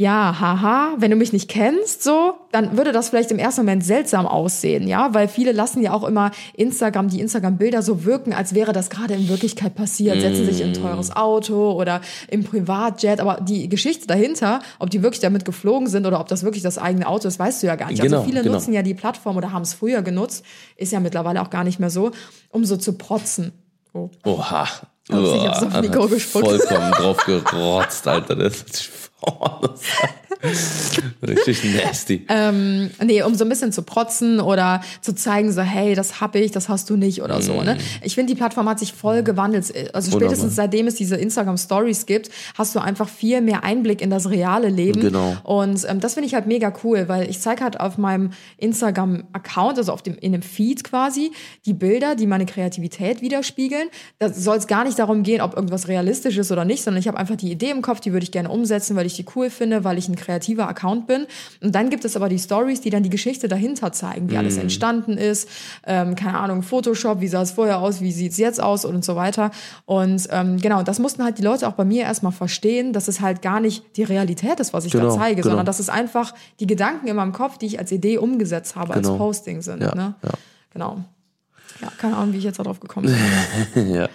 ja, 0.00 0.40
haha, 0.40 0.94
wenn 0.96 1.10
du 1.10 1.16
mich 1.18 1.34
nicht 1.34 1.50
kennst, 1.50 2.02
so, 2.02 2.32
dann 2.52 2.78
würde 2.78 2.90
das 2.90 3.10
vielleicht 3.10 3.30
im 3.32 3.38
ersten 3.38 3.60
Moment 3.60 3.84
seltsam 3.84 4.26
aussehen, 4.26 4.88
ja, 4.88 5.12
weil 5.12 5.28
viele 5.28 5.52
lassen 5.52 5.82
ja 5.82 5.92
auch 5.92 6.04
immer 6.04 6.30
Instagram, 6.54 7.08
die 7.08 7.20
Instagram-Bilder 7.20 7.82
so 7.82 8.06
wirken, 8.06 8.32
als 8.32 8.54
wäre 8.54 8.72
das 8.72 8.88
gerade 8.88 9.12
in 9.12 9.28
Wirklichkeit 9.28 9.74
passiert, 9.74 10.18
setzen 10.18 10.46
sich 10.46 10.62
in 10.62 10.68
ein 10.68 10.72
teures 10.72 11.14
Auto 11.14 11.72
oder 11.72 12.00
im 12.28 12.44
Privatjet, 12.44 13.20
aber 13.20 13.42
die 13.42 13.68
Geschichte 13.68 14.06
dahinter, 14.06 14.60
ob 14.78 14.88
die 14.88 15.02
wirklich 15.02 15.20
damit 15.20 15.44
geflogen 15.44 15.86
sind 15.86 16.06
oder 16.06 16.18
ob 16.18 16.28
das 16.28 16.44
wirklich 16.44 16.62
das 16.62 16.78
eigene 16.78 17.06
Auto 17.06 17.28
ist, 17.28 17.38
weißt 17.38 17.62
du 17.62 17.66
ja 17.66 17.76
gar 17.76 17.90
nicht. 17.90 18.00
Genau, 18.00 18.20
also 18.20 18.26
viele 18.26 18.42
genau. 18.42 18.54
nutzen 18.54 18.72
ja 18.72 18.80
die 18.80 18.94
Plattform 18.94 19.36
oder 19.36 19.52
haben 19.52 19.64
es 19.64 19.74
früher 19.74 20.00
genutzt, 20.00 20.46
ist 20.76 20.92
ja 20.92 21.00
mittlerweile 21.00 21.42
auch 21.42 21.50
gar 21.50 21.62
nicht 21.62 21.78
mehr 21.78 21.90
so, 21.90 22.12
um 22.48 22.64
so 22.64 22.78
zu 22.78 22.94
protzen. 22.94 23.52
Oh. 23.92 24.08
Oha. 24.24 24.66
Ups, 25.10 25.32
ich 25.34 25.46
hab's 25.46 25.62
auf 25.62 25.80
Mikro 25.82 26.06
gespuckt. 26.08 26.46
Vollkommen 26.46 26.90
drauf 26.96 27.18
gerotzt, 27.26 28.08
Alter. 28.08 28.36
Das 28.36 28.62
ist 28.62 29.09
richtig 31.22 31.64
nasty. 31.74 32.24
Ähm, 32.28 32.90
nee, 33.04 33.22
um 33.22 33.34
so 33.34 33.44
ein 33.44 33.48
bisschen 33.48 33.72
zu 33.72 33.82
protzen 33.82 34.40
oder 34.40 34.80
zu 35.00 35.14
zeigen, 35.14 35.52
so, 35.52 35.60
hey, 35.60 35.94
das 35.94 36.20
hab 36.20 36.34
ich, 36.34 36.50
das 36.50 36.68
hast 36.68 36.88
du 36.88 36.96
nicht 36.96 37.22
oder 37.22 37.42
so. 37.42 37.60
Ne? 37.62 37.76
Ich 38.02 38.14
finde, 38.14 38.32
die 38.32 38.38
Plattform 38.38 38.68
hat 38.68 38.78
sich 38.78 38.92
voll 38.92 39.22
gewandelt. 39.22 39.66
Also 39.94 40.12
Wunderbar. 40.12 40.30
spätestens 40.30 40.56
seitdem 40.56 40.86
es 40.86 40.94
diese 40.94 41.16
Instagram 41.16 41.58
Stories 41.58 42.06
gibt, 42.06 42.30
hast 42.56 42.74
du 42.74 42.80
einfach 42.80 43.08
viel 43.08 43.40
mehr 43.40 43.64
Einblick 43.64 44.00
in 44.00 44.10
das 44.10 44.30
reale 44.30 44.68
Leben. 44.68 45.00
Genau. 45.00 45.36
Und 45.42 45.84
ähm, 45.88 46.00
das 46.00 46.14
finde 46.14 46.26
ich 46.26 46.34
halt 46.34 46.46
mega 46.46 46.72
cool, 46.84 47.08
weil 47.08 47.28
ich 47.28 47.40
zeige 47.40 47.62
halt 47.62 47.78
auf 47.78 47.98
meinem 47.98 48.30
Instagram-Account, 48.56 49.78
also 49.78 49.92
auf 49.92 50.02
dem, 50.02 50.16
in 50.16 50.32
dem 50.32 50.42
Feed 50.42 50.84
quasi, 50.84 51.32
die 51.66 51.74
Bilder, 51.74 52.14
die 52.14 52.26
meine 52.26 52.46
Kreativität 52.46 53.20
widerspiegeln. 53.20 53.88
Da 54.18 54.32
soll 54.32 54.56
es 54.56 54.66
gar 54.66 54.84
nicht 54.84 54.98
darum 54.98 55.22
gehen, 55.22 55.42
ob 55.42 55.54
irgendwas 55.54 55.88
realistisch 55.88 56.38
ist 56.38 56.50
oder 56.50 56.64
nicht, 56.64 56.82
sondern 56.82 57.00
ich 57.00 57.08
habe 57.08 57.18
einfach 57.18 57.36
die 57.36 57.50
Idee 57.50 57.70
im 57.70 57.82
Kopf, 57.82 58.00
die 58.00 58.12
würde 58.12 58.24
ich 58.24 58.32
gerne 58.32 58.48
umsetzen, 58.48 58.96
weil 58.96 59.06
ich 59.06 59.09
die 59.14 59.24
cool 59.34 59.50
finde, 59.50 59.84
weil 59.84 59.98
ich 59.98 60.08
ein 60.08 60.16
kreativer 60.16 60.68
Account 60.68 61.06
bin. 61.06 61.26
Und 61.60 61.74
dann 61.74 61.90
gibt 61.90 62.04
es 62.04 62.16
aber 62.16 62.28
die 62.28 62.38
Stories, 62.38 62.80
die 62.80 62.90
dann 62.90 63.02
die 63.02 63.10
Geschichte 63.10 63.48
dahinter 63.48 63.92
zeigen, 63.92 64.30
wie 64.30 64.36
alles 64.36 64.56
entstanden 64.56 65.16
ist, 65.18 65.48
ähm, 65.86 66.14
keine 66.14 66.38
Ahnung, 66.38 66.62
Photoshop, 66.62 67.20
wie 67.20 67.28
sah 67.28 67.42
es 67.42 67.52
vorher 67.52 67.78
aus, 67.80 68.00
wie 68.00 68.12
sieht 68.12 68.32
es 68.32 68.38
jetzt 68.38 68.62
aus 68.62 68.84
und 68.84 69.04
so 69.04 69.16
weiter. 69.16 69.50
Und 69.86 70.28
ähm, 70.30 70.58
genau, 70.58 70.82
das 70.82 70.98
mussten 70.98 71.22
halt 71.24 71.38
die 71.38 71.42
Leute 71.42 71.66
auch 71.68 71.72
bei 71.72 71.84
mir 71.84 72.02
erstmal 72.02 72.32
verstehen, 72.32 72.92
dass 72.92 73.08
es 73.08 73.20
halt 73.20 73.42
gar 73.42 73.60
nicht 73.60 73.96
die 73.96 74.02
Realität 74.02 74.60
ist, 74.60 74.72
was 74.72 74.84
ich 74.84 74.92
Genau, 74.92 75.08
da 75.08 75.10
zeige, 75.16 75.36
genau. 75.36 75.50
sondern 75.50 75.66
dass 75.66 75.78
es 75.80 75.88
einfach 75.88 76.34
die 76.60 76.66
Gedanken 76.66 77.06
in 77.08 77.16
meinem 77.16 77.32
Kopf, 77.32 77.58
die 77.58 77.66
ich 77.66 77.78
als 77.78 77.92
Idee 77.92 78.18
umgesetzt 78.18 78.76
habe, 78.76 78.92
Genau. 78.94 79.10
als 79.10 79.18
Posting 79.18 79.62
sind. 79.62 79.82
Ja, 79.82 79.94
ne? 79.94 80.14
ja. 80.22 80.30
Genau. 80.72 80.98
Ja, 81.80 81.88
keine 81.98 82.16
Ahnung, 82.16 82.34
wie 82.34 82.38
ich 82.38 82.44
jetzt 82.44 82.58
darauf 82.58 82.80
gekommen 82.80 83.06
bin. 83.74 83.94
ja, 83.94 84.02
ja, 84.02 84.08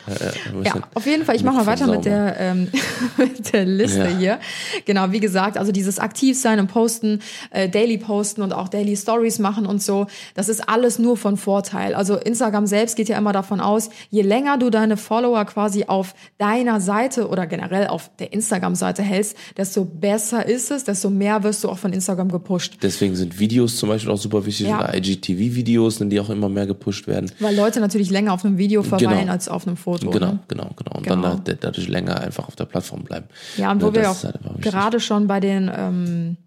Ja, 0.63 0.73
auf 0.93 1.05
jeden 1.05 1.25
Fall. 1.25 1.35
Ich 1.35 1.43
mache 1.43 1.55
mal 1.55 1.65
weiter 1.65 1.87
mit 1.87 2.05
der, 2.05 2.39
ähm, 2.39 2.67
mit 3.17 3.53
der 3.53 3.65
Liste 3.65 3.99
Ja. 3.99 4.17
hier. 4.17 4.39
Genau, 4.85 5.11
wie 5.11 5.19
gesagt, 5.19 5.57
also 5.57 5.71
dieses 5.71 5.99
Aktivsein 5.99 6.59
und 6.59 6.67
Posten, 6.67 7.19
äh, 7.51 7.69
Daily 7.69 7.97
Posten 7.97 8.41
und 8.41 8.53
auch 8.53 8.67
Daily 8.67 8.95
Stories 8.95 9.39
machen 9.39 9.65
und 9.65 9.81
so, 9.81 10.07
das 10.35 10.49
ist 10.49 10.69
alles 10.69 10.99
nur 10.99 11.17
von 11.17 11.37
Vorteil. 11.37 11.95
Also 11.95 12.17
Instagram 12.17 12.67
selbst 12.67 12.95
geht 12.95 13.09
ja 13.09 13.17
immer 13.17 13.33
davon 13.33 13.59
aus, 13.59 13.89
je 14.09 14.21
länger 14.21 14.57
du 14.57 14.69
deine 14.69 14.97
Follower 14.97 15.43
quasi 15.45 15.85
auf 15.85 16.13
deiner 16.37 16.79
Seite 16.81 17.27
oder 17.27 17.47
generell 17.47 17.87
auf 17.87 18.09
der 18.19 18.33
Instagram-Seite 18.33 19.01
hältst, 19.01 19.35
desto 19.57 19.85
besser 19.85 20.45
ist 20.45 20.71
es, 20.71 20.83
desto 20.83 21.09
mehr 21.09 21.43
wirst 21.43 21.63
du 21.63 21.69
auch 21.69 21.77
von 21.77 21.93
Instagram 21.93 22.31
gepusht. 22.31 22.77
Deswegen 22.81 23.15
sind 23.15 23.39
Videos 23.39 23.77
zum 23.77 23.89
Beispiel 23.89 24.11
auch 24.11 24.17
super 24.17 24.45
wichtig 24.45 24.67
oder 24.67 24.93
IGTV-Videos, 24.95 25.99
die 25.99 26.19
auch 26.19 26.29
immer 26.29 26.49
mehr 26.49 26.67
gepusht 26.67 27.07
werden. 27.07 27.31
Weil 27.45 27.55
Leute 27.55 27.79
natürlich 27.79 28.09
länger 28.09 28.33
auf 28.33 28.43
einem 28.43 28.57
Video 28.57 28.81
verweilen 28.83 29.19
Genau. 29.21 29.31
als 29.31 29.47
auf 29.49 29.67
einem 29.67 29.77
Foto. 29.77 30.09
Genau, 30.09 30.25
Ne? 30.33 30.39
genau, 30.47 30.69
genau. 30.75 30.97
Und 30.97 31.03
Genau. 31.05 31.21
dann 31.21 31.43
da- 31.43 31.53
dadurch 31.53 31.87
länger 31.87 32.19
einfach 32.19 32.47
auf 32.47 32.55
der 32.55 32.65
Plattform 32.65 33.03
bleiben. 33.03 33.27
Ja, 33.57 33.71
und 33.71 33.81
wo 33.81 33.87
Ne, 33.87 33.93
wir 33.95 34.01
das 34.01 34.25
auch 34.25 34.33
halt 34.33 34.61
gerade 34.61 34.99
schon 34.99 35.27
bei 35.27 35.39
den, 35.39 35.71
ähm, 35.75 36.37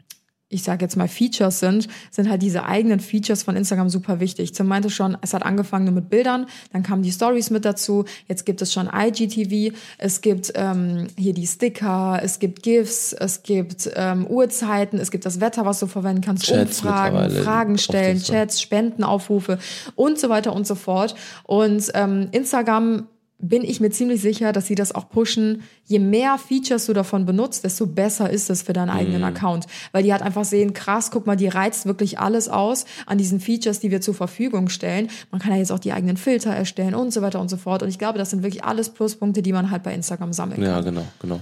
ich 0.51 0.63
sage 0.63 0.85
jetzt 0.85 0.97
mal 0.97 1.09
Features 1.09 1.61
sind, 1.61 1.89
sind 2.11 2.31
halt 2.31 2.41
diese 2.41 2.65
eigenen 2.65 3.01
Features 3.01 3.43
von 3.43 3.55
Instagram 3.55 3.91
super 3.91 4.19
wichtig. 4.19 4.55
Zum 4.55 4.67
meinte 4.67 4.89
schon, 4.89 5.17
es 5.21 5.35
hat 5.35 5.45
angefangen 5.45 5.85
nur 5.85 5.95
mit 5.95 6.09
Bildern, 6.09 6.47
dann 6.73 6.83
kamen 6.83 7.03
die 7.03 7.13
Stories 7.13 7.51
mit 7.51 7.65
dazu, 7.65 8.05
jetzt 8.29 8.47
gibt 8.47 8.63
es 8.63 8.73
schon 8.73 8.89
IGTV, 8.93 9.77
es 9.99 10.21
gibt 10.23 10.53
ähm, 10.55 11.09
hier 11.17 11.35
die 11.35 11.47
Sticker, 11.47 12.21
es 12.23 12.39
gibt 12.39 12.63
GIFs, 12.63 13.13
es 13.13 13.43
gibt 13.43 13.91
ähm, 13.95 14.27
Uhrzeiten, 14.27 14.99
es 14.99 15.11
gibt 15.11 15.27
das 15.27 15.41
Wetter, 15.41 15.67
was 15.67 15.81
du 15.81 15.87
verwenden 15.87 16.23
kannst, 16.23 16.45
Chats 16.45 16.79
Umfragen, 16.79 17.31
Fragen 17.31 17.79
stellen. 17.79 18.23
Chats, 18.23 18.61
Spendenaufrufe 18.63 19.59
und 19.97 20.19
so 20.19 20.29
weiter 20.29 20.55
und 20.55 20.67
so 20.67 20.75
fort. 20.75 21.15
Und 21.45 21.91
ähm, 21.95 22.29
Instagram 22.33 23.07
bin 23.41 23.63
ich 23.63 23.79
mir 23.79 23.91
ziemlich 23.91 24.21
sicher, 24.21 24.53
dass 24.53 24.67
sie 24.67 24.75
das 24.75 24.93
auch 24.93 25.09
pushen. 25.09 25.63
Je 25.85 26.01
mehr 26.01 26.39
Features 26.39 26.87
du 26.87 26.93
davon 26.93 27.25
benutzt, 27.25 27.63
desto 27.63 27.87
besser 27.87 28.29
ist 28.31 28.51
es 28.51 28.63
für 28.63 28.73
deinen 28.73 28.91
eigenen 28.91 29.23
Account. 29.23 29.67
Weil 29.93 30.03
die 30.03 30.13
halt 30.13 30.23
einfach 30.23 30.45
sehen, 30.45 30.73
krass, 30.73 31.13
guck 31.13 31.27
mal, 31.27 31.37
die 31.37 31.47
reizt 31.47 31.87
wirklich 31.87 32.19
alles 32.19 32.49
aus 32.49 32.85
an 33.07 33.17
diesen 33.17 33.39
Features, 33.39 33.79
die 33.79 33.93
wir 33.93 34.01
zur 34.01 34.15
Verfügung 34.15 34.69
stellen. 34.69 35.09
Man 35.31 35.41
kann 35.41 35.53
ja 35.53 35.59
jetzt 35.59 35.71
auch 35.71 35.79
die 35.79 35.93
eigenen 35.93 36.17
Filter 36.17 36.51
erstellen 36.51 36.97
und 36.97 37.13
so 37.13 37.23
weiter 37.23 37.41
und 37.41 37.49
so 37.49 37.57
fort. 37.57 37.85
Und 37.85 37.89
ich 37.89 37.99
glaube, 37.99 38.19
das 38.19 38.31
sind 38.31 38.43
wirklich 38.43 38.65
alles 38.65 38.91
Pluspunkte, 38.91 39.41
die 39.41 39.53
man 39.53 39.71
halt 39.71 39.85
bei 39.85 39.95
Instagram 39.95 40.33
sammeln 40.33 40.61
kann. 40.61 40.71
Ja, 40.71 40.81
genau, 40.81 41.05
genau. 41.21 41.41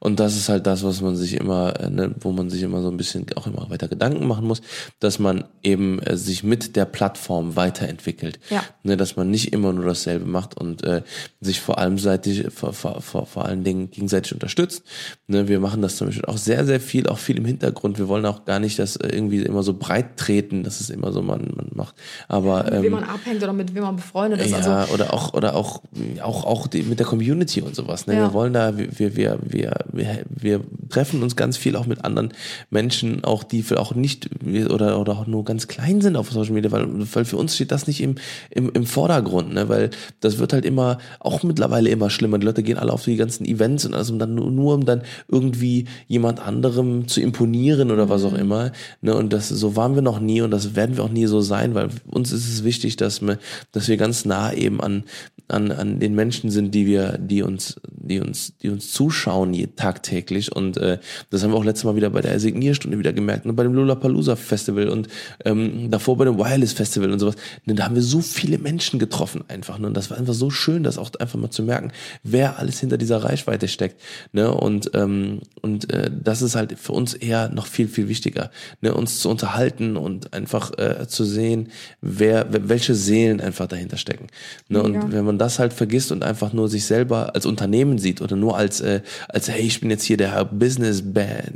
Und 0.00 0.20
das 0.20 0.36
ist 0.36 0.50
halt 0.50 0.66
das, 0.66 0.84
was 0.84 1.00
man 1.00 1.16
sich 1.16 1.34
immer, 1.34 1.80
äh, 1.80 1.88
ne, 1.88 2.14
wo 2.20 2.30
man 2.30 2.50
sich 2.50 2.62
immer 2.62 2.82
so 2.82 2.90
ein 2.90 2.98
bisschen 2.98 3.24
auch 3.36 3.46
immer 3.46 3.70
weiter 3.70 3.88
Gedanken 3.88 4.26
machen 4.26 4.46
muss, 4.46 4.60
dass 5.00 5.18
man 5.18 5.44
eben 5.62 5.98
äh, 6.00 6.18
sich 6.18 6.44
mit 6.44 6.76
der 6.76 6.84
Plattform 6.84 7.56
weiterentwickelt. 7.56 8.38
Ja. 8.50 8.62
Ne, 8.82 8.98
dass 8.98 9.16
man 9.16 9.30
nicht 9.30 9.54
immer 9.54 9.72
nur 9.72 9.86
dasselbe 9.86 10.26
macht 10.26 10.54
und 10.54 10.84
äh, 10.84 11.02
sich 11.40 11.60
vor 11.60 11.78
allem 11.78 11.98
seitig, 11.98 12.46
vor, 12.52 12.72
vor, 12.72 13.00
vor, 13.00 13.26
vor 13.26 13.44
allen 13.44 13.62
Dingen 13.62 13.90
gegenseitig 13.92 14.34
unterstützt. 14.34 14.82
Ne, 15.28 15.46
wir 15.46 15.60
machen 15.60 15.82
das 15.82 15.96
zum 15.96 16.08
Beispiel 16.08 16.24
auch 16.24 16.36
sehr, 16.36 16.66
sehr 16.66 16.80
viel, 16.80 17.06
auch 17.06 17.18
viel 17.18 17.38
im 17.38 17.44
Hintergrund. 17.44 17.98
Wir 17.98 18.08
wollen 18.08 18.26
auch 18.26 18.44
gar 18.44 18.58
nicht 18.58 18.78
das 18.78 18.96
äh, 18.96 19.08
irgendwie 19.08 19.42
immer 19.42 19.62
so 19.62 19.74
breit 19.74 20.16
treten, 20.16 20.64
dass 20.64 20.80
es 20.80 20.90
immer 20.90 21.12
so 21.12 21.22
man, 21.22 21.52
man 21.54 21.70
macht. 21.74 21.94
Aber 22.26 22.64
Mit 22.64 22.72
wem 22.72 22.84
ähm, 22.84 22.90
man 22.92 23.04
abhängt 23.04 23.42
oder 23.42 23.52
mit 23.52 23.72
wem 23.72 23.84
man 23.84 23.96
befreundet 23.96 24.40
ist. 24.40 24.50
ja, 24.50 24.58
Also 24.58 24.92
oder 24.92 25.14
auch, 25.14 25.32
oder 25.34 25.54
auch, 25.54 25.82
auch, 26.22 26.44
auch 26.44 26.66
die, 26.66 26.82
mit 26.82 26.98
der 26.98 27.06
Community 27.06 27.62
und 27.62 27.76
sowas. 27.76 28.08
Ne? 28.08 28.14
Ja. 28.14 28.28
Wir 28.28 28.32
wollen 28.32 28.52
da, 28.52 28.76
wir, 28.76 28.98
wir, 28.98 29.16
wir, 29.16 29.38
wir, 29.44 29.74
wir, 29.92 30.24
wir 30.28 30.60
treffen 30.88 31.22
uns 31.22 31.36
ganz 31.36 31.56
viel 31.56 31.76
auch 31.76 31.86
mit 31.86 32.04
anderen 32.04 32.32
Menschen, 32.70 33.22
auch 33.22 33.44
die 33.44 33.62
für 33.62 33.78
auch 33.78 33.94
nicht 33.94 34.28
oder, 34.70 34.98
oder 34.98 35.12
auch 35.12 35.26
nur 35.28 35.44
ganz 35.44 35.68
klein 35.68 36.00
sind 36.00 36.16
auf 36.16 36.32
Social 36.32 36.54
Media, 36.54 36.72
weil, 36.72 36.88
weil 37.14 37.24
für 37.24 37.36
uns 37.36 37.54
steht 37.54 37.70
das 37.70 37.86
nicht 37.86 38.00
im, 38.00 38.16
im, 38.50 38.70
im 38.72 38.86
Vordergrund, 38.86 39.54
ne? 39.54 39.68
weil 39.68 39.90
das 40.20 40.38
wird 40.38 40.52
halt 40.52 40.64
immer, 40.64 40.98
auch 41.28 41.42
mittlerweile 41.42 41.90
immer 41.90 42.10
schlimmer. 42.10 42.38
Die 42.38 42.46
Leute 42.46 42.62
gehen 42.62 42.78
alle 42.78 42.92
auf 42.92 43.04
die 43.04 43.16
ganzen 43.16 43.44
Events 43.44 43.84
und 43.84 43.94
alles, 43.94 44.10
um 44.10 44.18
dann 44.18 44.34
nur, 44.34 44.50
nur 44.50 44.74
um 44.74 44.84
dann 44.84 45.02
irgendwie 45.28 45.86
jemand 46.06 46.40
anderem 46.40 47.06
zu 47.08 47.20
imponieren 47.20 47.90
oder 47.90 48.08
was 48.08 48.24
auch 48.24 48.34
immer. 48.34 48.72
Ne? 49.02 49.14
Und 49.14 49.32
das, 49.32 49.48
so 49.48 49.76
waren 49.76 49.94
wir 49.94 50.02
noch 50.02 50.20
nie 50.20 50.40
und 50.40 50.50
das 50.50 50.74
werden 50.74 50.96
wir 50.96 51.04
auch 51.04 51.10
nie 51.10 51.26
so 51.26 51.40
sein, 51.40 51.74
weil 51.74 51.88
uns 52.06 52.32
ist 52.32 52.48
es 52.48 52.64
wichtig, 52.64 52.96
dass 52.96 53.22
wir, 53.22 53.38
dass 53.72 53.88
wir 53.88 53.96
ganz 53.96 54.24
nah 54.24 54.52
eben 54.52 54.80
an, 54.80 55.04
an, 55.48 55.72
an 55.72 55.98
den 55.98 56.14
Menschen 56.14 56.50
sind, 56.50 56.74
die 56.74 56.86
wir, 56.86 57.18
die 57.18 57.42
uns, 57.42 57.80
die 57.90 58.20
uns, 58.20 58.56
die 58.58 58.68
uns 58.68 58.92
zuschauen 58.92 59.54
je, 59.54 59.68
tagtäglich. 59.74 60.54
Und 60.54 60.76
äh, 60.76 60.98
das 61.30 61.42
haben 61.42 61.52
wir 61.52 61.56
auch 61.56 61.64
letztes 61.64 61.84
Mal 61.84 61.96
wieder 61.96 62.10
bei 62.10 62.20
der 62.20 62.38
Signierstunde 62.38 62.98
wieder 62.98 63.12
gemerkt, 63.12 63.46
ne? 63.46 63.52
bei 63.52 63.62
dem 63.62 63.72
Lollapalooza 63.72 64.36
Festival 64.36 64.88
und 64.88 65.08
ähm, 65.44 65.90
davor 65.90 66.16
bei 66.16 66.24
dem 66.24 66.38
Wireless 66.38 66.72
Festival 66.72 67.10
und 67.10 67.18
sowas. 67.18 67.36
Ne? 67.64 67.74
Da 67.74 67.84
haben 67.84 67.94
wir 67.94 68.02
so 68.02 68.20
viele 68.20 68.58
Menschen 68.58 68.98
getroffen 68.98 69.44
einfach. 69.48 69.78
Ne? 69.78 69.86
Und 69.86 69.96
das 69.96 70.10
war 70.10 70.18
einfach 70.18 70.34
so 70.34 70.50
schön, 70.50 70.82
das 70.82 70.98
auch 70.98 71.10
einfach 71.20 71.38
mal 71.38 71.50
zu 71.50 71.62
merken, 71.62 71.92
wer 72.22 72.58
alles 72.58 72.80
hinter 72.80 72.98
dieser 72.98 73.24
Reichweite 73.24 73.68
steckt. 73.68 74.00
Ne? 74.32 74.52
Und, 74.52 74.90
ähm, 74.94 75.40
und 75.62 75.92
äh, 75.92 76.10
das 76.12 76.42
ist 76.42 76.54
halt 76.56 76.78
für 76.78 76.92
uns 76.92 77.14
eher 77.14 77.48
noch 77.48 77.66
viel, 77.66 77.88
viel 77.88 78.08
wichtiger, 78.08 78.50
ne? 78.80 78.94
uns 78.94 79.20
zu 79.20 79.28
unterhalten 79.28 79.96
und 79.96 80.32
einfach 80.32 80.76
äh, 80.78 81.06
zu 81.08 81.24
sehen, 81.24 81.68
wer, 82.00 82.46
welche 82.50 82.94
Seelen 82.94 83.40
einfach 83.40 83.66
dahinter 83.66 83.96
stecken. 83.96 84.28
Ne? 84.68 84.82
Und 84.82 85.12
wenn 85.12 85.24
man 85.24 85.38
das 85.38 85.58
halt 85.58 85.72
vergisst 85.72 86.12
und 86.12 86.24
einfach 86.24 86.52
nur 86.52 86.68
sich 86.68 86.84
selber 86.84 87.34
als 87.34 87.46
Unternehmen 87.46 87.98
sieht 87.98 88.20
oder 88.20 88.36
nur 88.36 88.56
als, 88.56 88.80
äh, 88.80 89.00
als 89.28 89.48
hey, 89.48 89.62
ich 89.62 89.80
bin 89.80 89.90
jetzt 89.90 90.04
hier 90.04 90.16
der 90.16 90.44
Business 90.44 91.02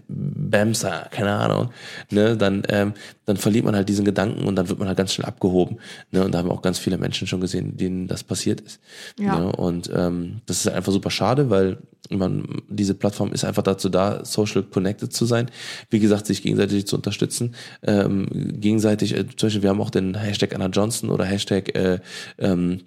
Bamser, 0.09 1.09
keine 1.11 1.33
Ahnung, 1.33 1.71
ne? 2.11 2.37
dann, 2.37 2.63
ähm, 2.69 2.95
dann 3.25 3.37
verliert 3.37 3.65
man 3.65 3.77
halt 3.77 3.89
diesen 3.89 4.05
Gedanken 4.05 4.45
und 4.45 4.57
dann 4.57 4.69
wird 4.69 4.79
man 4.79 4.89
halt 4.89 4.99
ganz 4.99 5.15
schnell 5.15 5.27
abgehoben. 5.27 5.79
Ne? 6.11 6.25
Und 6.25 6.33
da 6.33 6.39
haben 6.39 6.51
auch 6.51 6.63
ganz 6.63 6.79
viele 6.79 6.99
Menschen 6.99 7.27
schon 7.27 7.41
gesehen, 7.41 7.77
denen 7.77 8.09
das 8.09 8.25
passiert 8.25 8.61
ist. 8.61 8.81
Ja. 9.19 9.39
Ne? 9.39 9.52
Und 9.55 9.91
ähm, 9.95 10.41
das 10.47 10.59
ist 10.59 10.69
einfach 10.69 10.93
super 10.93 11.11
schade, 11.11 11.51
weil 11.51 11.79
man, 12.11 12.63
diese 12.69 12.95
Plattform 12.95 13.33
ist 13.33 13.45
einfach 13.45 13.63
dazu 13.63 13.89
da, 13.89 14.25
social 14.25 14.63
connected 14.63 15.13
zu 15.13 15.25
sein. 15.25 15.51
Wie 15.91 15.99
gesagt, 15.99 16.27
sich 16.27 16.43
gegenseitig 16.43 16.87
zu 16.87 16.97
unterstützen. 16.97 17.55
Ähm, 17.83 18.27
gegenseitig, 18.61 19.17
äh, 19.17 19.27
zum 19.37 19.47
Beispiel, 19.47 19.63
wir 19.63 19.71
haben 19.71 19.81
auch 19.81 19.91
den 19.91 20.15
Hashtag 20.15 20.55
Anna 20.55 20.67
Johnson 20.67 21.11
oder 21.11 21.25
Hashtag 21.25 21.75
äh, 21.77 22.01
ähm, 22.39 22.81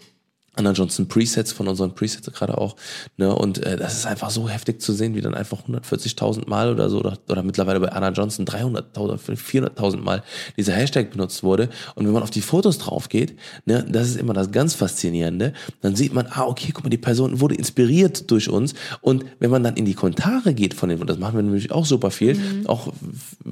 Anna 0.56 0.72
Johnson 0.72 1.08
Presets 1.08 1.52
von 1.52 1.68
unseren 1.68 1.94
Presets 1.96 2.32
gerade 2.32 2.58
auch. 2.58 2.76
Ne? 3.18 3.34
Und 3.36 3.64
äh, 3.66 3.78
das 3.78 3.94
ist 3.94 4.06
einfach 4.06 4.30
so 4.30 4.48
heftig 4.50 4.82
zu 4.82 4.94
sehen, 4.94 5.16
wie 5.16 5.22
dann 5.22 5.34
einfach 5.36 5.64
140.000 5.68 6.48
Mal 6.50 6.72
oder 6.72 6.90
so, 6.90 7.00
oder, 7.00 7.18
oder 7.30 7.44
mittlerweile 7.44 7.80
bei 7.80 7.90
Anna 7.90 8.10
Johnson 8.12 8.46
300.000, 8.46 9.20
400.000 9.38 9.98
Mal 9.98 10.24
dieser 10.58 10.74
Hashtag 10.74 11.12
benutzt 11.12 11.44
wurde. 11.44 11.70
Und 11.96 12.06
wenn 12.06 12.14
man 12.14 12.24
auf 12.24 12.32
die 12.32 12.42
Fotos 12.42 12.78
drauf 12.78 13.10
geht, 13.10 13.38
ne, 13.66 13.86
das 13.88 14.08
ist 14.10 14.18
immer 14.18 14.34
das 14.34 14.52
ganz 14.52 14.74
Faszinierende, 14.74 15.54
dann 15.82 15.96
sieht 15.96 16.14
man, 16.14 16.28
ah, 16.30 16.44
okay, 16.46 16.72
guck 16.74 16.84
mal, 16.84 16.90
die 16.90 16.98
Person 16.98 17.40
wurde 17.42 17.56
inspiriert 17.56 18.30
durch 18.32 18.50
uns. 18.50 18.74
Und 19.02 19.26
wenn 19.40 19.50
man 19.52 19.64
dann 19.64 19.76
in 19.76 19.86
die 19.86 19.94
Kommentare 19.94 20.54
geht 20.54 20.74
von 20.74 20.90
dem, 20.90 21.02
und 21.02 21.10
das 21.10 21.18
machen 21.18 21.36
wir 21.36 21.44
nämlich 21.44 21.72
auch 21.72 21.86
super 21.86 22.12
viel, 22.12 22.40
auch 22.66 22.88
f- 22.88 22.94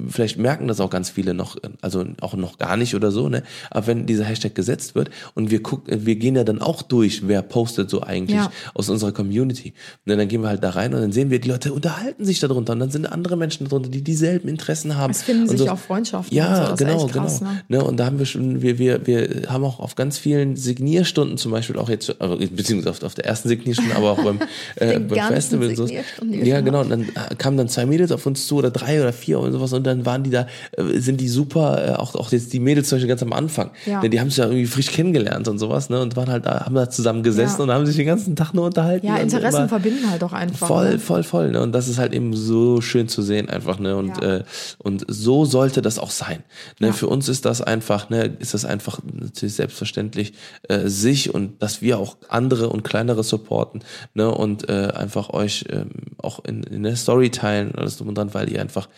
vielleicht 0.08 0.38
merken 0.38 0.68
das 0.68 0.80
auch 0.80 0.90
ganz 0.90 1.10
viele 1.10 1.34
noch, 1.34 1.56
also 1.80 2.04
auch 2.20 2.34
noch 2.34 2.58
gar 2.58 2.76
nicht 2.76 2.94
oder 2.94 3.10
so, 3.10 3.28
ne? 3.28 3.42
Aber 3.70 3.86
wenn 3.86 4.06
dieser 4.06 4.24
Hashtag 4.24 4.54
gesetzt 4.54 4.94
wird 4.94 5.10
und 5.34 5.50
wir 5.50 5.62
gucken, 5.62 6.06
wir 6.06 6.16
gehen 6.16 6.36
ja 6.36 6.44
dann 6.44 6.60
auch 6.60 6.82
durch, 6.82 6.93
wer 7.02 7.42
postet 7.42 7.90
so 7.90 8.02
eigentlich 8.02 8.36
Ja. 8.36 8.50
aus 8.74 8.88
unserer 8.88 9.12
Community. 9.12 9.72
Ne, 10.04 10.16
dann 10.16 10.28
gehen 10.28 10.42
wir 10.42 10.48
halt 10.48 10.62
da 10.62 10.70
rein 10.70 10.94
und 10.94 11.00
dann 11.00 11.12
sehen 11.12 11.30
wir, 11.30 11.38
die 11.40 11.48
Leute 11.48 11.72
unterhalten 11.72 12.24
sich 12.24 12.40
darunter 12.40 12.72
und 12.72 12.80
dann 12.80 12.90
sind 12.90 13.06
andere 13.06 13.36
Menschen 13.36 13.68
darunter, 13.68 13.88
die 13.88 14.02
dieselben 14.02 14.48
Interessen 14.48 14.96
haben. 14.96 15.10
Es 15.10 15.22
finden 15.22 15.42
und 15.42 15.50
sich 15.50 15.60
so. 15.66 15.68
auch 15.72 15.78
Freundschaften 15.78 16.36
Ja, 16.36 16.70
und 16.70 16.78
so, 16.78 16.84
genau, 16.84 17.06
krass, 17.06 17.38
genau. 17.40 17.50
ne? 17.50 17.62
Ne? 17.68 17.84
Und 17.84 17.98
da 17.98 18.06
haben 18.06 18.18
wir 18.18 18.26
schon, 18.26 18.62
wir, 18.62 18.78
wir, 18.78 19.06
wir 19.06 19.42
haben 19.48 19.64
auch 19.64 19.80
auf 19.80 19.94
ganz 19.94 20.18
vielen 20.18 20.56
Signierstunden 20.56 21.38
zum 21.38 21.52
Beispiel 21.52 21.76
auch 21.78 21.88
jetzt, 21.88 22.20
also 22.20 22.36
beziehungsweise 22.36 22.90
auf, 22.90 23.02
auf 23.02 23.14
der 23.14 23.26
ersten 23.26 23.48
Signierstunde, 23.48 23.94
aber 23.96 24.12
auch 24.12 24.22
beim, 24.22 24.40
äh, 24.76 24.98
beim 24.98 25.28
Festival 25.28 25.68
und 25.68 25.76
so. 25.76 25.86
Ja, 26.30 26.60
genau. 26.60 26.80
Und 26.80 26.90
dann 26.90 27.02
äh, 27.02 27.34
kamen 27.36 27.56
dann 27.56 27.68
zwei 27.68 27.86
Mädels 27.86 28.12
auf 28.12 28.26
uns 28.26 28.46
zu 28.46 28.56
oder 28.56 28.70
drei 28.70 29.00
oder 29.00 29.12
vier 29.12 29.38
und 29.40 29.52
sowas 29.52 29.72
und 29.72 29.84
dann 29.84 30.06
waren 30.06 30.22
die 30.22 30.30
da, 30.30 30.46
äh, 30.72 30.98
sind 30.98 31.20
die 31.20 31.28
super, 31.28 31.88
äh, 31.88 31.92
auch, 31.92 32.14
auch 32.14 32.32
jetzt 32.32 32.52
die 32.52 32.60
Mädels 32.60 32.88
zum 32.88 32.96
Beispiel 32.96 33.08
ganz 33.08 33.22
am 33.22 33.32
Anfang. 33.32 33.70
Ja. 33.86 34.02
Ne? 34.02 34.10
Die 34.10 34.20
haben 34.20 34.28
sich 34.30 34.38
ja 34.38 34.44
irgendwie 34.44 34.66
frisch 34.66 34.90
kennengelernt 34.90 35.48
und 35.48 35.58
sowas, 35.58 35.90
ne? 35.90 36.00
Und 36.00 36.16
waren 36.16 36.28
halt 36.30 36.46
da, 36.46 36.64
haben 36.64 36.74
da 36.74 36.83
zusammen 36.90 37.22
gesessen 37.22 37.56
Ja. 37.58 37.64
und 37.64 37.70
haben 37.72 37.86
sich 37.86 37.96
den 37.96 38.06
ganzen 38.06 38.36
Tag 38.36 38.52
nur 38.54 38.66
unterhalten. 38.66 39.06
Ja, 39.06 39.16
Interessen 39.16 39.56
immer- 39.60 39.68
verbinden 39.68 40.10
halt 40.10 40.22
auch 40.24 40.32
einfach. 40.32 40.66
Voll, 40.66 40.92
ne? 40.94 40.98
voll, 40.98 41.22
voll. 41.22 41.50
Ne? 41.52 41.60
Und 41.62 41.72
das 41.72 41.88
ist 41.88 41.98
halt 41.98 42.12
eben 42.12 42.34
so 42.34 42.80
schön 42.80 43.08
zu 43.08 43.22
sehen 43.22 43.48
einfach. 43.50 43.78
Ne? 43.78 43.96
Und, 43.96 44.20
Ja. 44.22 44.36
äh, 44.38 44.44
und 44.78 45.04
so 45.08 45.44
sollte 45.44 45.82
das 45.82 45.98
auch 45.98 46.10
sein. 46.10 46.42
Ne? 46.80 46.88
Ja. 46.88 46.92
Für 46.92 47.08
uns 47.08 47.28
ist 47.28 47.44
das 47.44 47.60
einfach, 47.62 48.10
ne, 48.10 48.36
ist 48.38 48.54
das 48.54 48.64
einfach 48.64 49.00
natürlich 49.12 49.54
selbstverständlich, 49.54 50.32
äh, 50.68 50.88
sich 50.88 51.32
und 51.34 51.62
dass 51.62 51.82
wir 51.82 51.98
auch 51.98 52.16
andere 52.28 52.68
und 52.68 52.82
kleinere 52.84 53.22
supporten 53.24 53.82
ne? 54.14 54.30
und 54.30 54.68
äh, 54.68 54.88
einfach 54.94 55.30
euch 55.30 55.64
ähm, 55.70 55.90
auch 56.18 56.44
in, 56.44 56.62
in 56.64 56.82
der 56.82 56.96
Story 56.96 57.30
teilen 57.30 57.70
und 57.70 57.78
alles 57.78 57.96
drum 57.96 58.08
und 58.08 58.18
dran, 58.18 58.34
weil 58.34 58.50
ihr 58.50 58.60
einfach 58.60 58.88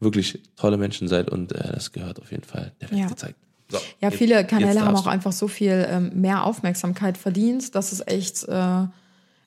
wirklich 0.00 0.40
tolle 0.56 0.76
Menschen 0.76 1.08
seid 1.08 1.30
und 1.30 1.52
äh, 1.52 1.72
das 1.72 1.92
gehört 1.92 2.20
auf 2.20 2.30
jeden 2.30 2.44
Fall 2.44 2.72
der 2.80 2.90
Welt 2.90 3.00
Ja. 3.00 3.06
gezeigt. 3.08 3.36
So, 3.68 3.78
Ja, 4.00 4.10
viele 4.10 4.44
Kanäle 4.44 4.80
haben 4.82 4.96
auch 4.96 5.06
einfach 5.06 5.32
so 5.32 5.48
viel 5.48 5.86
ähm, 5.88 6.10
mehr 6.14 6.44
Aufmerksamkeit 6.44 7.16
verdient, 7.16 7.74
dass 7.74 7.92
es 7.92 8.06
echt 8.06 8.44
äh, 8.48 8.86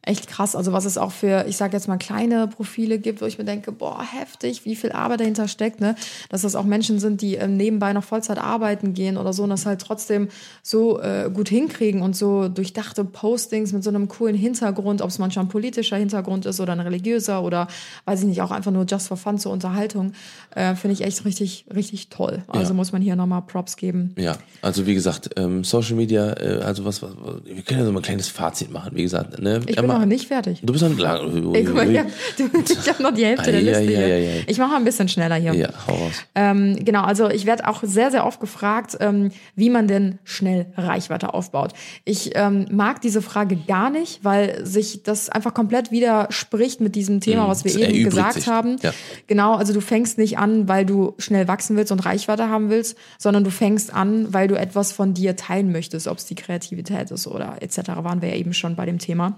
echt 0.07 0.27
krass. 0.27 0.55
Also 0.55 0.73
was 0.73 0.85
es 0.85 0.97
auch 0.97 1.11
für, 1.11 1.45
ich 1.47 1.57
sage 1.57 1.75
jetzt 1.75 1.87
mal, 1.87 1.97
kleine 1.97 2.47
Profile 2.47 2.97
gibt, 2.97 3.21
wo 3.21 3.25
ich 3.25 3.37
mir 3.37 3.43
denke, 3.43 3.71
boah, 3.71 4.01
heftig, 4.01 4.65
wie 4.65 4.75
viel 4.75 4.91
Arbeit 4.91 5.19
dahinter 5.19 5.47
steckt, 5.47 5.81
ne? 5.81 5.95
Dass 6.29 6.41
das 6.41 6.55
auch 6.55 6.63
Menschen 6.63 6.99
sind, 6.99 7.21
die 7.21 7.35
ähm, 7.35 7.57
nebenbei 7.57 7.93
noch 7.93 8.03
Vollzeit 8.03 8.37
arbeiten 8.39 8.93
gehen 8.93 9.17
oder 9.17 9.33
so 9.33 9.43
und 9.43 9.49
das 9.49 9.65
halt 9.65 9.81
trotzdem 9.81 10.29
so 10.63 11.01
äh, 11.01 11.29
gut 11.33 11.49
hinkriegen 11.49 12.01
und 12.01 12.15
so 12.15 12.47
durchdachte 12.47 13.03
Postings 13.03 13.73
mit 13.73 13.83
so 13.83 13.89
einem 13.89 14.07
coolen 14.07 14.35
Hintergrund, 14.35 15.01
ob 15.01 15.09
es 15.09 15.19
manchmal 15.19 15.45
ein 15.45 15.49
politischer 15.49 15.97
Hintergrund 15.97 16.45
ist 16.45 16.59
oder 16.59 16.73
ein 16.73 16.79
religiöser 16.79 17.43
oder 17.43 17.67
weiß 18.05 18.21
ich 18.21 18.27
nicht, 18.27 18.41
auch 18.41 18.51
einfach 18.51 18.71
nur 18.71 18.85
just 18.85 19.07
for 19.07 19.17
fun 19.17 19.37
zur 19.37 19.51
Unterhaltung, 19.51 20.13
äh, 20.55 20.75
finde 20.75 20.93
ich 20.93 21.01
echt 21.01 21.25
richtig, 21.25 21.65
richtig 21.73 22.09
toll. 22.09 22.43
Also 22.47 22.69
Ja. 22.69 22.73
muss 22.73 22.91
man 22.91 23.01
hier 23.01 23.15
nochmal 23.15 23.41
Props 23.41 23.75
geben. 23.75 24.15
Ja, 24.17 24.37
also 24.61 24.85
wie 24.85 24.93
gesagt, 24.93 25.31
ähm, 25.35 25.63
Social 25.63 25.95
Media, 25.95 26.33
äh, 26.39 26.61
also 26.63 26.85
was, 26.85 27.01
was, 27.01 27.11
wir 27.43 27.61
können 27.63 27.79
ja 27.81 27.85
so 27.85 27.91
mal 27.91 27.99
ein 27.99 28.03
kleines 28.03 28.29
Fazit 28.29 28.71
machen, 28.71 28.91
wie 28.93 29.03
gesagt. 29.03 29.39
Ne? 29.41 29.59
Ich 29.67 29.77
Emma, 29.77 29.96
noch 29.99 30.05
nicht 30.05 30.27
fertig. 30.27 30.59
Du 30.63 30.73
bist 30.73 30.83
noch 30.83 30.97
lang. 30.97 31.53
Ey, 31.55 31.63
guck 31.63 31.75
mal, 31.75 31.89
ich 31.91 31.99
habe 31.99 32.09
hab 32.87 32.99
noch 32.99 33.13
die 33.13 33.25
Hälfte 33.25 33.51
der 33.51 33.61
Liste 33.61 33.97
ei. 33.97 34.43
Ich 34.47 34.57
mache 34.57 34.69
mal 34.71 34.77
ein 34.77 34.85
bisschen 34.85 35.07
schneller 35.07 35.35
hier. 35.35 35.53
Ja, 35.53 35.69
hau 35.87 35.93
raus. 35.95 36.13
Ähm, 36.35 36.77
genau, 36.83 37.03
also 37.03 37.29
ich 37.29 37.45
werde 37.45 37.67
auch 37.67 37.81
sehr, 37.83 38.11
sehr 38.11 38.25
oft 38.25 38.39
gefragt, 38.39 38.97
ähm, 38.99 39.31
wie 39.55 39.69
man 39.69 39.87
denn 39.87 40.19
schnell 40.23 40.67
Reichweite 40.77 41.33
aufbaut. 41.33 41.73
Ich 42.05 42.31
ähm, 42.35 42.65
mag 42.71 43.01
diese 43.01 43.21
Frage 43.21 43.55
gar 43.55 43.89
nicht, 43.89 44.23
weil 44.23 44.65
sich 44.65 45.03
das 45.03 45.29
einfach 45.29 45.53
komplett 45.53 45.91
widerspricht 45.91 46.81
mit 46.81 46.95
diesem 46.95 47.19
Thema, 47.21 47.45
Mhm, 47.45 47.49
was 47.49 47.65
wir 47.65 47.89
eben 47.89 48.03
gesagt 48.05 48.33
sich. 48.35 48.47
haben. 48.47 48.77
Ja. 48.81 48.93
Genau, 49.27 49.55
also 49.55 49.73
du 49.73 49.81
fängst 49.81 50.17
nicht 50.17 50.37
an, 50.37 50.67
weil 50.67 50.85
du 50.85 51.13
schnell 51.17 51.47
wachsen 51.47 51.75
willst 51.77 51.91
und 51.91 51.99
Reichweite 52.05 52.49
haben 52.49 52.69
willst, 52.69 52.97
sondern 53.17 53.43
du 53.43 53.51
fängst 53.51 53.93
an, 53.93 54.33
weil 54.33 54.47
du 54.47 54.55
etwas 54.57 54.91
von 54.91 55.13
dir 55.13 55.35
teilen 55.35 55.71
möchtest, 55.71 56.07
ob 56.07 56.17
es 56.17 56.25
die 56.25 56.35
Kreativität 56.35 57.11
ist 57.11 57.27
oder 57.27 57.57
etc. 57.61 57.77
waren 58.01 58.21
wir 58.21 58.29
ja 58.29 58.35
eben 58.35 58.53
schon 58.53 58.75
bei 58.75 58.85
dem 58.85 58.99
Thema. 58.99 59.35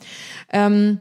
Ähm, 0.51 0.99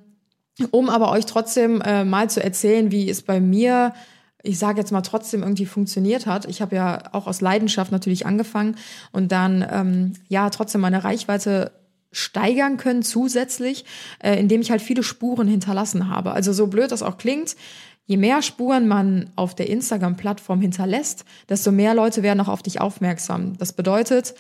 um 0.70 0.90
aber 0.90 1.10
euch 1.12 1.26
trotzdem 1.26 1.80
äh, 1.80 2.04
mal 2.04 2.28
zu 2.28 2.42
erzählen, 2.42 2.90
wie 2.90 3.08
es 3.08 3.22
bei 3.22 3.40
mir, 3.40 3.94
ich 4.42 4.58
sage 4.58 4.78
jetzt 4.78 4.90
mal 4.90 5.02
trotzdem 5.02 5.42
irgendwie 5.42 5.66
funktioniert 5.66 6.26
hat. 6.26 6.46
Ich 6.46 6.60
habe 6.60 6.76
ja 6.76 7.02
auch 7.12 7.26
aus 7.26 7.40
Leidenschaft 7.40 7.92
natürlich 7.92 8.26
angefangen 8.26 8.76
und 9.12 9.30
dann 9.30 9.66
ähm, 9.70 10.12
ja 10.28 10.50
trotzdem 10.50 10.80
meine 10.80 11.04
Reichweite 11.04 11.72
steigern 12.10 12.76
können 12.76 13.02
zusätzlich, 13.02 13.84
äh, 14.18 14.38
indem 14.38 14.60
ich 14.60 14.70
halt 14.70 14.82
viele 14.82 15.02
Spuren 15.02 15.46
hinterlassen 15.46 16.08
habe. 16.08 16.32
Also 16.32 16.52
so 16.52 16.66
blöd 16.66 16.90
das 16.90 17.02
auch 17.02 17.18
klingt, 17.18 17.54
je 18.06 18.16
mehr 18.16 18.42
Spuren 18.42 18.88
man 18.88 19.30
auf 19.36 19.54
der 19.54 19.68
Instagram-Plattform 19.68 20.60
hinterlässt, 20.60 21.24
desto 21.48 21.70
mehr 21.70 21.94
Leute 21.94 22.22
werden 22.22 22.40
auch 22.40 22.48
auf 22.48 22.62
dich 22.62 22.80
aufmerksam. 22.80 23.56
Das 23.58 23.74
bedeutet, 23.74 24.34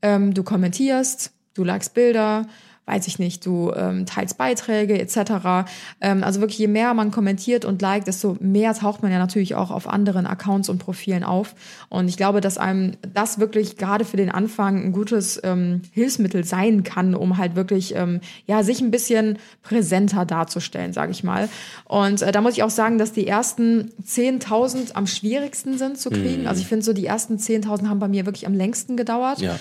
ähm, 0.00 0.32
du 0.32 0.42
kommentierst, 0.42 1.32
du 1.54 1.64
likest 1.64 1.94
Bilder, 1.94 2.46
weiß 2.92 3.06
ich 3.06 3.18
nicht, 3.18 3.46
du 3.46 3.72
ähm, 3.74 4.04
teilst 4.04 4.36
Beiträge 4.36 5.00
etc. 5.00 5.66
Ähm, 6.00 6.22
also 6.22 6.40
wirklich, 6.40 6.58
je 6.58 6.66
mehr 6.66 6.92
man 6.92 7.10
kommentiert 7.10 7.64
und 7.64 7.80
liked, 7.80 8.06
desto 8.06 8.36
mehr 8.40 8.74
taucht 8.74 9.02
man 9.02 9.10
ja 9.10 9.18
natürlich 9.18 9.54
auch 9.54 9.70
auf 9.70 9.88
anderen 9.88 10.26
Accounts 10.26 10.68
und 10.68 10.78
Profilen 10.78 11.24
auf. 11.24 11.54
Und 11.88 12.08
ich 12.08 12.16
glaube, 12.16 12.40
dass 12.40 12.58
einem 12.58 12.92
das 13.14 13.38
wirklich 13.38 13.78
gerade 13.78 14.04
für 14.04 14.18
den 14.18 14.30
Anfang 14.30 14.84
ein 14.84 14.92
gutes 14.92 15.40
ähm, 15.42 15.82
Hilfsmittel 15.92 16.44
sein 16.44 16.82
kann, 16.82 17.14
um 17.14 17.38
halt 17.38 17.56
wirklich 17.56 17.94
ähm, 17.94 18.20
ja 18.46 18.62
sich 18.62 18.80
ein 18.82 18.90
bisschen 18.90 19.38
präsenter 19.62 20.26
darzustellen, 20.26 20.92
sage 20.92 21.12
ich 21.12 21.24
mal. 21.24 21.48
Und 21.84 22.20
äh, 22.20 22.30
da 22.30 22.42
muss 22.42 22.54
ich 22.54 22.62
auch 22.62 22.70
sagen, 22.70 22.98
dass 22.98 23.12
die 23.12 23.26
ersten 23.26 23.90
10.000 24.06 24.92
am 24.92 25.06
schwierigsten 25.06 25.78
sind 25.78 25.98
zu 25.98 26.10
kriegen. 26.10 26.46
Also 26.46 26.60
ich 26.60 26.66
finde 26.66 26.84
so, 26.84 26.92
die 26.92 27.06
ersten 27.06 27.36
10.000 27.36 27.88
haben 27.88 28.00
bei 28.00 28.08
mir 28.08 28.26
wirklich 28.26 28.46
am 28.46 28.54
längsten 28.54 28.96
gedauert. 28.96 29.40
Ja. 29.40 29.58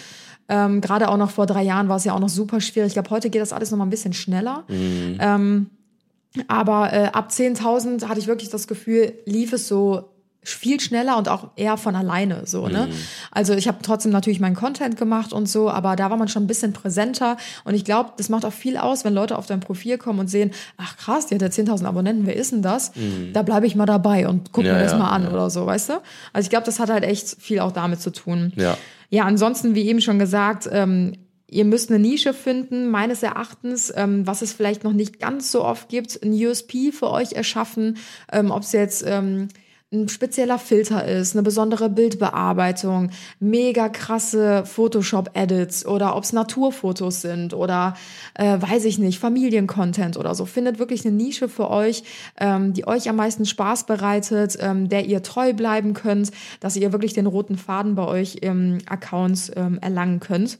Ähm, 0.51 0.81
Gerade 0.81 1.07
auch 1.07 1.15
noch 1.15 1.31
vor 1.31 1.45
drei 1.45 1.63
Jahren 1.63 1.87
war 1.87 1.95
es 1.95 2.03
ja 2.03 2.13
auch 2.13 2.19
noch 2.19 2.29
super 2.29 2.59
schwierig. 2.59 2.89
Ich 2.89 2.93
glaube, 2.93 3.09
heute 3.09 3.29
geht 3.29 3.41
das 3.41 3.53
alles 3.53 3.71
noch 3.71 3.77
mal 3.77 3.85
ein 3.85 3.89
bisschen 3.89 4.11
schneller. 4.11 4.65
Ähm, 5.19 5.69
aber 6.47 6.93
äh, 6.93 7.05
ab 7.13 7.29
10.000 7.31 8.07
hatte 8.07 8.19
ich 8.19 8.27
wirklich 8.27 8.49
das 8.49 8.67
Gefühl, 8.67 9.13
lief 9.25 9.53
es 9.53 9.67
so 9.69 10.10
viel 10.43 10.79
schneller 10.79 11.17
und 11.17 11.29
auch 11.29 11.49
eher 11.55 11.77
von 11.77 11.95
alleine 11.95 12.47
so 12.47 12.67
ne? 12.67 12.89
Also 13.29 13.53
ich 13.53 13.67
habe 13.67 13.77
trotzdem 13.83 14.11
natürlich 14.11 14.39
meinen 14.39 14.55
Content 14.55 14.97
gemacht 14.97 15.33
und 15.33 15.47
so 15.47 15.69
aber 15.69 15.95
da 15.95 16.09
war 16.09 16.17
man 16.17 16.27
schon 16.27 16.43
ein 16.43 16.47
bisschen 16.47 16.73
präsenter 16.73 17.37
und 17.63 17.75
ich 17.75 17.85
glaube 17.85 18.13
das 18.17 18.29
macht 18.29 18.43
auch 18.45 18.53
viel 18.53 18.77
aus 18.77 19.05
wenn 19.05 19.13
Leute 19.13 19.37
auf 19.37 19.45
dein 19.45 19.59
Profil 19.59 19.99
kommen 19.99 20.19
und 20.19 20.29
sehen 20.29 20.51
ach 20.77 20.97
krass 20.97 21.27
die 21.27 21.35
hat 21.35 21.41
ja 21.41 21.47
10.000 21.47 21.85
Abonnenten 21.85 22.25
wer 22.25 22.35
ist 22.35 22.51
denn 22.51 22.61
das? 22.63 22.91
Da 23.33 23.43
bleibe 23.43 23.67
ich 23.67 23.75
mal 23.75 23.85
dabei 23.85 24.27
und 24.27 24.51
guck 24.51 24.63
Ja, 24.63 24.73
mir 24.73 24.79
das 24.79 24.93
ja, 24.93 24.97
mal 24.97 25.09
an 25.09 25.23
ja. 25.23 25.31
oder 25.31 25.49
so 25.51 25.65
weißt 25.65 25.89
du? 25.89 25.93
Also 26.33 26.45
ich 26.45 26.49
glaube 26.49 26.65
das 26.65 26.79
hat 26.79 26.89
halt 26.89 27.03
echt 27.03 27.35
viel 27.39 27.59
auch 27.59 27.71
damit 27.71 28.01
zu 28.01 28.11
tun. 28.11 28.51
Ja. 28.55 28.77
ja, 29.09 29.25
ansonsten, 29.25 29.75
wie 29.75 29.87
eben 29.87 30.01
schon 30.01 30.17
gesagt, 30.17 30.67
ähm, 30.71 31.13
ihr 31.47 31.65
müsst 31.65 31.89
eine 31.91 31.99
Nische 31.99 32.33
finden, 32.33 32.89
meines 32.89 33.21
Erachtens, 33.23 33.93
ähm, 33.95 34.25
was 34.25 34.41
es 34.41 34.53
vielleicht 34.53 34.83
noch 34.83 34.93
nicht 34.93 35.19
ganz 35.19 35.51
so 35.51 35.63
oft 35.63 35.89
gibt, 35.89 36.19
ein 36.23 36.31
USP 36.33 36.91
für 36.91 37.11
euch 37.11 37.33
erschaffen, 37.33 37.97
ähm, 38.31 38.51
ob 38.51 38.63
es 38.63 38.71
jetzt 38.71 39.03
ähm, 39.05 39.49
ein 39.93 40.07
spezieller 40.07 40.57
Filter 40.57 41.05
ist, 41.05 41.35
eine 41.35 41.43
besondere 41.43 41.89
Bildbearbeitung, 41.89 43.11
mega 43.41 43.89
krasse 43.89 44.63
Photoshop-Edits 44.65 45.85
oder 45.85 46.15
ob 46.15 46.23
es 46.23 46.31
Naturfotos 46.31 47.21
sind 47.21 47.53
oder 47.53 47.95
äh, 48.35 48.57
weiß 48.57 48.85
ich 48.85 48.99
nicht, 48.99 49.19
Familiencontent 49.19 50.15
oder 50.15 50.33
so. 50.33 50.45
Findet 50.45 50.79
wirklich 50.79 51.05
eine 51.05 51.13
Nische 51.13 51.49
für 51.49 51.69
euch, 51.69 52.03
ähm, 52.39 52.71
die 52.71 52.87
euch 52.87 53.09
am 53.09 53.17
meisten 53.17 53.45
Spaß 53.45 53.85
bereitet, 53.85 54.57
ähm, 54.61 54.87
der 54.87 55.05
ihr 55.05 55.23
treu 55.23 55.53
bleiben 55.53 55.93
könnt, 55.93 56.31
dass 56.61 56.77
ihr 56.77 56.93
wirklich 56.93 57.11
den 57.11 57.25
roten 57.25 57.57
Faden 57.57 57.95
bei 57.95 58.05
euch 58.05 58.35
im 58.35 58.77
Account 58.87 59.51
ähm, 59.57 59.77
erlangen 59.81 60.21
könnt. 60.21 60.57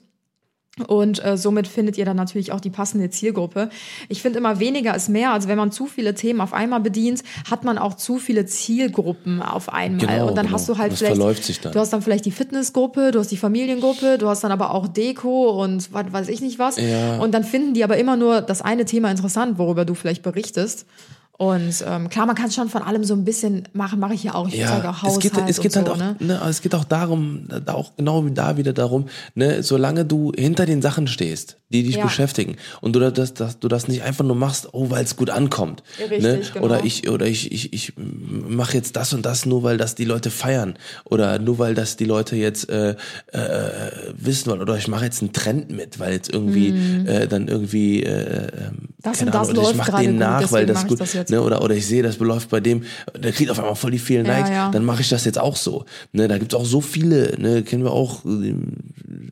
Und 0.83 1.23
äh, 1.23 1.37
somit 1.37 1.67
findet 1.67 1.97
ihr 1.97 2.05
dann 2.05 2.17
natürlich 2.17 2.51
auch 2.51 2.59
die 2.59 2.69
passende 2.69 3.09
Zielgruppe. 3.09 3.69
Ich 4.09 4.21
finde 4.21 4.39
immer 4.39 4.59
weniger 4.59 4.95
ist 4.95 5.09
mehr. 5.09 5.31
Also 5.31 5.47
wenn 5.47 5.57
man 5.57 5.71
zu 5.71 5.87
viele 5.87 6.15
Themen 6.15 6.41
auf 6.41 6.53
einmal 6.53 6.79
bedient, 6.79 7.23
hat 7.49 7.63
man 7.63 7.77
auch 7.77 7.95
zu 7.95 8.17
viele 8.17 8.45
Zielgruppen 8.45 9.41
auf 9.41 9.71
einmal. 9.71 10.05
Genau, 10.05 10.27
und 10.27 10.35
dann 10.35 10.47
genau. 10.47 10.57
hast 10.57 10.69
du 10.69 10.77
halt 10.77 10.91
Das 10.91 10.99
vielleicht, 10.99 11.15
verläuft 11.15 11.43
sich 11.43 11.59
dann. 11.59 11.73
du 11.73 11.79
hast 11.79 11.93
dann 11.93 12.01
vielleicht 12.01 12.25
die 12.25 12.31
Fitnessgruppe, 12.31 13.11
du 13.11 13.19
hast 13.19 13.31
die 13.31 13.37
Familiengruppe, 13.37 14.17
du 14.17 14.27
hast 14.27 14.43
dann 14.43 14.51
aber 14.51 14.73
auch 14.73 14.87
Deko 14.87 15.61
und 15.63 15.93
was 15.93 16.11
weiß 16.11 16.29
ich 16.29 16.41
nicht 16.41 16.59
was. 16.59 16.77
Ja. 16.77 17.17
Und 17.17 17.33
dann 17.33 17.43
finden 17.43 17.73
die 17.73 17.83
aber 17.83 17.97
immer 17.97 18.15
nur 18.15 18.41
das 18.41 18.61
eine 18.61 18.85
Thema 18.85 19.11
interessant, 19.11 19.57
worüber 19.57 19.85
du 19.85 19.93
vielleicht 19.93 20.23
berichtest. 20.23 20.85
Und 21.41 21.83
ähm, 21.87 22.07
klar, 22.07 22.27
man 22.27 22.35
kann 22.35 22.51
schon 22.51 22.69
von 22.69 22.83
allem 22.83 23.03
so 23.03 23.15
ein 23.15 23.25
bisschen 23.25 23.67
machen, 23.73 23.99
mache 23.99 24.13
ich 24.13 24.23
ja 24.23 24.35
auch. 24.35 24.47
Ich 24.47 24.63
zeige 24.63 24.87
auch 24.87 24.97
es 24.97 25.01
Haushalt 25.01 25.21
geht, 25.21 25.49
es 25.49 25.59
geht 25.59 25.75
halt 25.75 25.87
so, 25.87 25.93
auch, 25.93 25.97
ne? 25.97 26.15
ne? 26.19 26.39
es 26.47 26.61
geht 26.61 26.75
auch 26.75 26.83
darum, 26.83 27.47
da 27.65 27.73
auch 27.73 27.95
genau 27.97 28.23
wie 28.27 28.31
da 28.31 28.57
wieder 28.57 28.73
darum, 28.73 29.07
ne, 29.33 29.63
solange 29.63 30.05
du 30.05 30.31
hinter 30.37 30.67
den 30.67 30.83
Sachen 30.83 31.07
stehst, 31.07 31.57
die 31.71 31.83
dich 31.83 31.95
Ja. 31.95 32.03
beschäftigen 32.03 32.55
und 32.81 32.95
du 32.95 32.99
das, 33.11 33.33
das, 33.33 33.59
du 33.59 33.67
das 33.67 33.87
nicht 33.87 34.03
einfach 34.03 34.23
nur 34.25 34.35
machst, 34.35 34.69
oh, 34.73 34.89
weil 34.89 35.03
es 35.03 35.15
gut 35.15 35.29
ankommt, 35.29 35.83
Ja, 35.99 36.05
richtig, 36.05 36.23
ne? 36.23 36.41
genau. 36.53 36.65
oder 36.65 36.83
ich 36.83 37.09
oder 37.09 37.25
ich 37.25 37.51
ich 37.51 37.73
ich 37.73 37.93
mache 37.97 38.77
jetzt 38.77 38.95
das 38.95 39.13
und 39.13 39.25
das 39.25 39.45
nur, 39.45 39.63
weil 39.63 39.77
das 39.77 39.95
die 39.95 40.05
Leute 40.05 40.29
feiern 40.31 40.75
oder 41.05 41.39
nur 41.39 41.57
weil 41.59 41.73
das 41.75 41.95
die 41.97 42.05
Leute 42.05 42.35
jetzt 42.35 42.69
äh, 42.69 42.95
äh, 43.31 44.13
wissen 44.17 44.49
wollen 44.51 44.61
oder 44.61 44.77
ich 44.77 44.87
mache 44.87 45.05
jetzt 45.05 45.21
einen 45.21 45.33
Trend 45.33 45.71
mit, 45.71 45.99
weil 45.99 46.13
jetzt 46.13 46.31
irgendwie 46.31 46.69
äh, 47.07 47.27
dann 47.27 47.47
irgendwie 47.47 48.03
äh, 48.03 48.47
ähm, 48.47 48.71
Mhm. 48.71 48.87
Das 49.03 49.17
keine 49.17 49.31
und 49.31 49.35
das 49.35 49.49
oder 49.49 49.61
ich 49.71 49.75
mache 49.75 49.91
den 50.03 50.11
gut, 50.11 50.19
nach, 50.19 50.51
weil 50.51 50.65
deswegen 50.67 50.67
das 50.67 50.87
gut, 50.87 50.99
das 51.17 51.29
ne? 51.31 51.41
oder 51.41 51.63
oder 51.63 51.73
ich 51.75 51.87
sehe, 51.87 52.03
das 52.03 52.19
läuft 52.19 52.49
bei 52.49 52.59
dem, 52.59 52.83
der 53.17 53.31
kriegt 53.31 53.49
auf 53.49 53.57
einmal 53.57 53.75
voll 53.75 53.89
die 53.91 53.97
vielen 53.99 54.25
Ja, 54.27 54.33
Likes, 54.37 54.49
ja. 54.51 54.69
dann 54.71 54.85
mache 54.85 55.01
ich 55.01 55.09
das 55.09 55.25
jetzt 55.25 55.39
auch 55.39 55.55
so. 55.55 55.85
Ne, 56.11 56.27
da 56.27 56.37
gibt's 56.37 56.53
auch 56.53 56.65
so 56.65 56.81
viele, 56.81 57.35
ne, 57.39 57.63
kennen 57.63 57.83
wir 57.83 57.91
auch 57.91 58.23
äh, 58.25 58.53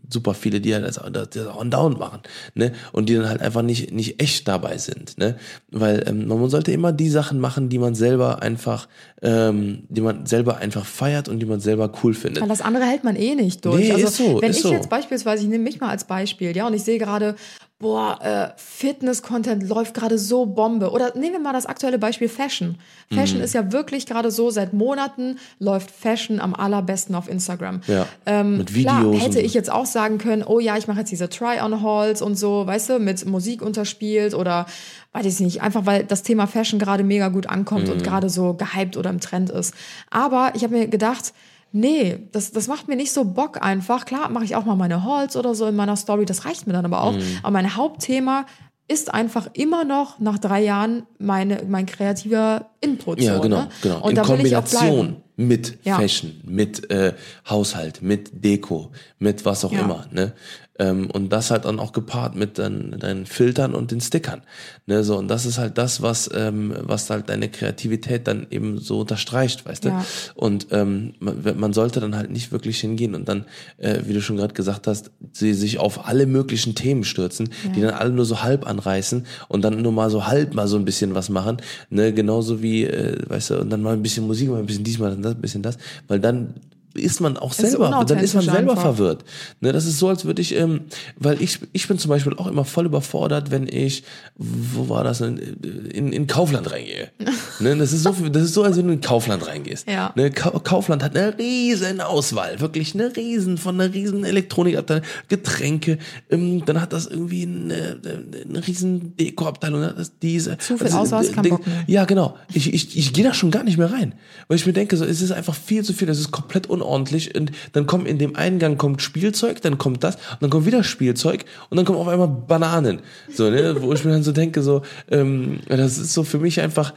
super 0.10 0.34
viele, 0.34 0.60
die 0.60 0.70
ja 0.70 0.80
das, 0.80 1.00
das, 1.12 1.30
das 1.30 1.46
auch 1.48 1.62
andauernd 1.62 2.00
machen, 2.00 2.22
ne, 2.54 2.74
und 2.92 3.10
die 3.10 3.16
dann 3.16 3.30
halt 3.30 3.42
einfach 3.42 3.62
nicht 3.62 3.92
nicht 3.92 4.22
echt 4.22 4.48
dabei 4.48 4.78
sind, 4.78 5.18
ne, 5.18 5.36
weil 5.72 6.04
ähm, 6.08 6.28
man 6.28 6.50
sollte 6.50 6.72
immer 6.72 6.92
die 6.92 7.10
Sachen 7.10 7.40
machen, 7.40 7.70
die 7.70 7.80
man 7.80 7.96
selber 7.96 8.42
einfach, 8.42 8.88
ähm, 9.22 9.84
die 9.90 10.02
man 10.02 10.26
selber 10.26 10.58
einfach 10.58 10.86
feiert 10.86 11.30
und 11.30 11.40
die 11.40 11.46
man 11.46 11.60
selber 11.60 11.92
cool 12.04 12.14
findet. 12.14 12.42
Weil 12.42 12.50
das 12.50 12.62
andere 12.62 12.86
hält 12.86 13.04
man 13.04 13.16
eh 13.16 13.36
nicht 13.36 13.66
durch. 13.66 13.80
Nee, 13.82 13.92
also 13.92 14.08
ist 14.08 14.18
so, 14.18 14.42
wenn 14.42 14.52
ich 14.52 14.62
so. 14.62 14.72
jetzt 14.72 14.90
beispielsweise, 14.90 15.44
ich 15.44 15.50
nehme 15.50 15.64
mich 15.64 15.80
mal 15.80 15.90
als 15.90 16.04
Beispiel, 16.04 16.56
ja, 16.56 16.68
und 16.68 16.74
ich 16.74 16.84
sehe 16.84 16.98
gerade, 16.98 17.36
boah, 17.82 18.20
äh, 18.22 18.50
Fitness-Content 18.58 19.68
läuft 19.70 19.94
gerade 19.94 20.18
so 20.18 20.46
Bombe. 20.46 20.92
Oder 20.92 21.14
nehmen 21.18 21.34
wir 21.34 21.40
mal 21.40 21.54
das 21.54 21.66
aktuelle 21.66 21.98
Beispiel 21.98 22.28
Fashion. 22.28 22.78
Fashion 23.10 23.38
Mhm. 23.38 23.44
ist 23.46 23.54
ja 23.54 23.72
wirklich 23.72 24.06
gerade 24.06 24.32
so, 24.32 24.50
seit 24.50 24.74
Monaten 24.74 25.40
läuft 25.60 25.90
Fashion 25.90 26.42
am 26.42 26.54
allerbesten 26.54 27.16
auf 27.16 27.30
Instagram. 27.30 27.80
Ja, 27.88 28.06
Ähm, 28.26 28.58
mit 28.58 28.74
Klar, 28.74 29.00
Videos 29.02 29.24
hätte 29.24 29.40
und- 29.40 29.46
ich 29.46 29.54
jetzt 29.54 29.72
auch 29.72 29.86
sagen 29.86 30.18
können, 30.18 30.44
oh 30.46 30.60
ja, 30.60 30.76
ich 30.78 30.88
mache 30.88 31.00
jetzt 31.00 31.12
diese 31.12 31.30
Try-on-Hauls 31.30 32.22
und 32.22 32.36
so, 32.36 32.68
weißt 32.68 32.90
du, 32.90 33.00
mit 33.00 33.26
Musik 33.26 33.62
unterspielt 33.62 34.34
oder 34.34 34.66
weiß 35.14 35.26
ich 35.26 35.40
nicht, 35.40 35.62
einfach 35.62 35.86
weil 35.86 36.04
das 36.04 36.22
Thema 36.24 36.48
Fashion 36.48 36.80
gerade 36.80 37.04
mega 37.06 37.30
gut 37.30 37.48
ankommt 37.48 37.86
Mhm. 37.88 37.94
und 37.94 38.04
gerade 38.04 38.30
so 38.30 38.56
gehypt 38.56 38.98
oder 38.98 39.10
im 39.10 39.22
Trend 39.22 39.50
ist. 39.52 39.74
Aber 40.10 40.52
ich 40.54 40.64
habe 40.64 40.76
mir 40.76 40.88
gedacht, 40.88 41.34
nee, 41.72 42.28
das, 42.32 42.52
das 42.52 42.68
macht 42.68 42.88
mir 42.88 42.96
nicht 42.96 43.12
so 43.12 43.26
Bock 43.26 43.64
einfach. 43.64 44.06
Klar, 44.06 44.30
mache 44.30 44.44
ich 44.46 44.56
auch 44.56 44.66
mal 44.66 44.76
meine 44.76 45.04
Hauls 45.04 45.36
oder 45.36 45.56
so 45.56 45.66
in 45.68 45.76
meiner 45.76 45.96
Story, 45.96 46.26
das 46.26 46.46
reicht 46.46 46.68
mir 46.68 46.74
dann 46.74 46.86
aber 46.86 47.04
auch. 47.04 47.14
Mhm. 47.14 47.22
Aber 47.44 47.52
mein 47.52 47.76
Hauptthema 47.76 48.46
ist 48.88 49.14
einfach 49.14 49.48
immer 49.54 49.84
noch 49.86 50.20
nach 50.20 50.40
drei 50.40 50.64
Jahren 50.64 51.04
meine, 51.20 51.62
mein 51.68 51.86
kreativer 51.86 52.72
Input. 52.82 53.22
Ja, 53.22 53.36
so, 53.36 53.42
genau, 53.42 53.58
ne? 53.62 53.70
genau. 53.84 54.02
Und 54.02 54.10
In 54.12 54.16
da 54.16 54.22
Kombination. 54.24 55.18
Mit 55.36 55.78
Ja. 55.86 55.96
Fashion, 55.96 56.42
mit 56.44 56.92
äh, 56.92 57.14
Haushalt, 57.50 58.02
mit 58.02 58.44
Deko, 58.44 58.92
mit 59.20 59.46
was 59.46 59.64
auch 59.64 59.72
Ja. 59.72 59.82
immer. 59.82 60.06
Ne? 60.12 60.34
Ähm, 60.80 61.10
und 61.12 61.30
das 61.30 61.52
halt 61.52 61.66
dann 61.66 61.80
auch 61.80 61.92
gepaart 61.92 62.36
mit 62.36 62.58
deinen, 62.58 62.98
deinen 63.00 63.26
Filtern 63.26 63.76
und 63.76 63.92
den 63.92 64.02
Stickern. 64.02 64.42
Ne? 64.88 65.04
So, 65.04 65.18
und 65.18 65.28
das 65.28 65.46
ist 65.46 65.58
halt 65.58 65.78
das, 65.78 66.02
was, 66.02 66.30
ähm, 66.34 66.74
was 66.82 67.10
halt 67.10 67.30
deine 67.30 67.50
Kreativität 67.50 68.28
dann 68.28 68.48
eben 68.50 68.80
so 68.80 69.02
unterstreicht, 69.02 69.66
weißt 69.66 69.86
du? 69.86 69.90
Ja. 69.90 70.06
Und 70.36 70.68
ähm, 70.72 71.14
man, 71.20 71.60
man 71.60 71.74
sollte 71.74 72.00
dann 72.00 72.16
halt 72.16 72.32
nicht 72.32 72.52
wirklich 72.52 72.80
hingehen 72.80 73.14
und 73.14 73.28
dann, 73.28 73.46
äh, 73.78 74.00
wie 74.06 74.14
du 74.14 74.22
schon 74.22 74.38
gerade 74.38 74.54
gesagt 74.54 74.88
hast, 74.88 75.12
sie 75.34 75.54
sich 75.54 75.80
auf 75.80 76.08
alle 76.08 76.26
möglichen 76.26 76.76
Themen 76.76 77.04
stürzen, 77.04 77.50
die 77.76 77.82
dann 77.82 77.94
alle 77.94 78.12
nur 78.12 78.26
so 78.26 78.42
halb 78.42 78.66
anreißen 78.66 79.26
und 79.48 79.62
dann 79.64 79.82
nur 79.82 79.92
mal 79.92 80.10
so 80.10 80.28
halb 80.28 80.54
mal 80.54 80.68
so 80.68 80.78
ein 80.78 80.86
bisschen 80.86 81.14
was 81.14 81.30
machen. 81.30 81.58
Ne? 81.90 82.14
Genauso 82.14 82.62
wie, 82.62 82.86
äh, 82.86 83.18
weißt 83.28 83.52
du, 83.52 83.60
und 83.60 83.70
dann 83.70 83.82
mal 83.82 83.94
ein 83.94 84.02
bisschen 84.02 84.26
Musik, 84.28 84.50
mal 84.50 84.60
ein 84.60 84.66
bisschen 84.66 84.84
diesmal 84.84 85.16
das, 85.18 85.36
ein 85.36 85.42
bisschen 85.42 85.62
das, 85.62 85.78
weil 86.08 86.20
dann 86.20 86.54
ist 86.94 87.22
man 87.22 87.38
auch 87.38 87.54
selber, 87.54 88.04
dann 88.08 88.20
ist 88.20 88.34
man 88.34 88.44
selber 88.44 88.72
einfach. 88.72 88.82
verwirrt. 88.82 89.24
Ne, 89.62 89.72
das 89.72 89.86
ist 89.86 90.00
so, 90.00 90.10
als 90.10 90.26
würde 90.26 90.42
ich, 90.42 90.56
ähm, 90.56 90.82
weil 91.18 91.42
ich, 91.42 91.60
ich 91.72 91.88
bin 91.88 91.98
zum 91.98 92.10
Beispiel 92.10 92.34
auch 92.36 92.48
immer 92.48 92.66
voll 92.66 92.86
überfordert, 92.86 93.52
wenn 93.52 93.68
ich, 93.68 94.04
wo 94.36 94.90
war 94.90 95.04
das, 95.04 95.20
denn, 95.20 95.38
in, 95.38 96.12
in 96.12 96.28
Kaufland 96.28 96.72
reingehe. 96.72 97.10
ne, 97.60 97.76
das 97.78 97.94
ist 97.94 98.04
so, 98.04 98.12
das 98.12 98.44
ist 98.44 98.54
so, 98.54 98.64
als 98.64 98.78
wenn 98.78 98.88
du 98.88 98.94
in 98.94 99.02
Kaufland 99.02 99.46
reingehst. 99.46 99.88
Ja. 99.90 100.14
Ne, 100.16 100.32
Ka 100.32 100.50
Kaufland 100.60 101.04
hat 101.04 101.16
eine 101.16 101.38
riesen 101.38 102.02
Auswahl, 102.02 102.60
wirklich 102.60 102.94
eine 102.96 103.16
riesen, 103.16 103.58
von 103.58 103.80
einer 103.80 103.94
riesen 103.94 104.24
Elektronikabteilung, 104.26 105.04
Getränke, 105.28 105.98
ähm, 106.30 106.66
dann 106.66 106.82
hat 106.82 106.94
das 106.94 107.06
irgendwie 107.08 107.44
eine, 107.44 108.00
eine 108.48 108.68
riesen 108.68 109.16
Dekoabteilung, 109.18 109.84
hat 109.84 110.00
das 110.00 110.12
diese. 110.22 110.58
Zu 110.58 110.78
viel 110.78 110.88
also, 110.88 110.98
Auswahl 111.00 111.24
ist 111.24 111.34
kein 111.34 111.44
Ding- 111.44 111.56
Bock 111.56 111.68
mehr. 111.68 111.84
ja, 111.88 112.06
genau. 112.06 112.38
Ich, 112.54 112.74
ich, 112.74 112.98
ich 112.98 113.14
gehe 113.14 113.24
da 113.24 113.34
schon 113.34 113.52
gar 113.52 113.64
nicht 113.64 113.78
mehr 113.78 113.92
rein. 113.92 114.14
Weil 114.48 114.58
ich 114.58 114.66
mir 114.66 114.74
denke, 114.74 114.98
so, 114.98 115.06
es 115.06 115.22
ist 115.22 115.32
einfach 115.32 115.56
viel 115.56 115.84
zu 115.84 115.94
viel, 115.94 116.10
es 116.10 116.20
ist 116.20 116.32
komplett 116.32 116.68
unordentlich. 116.82 117.36
Und 117.36 117.52
dann 117.74 117.86
kommt 117.86 118.08
in 118.08 118.18
dem 118.18 118.36
Eingang 118.36 118.78
kommt 118.78 119.02
Spielzeug, 119.02 119.62
dann 119.62 119.78
kommt 119.78 120.04
das, 120.04 120.16
und 120.16 120.42
dann 120.42 120.50
kommt 120.50 120.66
wieder 120.66 120.84
Spielzeug 120.84 121.46
und 121.70 121.78
dann 121.78 121.86
kommen 121.86 122.00
auf 122.00 122.08
einmal 122.08 122.28
Bananen. 122.28 123.02
So, 123.34 123.50
ne? 123.50 123.76
Wo 123.82 123.94
ich 123.94 124.04
mir 124.06 124.12
dann 124.12 124.24
so 124.24 124.32
denke, 124.32 124.62
so, 124.62 124.82
ähm, 125.12 125.60
das 125.68 125.98
ist 125.98 126.14
so 126.14 126.24
für 126.24 126.40
mich 126.40 126.62
einfach, 126.62 126.94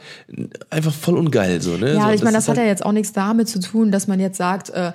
einfach 0.69 0.93
voll 0.93 1.17
ungeil. 1.17 1.61
So, 1.61 1.77
ne? 1.77 1.93
Ja, 1.95 2.07
so, 2.07 2.13
ich 2.13 2.23
meine, 2.23 2.35
das 2.37 2.45
ist 2.45 2.49
hat 2.49 2.57
ja 2.57 2.63
halt- 2.63 2.69
jetzt 2.71 2.85
auch 2.85 2.91
nichts 2.91 3.13
damit 3.13 3.47
zu 3.47 3.59
tun, 3.59 3.91
dass 3.91 4.07
man 4.07 4.19
jetzt 4.19 4.37
sagt, 4.37 4.69
äh, 4.69 4.91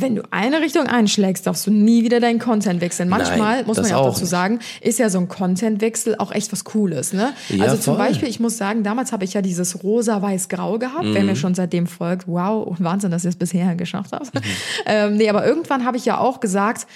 wenn 0.00 0.16
du 0.16 0.22
eine 0.30 0.60
Richtung 0.60 0.86
einschlägst, 0.86 1.46
darfst 1.46 1.66
du 1.66 1.70
nie 1.70 2.04
wieder 2.04 2.20
deinen 2.20 2.38
Content 2.38 2.80
wechseln. 2.80 3.08
Manchmal, 3.08 3.56
Nein, 3.58 3.66
muss 3.66 3.76
man 3.78 3.86
ja 3.88 3.96
auch 3.96 4.06
auch 4.06 4.08
dazu 4.10 4.20
nicht. 4.22 4.30
sagen, 4.30 4.58
ist 4.80 4.98
ja 4.98 5.10
so 5.10 5.18
ein 5.18 5.28
Contentwechsel 5.28 6.16
auch 6.18 6.32
echt 6.32 6.52
was 6.52 6.64
Cooles. 6.64 7.12
Ne? 7.12 7.32
Ja, 7.48 7.64
also 7.64 7.76
zum 7.76 7.94
voll. 7.96 8.06
Beispiel, 8.06 8.28
ich 8.28 8.40
muss 8.40 8.56
sagen, 8.56 8.82
damals 8.82 9.12
habe 9.12 9.24
ich 9.24 9.34
ja 9.34 9.42
dieses 9.42 9.82
rosa-weiß-grau 9.82 10.78
gehabt. 10.78 11.04
Wer 11.04 11.20
Mhm. 11.22 11.26
mir 11.26 11.36
schon 11.36 11.54
seitdem 11.54 11.86
folgt, 11.86 12.26
wow, 12.28 12.74
Wahnsinn, 12.78 13.10
dass 13.10 13.24
ihr 13.24 13.30
es 13.30 13.36
bisher 13.36 13.74
geschafft 13.74 14.12
habt. 14.12 14.34
Mhm. 14.34 14.40
ähm, 14.86 15.16
nee, 15.16 15.28
aber 15.28 15.46
irgendwann 15.46 15.84
habe 15.84 15.96
ich 15.96 16.04
ja 16.04 16.18
auch 16.18 16.40
gesagt, 16.40 16.86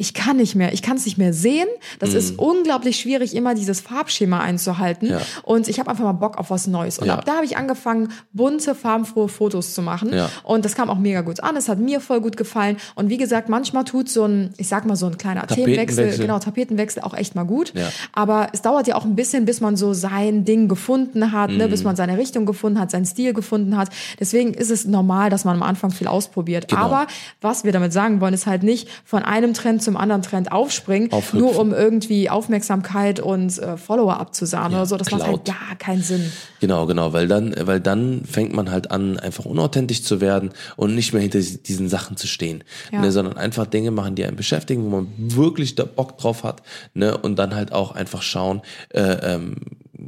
ich 0.00 0.14
kann 0.14 0.38
nicht 0.38 0.54
mehr, 0.54 0.72
ich 0.72 0.80
kann 0.82 0.96
es 0.96 1.04
nicht 1.04 1.18
mehr 1.18 1.32
sehen. 1.34 1.68
Das 1.98 2.14
ist 2.14 2.38
unglaublich 2.38 2.98
schwierig, 2.98 3.36
immer 3.36 3.54
dieses 3.54 3.80
Farbschema 3.80 4.40
einzuhalten. 4.40 5.08
Mhm. 5.08 5.12
Ja. 5.14 5.20
Und 5.42 5.68
ich 5.68 5.78
habe 5.78 5.90
einfach 5.90 6.04
mal 6.04 6.12
Bock 6.12 6.38
auf 6.38 6.50
was 6.50 6.66
Neues. 6.66 6.98
Und 6.98 7.06
Ja. 7.06 7.14
ab 7.14 7.24
da 7.26 7.34
habe 7.36 7.44
ich 7.44 7.56
angefangen, 7.58 8.08
bunte, 8.32 8.74
farbenfrohe 8.74 9.28
Fotos 9.28 9.74
zu 9.74 9.82
machen. 9.82 10.12
Ja. 10.12 10.30
Und 10.42 10.64
das 10.64 10.74
kam 10.74 10.88
auch 10.88 10.98
mega 10.98 11.20
gut 11.20 11.40
an. 11.42 11.54
Es 11.56 11.68
hat 11.68 11.78
mir 11.78 12.00
voll 12.00 12.20
gut 12.22 12.36
gefallen. 12.38 12.78
Und 12.94 13.10
wie 13.10 13.18
gesagt, 13.18 13.48
manchmal 13.50 13.84
tut 13.84 14.08
so 14.08 14.24
ein, 14.24 14.54
ich 14.56 14.68
sag 14.68 14.86
mal 14.86 14.96
so 14.96 15.06
ein 15.06 15.18
kleiner 15.18 15.46
Themenwechsel, 15.46 16.16
genau, 16.16 16.38
Tapetenwechsel 16.38 17.02
auch 17.02 17.14
echt 17.14 17.34
mal 17.34 17.44
gut. 17.44 17.72
Aber 18.14 18.48
es 18.52 18.62
dauert 18.62 18.86
ja 18.86 18.94
auch 18.96 19.04
ein 19.04 19.16
bisschen, 19.16 19.44
bis 19.44 19.60
man 19.60 19.76
so 19.76 19.92
sein 19.92 20.44
Ding 20.46 20.66
gefunden 20.68 21.30
hat, 21.32 21.50
ne, 21.50 21.66
Mhm. 21.66 21.70
bis 21.70 21.84
man 21.84 21.94
seine 21.96 22.16
Richtung 22.16 22.46
gefunden 22.46 22.80
hat, 22.80 22.90
seinen 22.90 23.04
Stil 23.06 23.34
gefunden 23.34 23.76
hat. 23.76 23.90
Deswegen 24.18 24.54
ist 24.54 24.70
es 24.70 24.86
normal, 24.86 25.28
dass 25.28 25.44
man 25.44 25.56
am 25.56 25.62
Anfang 25.62 25.90
viel 25.90 26.06
ausprobiert. 26.06 26.68
Genau. 26.68 26.80
Aber 26.80 27.06
was 27.42 27.64
wir 27.64 27.72
damit 27.72 27.92
sagen 27.92 28.20
wollen, 28.22 28.32
ist 28.32 28.46
halt 28.46 28.62
nicht 28.62 28.88
von 29.04 29.22
einem 29.22 29.52
Trend 29.52 29.82
zum 29.90 29.96
anderen 29.96 30.22
Trend 30.22 30.52
aufspringen, 30.52 31.10
Aufhüpfen. 31.10 31.40
nur 31.40 31.58
um 31.58 31.72
irgendwie 31.72 32.30
Aufmerksamkeit 32.30 33.18
und 33.18 33.58
äh, 33.58 33.76
Follower 33.76 34.20
abzusahnen 34.20 34.70
Ja, 34.70 34.78
oder 34.78 34.86
so. 34.86 34.96
Das 34.96 35.10
macht 35.10 35.26
halt 35.26 35.44
gar 35.44 35.74
keinen 35.80 36.02
Sinn. 36.02 36.30
Genau, 36.60 36.86
genau, 36.86 37.12
weil 37.12 37.26
dann, 37.26 37.52
weil 37.62 37.80
dann 37.80 38.22
fängt 38.24 38.52
man 38.54 38.70
halt 38.70 38.92
an, 38.92 39.18
einfach 39.18 39.46
unauthentisch 39.46 40.04
zu 40.04 40.20
werden 40.20 40.50
und 40.76 40.94
nicht 40.94 41.12
mehr 41.12 41.22
hinter 41.22 41.40
diesen 41.40 41.88
Sachen 41.88 42.16
zu 42.16 42.28
stehen, 42.28 42.62
Ja. 42.92 43.00
ne, 43.00 43.10
sondern 43.10 43.36
einfach 43.36 43.66
Dinge 43.66 43.90
machen, 43.90 44.14
die 44.14 44.24
einen 44.24 44.36
beschäftigen, 44.36 44.84
wo 44.84 44.90
man 44.90 45.08
wirklich 45.16 45.74
da 45.74 45.84
Bock 45.84 46.18
drauf 46.18 46.44
hat, 46.44 46.62
ne, 46.94 47.18
und 47.18 47.36
dann 47.36 47.56
halt 47.56 47.72
auch 47.72 47.90
einfach 47.92 48.22
schauen, 48.22 48.62
äh, 48.90 49.00
ähm, 49.34 49.56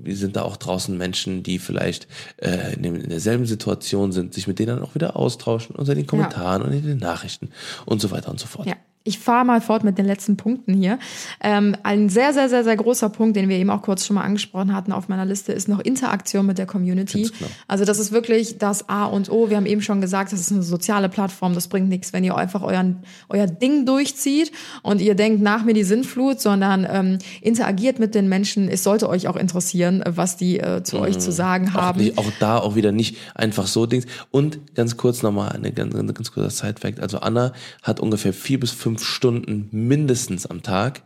sind 0.06 0.36
da 0.36 0.42
auch 0.42 0.56
draußen 0.56 0.96
Menschen, 0.96 1.42
die 1.42 1.58
vielleicht 1.58 2.06
äh, 2.36 2.74
in, 2.74 3.08
derselben 3.08 3.46
Situation 3.46 4.12
sind, 4.12 4.32
sich 4.32 4.46
mit 4.46 4.60
denen 4.60 4.76
dann 4.76 4.82
auch 4.84 4.94
wieder 4.94 5.16
austauschen 5.16 5.74
unter 5.74 5.96
den 5.96 6.06
Kommentaren 6.06 6.62
und 6.62 6.72
in 6.72 6.86
den 6.86 6.98
Nachrichten 6.98 7.50
und 7.84 8.00
so 8.00 8.12
weiter 8.12 8.30
und 8.30 8.38
so 8.38 8.46
fort. 8.46 8.68
Ja. 8.68 8.76
Ich 9.04 9.18
fahre 9.18 9.44
mal 9.44 9.60
fort 9.60 9.84
mit 9.84 9.98
den 9.98 10.06
letzten 10.06 10.36
Punkten 10.36 10.74
hier. 10.74 10.98
Ähm, 11.40 11.76
ein 11.82 12.08
sehr, 12.08 12.32
sehr, 12.32 12.48
sehr, 12.48 12.64
sehr 12.64 12.76
großer 12.76 13.08
Punkt, 13.08 13.36
den 13.36 13.48
wir 13.48 13.56
eben 13.56 13.70
auch 13.70 13.82
kurz 13.82 14.06
schon 14.06 14.14
mal 14.14 14.22
angesprochen 14.22 14.74
hatten 14.74 14.92
auf 14.92 15.08
meiner 15.08 15.24
Liste, 15.24 15.52
ist 15.52 15.68
noch 15.68 15.80
Interaktion 15.80 16.46
mit 16.46 16.58
der 16.58 16.66
Community. 16.66 17.22
Ganz 17.22 17.38
genau. 17.38 17.50
Also 17.68 17.84
das 17.84 17.98
ist 17.98 18.12
wirklich 18.12 18.58
das 18.58 18.88
A 18.88 19.06
und 19.06 19.30
O. 19.30 19.50
Wir 19.50 19.56
haben 19.56 19.66
eben 19.66 19.82
schon 19.82 20.00
gesagt, 20.00 20.32
das 20.32 20.40
ist 20.40 20.52
eine 20.52 20.62
soziale 20.62 21.08
Plattform. 21.08 21.54
Das 21.54 21.68
bringt 21.68 21.88
nichts, 21.88 22.12
wenn 22.12 22.24
ihr 22.24 22.36
einfach 22.36 22.62
euren, 22.62 23.02
euer 23.28 23.46
Ding 23.46 23.86
durchzieht 23.86 24.52
und 24.82 25.00
ihr 25.00 25.14
denkt 25.14 25.42
nach 25.42 25.64
mir 25.64 25.74
die 25.74 25.84
Sinnflut, 25.84 26.40
sondern 26.40 26.86
ähm, 26.88 27.18
interagiert 27.40 27.98
mit 27.98 28.14
den 28.14 28.28
Menschen. 28.28 28.68
Es 28.68 28.84
sollte 28.84 29.08
euch 29.08 29.26
auch 29.28 29.36
interessieren, 29.36 30.02
was 30.06 30.36
die 30.36 30.60
äh, 30.60 30.82
zu 30.82 30.98
euch 31.00 31.18
zu 31.18 31.32
sagen 31.32 31.62
Mhm. 31.62 31.68
Auch, 31.76 31.82
haben. 31.82 32.00
nicht, 32.00 32.18
auch 32.18 32.30
da 32.38 32.58
auch 32.58 32.74
wieder 32.74 32.92
nicht 32.92 33.16
einfach 33.34 33.66
so 33.66 33.86
Dings. 33.86 34.06
Und 34.30 34.74
ganz 34.74 34.96
kurz 34.96 35.22
nochmal 35.22 35.50
eine 35.52 35.72
ganz, 35.72 35.94
eine 35.94 36.12
ganz 36.12 36.32
kurzer 36.32 36.50
Side-Fact. 36.50 37.00
Also 37.00 37.18
Anna 37.20 37.52
hat 37.82 38.00
ungefähr 38.00 38.32
vier 38.32 38.60
bis 38.60 38.70
fünf 38.70 38.91
Stunden 38.98 39.68
mindestens 39.72 40.46
am 40.46 40.62
Tag, 40.62 41.02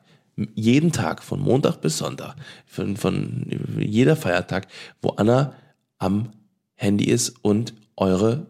jeden 0.54 0.92
Tag, 0.92 1.22
von 1.22 1.40
Montag 1.40 1.80
bis 1.80 1.98
Sonntag, 1.98 2.36
von, 2.66 2.96
von 2.96 3.46
jeder 3.78 4.16
Feiertag, 4.16 4.66
wo 5.00 5.10
Anna 5.10 5.54
am 5.98 6.30
Handy 6.74 7.06
ist 7.06 7.34
und 7.42 7.74
eure 7.96 8.46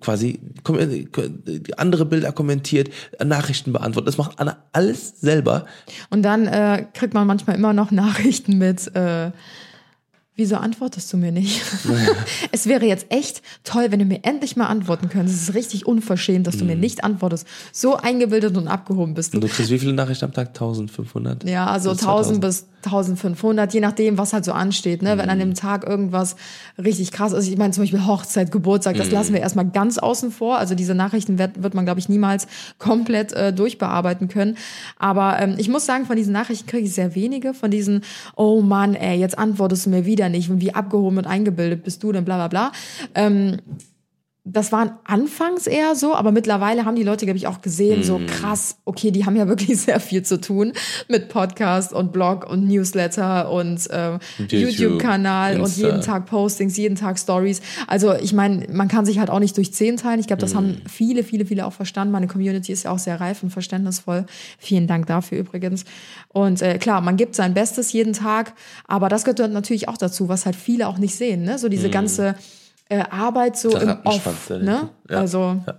quasi 0.00 0.40
äh, 0.68 1.06
andere 1.76 2.06
Bilder 2.06 2.32
kommentiert, 2.32 2.90
Nachrichten 3.22 3.72
beantwortet. 3.72 4.08
Das 4.08 4.18
macht 4.18 4.38
Anna 4.38 4.58
alles 4.72 5.20
selber. 5.20 5.66
Und 6.10 6.22
dann 6.22 6.46
äh, 6.46 6.86
kriegt 6.94 7.14
man 7.14 7.26
manchmal 7.26 7.56
immer 7.56 7.72
noch 7.72 7.90
Nachrichten 7.90 8.58
mit, 8.58 8.94
äh, 8.94 9.32
wieso 10.36 10.56
antwortest 10.56 11.12
du 11.12 11.16
mir 11.16 11.30
nicht? 11.32 11.62
es 12.52 12.66
wäre 12.66 12.86
jetzt 12.86 13.06
echt 13.10 13.42
toll, 13.64 13.86
wenn 13.90 13.98
du 13.98 14.04
mir 14.04 14.20
endlich 14.24 14.56
mal 14.56 14.66
antworten 14.66 15.08
könntest. 15.08 15.36
Es 15.42 15.48
ist 15.50 15.54
richtig 15.54 15.86
unverschämt, 15.86 16.46
dass 16.46 16.56
du 16.56 16.64
Mhm. 16.64 16.70
mir 16.70 16.76
nicht 16.76 17.04
antwortest. 17.04 17.46
So 17.72 17.96
eingebildet 17.96 18.56
und 18.56 18.66
abgehoben 18.68 19.14
bist 19.14 19.32
du. 19.34 19.36
Und 19.38 19.44
du 19.44 19.48
kriegst 19.48 19.70
wie 19.70 19.78
viele 19.78 19.92
Nachrichten 19.92 20.24
am 20.26 20.32
Tag? 20.32 20.48
1500? 20.48 21.44
Ja, 21.48 21.66
also 21.66 21.90
Bis 21.90 22.00
1000 22.00 22.40
2000? 22.40 22.40
bis 22.40 22.66
1500, 22.84 23.72
je 23.74 23.80
nachdem, 23.80 24.18
was 24.18 24.32
halt 24.32 24.44
so 24.44 24.50
ansteht. 24.52 25.02
Ne? 25.02 25.16
Wenn 25.16 25.30
an 25.30 25.36
Mhm. 25.38 25.42
dem 25.42 25.54
Tag 25.54 25.86
irgendwas 25.86 26.34
richtig 26.82 27.12
krass 27.12 27.32
ist, 27.32 27.46
ich 27.46 27.56
meine 27.56 27.72
zum 27.72 27.84
Beispiel 27.84 28.04
Hochzeit, 28.06 28.50
Geburtstag, 28.50 28.94
Mhm. 28.94 28.98
das 28.98 29.10
lassen 29.12 29.34
wir 29.34 29.40
erstmal 29.40 29.68
ganz 29.68 29.98
außen 29.98 30.32
vor. 30.32 30.58
Also 30.58 30.74
diese 30.74 30.94
Nachrichten 30.94 31.38
wird, 31.38 31.62
wird 31.62 31.74
man, 31.74 31.84
glaube 31.84 32.00
ich, 32.00 32.08
niemals 32.08 32.48
komplett 32.78 33.32
äh, 33.34 33.52
durchbearbeiten 33.52 34.26
können. 34.28 34.56
Aber 34.98 35.38
ähm, 35.38 35.54
ich 35.58 35.68
muss 35.68 35.86
sagen, 35.86 36.06
von 36.06 36.16
diesen 36.16 36.32
Nachrichten 36.32 36.66
kriege 36.68 36.84
ich 36.86 36.92
sehr 36.92 37.14
wenige. 37.14 37.54
Von 37.54 37.70
diesen, 37.70 38.02
oh 38.34 38.62
Mann, 38.62 38.94
ey, 38.94 39.16
jetzt 39.18 39.38
antwortest 39.38 39.86
du 39.86 39.90
mir 39.90 40.04
wieder 40.06 40.21
nicht 40.28 40.50
und 40.50 40.60
wie 40.60 40.74
abgehoben 40.74 41.18
und 41.18 41.26
eingebildet 41.26 41.84
bist 41.84 42.02
du 42.02 42.12
denn, 42.12 42.24
bla 42.24 42.36
bla 42.36 42.48
bla. 42.48 42.72
Ähm, 43.14 43.58
das 44.44 44.72
waren 44.72 44.92
anfangs 45.04 45.68
eher 45.68 45.94
so, 45.94 46.16
aber 46.16 46.32
mittlerweile 46.32 46.84
haben 46.84 46.96
die 46.96 47.04
Leute, 47.04 47.26
glaube 47.26 47.36
ich, 47.36 47.46
auch 47.46 47.60
gesehen, 47.62 48.02
so 48.02 48.18
Mhm. 48.18 48.26
krass, 48.26 48.76
okay, 48.84 49.12
die 49.12 49.24
haben 49.24 49.36
ja 49.36 49.46
wirklich 49.48 49.80
sehr 49.80 50.00
viel 50.00 50.24
zu 50.24 50.40
tun 50.40 50.72
mit 51.06 51.28
Podcast 51.28 51.92
und 51.92 52.12
Blog 52.12 52.50
und 52.50 52.66
Newsletter 52.66 53.52
und 53.52 53.88
äh, 53.90 54.18
YouTube, 54.38 54.70
YouTube-Kanal 54.72 55.54
und 55.60 55.66
Insta. 55.66 55.80
jeden 55.86 56.00
Tag 56.00 56.26
Postings, 56.26 56.76
jeden 56.76 56.96
Tag 56.96 57.20
Stories. 57.20 57.60
Also 57.86 58.14
ich 58.14 58.32
meine, 58.32 58.66
man 58.72 58.88
kann 58.88 59.04
sich 59.06 59.20
halt 59.20 59.30
auch 59.30 59.38
nicht 59.38 59.56
durch 59.56 59.72
zehn 59.72 59.96
teilen. 59.96 60.18
Ich 60.18 60.26
glaube, 60.26 60.40
das 60.40 60.56
haben 60.56 60.68
Mhm. 60.70 60.82
viele, 60.88 61.22
viele, 61.22 61.46
viele 61.46 61.64
auch 61.64 61.72
verstanden. 61.72 62.10
Meine 62.10 62.26
Community 62.26 62.72
ist 62.72 62.82
ja 62.82 62.90
auch 62.90 62.98
sehr 62.98 63.20
reif 63.20 63.44
und 63.44 63.50
verständnisvoll. 63.50 64.26
Vielen 64.58 64.88
Dank 64.88 65.06
dafür 65.06 65.38
übrigens. 65.38 65.84
Und 66.28 66.62
äh, 66.62 66.78
klar, 66.78 67.00
man 67.00 67.16
gibt 67.16 67.36
sein 67.36 67.54
Bestes 67.54 67.92
jeden 67.92 68.12
Tag, 68.12 68.54
aber 68.88 69.08
das 69.08 69.22
gehört 69.22 69.52
natürlich 69.52 69.88
auch 69.88 69.98
dazu, 69.98 70.28
was 70.28 70.46
halt 70.46 70.56
viele 70.56 70.88
auch 70.88 70.98
nicht 70.98 71.14
sehen. 71.14 71.44
Ne? 71.44 71.58
So 71.58 71.68
diese 71.68 71.90
ganze 71.90 72.34
äh, 72.92 73.04
Arbeit 73.10 73.56
so 73.56 73.76
im 73.76 73.96
Off. 74.04 74.50
Ne? 74.50 74.90
Ja, 75.08 75.18
Also 75.18 75.56
ja. 75.66 75.74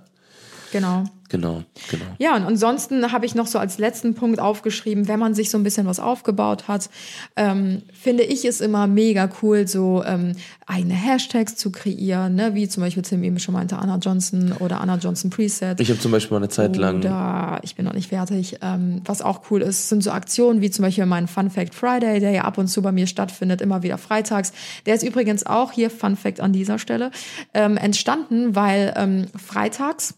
Genau. 0.73 1.05
Genau, 1.29 1.63
genau. 1.89 2.05
Ja, 2.19 2.35
und 2.35 2.43
ansonsten 2.43 3.11
habe 3.11 3.25
ich 3.25 3.33
noch 3.33 3.47
so 3.47 3.57
als 3.57 3.79
letzten 3.79 4.13
Punkt 4.13 4.39
aufgeschrieben, 4.39 5.07
wenn 5.07 5.19
man 5.19 5.33
sich 5.33 5.49
so 5.49 5.57
ein 5.57 5.63
bisschen 5.63 5.87
was 5.87 5.99
aufgebaut 5.99 6.67
hat, 6.67 6.91
ähm, 7.35 7.81
finde 7.91 8.21
ich 8.21 8.45
es 8.45 8.61
immer 8.61 8.85
mega 8.85 9.27
cool, 9.41 9.67
so 9.67 10.03
ähm, 10.05 10.33
eigene 10.67 10.93
Hashtags 10.93 11.55
zu 11.55 11.71
kreieren, 11.71 12.35
ne? 12.35 12.53
wie 12.53 12.67
zum 12.67 12.83
Beispiel 12.83 13.01
Tim 13.01 13.23
eben 13.23 13.39
schon 13.39 13.55
meinte, 13.55 13.79
Anna 13.79 13.97
Johnson 13.97 14.51
oder 14.59 14.79
Anna 14.79 14.97
Johnson 14.97 15.31
Preset. 15.31 15.79
Ich 15.79 15.89
habe 15.89 15.99
zum 15.99 16.11
Beispiel 16.11 16.35
mal 16.35 16.43
eine 16.43 16.49
Zeit 16.49 16.75
lang. 16.75 16.97
Oder 16.97 17.59
ich 17.63 17.75
bin 17.75 17.85
noch 17.85 17.93
nicht 17.93 18.09
fertig. 18.09 18.59
Ähm, 18.61 19.01
was 19.03 19.23
auch 19.23 19.49
cool 19.49 19.63
ist, 19.63 19.89
sind 19.89 20.03
so 20.03 20.11
Aktionen 20.11 20.61
wie 20.61 20.69
zum 20.69 20.83
Beispiel 20.83 21.07
mein 21.07 21.27
Fun 21.27 21.49
Fact 21.49 21.73
Friday, 21.73 22.19
der 22.19 22.29
ja 22.29 22.43
ab 22.43 22.59
und 22.59 22.67
zu 22.67 22.83
bei 22.83 22.91
mir 22.91 23.07
stattfindet, 23.07 23.59
immer 23.59 23.81
wieder 23.81 23.97
freitags. 23.97 24.53
Der 24.85 24.93
ist 24.93 25.03
übrigens 25.03 25.47
auch 25.47 25.71
hier, 25.71 25.89
Fun 25.89 26.15
Fact 26.15 26.41
an 26.41 26.53
dieser 26.53 26.77
Stelle, 26.77 27.09
ähm, 27.55 27.75
entstanden, 27.75 28.55
weil 28.55 28.93
ähm, 28.95 29.25
freitags 29.35 30.13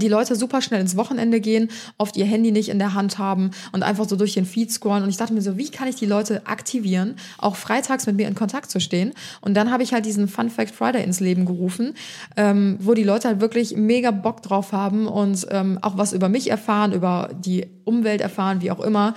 die 0.00 0.08
Leute 0.08 0.34
super 0.34 0.62
schnell 0.62 0.80
ins 0.80 0.96
Wochenende 0.96 1.40
gehen, 1.40 1.70
oft 1.96 2.16
ihr 2.16 2.24
Handy 2.24 2.50
nicht 2.50 2.68
in 2.70 2.80
der 2.80 2.94
Hand 2.94 3.18
haben 3.18 3.52
und 3.70 3.84
einfach 3.84 4.08
so 4.08 4.16
durch 4.16 4.34
den 4.34 4.44
Feed 4.44 4.72
scrollen. 4.72 5.04
Und 5.04 5.10
ich 5.10 5.16
dachte 5.16 5.32
mir 5.32 5.42
so, 5.42 5.56
wie 5.56 5.70
kann 5.70 5.86
ich 5.86 5.94
die 5.94 6.06
Leute 6.06 6.46
aktivieren, 6.46 7.14
auch 7.38 7.54
freitags 7.54 8.06
mit 8.06 8.16
mir 8.16 8.26
in 8.26 8.34
Kontakt 8.34 8.70
zu 8.70 8.80
stehen? 8.80 9.12
Und 9.40 9.54
dann 9.54 9.70
habe 9.70 9.82
ich 9.84 9.92
halt 9.92 10.06
diesen 10.06 10.26
Fun 10.26 10.50
Fact 10.50 10.74
Friday 10.74 11.04
ins 11.04 11.20
Leben 11.20 11.44
gerufen, 11.44 11.94
ähm, 12.36 12.78
wo 12.80 12.94
die 12.94 13.04
Leute 13.04 13.28
halt 13.28 13.40
wirklich 13.40 13.76
mega 13.76 14.10
Bock 14.10 14.42
drauf 14.42 14.72
haben 14.72 15.06
und 15.06 15.46
ähm, 15.50 15.78
auch 15.82 15.96
was 15.96 16.12
über 16.12 16.28
mich 16.28 16.50
erfahren, 16.50 16.92
über 16.92 17.30
die 17.32 17.66
Umwelt 17.84 18.20
erfahren, 18.20 18.62
wie 18.62 18.72
auch 18.72 18.80
immer 18.80 19.14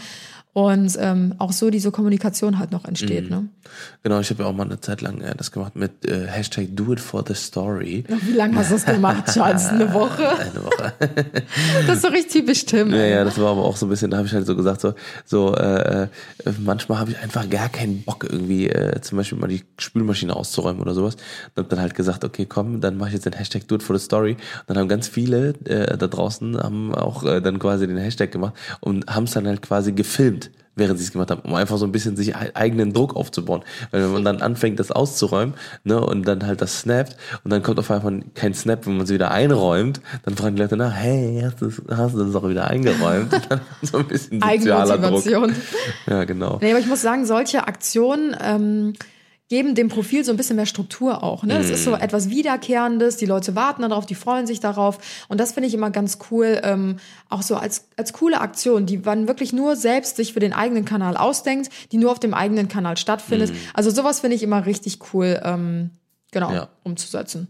und 0.54 0.95
ähm, 0.99 1.34
auch 1.39 1.51
so 1.51 1.72
diese 1.72 1.89
Kommunikation 1.91 2.60
halt 2.60 2.72
noch 2.72 2.86
entsteht. 2.86 3.30
Ne? 3.30 3.47
Genau, 4.04 4.20
ich 4.20 4.30
habe 4.30 4.43
ja 4.43 4.49
auch 4.49 4.54
mal 4.54 4.66
eine 4.66 4.80
Zeit 4.80 5.01
lang 5.01 5.20
äh, 5.22 5.34
das 5.36 5.51
gemacht 5.51 5.76
mit 5.76 6.06
äh, 6.06 6.28
Hashtag 6.28 6.68
Do 6.72 6.93
It 6.93 6.99
for 6.99 7.24
the 7.28 7.34
Story. 7.34 8.04
Wie 8.08 8.34
lange 8.34 8.58
hast 8.58 8.70
du 8.70 8.76
das 8.76 8.86
gemacht, 8.86 9.34
Charles? 9.34 9.70
Eine 9.70 9.91
Woche? 9.93 10.30
Eine 10.39 10.64
Woche. 10.64 10.93
Das 11.88 11.97
ist 11.97 12.01
so 12.04 12.10
richtig 12.10 12.34
typisch 12.34 12.66
Tim. 12.66 12.91
Ja, 12.91 13.04
ja, 13.04 13.24
das 13.24 13.39
war 13.39 13.51
aber 13.51 13.64
auch 13.64 13.78
so 13.78 13.88
ein 13.88 13.89
bisschen, 13.89 14.12
da 14.12 14.18
habe 14.18 14.28
ich 14.28 14.34
halt 14.34 14.45
so 14.45 14.56
gesagt, 14.56 14.82
so, 14.82 14.93
so 15.26 15.56
äh, 15.56 16.04
äh, 16.04 16.08
manchmal 16.60 16.99
habe 16.99 17.12
ich 17.12 17.20
einfach 17.20 17.49
gar 17.49 17.70
keinen 17.70 18.04
Bock, 18.04 18.24
irgendwie 18.30 18.70
äh, 18.70 19.01
zum 19.01 19.18
Beispiel 19.18 19.39
mal 19.39 19.47
die 19.47 19.64
Spülmaschine 19.80 20.36
auszuräumen 20.36 20.82
oder 20.82 20.93
sowas. 20.93 21.16
Und 21.56 21.64
hab 21.64 21.70
dann 21.70 21.80
halt 21.80 21.95
gesagt, 21.95 22.24
okay, 22.24 22.45
komm, 22.45 22.80
dann 22.80 22.97
mache 22.97 23.10
ich 23.10 23.14
jetzt 23.16 23.26
den 23.26 23.34
Hashtag 23.34 23.68
Do 23.68 23.76
It 23.76 23.84
for 23.84 23.97
the 23.97 24.04
Story. 24.04 24.34
Und 24.34 24.39
dann 24.68 24.78
haben 24.78 24.88
ganz 24.88 25.08
viele 25.08 25.56
äh, 25.66 25.97
da 25.97 26.08
draußen 26.08 26.58
haben 26.62 26.93
auch 26.93 27.24
äh, 27.24 27.42
dann 27.42 27.58
quasi 27.58 27.88
den 27.88 27.97
Hashtag 27.97 28.32
gemacht 28.32 28.54
und 28.82 29.08
haben 29.08 29.24
es 29.24 29.32
dann 29.32 29.47
halt 29.47 29.63
quasi 29.63 29.93
gefilmt 29.93 30.42
während 30.75 31.00
sie 31.00 31.05
es 31.05 31.12
gemacht 31.12 31.32
haben, 31.32 31.41
um 31.41 31.54
einfach 31.55 31.78
so 31.78 31.86
ein 31.86 31.91
bisschen 31.91 32.16
sich 32.16 32.36
eigenen 32.36 32.93
Druck 32.93 33.16
aufzubauen. 33.16 33.63
Weil 33.91 34.04
wenn 34.04 34.12
man 34.12 34.25
dann 34.25 34.41
anfängt, 34.41 34.79
das 34.79 34.91
auszuräumen, 34.91 35.55
ne, 35.83 36.00
und 36.00 36.28
dann 36.28 36.45
halt 36.45 36.62
das 36.62 36.82
snappt, 36.82 37.16
und 37.43 37.51
dann 37.51 37.62
kommt 37.63 37.79
auf 37.79 37.91
einmal 37.91 38.21
kein 38.33 38.54
Snap, 38.54 38.86
wenn 38.86 38.97
man 38.97 39.05
es 39.05 39.12
wieder 39.12 39.32
einräumt, 39.32 40.01
dann 40.24 40.36
fragen 40.36 40.55
die 40.55 40.62
Leute 40.62 40.78
nach, 40.78 40.93
hey, 40.93 41.41
hast 41.43 41.62
du, 41.62 41.71
hast 41.89 42.16
du 42.16 42.24
das 42.24 42.36
auch 42.36 42.47
wieder 42.47 42.67
eingeräumt? 42.67 43.33
Und 43.33 43.41
dann 43.50 43.62
so 43.82 43.97
ein 43.97 44.08
bisschen 44.08 44.41
sozialer 44.41 44.97
Druck. 44.97 45.24
Ja, 46.08 46.24
genau. 46.24 46.59
Nee, 46.62 46.71
aber 46.71 46.79
ich 46.79 46.87
muss 46.87 47.01
sagen, 47.01 47.25
solche 47.25 47.67
Aktionen, 47.67 48.36
ähm, 48.41 48.93
geben 49.49 49.75
dem 49.75 49.89
Profil 49.89 50.24
so 50.24 50.32
ein 50.32 50.37
bisschen 50.37 50.55
mehr 50.55 50.65
Struktur 50.65 51.21
auch. 51.21 51.43
Ne? 51.43 51.57
Es 51.57 51.70
ist 51.70 51.83
so 51.83 51.91
Mm. 51.91 51.95
etwas 52.01 52.29
Wiederkehrendes, 52.29 53.17
die 53.17 53.25
Leute 53.25 53.55
warten 53.55 53.82
darauf, 53.83 54.05
die 54.05 54.15
freuen 54.15 54.47
sich 54.47 54.59
darauf. 54.61 54.97
Und 55.28 55.39
das 55.39 55.51
finde 55.51 55.67
ich 55.67 55.74
immer 55.74 55.91
ganz 55.91 56.17
cool, 56.32 56.59
ähm, 56.63 56.97
auch 57.29 57.41
so 57.41 57.55
als, 57.55 57.87
als 57.97 58.13
coole 58.13 58.39
Aktion, 58.41 58.86
die 58.86 58.99
man 58.99 59.28
wirklich 59.28 59.53
nur 59.53 59.75
selbst 59.75 60.15
sich 60.15 60.33
für 60.33 60.39
den 60.39 60.53
eigenen 60.53 60.86
Kanal 60.86 61.17
ausdenkt, 61.17 61.70
die 61.91 61.97
nur 61.97 62.11
auf 62.11 62.20
dem 62.20 62.33
eigenen 62.33 62.67
Kanal 62.67 62.97
stattfindet. 62.97 63.51
Also 63.74 63.89
sowas 63.91 64.21
finde 64.21 64.36
ich 64.37 64.43
immer 64.43 64.65
richtig 64.65 64.99
cool, 65.13 65.39
ähm, 65.43 65.91
genau, 66.32 66.49
Mm. 66.49 66.55
Ja. 66.55 66.70
umzusetzen. 66.83 67.47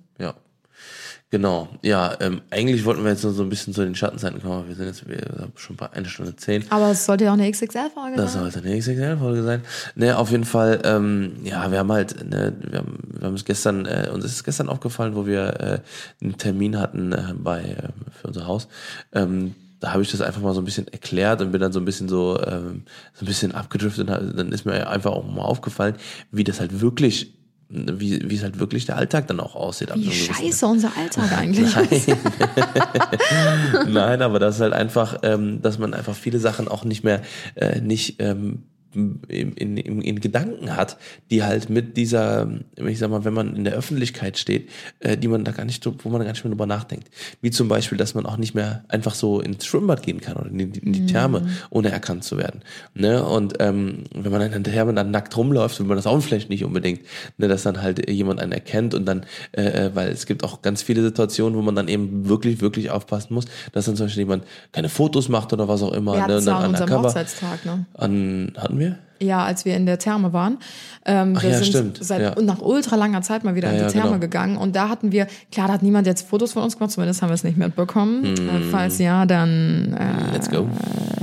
Genau, 1.33 1.67
ja, 1.81 2.15
ähm, 2.19 2.41
eigentlich 2.51 2.85
wollten 2.85 3.03
wir 3.03 3.09
jetzt 3.09 3.23
nur 3.23 3.33
so 3.33 3.41
ein 3.41 3.49
bisschen 3.49 3.73
zu 3.73 3.83
den 3.83 3.95
Schattenseiten 3.95 4.39
kommen, 4.39 4.53
aber 4.53 4.67
wir 4.67 4.75
sind 4.75 4.85
jetzt 4.85 5.09
wir 5.09 5.17
haben 5.41 5.51
schon 5.55 5.75
bei 5.75 5.91
einer 5.91 6.07
Stunde 6.07 6.35
zehn. 6.35 6.63
Aber 6.69 6.91
es 6.91 7.07
sollte 7.07 7.23
ja 7.23 7.31
auch 7.31 7.33
eine 7.33 7.49
XXL-Folge 7.49 8.17
Das 8.17 8.33
sein. 8.33 8.43
sollte 8.43 8.59
eine 8.59 8.77
XXL-Folge 8.77 9.41
sein. 9.41 9.61
Ne, 9.95 10.15
auf 10.15 10.29
jeden 10.29 10.43
Fall, 10.43 10.81
ähm, 10.83 11.37
ja, 11.43 11.71
wir 11.71 11.79
haben 11.79 11.91
halt, 11.91 12.23
ne, 12.29 12.53
wir 12.69 12.77
haben, 12.77 12.99
wir 13.17 13.27
haben 13.27 13.33
es 13.33 13.45
gestern, 13.45 13.87
äh, 13.87 14.11
uns 14.13 14.25
ist 14.25 14.33
es 14.33 14.43
gestern 14.43 14.69
aufgefallen, 14.69 15.15
wo 15.15 15.25
wir 15.25 15.59
äh, 15.59 15.79
einen 16.23 16.37
Termin 16.37 16.77
hatten 16.77 17.13
äh, 17.13 17.33
bei, 17.35 17.61
äh, 17.63 17.87
für 18.11 18.27
unser 18.27 18.45
Haus. 18.45 18.67
Ähm, 19.11 19.55
da 19.79 19.91
habe 19.91 20.03
ich 20.03 20.11
das 20.11 20.21
einfach 20.21 20.41
mal 20.43 20.53
so 20.53 20.61
ein 20.61 20.65
bisschen 20.65 20.87
erklärt 20.87 21.41
und 21.41 21.51
bin 21.51 21.59
dann 21.59 21.73
so 21.73 21.79
ein 21.79 21.85
bisschen 21.85 22.09
so, 22.09 22.39
ähm, 22.45 22.83
so 23.15 23.25
ein 23.25 23.27
bisschen 23.27 23.53
abgedriftet. 23.53 24.07
Und 24.07 24.37
dann 24.37 24.51
ist 24.51 24.67
mir 24.67 24.87
einfach 24.87 25.13
auch 25.13 25.25
mal 25.25 25.41
aufgefallen, 25.41 25.95
wie 26.31 26.43
das 26.43 26.59
halt 26.59 26.79
wirklich, 26.79 27.33
wie, 27.73 28.29
wie 28.29 28.35
es 28.35 28.43
halt 28.43 28.59
wirklich 28.59 28.85
der 28.85 28.97
Alltag 28.97 29.27
dann 29.27 29.39
auch 29.39 29.55
aussieht. 29.55 29.89
Wie 29.95 30.11
scheiße 30.11 30.65
unser 30.65 30.95
Alltag 30.95 31.31
eigentlich 31.37 31.75
ist. 31.75 32.07
Nein, 33.87 34.21
aber 34.21 34.39
das 34.39 34.55
ist 34.55 34.61
halt 34.61 34.73
einfach, 34.73 35.17
ähm, 35.23 35.61
dass 35.61 35.79
man 35.79 35.93
einfach 35.93 36.15
viele 36.15 36.39
Sachen 36.39 36.67
auch 36.67 36.85
nicht 36.85 37.03
mehr, 37.03 37.21
äh, 37.55 37.81
nicht 37.81 38.21
ähm, 38.21 38.63
in, 38.95 39.53
in, 39.55 39.77
in, 39.77 40.19
Gedanken 40.19 40.75
hat, 40.75 40.97
die 41.31 41.43
halt 41.43 41.69
mit 41.69 41.97
dieser, 41.97 42.47
ich 42.75 42.99
sag 42.99 43.09
mal, 43.09 43.25
wenn 43.25 43.33
man 43.33 43.55
in 43.55 43.63
der 43.63 43.73
Öffentlichkeit 43.73 44.37
steht, 44.37 44.69
äh, 44.99 45.17
die 45.17 45.27
man 45.27 45.43
da 45.43 45.51
gar 45.51 45.65
nicht, 45.65 45.85
wo 45.85 46.09
man 46.09 46.21
gar 46.21 46.31
nicht 46.31 46.43
mehr 46.43 46.51
drüber 46.51 46.65
nachdenkt. 46.65 47.09
Wie 47.41 47.51
zum 47.51 47.67
Beispiel, 47.67 47.97
dass 47.97 48.13
man 48.13 48.25
auch 48.25 48.37
nicht 48.37 48.55
mehr 48.55 48.83
einfach 48.87 49.15
so 49.15 49.41
ins 49.41 49.65
Schwimmbad 49.65 50.03
gehen 50.03 50.21
kann 50.21 50.35
oder 50.35 50.49
in 50.49 50.71
die, 50.71 50.79
in 50.79 50.93
die 50.93 51.05
Therme, 51.05 51.47
ohne 51.69 51.91
erkannt 51.91 52.23
zu 52.23 52.37
werden. 52.37 52.61
Ne? 52.93 53.23
Und 53.23 53.55
ähm, 53.59 54.03
wenn 54.13 54.31
man 54.31 54.41
in 54.41 54.63
der 54.63 54.73
Therme 54.73 54.93
dann 54.93 55.11
nackt 55.11 55.35
rumläuft, 55.35 55.79
will 55.79 55.87
man 55.87 55.97
das 55.97 56.07
auch 56.07 56.19
vielleicht 56.21 56.49
nicht 56.49 56.63
unbedingt, 56.63 57.01
ne? 57.37 57.47
dass 57.47 57.63
dann 57.63 57.81
halt 57.81 58.09
jemand 58.09 58.39
einen 58.39 58.51
erkennt 58.51 58.93
und 58.93 59.05
dann, 59.05 59.25
äh, 59.51 59.63
äh, 59.63 59.95
weil 59.95 60.09
es 60.09 60.25
gibt 60.25 60.43
auch 60.43 60.61
ganz 60.61 60.81
viele 60.81 61.01
Situationen, 61.01 61.57
wo 61.57 61.61
man 61.61 61.75
dann 61.75 61.87
eben 61.87 62.27
wirklich, 62.29 62.61
wirklich 62.61 62.91
aufpassen 62.91 63.33
muss, 63.33 63.45
dass 63.71 63.85
dann 63.85 63.95
zum 63.95 64.05
Beispiel 64.05 64.23
jemand 64.23 64.43
keine 64.71 64.89
Fotos 64.89 65.29
macht 65.29 65.53
oder 65.53 65.67
was 65.67 65.81
auch 65.81 65.93
immer. 65.93 66.13
Wir 66.13 66.27
ne? 66.27 66.37
Und 66.37 66.45
dann 66.45 66.45
ja 66.45 66.59
an 66.59 66.75
undercover- 66.75 67.07
Hochzeitstag, 67.07 67.65
ne? 67.65 67.85
An, 67.93 68.53
hatten 68.57 68.79
wir? 68.79 68.82
mir? 68.83 68.97
Ja, 69.19 69.43
als 69.45 69.63
wir 69.65 69.75
in 69.75 69.85
der 69.85 69.99
Therme 69.99 70.33
waren. 70.33 70.57
Ähm, 71.05 71.41
wir 71.41 71.49
ja, 71.49 71.57
sind 71.57 71.67
stimmt, 71.67 71.97
seit 72.01 72.21
ja. 72.21 72.41
nach 72.41 72.61
ultra 72.61 72.95
langer 72.95 73.21
Zeit 73.21 73.43
mal 73.43 73.55
wieder 73.55 73.71
Ja, 73.73 73.79
in 73.81 73.87
die 73.87 73.91
Therme 73.93 74.09
genau. 74.09 74.19
gegangen. 74.19 74.57
Und 74.57 74.75
da 74.75 74.89
hatten 74.89 75.11
wir, 75.11 75.27
klar, 75.51 75.67
da 75.67 75.73
hat 75.73 75.83
niemand 75.83 76.07
jetzt 76.07 76.27
Fotos 76.27 76.53
von 76.53 76.63
uns 76.63 76.77
gemacht, 76.77 76.91
zumindest 76.91 77.21
haben 77.21 77.29
wir 77.29 77.35
es 77.35 77.43
nicht 77.43 77.57
mitbekommen. 77.57 78.23
Äh, 78.25 78.69
falls 78.71 78.99
ja, 78.99 79.25
dann 79.25 79.93
äh, 79.99 80.33
Let's 80.33 80.49
go. 80.49 80.67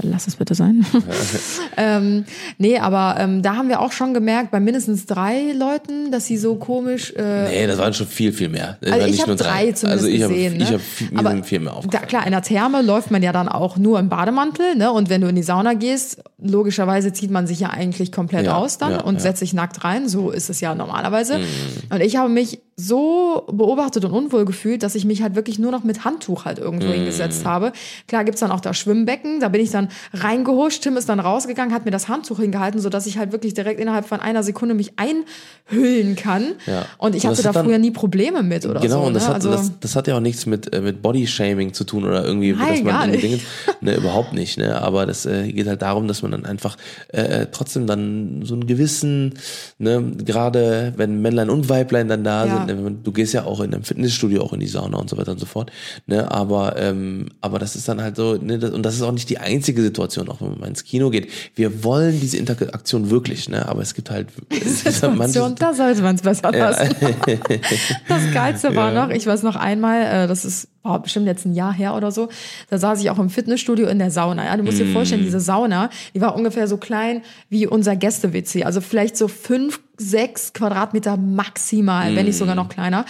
lass 0.03 0.27
es 0.29 0.37
bitte 0.37 0.55
sein. 0.55 0.85
ähm, 1.77 2.25
nee, 2.59 2.79
aber 2.79 3.17
ähm, 3.19 3.43
da 3.43 3.57
haben 3.57 3.69
wir 3.69 3.81
auch 3.81 3.93
schon 3.93 4.13
gemerkt, 4.15 4.51
bei 4.51 4.61
mindestens 4.61 5.07
drei 5.07 5.53
Leuten, 5.53 6.11
dass 6.11 6.27
sie 6.27 6.37
so 6.37 6.57
komisch. 6.57 7.13
Äh, 7.17 7.49
Nee, 7.51 7.67
das 7.67 7.79
waren 7.79 7.95
schon 7.95 8.07
viel, 8.07 8.33
viel 8.33 8.49
mehr. 8.49 8.77
Das 8.81 8.93
also 8.93 9.07
ich 9.07 9.23
habe 9.23 9.37
drei 9.37 9.73
zumindest 9.73 10.05
Also 10.05 10.07
ich 10.07 10.23
habe 10.23 10.35
gesehen. 10.35 10.61
ich 10.61 10.71
ne? 10.71 10.75
hab 10.77 10.81
viel, 10.81 11.11
mir 11.11 11.19
Aber 11.19 11.31
sind 11.31 11.47
viel 11.47 11.61
mehr 11.61 11.73
da, 11.73 11.79
aufgefallen. 11.79 12.09
klar, 12.09 12.27
in 12.27 12.33
der 12.33 12.43
Therme 12.43 12.83
läuft 12.83 13.11
man 13.11 13.23
ja 13.23 13.33
dann 13.33 13.49
auch 13.49 13.77
nur 13.77 13.99
im 13.99 14.09
Bademantel, 14.09 14.77
ne? 14.77 14.93
Und 14.93 15.09
wenn 15.09 15.21
du 15.23 15.29
in 15.29 15.37
die 15.37 15.43
Sauna 15.43 15.75
gehst, 15.75 16.23
logischerweise 16.39 17.13
zieht 17.13 17.31
man 17.31 17.47
sich 17.47 17.61
ja 17.61 17.71
eigentlich 17.81 18.13
komplett 18.13 18.47
Ja, 18.47 18.57
aus 18.57 18.79
dann 18.79 18.93
ja, 18.93 19.01
und 19.01 19.15
ja. 19.15 19.21
setzt 19.21 19.41
sich 19.41 19.53
nackt 19.53 19.83
rein. 19.83 20.09
So 20.09 20.31
ist 20.31 20.51
es 20.51 20.61
ja 20.61 20.75
normalerweise. 20.75 21.39
Mhm. 21.39 21.47
Und 21.91 22.01
ich 22.01 22.17
habe 22.17 22.29
mich 22.29 22.61
so 22.87 23.45
beobachtet 23.53 24.05
und 24.05 24.13
unwohl 24.13 24.45
gefühlt, 24.45 24.83
dass 24.83 24.95
ich 24.95 25.05
mich 25.05 25.23
halt 25.23 25.35
wirklich 25.35 25.59
nur 25.59 25.71
noch 25.71 25.85
mit 25.85 26.05
Handtuch 26.05 26.45
halt 26.45 26.59
irgendwo 26.59 26.89
Mhm. 26.89 26.93
hingesetzt 26.93 27.45
habe. 27.45 27.73
Klar 28.09 28.25
gibt's 28.25 28.41
dann 28.41 28.51
auch 28.51 28.61
das 28.61 28.79
Schwimmbecken, 28.79 29.41
da 29.41 29.49
bin 29.49 29.61
ich 29.61 29.71
dann 29.71 29.89
reingehuscht, 30.15 30.83
Tim 30.83 30.97
ist 30.97 31.09
dann 31.09 31.21
rausgegangen, 31.21 31.75
hat 31.75 31.85
mir 31.85 31.91
das 31.91 32.09
Handtuch 32.09 32.39
hingehalten, 32.41 32.81
sodass 32.81 33.07
ich 33.07 33.19
halt 33.19 33.33
wirklich 33.33 33.55
direkt 33.55 33.81
innerhalb 33.81 34.07
von 34.07 34.21
einer 34.21 34.43
Sekunde 34.43 34.75
mich 34.75 34.93
einhüllen 34.97 36.17
kann. 36.17 36.45
Ja. 36.67 36.87
Und 36.99 37.15
ich 37.15 37.25
Und 37.25 37.31
hatte 37.31 37.43
da 37.43 37.53
früher 37.53 37.79
nie 37.79 37.91
Probleme 37.91 38.43
mit 38.43 38.67
oder 38.67 38.81
Genau, 38.81 39.03
so. 39.03 39.07
und 39.09 39.15
das, 39.15 39.25
ne? 39.25 39.29
hat, 39.29 39.35
also, 39.37 39.51
das, 39.51 39.73
das 39.81 39.97
hat 39.97 40.07
ja 40.09 40.17
auch 40.17 40.21
nichts 40.21 40.47
mit, 40.47 40.73
äh, 40.73 40.81
mit 40.81 41.03
Bodyshaming 41.03 41.73
zu 41.73 41.85
tun 41.85 42.05
oder 42.05 42.25
irgendwie, 42.25 42.53
Nein, 42.53 42.69
dass 42.69 42.83
man. 42.83 43.13
Dinge, 43.13 43.41
ne, 43.81 43.97
überhaupt 43.97 44.33
nicht, 44.33 44.59
ne, 44.59 44.81
aber 44.81 45.07
das 45.07 45.27
äh, 45.27 45.51
geht 45.53 45.67
halt 45.67 45.83
darum, 45.83 46.09
dass 46.09 46.23
man 46.23 46.31
dann 46.33 46.45
einfach 46.47 46.77
äh, 47.09 47.47
trotzdem 47.53 47.87
dann 47.87 48.43
so 48.45 48.55
einen 48.55 48.67
gewissen, 48.67 49.35
ne, 49.79 50.03
gerade 50.25 50.93
wenn 50.97 51.21
Männlein 51.23 51.51
und 51.51 51.69
Weiblein 51.69 52.09
dann 52.09 52.25
da 52.25 52.47
Ja. 52.47 52.57
sind, 52.57 52.69
du 52.75 53.13
gehst 53.13 53.33
ja 53.35 53.45
auch 53.45 53.61
in 53.61 53.73
einem 53.75 53.85
Fitnessstudio 53.85 54.43
auch 54.43 54.53
in 54.53 54.61
die 54.61 54.67
Sauna 54.67 54.99
und 54.99 55.09
so 55.11 55.17
weiter 55.17 55.33
und 55.33 55.39
so 55.41 55.47
fort, 55.47 55.71
ne, 56.07 56.31
aber 56.31 56.77
ähm, 56.77 57.27
aber 57.41 57.59
das 57.59 57.77
ist 57.77 57.89
dann 57.89 58.01
halt 58.03 58.17
so, 58.17 58.35
ne, 58.37 58.59
und 58.73 58.83
das 58.85 58.95
ist 58.95 59.03
auch 59.03 59.13
nicht 59.13 59.29
die 59.31 59.39
einzige 59.39 59.83
Situation, 59.83 60.29
auch 60.29 60.41
wenn 60.41 60.59
man 60.59 60.71
ins 60.71 60.85
Kino 60.85 61.11
geht. 61.11 61.29
Wir 61.55 61.85
wollen 61.85 62.21
diese 62.21 62.37
Interaktion 62.37 63.11
wirklich, 63.11 63.49
ne, 63.49 63.69
aber 63.69 63.83
es 63.83 63.95
gibt 63.95 64.11
halt 64.11 64.29
Situation, 64.65 65.55
da 65.57 65.75
sollte 65.75 66.03
man 66.03 66.17
es 66.17 66.23
besser 66.23 66.53
lassen. 66.53 66.95
das 68.09 68.23
Geilste 68.33 68.75
war 68.75 68.93
Ja. 68.93 69.07
noch, 69.07 69.15
ich 69.15 69.27
weiß 69.27 69.43
noch 69.43 69.57
einmal, 69.57 70.25
äh, 70.25 70.27
das 70.29 70.45
ist 70.45 70.69
boah, 70.83 70.99
bestimmt 71.03 71.27
jetzt 71.27 71.45
ein 71.45 71.55
Jahr 71.55 71.73
her 71.73 71.95
oder 71.95 72.11
so, 72.11 72.29
da 72.71 72.79
saß 72.79 73.01
ich 73.03 73.11
auch 73.11 73.19
im 73.19 73.29
Fitnessstudio 73.31 73.87
in 73.89 73.99
der 73.99 74.11
Sauna. 74.11 74.45
Ja, 74.47 74.57
du 74.57 74.63
musst 74.63 74.79
dir 74.81 74.87
Mm. 74.87 74.93
vorstellen, 74.93 75.23
diese 75.23 75.41
Sauna, 75.41 75.91
die 76.15 76.21
war 76.21 76.35
ungefähr 76.35 76.67
so 76.69 76.77
klein 76.79 77.23
wie 77.51 77.67
unser 77.67 77.97
Gäste-WC, 77.97 78.65
also 78.65 78.81
vielleicht 78.81 79.17
so 79.17 79.29
fünf, 79.29 79.81
sechs 79.99 80.55
Quadratmeter 80.55 81.19
maximal, 81.19 82.15
wenn 82.17 82.25
nicht 82.27 82.39
sogar 82.39 82.55
Mm. 82.55 82.59
noch 82.59 82.69
kleiner. 82.71 83.05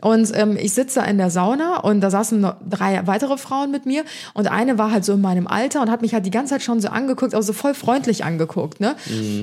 Und 0.00 0.32
ähm, 0.36 0.56
ich 0.60 0.72
sitze 0.72 1.00
in 1.02 1.16
der 1.16 1.30
Sauna 1.30 1.76
und 1.78 2.00
da 2.00 2.10
saßen 2.10 2.40
noch 2.40 2.56
drei 2.68 3.06
weitere 3.06 3.36
Frauen 3.38 3.70
mit 3.70 3.86
mir 3.86 4.02
und 4.34 4.48
eine 4.50 4.76
war 4.76 4.90
halt 4.90 5.04
so 5.04 5.12
in 5.12 5.20
meinem 5.20 5.46
Alter 5.46 5.80
und 5.80 5.90
hat 5.92 6.02
mich 6.02 6.14
halt 6.14 6.26
die 6.26 6.32
ganze 6.32 6.54
Zeit 6.54 6.62
schon 6.64 6.80
so 6.80 6.88
angeguckt, 6.88 7.34
also 7.36 7.46
so 7.46 7.52
voll 7.52 7.74
freundlich 7.74 8.24
angeguckt, 8.24 8.80
ne? 8.80 8.96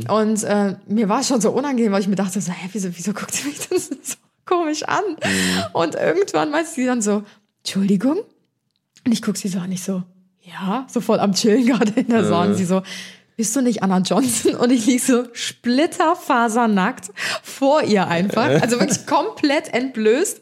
Und 0.10 0.43
äh, 0.43 0.76
mir 0.88 1.07
war 1.07 1.22
es 1.22 1.30
schon 1.30 1.39
so 1.39 1.51
unangenehm, 1.51 1.93
weil 1.93 2.01
ich 2.01 2.10
mir 2.10 2.15
dachte, 2.18 2.41
so, 2.41 2.51
hä, 2.51 2.68
wieso, 2.73 2.89
wieso 2.91 3.14
guckt 3.14 3.34
sie 3.34 3.47
mich 3.47 3.69
denn 3.69 3.80
so 3.80 4.15
komisch 4.45 4.84
an? 4.84 5.03
Und 5.72 5.95
irgendwann 5.95 6.51
meinte 6.51 6.69
sie 6.72 6.85
dann 6.85 7.01
so, 7.01 7.23
Entschuldigung, 7.60 8.18
Und 9.06 9.11
ich 9.11 9.22
guck 9.22 9.38
sie 9.38 9.48
so 9.48 9.60
an, 9.60 9.72
ich 9.72 9.84
so, 9.84 10.03
ja, 10.41 10.86
so 10.90 11.02
voll 11.02 11.19
am 11.19 11.34
Chillen 11.34 11.65
gerade 11.65 11.91
in 11.99 12.07
der 12.07 12.26
Sonne. 12.26 12.52
Und 12.52 12.56
sie 12.56 12.65
so, 12.65 12.81
bist 13.38 13.56
du 13.56 13.61
nicht 13.61 13.84
Anna 13.84 13.99
Johnson? 13.99 14.56
Und 14.56 14.72
ich 14.72 14.86
lieg 14.86 15.02
so 15.02 15.26
splitterfasernackt 15.34 17.11
vor 17.44 17.84
ihr 17.84 18.07
einfach. 18.07 18.61
Also 18.61 18.80
wirklich 18.80 19.06
komplett 19.06 19.73
entblößt. 19.73 20.41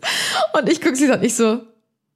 Und 0.54 0.70
ich 0.70 0.82
guck 0.82 0.96
sie 0.96 1.08
so 1.08 1.14
an, 1.14 1.24
ich 1.24 1.36
so, 1.36 1.62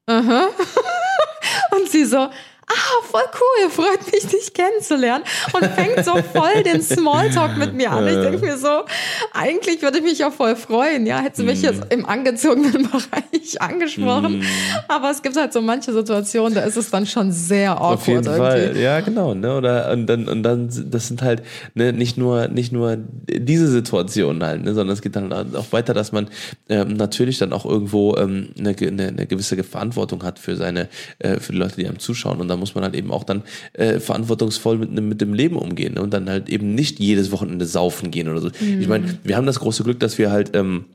aha. 0.07 0.47
Und 1.71 1.89
sie 1.89 2.05
so, 2.05 2.29
ah, 2.71 3.05
voll 3.09 3.21
cool, 3.33 3.69
freut 3.69 4.11
mich, 4.11 4.27
dich 4.27 4.53
kennenzulernen. 4.53 5.23
Und 5.53 5.65
fängt 5.65 6.05
so 6.05 6.13
voll 6.33 6.63
den 6.63 6.81
Smalltalk 6.81 7.57
mit 7.57 7.73
mir 7.73 7.91
an. 7.91 8.07
Ich 8.07 8.15
denke 8.15 8.39
mir 8.39 8.57
so, 8.57 8.85
eigentlich 9.33 9.81
würde 9.81 9.99
ich 9.99 10.03
mich 10.03 10.19
ja 10.19 10.31
voll 10.31 10.55
freuen, 10.55 11.05
ja, 11.05 11.19
hätte 11.19 11.37
sie 11.37 11.43
mich 11.43 11.61
jetzt 11.61 11.83
im 11.89 12.05
angezogenen 12.05 12.83
Bereich 12.91 13.61
angesprochen. 13.61 14.43
Aber 14.87 15.11
es 15.11 15.21
gibt 15.21 15.35
halt 15.35 15.53
so 15.53 15.61
manche 15.61 15.93
Situationen, 15.93 16.53
da 16.53 16.61
ist 16.61 16.77
es 16.77 16.89
dann 16.89 17.05
schon 17.05 17.31
sehr 17.31 17.71
awkward 17.71 17.93
Auf 17.93 18.07
jeden 18.07 18.25
irgendwie. 18.25 18.39
Fall, 18.39 18.77
ja 18.77 18.99
genau, 19.01 19.33
ne? 19.33 19.57
Oder 19.57 19.91
und 19.91 20.07
dann 20.07 20.27
und 20.27 20.43
dann 20.43 20.69
das 20.89 21.07
sind 21.07 21.21
halt 21.21 21.43
ne, 21.73 21.93
nicht 21.93 22.17
nur 22.17 22.47
nicht 22.47 22.71
nur 22.71 22.97
diese 22.97 23.67
Situationen 23.67 24.43
halt, 24.43 24.63
ne, 24.63 24.73
sondern 24.73 24.93
es 24.93 25.01
geht 25.01 25.15
dann 25.15 25.31
auch 25.33 25.71
weiter, 25.71 25.93
dass 25.93 26.11
man 26.11 26.29
ähm, 26.69 26.93
natürlich 26.93 27.37
dann 27.37 27.53
auch 27.53 27.65
irgendwo 27.65 28.15
ähm, 28.17 28.49
eine, 28.57 28.75
eine, 28.79 29.07
eine 29.07 29.27
gewisse 29.27 29.61
Verantwortung 29.63 30.23
hat 30.23 30.39
für 30.39 30.55
seine 30.55 30.87
äh, 31.19 31.39
für 31.39 31.53
die 31.53 31.57
Leute, 31.57 31.75
die 31.75 31.87
einem 31.87 31.99
zuschauen 31.99 32.39
und 32.39 32.47
da 32.47 32.55
muss 32.61 32.73
man 32.75 32.85
halt 32.85 32.95
eben 32.95 33.11
auch 33.11 33.25
dann 33.25 33.43
äh, 33.73 33.99
verantwortungsvoll 33.99 34.77
mit, 34.77 34.95
dem- 34.97 35.09
mit 35.09 35.19
dem 35.19 35.33
Leben 35.33 35.57
umgehen 35.57 35.95
ne? 35.95 36.01
und 36.01 36.13
dann 36.13 36.29
halt 36.29 36.47
eben 36.47 36.73
nicht 36.73 36.99
jedes 37.01 37.31
Wochenende 37.33 37.65
saufen 37.65 38.09
gehen 38.11 38.29
oder 38.29 38.39
so. 38.39 38.49
Ich 38.79 38.87
meine, 38.87 39.19
wir 39.25 39.35
haben 39.35 39.45
das 39.45 39.59
große 39.59 39.83
Glück, 39.83 39.99
dass 39.99 40.17
wir 40.17 40.31
halt 40.31 40.51
ähm, 40.55 40.85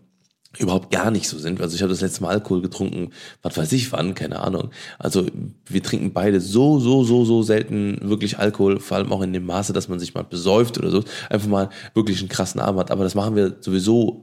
überhaupt 0.58 0.90
gar 0.90 1.10
nicht 1.10 1.28
so 1.28 1.36
sind. 1.38 1.60
Also 1.60 1.74
ich 1.76 1.82
habe 1.82 1.90
das 1.92 2.00
letzte 2.00 2.22
Mal 2.22 2.30
Alkohol 2.30 2.62
getrunken, 2.62 3.10
was 3.42 3.58
weiß 3.58 3.72
ich 3.72 3.92
wann, 3.92 4.14
keine 4.14 4.40
Ahnung. 4.40 4.70
Also 4.98 5.26
wir 5.68 5.82
trinken 5.82 6.12
beide 6.14 6.40
so, 6.40 6.78
so, 6.80 7.04
so, 7.04 7.26
so 7.26 7.42
selten 7.42 7.98
wirklich 8.02 8.38
Alkohol, 8.38 8.80
vor 8.80 8.96
allem 8.96 9.12
auch 9.12 9.20
in 9.20 9.34
dem 9.34 9.44
Maße, 9.44 9.74
dass 9.74 9.88
man 9.90 9.98
sich 9.98 10.14
mal 10.14 10.24
besäuft 10.24 10.78
oder 10.78 10.90
so, 10.90 11.04
einfach 11.28 11.48
mal 11.48 11.68
wirklich 11.92 12.20
einen 12.20 12.30
krassen 12.30 12.60
Abend 12.62 12.80
hat. 12.80 12.90
Aber 12.90 13.04
das 13.04 13.14
machen 13.14 13.36
wir 13.36 13.56
sowieso 13.60 14.22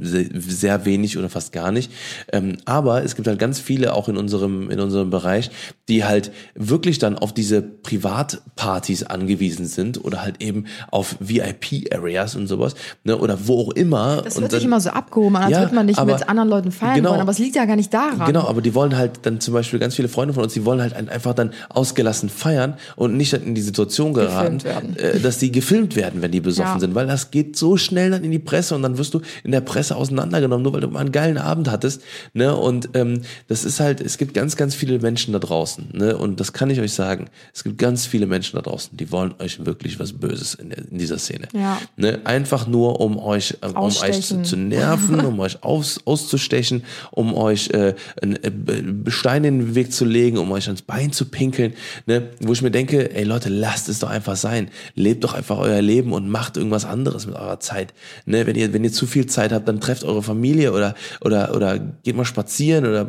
sehr, 0.00 0.28
sehr 0.40 0.84
wenig 0.86 1.18
oder 1.18 1.28
fast 1.28 1.52
gar 1.52 1.70
nicht. 1.70 1.90
Ähm, 2.32 2.56
aber 2.64 3.02
es 3.04 3.16
gibt 3.16 3.26
halt 3.28 3.38
ganz 3.38 3.58
viele 3.60 3.92
auch 3.92 4.08
in 4.08 4.16
unserem, 4.16 4.70
in 4.70 4.80
unserem 4.80 5.10
Bereich, 5.10 5.50
die 5.88 6.04
halt 6.04 6.32
wirklich 6.54 6.98
dann 6.98 7.18
auf 7.18 7.34
diese 7.34 7.60
Privatpartys 7.62 9.02
angewiesen 9.04 9.66
sind 9.66 10.02
oder 10.04 10.22
halt 10.22 10.42
eben 10.42 10.64
auf 10.90 11.16
VIP-Areas 11.20 12.36
und 12.36 12.46
sowas, 12.46 12.74
ne, 13.04 13.16
oder 13.18 13.46
wo 13.46 13.60
auch 13.60 13.70
immer. 13.72 14.22
Das 14.22 14.36
wird 14.40 14.52
dann, 14.52 14.58
sich 14.60 14.64
immer 14.66 14.80
so 14.80 14.90
abgehoben, 14.90 15.36
als 15.36 15.50
Ja, 15.50 15.60
würde 15.60 15.74
man 15.74 15.86
nicht 15.86 15.98
aber- 15.98 16.14
mit 16.14 16.28
anderen 16.28 16.48
Leuten 16.48 16.72
feiern 16.72 16.96
genau. 16.96 17.10
wollen. 17.10 17.20
Aber 17.20 17.30
es 17.32 17.38
liegt 17.38 17.56
ja 17.56 17.64
gar 17.64 17.76
nicht 17.76 17.92
daran. 17.92 18.26
Genau, 18.26 18.46
aber 18.48 18.62
die 18.62 18.74
wollen 18.74 18.96
halt 18.96 19.20
dann 19.22 19.40
zum 19.40 19.54
Beispiel 19.54 19.78
ganz 19.78 19.94
viele 19.94 20.08
Freunde 20.08 20.34
von 20.34 20.42
uns, 20.44 20.52
die 20.54 20.64
wollen 20.64 20.80
halt 20.80 20.94
ein- 20.94 21.08
einfach 21.08 21.34
dann 21.34 21.52
ausgelassen 21.68 22.28
feiern 22.28 22.74
und 22.96 23.16
nicht 23.16 23.32
dann 23.32 23.42
in 23.42 23.54
die 23.54 23.62
Situation 23.62 24.14
geraten, 24.14 24.60
äh, 24.96 25.20
dass 25.20 25.38
die 25.38 25.50
gefilmt 25.52 25.96
werden, 25.96 26.22
wenn 26.22 26.30
die 26.30 26.40
besoffen 26.40 26.74
Ja. 26.74 26.80
sind, 26.80 26.94
weil 26.94 27.06
das 27.06 27.30
geht 27.30 27.56
so 27.56 27.76
schnell 27.76 28.10
dann 28.10 28.24
in 28.24 28.30
die 28.30 28.38
Presse 28.38 28.74
und 28.74 28.82
dann 28.82 28.98
wirst 28.98 29.14
du 29.14 29.20
in 29.42 29.52
der 29.52 29.60
Presse 29.60 29.96
auseinandergenommen, 29.96 30.62
nur 30.62 30.72
weil 30.72 30.80
du 30.80 30.88
mal 30.88 31.00
einen 31.00 31.12
geilen 31.12 31.38
Abend 31.38 31.70
hattest, 31.70 32.02
ne? 32.32 32.54
Und 32.56 32.90
ähm, 32.94 33.22
das 33.48 33.64
ist 33.64 33.80
halt, 33.80 34.00
es 34.00 34.18
gibt 34.18 34.34
ganz, 34.34 34.56
ganz 34.56 34.74
viele 34.74 34.98
Menschen 34.98 35.32
da 35.32 35.38
draußen, 35.38 35.73
ne? 35.92 36.16
Und 36.16 36.40
das 36.40 36.52
kann 36.52 36.70
ich 36.70 36.80
euch 36.80 36.92
sagen, 36.92 37.26
es 37.52 37.64
gibt 37.64 37.78
ganz 37.78 38.06
viele 38.06 38.26
Menschen 38.26 38.56
da 38.56 38.62
draußen, 38.62 38.96
die 38.96 39.10
wollen 39.12 39.34
euch 39.38 39.64
wirklich 39.64 39.98
was 39.98 40.12
Böses 40.12 40.54
in, 40.54 40.70
der, 40.70 40.78
in 40.78 40.98
dieser 40.98 41.18
Szene, 41.18 41.48
Ja. 41.52 41.80
ne? 41.96 42.20
Einfach 42.24 42.66
nur 42.66 43.00
um 43.00 43.18
euch, 43.18 43.56
ähm, 43.62 43.72
um 43.72 43.84
euch 43.84 44.22
zu, 44.22 44.42
zu 44.42 44.56
nerven, 44.56 45.20
um 45.24 45.38
euch 45.40 45.62
aus, 45.62 46.00
auszustechen, 46.04 46.84
um 47.10 47.34
euch 47.34 47.70
äh, 47.70 47.94
ein 48.22 48.36
äh, 48.42 49.10
Stein 49.10 49.44
in 49.44 49.58
den 49.58 49.74
Weg 49.74 49.92
zu 49.92 50.04
legen, 50.04 50.38
um 50.38 50.50
euch 50.52 50.66
ans 50.66 50.82
Bein 50.82 51.12
zu 51.12 51.26
pinkeln, 51.26 51.74
ne? 52.06 52.30
wo 52.40 52.52
ich 52.52 52.62
mir 52.62 52.70
denke, 52.70 53.14
ey 53.14 53.24
Leute, 53.24 53.48
lasst 53.48 53.88
es 53.88 53.98
doch 53.98 54.10
einfach 54.10 54.36
sein. 54.36 54.68
Lebt 54.94 55.24
doch 55.24 55.34
einfach 55.34 55.58
euer 55.58 55.82
Leben 55.82 56.12
und 56.12 56.28
macht 56.28 56.56
irgendwas 56.56 56.84
anderes 56.84 57.26
mit 57.26 57.36
eurer 57.36 57.60
Zeit. 57.60 57.94
Ne? 58.26 58.46
Wenn 58.46 58.56
ihr, 58.56 58.72
wenn 58.72 58.84
ihr 58.84 58.92
zu 58.92 59.06
viel 59.06 59.26
Zeit 59.26 59.52
habt, 59.52 59.68
dann 59.68 59.80
trefft 59.80 60.04
eure 60.04 60.22
Familie 60.22 60.72
oder, 60.72 60.94
oder, 61.20 61.54
oder 61.54 61.78
geht 61.78 62.16
mal 62.16 62.24
spazieren 62.24 62.86
oder 62.86 63.08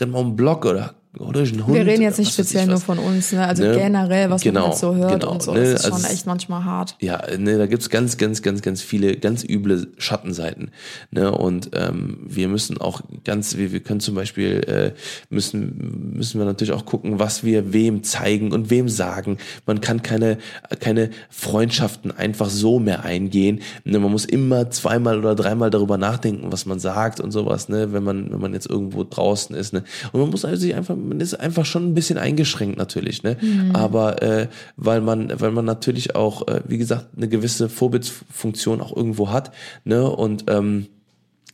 rennt 0.00 0.12
mal 0.12 0.18
um 0.20 0.30
den 0.30 0.36
Block 0.36 0.64
oder 0.64 0.94
oder 1.18 1.32
durch 1.40 1.52
einen 1.52 1.66
Hund. 1.66 1.76
Wir 1.76 1.86
reden 1.86 2.02
jetzt 2.02 2.18
nicht 2.18 2.32
speziell 2.32 2.66
nur 2.66 2.78
von 2.80 2.98
uns, 2.98 3.32
ne? 3.32 3.46
also 3.46 3.62
Ne? 3.62 3.76
generell, 3.76 4.30
was 4.30 4.42
Genau, 4.42 4.60
man 4.60 4.70
halt 4.70 4.78
so 4.78 4.94
hört 4.94 5.20
genau, 5.20 5.32
und 5.32 5.42
so. 5.42 5.52
ne? 5.52 5.60
Das 5.60 5.80
ist 5.80 5.84
Also 5.92 6.02
schon 6.02 6.10
echt 6.12 6.26
manchmal 6.26 6.64
hart. 6.64 6.96
Ja, 7.00 7.22
ne, 7.38 7.58
da 7.58 7.66
gibt's 7.66 7.90
ganz, 7.90 8.16
ganz, 8.16 8.42
ganz, 8.42 8.62
ganz 8.62 8.82
viele, 8.82 9.16
ganz 9.16 9.44
üble 9.44 9.88
Schattenseiten. 9.98 10.70
Ne? 11.10 11.30
Und 11.32 11.70
ähm, 11.74 12.18
wir 12.26 12.48
müssen 12.48 12.78
auch 12.78 13.00
ganz, 13.24 13.56
wir, 13.56 13.72
wir 13.72 13.80
können 13.80 14.00
zum 14.00 14.14
Beispiel, 14.14 14.60
äh, 14.66 14.92
müssen, 15.30 16.12
müssen 16.14 16.38
wir 16.38 16.44
natürlich 16.44 16.72
auch 16.72 16.84
gucken, 16.84 17.18
was 17.18 17.44
wir 17.44 17.72
wem 17.72 18.02
zeigen 18.02 18.52
und 18.52 18.70
wem 18.70 18.88
sagen. 18.88 19.38
Man 19.66 19.80
kann 19.80 20.02
keine, 20.02 20.38
keine 20.80 21.10
Freundschaften 21.30 22.10
einfach 22.10 22.50
so 22.50 22.78
mehr 22.78 23.04
eingehen. 23.04 23.60
Ne? 23.84 23.98
Man 23.98 24.10
muss 24.10 24.24
immer 24.24 24.70
zweimal 24.70 25.18
oder 25.18 25.34
dreimal 25.34 25.70
darüber 25.70 25.96
nachdenken, 25.98 26.52
was 26.52 26.66
man 26.66 26.78
sagt 26.78 27.20
und 27.20 27.30
sowas, 27.30 27.68
ne? 27.68 27.92
wenn 27.92 28.02
man, 28.02 28.30
wenn 28.32 28.40
man 28.40 28.52
jetzt 28.52 28.68
irgendwo 28.68 29.04
draußen 29.04 29.54
ist. 29.56 29.72
Ne? 29.72 29.84
Und 30.12 30.20
man 30.20 30.30
muss 30.30 30.44
also 30.44 30.56
sich 30.60 30.74
einfach, 30.74 30.96
man 31.08 31.20
ist 31.20 31.34
einfach 31.34 31.64
schon 31.64 31.88
ein 31.88 31.94
bisschen 31.94 32.18
eingeschränkt 32.18 32.76
natürlich, 32.76 33.22
ne? 33.22 33.36
Aber 33.72 34.22
äh, 34.22 34.48
weil 34.76 35.00
man, 35.00 35.32
weil 35.40 35.52
man 35.52 35.64
natürlich 35.64 36.14
auch, 36.14 36.46
äh, 36.48 36.60
wie 36.66 36.78
gesagt, 36.78 37.08
eine 37.16 37.28
gewisse 37.28 37.68
Vorbildfunktion 37.68 38.80
auch 38.80 38.94
irgendwo 38.94 39.30
hat, 39.30 39.52
ne? 39.84 40.08
Und 40.08 40.44
ähm, 40.48 40.86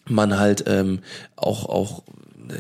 man 0.08 0.38
halt 0.38 0.64
ähm, 0.66 1.00
auch 1.36 1.68
auch 1.68 2.02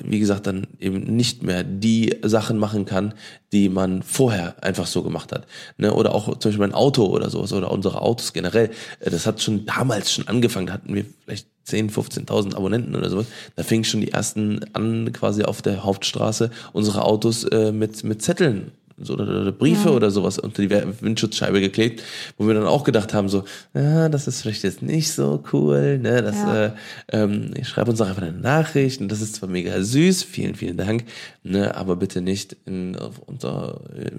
wie 0.04 0.18
gesagt 0.18 0.46
dann 0.46 0.66
eben 0.78 1.00
nicht 1.16 1.42
mehr 1.42 1.64
die 1.64 2.16
Sachen 2.22 2.58
machen 2.58 2.84
kann, 2.84 3.14
die 3.52 3.68
man 3.68 4.02
vorher 4.02 4.62
einfach 4.62 4.86
so 4.86 5.02
gemacht 5.02 5.32
hat, 5.32 5.46
ne? 5.76 5.92
Oder 5.92 6.14
auch 6.14 6.26
zum 6.38 6.50
Beispiel 6.50 6.66
mein 6.66 6.74
Auto 6.74 7.06
oder 7.06 7.28
sowas 7.30 7.52
oder 7.52 7.70
unsere 7.70 8.00
Autos 8.00 8.32
generell. 8.32 8.70
Äh, 9.00 9.10
Das 9.10 9.26
hat 9.26 9.42
schon 9.42 9.66
damals 9.66 10.12
schon 10.12 10.28
angefangen, 10.28 10.66
da 10.66 10.72
hatten 10.74 10.94
wir 10.94 11.04
vielleicht 11.24 11.46
10, 11.64 11.90
15.000 11.90 12.54
Abonnenten 12.56 12.96
oder 12.96 13.08
sowas. 13.08 13.26
Da 13.56 13.62
fing 13.62 13.84
schon 13.84 14.00
die 14.00 14.10
ersten 14.10 14.64
an, 14.72 15.12
quasi 15.12 15.44
auf 15.44 15.62
der 15.62 15.84
Hauptstraße 15.84 16.50
unsere 16.72 17.04
Autos 17.04 17.44
äh, 17.44 17.72
mit 17.72 18.02
mit 18.04 18.22
Zetteln 18.22 18.72
so, 19.02 19.14
oder, 19.14 19.52
Briefe 19.52 19.90
oder 19.92 20.10
sowas 20.10 20.38
unter 20.38 20.62
die 20.62 20.70
Windschutzscheibe 20.70 21.60
geklebt, 21.60 22.02
wo 22.38 22.46
wir 22.46 22.54
dann 22.54 22.66
auch 22.66 22.84
gedacht 22.84 23.14
haben, 23.14 23.28
so, 23.28 23.44
ja, 23.74 24.08
das 24.08 24.26
ist 24.26 24.42
vielleicht 24.42 24.62
jetzt 24.64 24.82
nicht 24.82 25.12
so 25.12 25.42
cool, 25.52 25.98
ne, 25.98 26.22
das, 26.22 26.36
Ja. 26.36 26.64
äh, 26.66 26.72
ähm, 27.12 27.50
ich 27.56 27.68
schreibe 27.68 27.90
uns 27.90 27.98
doch 27.98 28.08
einfach 28.08 28.22
eine 28.22 28.32
Nachricht 28.32 29.00
und 29.00 29.08
das 29.10 29.20
ist 29.20 29.36
zwar 29.36 29.48
mega 29.48 29.82
süß, 29.82 30.22
vielen, 30.22 30.54
vielen 30.54 30.76
Dank, 30.76 31.04
ne, 31.42 31.74
aber 31.76 31.96
bitte 31.96 32.20
nicht 32.20 32.56
in, 32.64 32.96
auf 32.96 33.18
unter, 33.26 33.80
äh, 33.96 34.10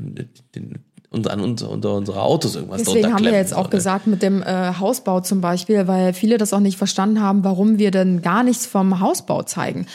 den, 0.55 0.79
unter, 1.09 1.31
an 1.31 1.41
unter, 1.41 1.69
unter 1.69 1.93
unsere 1.93 2.21
Autos 2.21 2.55
irgendwas 2.55 2.83
Deswegen 2.83 3.13
haben 3.13 3.23
wir 3.23 3.31
jetzt 3.31 3.51
so, 3.51 3.55
auch 3.57 3.65
ne? 3.65 3.69
gesagt 3.69 4.07
mit 4.07 4.21
dem 4.21 4.41
äh, 4.41 4.73
Hausbau 4.79 5.21
zum 5.21 5.41
Beispiel, 5.41 5.87
weil 5.87 6.13
viele 6.13 6.37
das 6.37 6.53
auch 6.53 6.59
nicht 6.59 6.77
verstanden 6.77 7.21
haben, 7.21 7.43
warum 7.43 7.77
wir 7.77 7.91
denn 7.91 8.21
gar 8.21 8.43
nichts 8.43 8.65
vom 8.65 8.99
Hausbau 8.99 9.43
zeigen. 9.43 9.85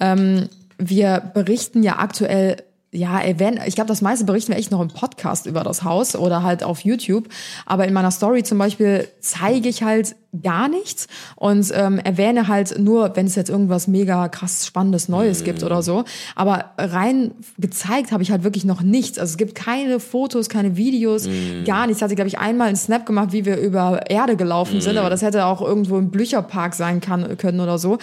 Ähm, 0.00 0.48
wir 0.78 1.30
berichten 1.32 1.82
ja 1.82 1.98
aktuell 1.98 2.56
ja, 2.96 3.20
erwähnen, 3.20 3.60
ich 3.66 3.74
glaube, 3.74 3.88
das 3.88 4.00
meiste 4.00 4.24
berichten 4.24 4.52
wir 4.52 4.58
echt 4.58 4.70
noch 4.70 4.80
im 4.80 4.88
Podcast 4.88 5.44
über 5.46 5.62
das 5.62 5.84
Haus 5.84 6.16
oder 6.16 6.42
halt 6.42 6.64
auf 6.64 6.80
YouTube. 6.80 7.28
Aber 7.66 7.86
in 7.86 7.92
meiner 7.92 8.10
Story 8.10 8.42
zum 8.42 8.56
Beispiel 8.56 9.06
zeige 9.20 9.68
ich 9.68 9.82
halt 9.82 10.16
gar 10.42 10.68
nichts 10.68 11.06
und 11.36 11.70
ähm, 11.74 11.98
erwähne 11.98 12.48
halt 12.48 12.78
nur, 12.78 13.14
wenn 13.14 13.26
es 13.26 13.34
jetzt 13.34 13.50
irgendwas 13.50 13.86
mega 13.86 14.28
krass 14.28 14.66
spannendes 14.66 15.08
Neues 15.08 15.44
gibt 15.44 15.62
oder 15.62 15.82
so. 15.82 16.04
Aber 16.34 16.72
rein 16.78 17.32
gezeigt 17.58 18.12
habe 18.12 18.22
ich 18.22 18.30
halt 18.30 18.44
wirklich 18.44 18.64
noch 18.64 18.80
nichts. 18.80 19.18
Also 19.18 19.32
es 19.32 19.36
gibt 19.36 19.54
keine 19.54 20.00
Fotos, 20.00 20.48
keine 20.48 20.76
Videos, 20.76 21.28
gar 21.66 21.86
nichts. 21.86 21.98
Ich 21.98 22.02
hatte, 22.02 22.14
glaube 22.14 22.28
ich, 22.28 22.38
einmal 22.38 22.68
einen 22.68 22.76
Snap 22.76 23.04
gemacht, 23.06 23.32
wie 23.32 23.44
wir 23.44 23.58
über 23.58 24.10
Erde 24.10 24.36
gelaufen 24.36 24.80
sind, 24.80 24.96
aber 24.96 25.10
das 25.10 25.22
hätte 25.22 25.46
auch 25.46 25.60
irgendwo 25.60 25.98
im 25.98 26.10
Blücherpark 26.10 26.74
sein 26.74 27.00
kann, 27.00 27.36
können 27.36 27.60
oder 27.60 27.78
so. 27.78 27.98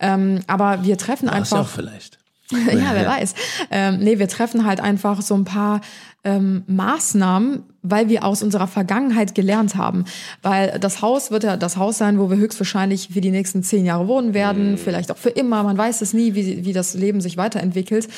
Ähm, 0.00 0.40
aber 0.46 0.84
wir 0.84 0.98
treffen 0.98 1.26
ja 1.26 1.32
einfach 1.32 1.60
auch 1.60 1.68
vielleicht. 1.68 2.18
ja, 2.50 2.90
wer 2.92 3.06
weiß. 3.06 3.34
Ähm, 3.70 3.98
nee, 3.98 4.18
wir 4.18 4.28
treffen 4.28 4.66
halt 4.66 4.80
einfach 4.80 5.22
so 5.22 5.34
ein 5.34 5.44
paar 5.44 5.80
ähm, 6.24 6.64
Maßnahmen, 6.66 7.62
weil 7.82 8.08
wir 8.08 8.24
aus 8.24 8.42
unserer 8.42 8.66
Vergangenheit 8.66 9.34
gelernt 9.34 9.76
haben. 9.76 10.04
Weil 10.42 10.78
das 10.80 11.02
Haus 11.02 11.30
wird 11.30 11.44
ja 11.44 11.56
das 11.56 11.76
Haus 11.76 11.98
sein, 11.98 12.18
wo 12.18 12.30
wir 12.30 12.36
höchstwahrscheinlich 12.36 13.10
für 13.12 13.20
die 13.20 13.30
nächsten 13.30 13.62
zehn 13.62 13.84
Jahre 13.84 14.08
wohnen 14.08 14.34
werden, 14.34 14.76
vielleicht 14.76 15.10
auch 15.12 15.16
für 15.16 15.30
immer. 15.30 15.62
Man 15.62 15.78
weiß 15.78 16.02
es 16.02 16.12
nie, 16.12 16.34
wie, 16.34 16.64
wie 16.64 16.72
das 16.72 16.94
Leben 16.94 17.20
sich 17.20 17.36
weiterentwickelt. 17.36 18.08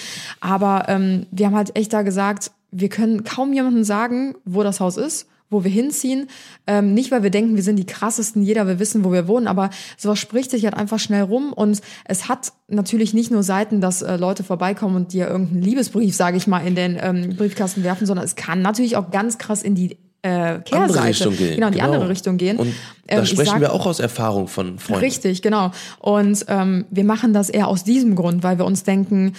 Aber 0.41 0.87
ähm, 0.89 1.27
wir 1.31 1.47
haben 1.47 1.57
halt 1.57 1.77
echt 1.77 1.93
da 1.93 2.03
gesagt, 2.03 2.51
wir 2.71 2.89
können 2.89 3.25
kaum 3.25 3.53
jemandem 3.53 3.85
sagen, 3.85 4.35
wo 4.45 4.63
das 4.63 4.81
Haus 4.81 4.97
ist 4.97 5.27
wo 5.51 5.65
wir 5.65 5.71
hinziehen. 5.71 6.27
Ähm, 6.67 6.95
nicht, 6.95 7.11
weil 7.11 7.23
wir 7.23 7.31
denken, 7.31 7.57
wir 7.57 7.63
sind 7.63 7.77
die 7.77 7.87
krassesten, 7.87 8.43
jeder 8.43 8.67
will 8.67 8.79
wissen, 8.79 9.05
wo 9.05 9.13
wir 9.13 9.29
wohnen, 9.29 9.47
aber 9.47 9.71
sowas 9.97 10.19
spricht 10.19 10.51
sich 10.51 10.65
halt 10.65 10.75
einfach 10.75 10.99
schnell 10.99 11.23
rum 11.23 11.53
und 11.53 11.81
es 12.05 12.29
hat 12.29 12.53
natürlich 12.69 13.15
nicht 13.15 13.31
nur 13.31 13.43
Seiten, 13.43 13.81
dass 13.81 14.03
äh, 14.03 14.17
Leute 14.17 14.45
vorbeikommen 14.45 14.97
und 14.97 15.13
dir 15.13 15.29
irgendeinen 15.29 15.63
Liebesbrief, 15.63 16.15
sage 16.15 16.37
ich 16.37 16.47
mal, 16.47 16.67
in 16.67 16.75
den 16.75 16.99
ähm, 17.01 17.37
Briefkasten 17.37 17.83
werfen, 17.85 18.07
sondern 18.07 18.25
es 18.25 18.37
kann 18.37 18.61
natürlich 18.63 18.97
auch 18.97 19.11
ganz 19.11 19.39
krass 19.39 19.63
in 19.63 19.75
die 19.75 19.97
äh, 20.23 20.59
Kehrseite, 20.61 20.75
Andere 20.77 21.05
Richtung 21.05 21.37
gehen. 21.37 21.55
genau, 21.55 21.67
in 21.69 21.73
die 21.75 21.81
andere 21.83 22.09
Richtung 22.09 22.37
gehen. 22.39 22.57
Und 22.59 22.67
Ähm, 22.67 22.75
da 23.19 23.23
ich 23.23 23.31
sprechen 23.31 23.51
sag- 23.53 23.61
wir 23.61 23.73
auch 23.73 23.87
aus 23.87 24.01
Erfahrung 24.01 24.49
von 24.49 24.79
Freunden. 24.79 25.05
Richtig, 25.05 25.41
genau. 25.43 25.71
Und 26.01 26.45
ähm, 26.49 26.85
wir 26.91 27.05
machen 27.05 27.33
das 27.33 27.49
eher 27.49 27.69
aus 27.69 27.85
diesem 27.85 28.17
Grund, 28.17 28.43
weil 28.43 28.59
wir 28.59 28.65
uns 28.67 28.83
denken, 28.83 29.33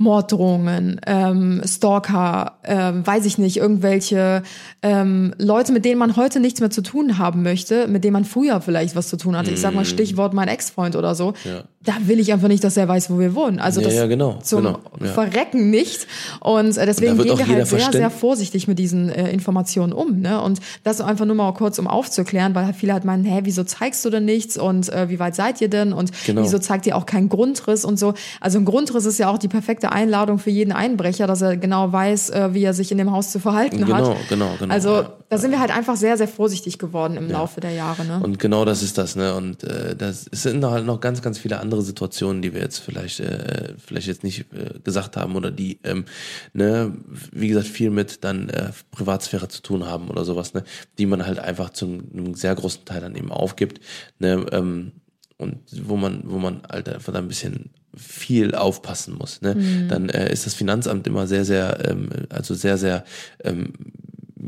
Morddrohungen, 0.00 0.98
ähm, 1.06 1.60
Stalker, 1.66 2.58
ähm, 2.64 3.06
weiß 3.06 3.26
ich 3.26 3.36
nicht, 3.36 3.58
irgendwelche 3.58 4.42
ähm, 4.82 5.34
Leute, 5.36 5.72
mit 5.72 5.84
denen 5.84 5.98
man 5.98 6.16
heute 6.16 6.40
nichts 6.40 6.60
mehr 6.60 6.70
zu 6.70 6.80
tun 6.80 7.18
haben 7.18 7.42
möchte, 7.42 7.86
mit 7.86 8.02
denen 8.02 8.14
man 8.14 8.24
früher 8.24 8.62
vielleicht 8.62 8.96
was 8.96 9.08
zu 9.08 9.18
tun 9.18 9.36
hatte. 9.36 9.50
Ich 9.50 9.60
sag 9.60 9.74
mal 9.74 9.84
Stichwort 9.84 10.32
mein 10.32 10.48
Ex-Freund 10.48 10.96
oder 10.96 11.14
so. 11.14 11.34
Ja. 11.44 11.64
Da 11.82 11.94
will 12.04 12.20
ich 12.20 12.30
einfach 12.30 12.48
nicht, 12.48 12.62
dass 12.62 12.76
er 12.76 12.86
weiß, 12.88 13.08
wo 13.10 13.18
wir 13.18 13.34
wohnen. 13.34 13.58
Also 13.58 13.80
Ja, 13.80 13.86
das 13.86 13.96
ja, 13.96 14.06
genau, 14.06 14.38
zum 14.42 14.64
genau, 14.64 14.80
ja. 15.00 15.06
Verrecken 15.06 15.70
nicht. 15.70 16.06
Und 16.40 16.76
äh, 16.76 16.84
deswegen 16.84 17.16
gehen 17.16 17.38
wir 17.38 17.48
halt 17.48 17.66
sehr, 17.66 17.90
sehr 17.90 18.10
vorsichtig 18.10 18.68
mit 18.68 18.78
diesen 18.78 19.08
äh, 19.08 19.30
Informationen 19.32 19.94
um. 19.94 20.20
Ne? 20.20 20.42
Und 20.42 20.60
das 20.84 21.00
einfach 21.00 21.24
nur 21.24 21.36
mal 21.36 21.54
kurz, 21.54 21.78
um 21.78 21.86
aufzuklären, 21.86 22.54
weil 22.54 22.74
viele 22.74 22.92
halt 22.92 23.06
meinen, 23.06 23.24
hä, 23.24 23.40
wieso 23.44 23.64
zeigst 23.64 24.04
du 24.04 24.10
denn 24.10 24.26
nichts 24.26 24.58
und 24.58 24.90
äh, 24.90 25.08
wie 25.08 25.18
weit 25.18 25.34
seid 25.34 25.58
ihr 25.62 25.70
denn 25.70 25.94
und 25.94 26.10
Genau. 26.26 26.42
wieso 26.42 26.58
zeigt 26.58 26.86
ihr 26.86 26.96
auch 26.96 27.06
keinen 27.06 27.30
Grundriss 27.30 27.86
und 27.86 27.98
so. 27.98 28.12
Also 28.42 28.58
ein 28.58 28.66
Grundriss 28.66 29.06
ist 29.06 29.18
ja 29.18 29.30
auch 29.30 29.38
die 29.38 29.48
perfekte 29.48 29.90
Einladung 29.90 30.38
für 30.38 30.50
jeden 30.50 30.72
Einbrecher, 30.72 31.26
dass 31.26 31.40
er 31.40 31.56
genau 31.56 31.90
weiß, 31.90 32.28
äh, 32.28 32.52
wie 32.52 32.62
er 32.62 32.74
sich 32.74 32.92
in 32.92 32.98
dem 32.98 33.10
Haus 33.10 33.32
zu 33.32 33.38
verhalten 33.40 33.80
hat. 33.88 34.04
Genau, 34.04 34.16
genau, 34.28 34.50
genau, 34.58 34.74
Also 34.74 34.90
ja. 34.96 35.12
da 35.30 35.38
sind 35.38 35.50
wir 35.50 35.60
halt 35.60 35.74
einfach 35.74 35.96
sehr, 35.96 36.18
sehr 36.18 36.28
vorsichtig 36.28 36.78
geworden 36.78 37.16
im 37.16 37.30
Laufe 37.30 37.62
der 37.62 37.72
Jahre. 37.72 38.04
Ne? 38.04 38.20
Und 38.22 38.38
genau 38.38 38.66
das 38.66 38.82
ist 38.82 38.98
das, 38.98 39.16
ne? 39.16 39.34
Und 39.34 39.64
äh, 39.64 39.96
das 39.96 40.26
sind 40.30 40.62
halt 40.62 40.84
noch 40.84 41.00
ganz, 41.00 41.22
ganz 41.22 41.38
viele 41.38 41.58
andere 41.58 41.69
Situationen, 41.82 42.42
die 42.42 42.54
wir 42.54 42.60
jetzt 42.60 42.78
vielleicht, 42.78 43.20
äh, 43.20 43.74
vielleicht 43.78 44.06
jetzt 44.06 44.24
nicht 44.24 44.46
äh, 44.52 44.78
gesagt 44.82 45.16
haben 45.16 45.36
oder 45.36 45.50
die, 45.50 45.78
ähm, 45.84 46.04
ne, 46.52 46.92
wie 47.32 47.48
gesagt, 47.48 47.68
viel 47.68 47.90
mit 47.90 48.24
dann 48.24 48.48
äh, 48.48 48.70
Privatsphäre 48.90 49.48
zu 49.48 49.62
tun 49.62 49.86
haben 49.86 50.08
oder 50.08 50.24
sowas, 50.24 50.54
ne, 50.54 50.64
die 50.98 51.06
man 51.06 51.26
halt 51.26 51.38
einfach 51.38 51.70
zu 51.70 51.86
einem 51.86 52.34
sehr 52.34 52.54
großen 52.54 52.84
Teil 52.84 53.00
dann 53.00 53.16
eben 53.16 53.32
aufgibt, 53.32 53.80
ne, 54.18 54.44
ähm, 54.52 54.92
und 55.38 55.58
wo 55.86 55.96
man, 55.96 56.22
wo 56.24 56.38
man 56.38 56.62
halt 56.68 56.88
einfach 56.88 57.14
ein 57.14 57.28
bisschen 57.28 57.70
viel 57.96 58.54
aufpassen 58.54 59.14
muss, 59.14 59.40
ne, 59.40 59.86
dann 59.88 60.08
äh, 60.10 60.32
ist 60.32 60.46
das 60.46 60.54
Finanzamt 60.54 61.06
immer 61.06 61.26
sehr, 61.26 61.44
sehr, 61.44 61.88
ähm, 61.88 62.10
also 62.28 62.54
sehr, 62.54 62.76
sehr 62.76 63.04
ähm, 63.42 63.72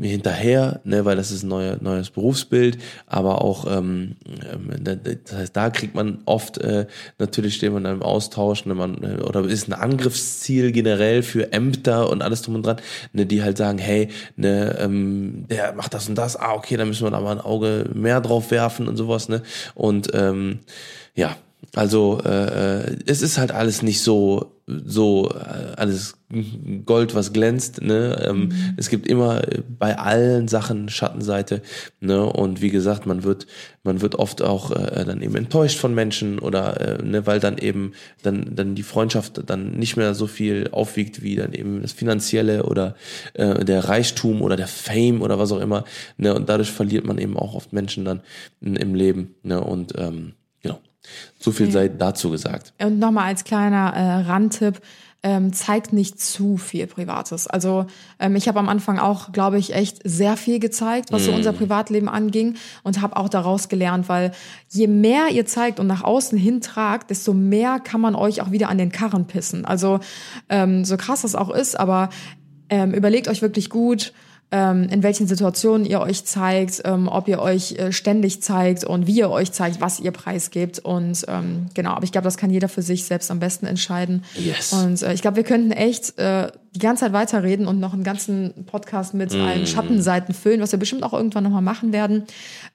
hinterher, 0.01 0.81
ne, 0.83 1.05
weil 1.05 1.15
das 1.15 1.31
ist 1.31 1.43
ein 1.43 1.49
neuer, 1.49 1.77
neues 1.81 2.09
Berufsbild, 2.09 2.77
aber 3.07 3.41
auch, 3.41 3.65
ähm, 3.69 4.15
ähm, 4.51 4.83
da- 4.83 4.95
da- 4.95 5.11
das 5.23 5.33
heißt, 5.35 5.55
da 5.55 5.69
kriegt 5.69 5.95
man 5.95 6.19
oft, 6.25 6.57
äh, 6.59 6.87
natürlich 7.19 7.55
steht 7.55 7.71
man 7.73 7.83
dann 7.83 7.95
im 7.97 8.01
Austausch, 8.01 8.65
ne, 8.65 8.75
man, 8.75 9.03
äh, 9.03 9.21
oder 9.21 9.43
ist 9.45 9.67
ein 9.67 9.73
Angriffsziel 9.73 10.71
generell 10.71 11.23
für 11.23 11.51
Ämter 11.53 12.09
und 12.09 12.21
alles 12.21 12.41
drum 12.41 12.55
und 12.55 12.65
dran, 12.65 12.77
ne, 13.13 13.25
die 13.25 13.43
halt 13.43 13.57
sagen, 13.57 13.77
hey, 13.77 14.09
ne, 14.35 14.77
ähm, 14.79 15.45
der 15.49 15.73
macht 15.73 15.93
das 15.93 16.09
und 16.09 16.15
das, 16.15 16.35
ah, 16.37 16.53
okay, 16.53 16.77
dann 16.77 16.87
müssen 16.87 17.05
wir 17.05 17.11
da 17.11 17.19
mal 17.19 17.31
ein 17.33 17.41
Auge 17.41 17.89
mehr 17.93 18.21
drauf 18.21 18.51
werfen 18.51 18.87
und 18.87 18.97
sowas, 18.97 19.29
ne, 19.29 19.41
und, 19.75 20.09
ähm, 20.13 20.59
ja, 21.15 21.35
also 21.75 22.19
äh, 22.25 22.83
äh, 22.91 22.97
es 23.05 23.21
ist 23.21 23.37
halt 23.37 23.51
alles 23.51 23.81
nicht 23.81 24.01
so 24.01 24.52
so 24.65 25.29
äh, 25.29 25.73
alles 25.75 26.15
Gold, 26.85 27.13
was 27.15 27.33
glänzt. 27.33 27.81
Ne? 27.81 28.23
Ähm, 28.25 28.51
Es 28.77 28.89
gibt 28.89 29.07
immer 29.07 29.47
äh, 29.47 29.61
bei 29.67 29.97
allen 29.97 30.47
Sachen 30.47 30.89
Schattenseite. 30.89 31.61
Ne? 31.99 32.23
Und 32.23 32.61
wie 32.61 32.69
gesagt, 32.69 33.05
man 33.05 33.23
wird 33.23 33.45
man 33.83 34.01
wird 34.01 34.15
oft 34.15 34.41
auch 34.41 34.71
äh, 34.71 35.03
dann 35.05 35.21
eben 35.21 35.35
enttäuscht 35.35 35.77
von 35.77 35.93
Menschen 35.93 36.39
oder 36.39 36.79
äh, 36.79 37.03
ne, 37.03 37.27
weil 37.27 37.39
dann 37.39 37.57
eben 37.57 37.91
dann 38.21 38.55
dann 38.55 38.75
die 38.75 38.83
Freundschaft 38.83 39.41
dann 39.45 39.71
nicht 39.71 39.97
mehr 39.97 40.15
so 40.15 40.25
viel 40.25 40.69
aufwiegt 40.71 41.21
wie 41.21 41.35
dann 41.35 41.53
eben 41.53 41.81
das 41.81 41.91
finanzielle 41.91 42.63
oder 42.63 42.95
äh, 43.33 43.65
der 43.65 43.89
Reichtum 43.89 44.41
oder 44.41 44.55
der 44.55 44.67
Fame 44.67 45.21
oder 45.21 45.37
was 45.37 45.51
auch 45.51 45.59
immer. 45.59 45.83
Ne? 46.17 46.33
Und 46.33 46.47
dadurch 46.47 46.71
verliert 46.71 47.05
man 47.05 47.17
eben 47.17 47.37
auch 47.37 47.53
oft 47.53 47.73
Menschen 47.73 48.05
dann 48.05 48.21
in, 48.61 48.77
im 48.77 48.95
Leben. 48.95 49.35
Ne? 49.43 49.61
Und 49.61 49.93
ähm. 49.97 50.33
So 51.39 51.51
viel 51.51 51.71
sei 51.71 51.89
dazu 51.89 52.29
gesagt. 52.29 52.73
Und 52.81 52.99
nochmal 52.99 53.25
als 53.25 53.43
kleiner 53.43 53.93
äh, 53.93 54.21
Randtipp, 54.21 54.81
ähm, 55.23 55.53
zeigt 55.53 55.93
nicht 55.93 56.19
zu 56.19 56.57
viel 56.57 56.85
Privates. 56.85 57.47
Also 57.47 57.85
ähm, 58.19 58.35
ich 58.35 58.49
habe 58.49 58.59
am 58.59 58.67
Anfang 58.67 58.99
auch, 58.99 59.31
glaube 59.31 59.57
ich, 59.57 59.73
echt 59.73 59.99
sehr 60.03 60.35
viel 60.35 60.59
gezeigt, 60.59 61.13
was 61.13 61.25
so 61.25 61.31
unser 61.31 61.53
Privatleben 61.53 62.09
anging 62.09 62.57
und 62.83 63.01
habe 63.01 63.15
auch 63.15 63.29
daraus 63.29 63.69
gelernt, 63.69 64.09
weil 64.09 64.33
je 64.69 64.87
mehr 64.87 65.29
ihr 65.31 65.45
zeigt 65.45 65.79
und 65.79 65.87
nach 65.87 66.03
außen 66.03 66.37
hin 66.37 66.59
tragt, 66.59 67.09
desto 67.09 67.33
mehr 67.33 67.79
kann 67.79 68.01
man 68.01 68.15
euch 68.15 68.41
auch 68.41 68.51
wieder 68.51 68.67
an 68.67 68.77
den 68.77 68.91
Karren 68.91 69.25
pissen. 69.25 69.63
Also 69.63 70.01
ähm, 70.49 70.83
so 70.83 70.97
krass 70.97 71.21
das 71.21 71.35
auch 71.35 71.49
ist, 71.49 71.79
aber 71.79 72.09
ähm, 72.69 72.93
überlegt 72.93 73.29
euch 73.29 73.41
wirklich 73.41 73.69
gut, 73.69 74.11
in 74.53 75.03
welchen 75.03 75.27
Situationen 75.27 75.85
ihr 75.85 75.99
euch 75.99 76.25
zeigt, 76.25 76.81
ähm, 76.85 77.07
ob 77.07 77.27
ihr 77.27 77.39
euch 77.39 77.73
äh, 77.73 77.91
ständig 77.91 78.43
zeigt 78.43 78.83
und 78.83 79.07
wie 79.07 79.17
ihr 79.17 79.31
euch 79.31 79.51
zeigt, 79.51 79.81
was 79.81 79.99
ihr 79.99 80.11
preisgebt. 80.11 80.79
Und 80.79 81.25
ähm, 81.27 81.67
genau, 81.73 81.91
aber 81.91 82.03
ich 82.03 82.11
glaube, 82.11 82.25
das 82.25 82.37
kann 82.37 82.49
jeder 82.49 82.69
für 82.69 82.81
sich 82.81 83.05
selbst 83.05 83.31
am 83.31 83.39
besten 83.39 83.65
entscheiden. 83.65 84.23
Yes. 84.35 84.71
Und 84.73 85.01
äh, 85.01 85.13
ich 85.13 85.21
glaube, 85.21 85.37
wir 85.37 85.43
könnten 85.43 85.71
echt 85.71 86.19
äh, 86.19 86.51
die 86.75 86.79
ganze 86.79 87.01
Zeit 87.05 87.13
weiterreden 87.13 87.67
und 87.67 87.79
noch 87.79 87.93
einen 87.93 88.03
ganzen 88.03 88.65
Podcast 88.65 89.13
mit 89.13 89.31
allen 89.35 89.67
Schattenseiten 89.67 90.33
füllen, 90.33 90.59
was 90.59 90.71
wir 90.71 90.79
bestimmt 90.79 91.03
auch 91.03 91.13
irgendwann 91.13 91.43
nochmal 91.43 91.61
machen 91.61 91.93
werden. 91.93 92.23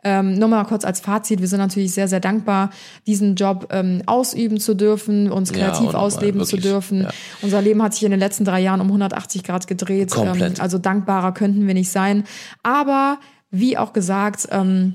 Ähm, 0.04 0.38
nur 0.38 0.48
mal 0.48 0.62
kurz 0.64 0.84
als 0.84 1.00
Fazit, 1.00 1.40
wir 1.40 1.48
sind 1.48 1.58
natürlich 1.58 1.92
sehr, 1.92 2.06
sehr 2.06 2.20
dankbar, 2.20 2.70
diesen 3.08 3.34
Job 3.34 3.68
ähm, 3.72 4.02
ausüben 4.06 4.60
zu 4.60 4.74
dürfen, 4.74 5.30
uns 5.32 5.50
Ja, 5.50 5.56
kreativ 5.56 5.80
unnormal, 5.80 6.00
ausleben 6.02 6.44
zu 6.44 6.52
wirklich, 6.52 6.70
dürfen. 6.70 7.02
ja. 7.02 7.10
Unser 7.42 7.60
Leben 7.60 7.82
hat 7.82 7.94
sich 7.94 8.04
in 8.04 8.12
den 8.12 8.20
letzten 8.20 8.44
drei 8.44 8.60
Jahren 8.60 8.80
um 8.80 8.86
180 8.86 9.42
Grad 9.42 9.66
gedreht. 9.66 10.12
Komplett. 10.12 10.58
Ähm, 10.58 10.62
also 10.62 10.78
dankbarer 10.78 11.32
könnten 11.32 11.66
wir 11.66 11.74
nicht 11.74 11.90
sein. 11.90 12.22
Aber 12.62 13.18
wie 13.50 13.78
auch 13.78 13.92
gesagt, 13.92 14.46
ähm, 14.52 14.94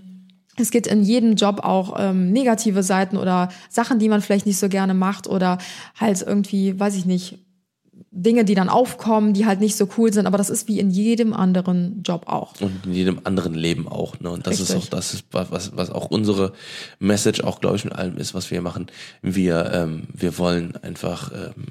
es 0.55 0.71
gibt 0.71 0.87
in 0.87 1.03
jedem 1.03 1.35
Job 1.35 1.61
auch 1.63 1.95
ähm, 1.97 2.31
negative 2.31 2.83
Seiten 2.83 3.17
oder 3.17 3.49
Sachen, 3.69 3.99
die 3.99 4.07
man 4.07 4.21
vielleicht 4.21 4.45
nicht 4.45 4.59
so 4.59 4.69
gerne 4.69 4.93
macht 4.93 5.27
oder 5.27 5.57
halt 5.99 6.21
irgendwie, 6.21 6.79
weiß 6.79 6.95
ich 6.95 7.05
nicht, 7.05 7.39
Dinge, 8.15 8.45
die 8.45 8.53
dann 8.53 8.69
aufkommen, 8.69 9.33
die 9.33 9.47
halt 9.47 9.59
nicht 9.59 9.75
so 9.75 9.89
cool 9.97 10.13
sind. 10.13 10.27
Aber 10.27 10.37
das 10.37 10.51
ist 10.51 10.67
wie 10.67 10.79
in 10.79 10.91
jedem 10.91 11.33
anderen 11.33 12.03
Job 12.03 12.27
auch. 12.27 12.53
Und 12.61 12.85
in 12.85 12.93
jedem 12.93 13.21
anderen 13.23 13.55
Leben 13.55 13.87
auch. 13.87 14.19
Ne? 14.19 14.29
Und 14.29 14.45
das 14.45 14.59
ist 14.59 14.69
Richtig. 14.69 14.85
auch 14.85 14.89
das, 14.89 15.13
ist, 15.15 15.25
was, 15.31 15.75
was 15.75 15.89
auch 15.89 16.11
unsere 16.11 16.53
Message 16.99 17.43
auch, 17.43 17.59
glaube 17.59 17.75
ich, 17.75 17.85
mit 17.85 17.95
allem 17.95 18.17
ist, 18.17 18.35
was 18.35 18.51
wir 18.51 18.61
machen. 18.61 18.87
Wir, 19.23 19.71
ähm, 19.73 20.03
wir 20.13 20.37
wollen 20.37 20.75
einfach, 20.77 21.31
ähm, 21.31 21.65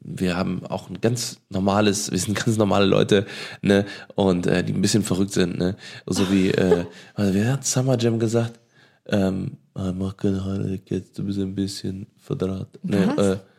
wir 0.00 0.36
haben 0.36 0.66
auch 0.66 0.90
ein 0.90 1.00
ganz 1.00 1.38
normales, 1.50 2.10
wir 2.10 2.18
sind 2.18 2.34
ganz 2.44 2.56
normale 2.56 2.86
Leute, 2.86 3.24
ne, 3.62 3.86
und 4.16 4.48
äh, 4.48 4.64
die 4.64 4.72
ein 4.72 4.82
bisschen 4.82 5.04
verrückt 5.04 5.32
sind, 5.32 5.56
ne. 5.56 5.76
So 6.06 6.32
wie, 6.32 6.50
äh, 6.50 6.84
also 7.14 7.32
wer 7.32 7.52
hat 7.52 7.64
Summer 7.64 7.96
Jam 7.96 8.18
gesagt? 8.18 8.58
Ähm, 9.06 9.52
mach 9.74 10.16
keine 10.16 10.44
Haare 10.44 10.80
jetzt, 10.86 11.16
du 11.16 11.24
bist 11.24 11.38
ein 11.38 11.54
bisschen 11.54 12.08
verdraht. 12.18 12.68
Ne, 12.82 13.16
äh, 13.16 13.49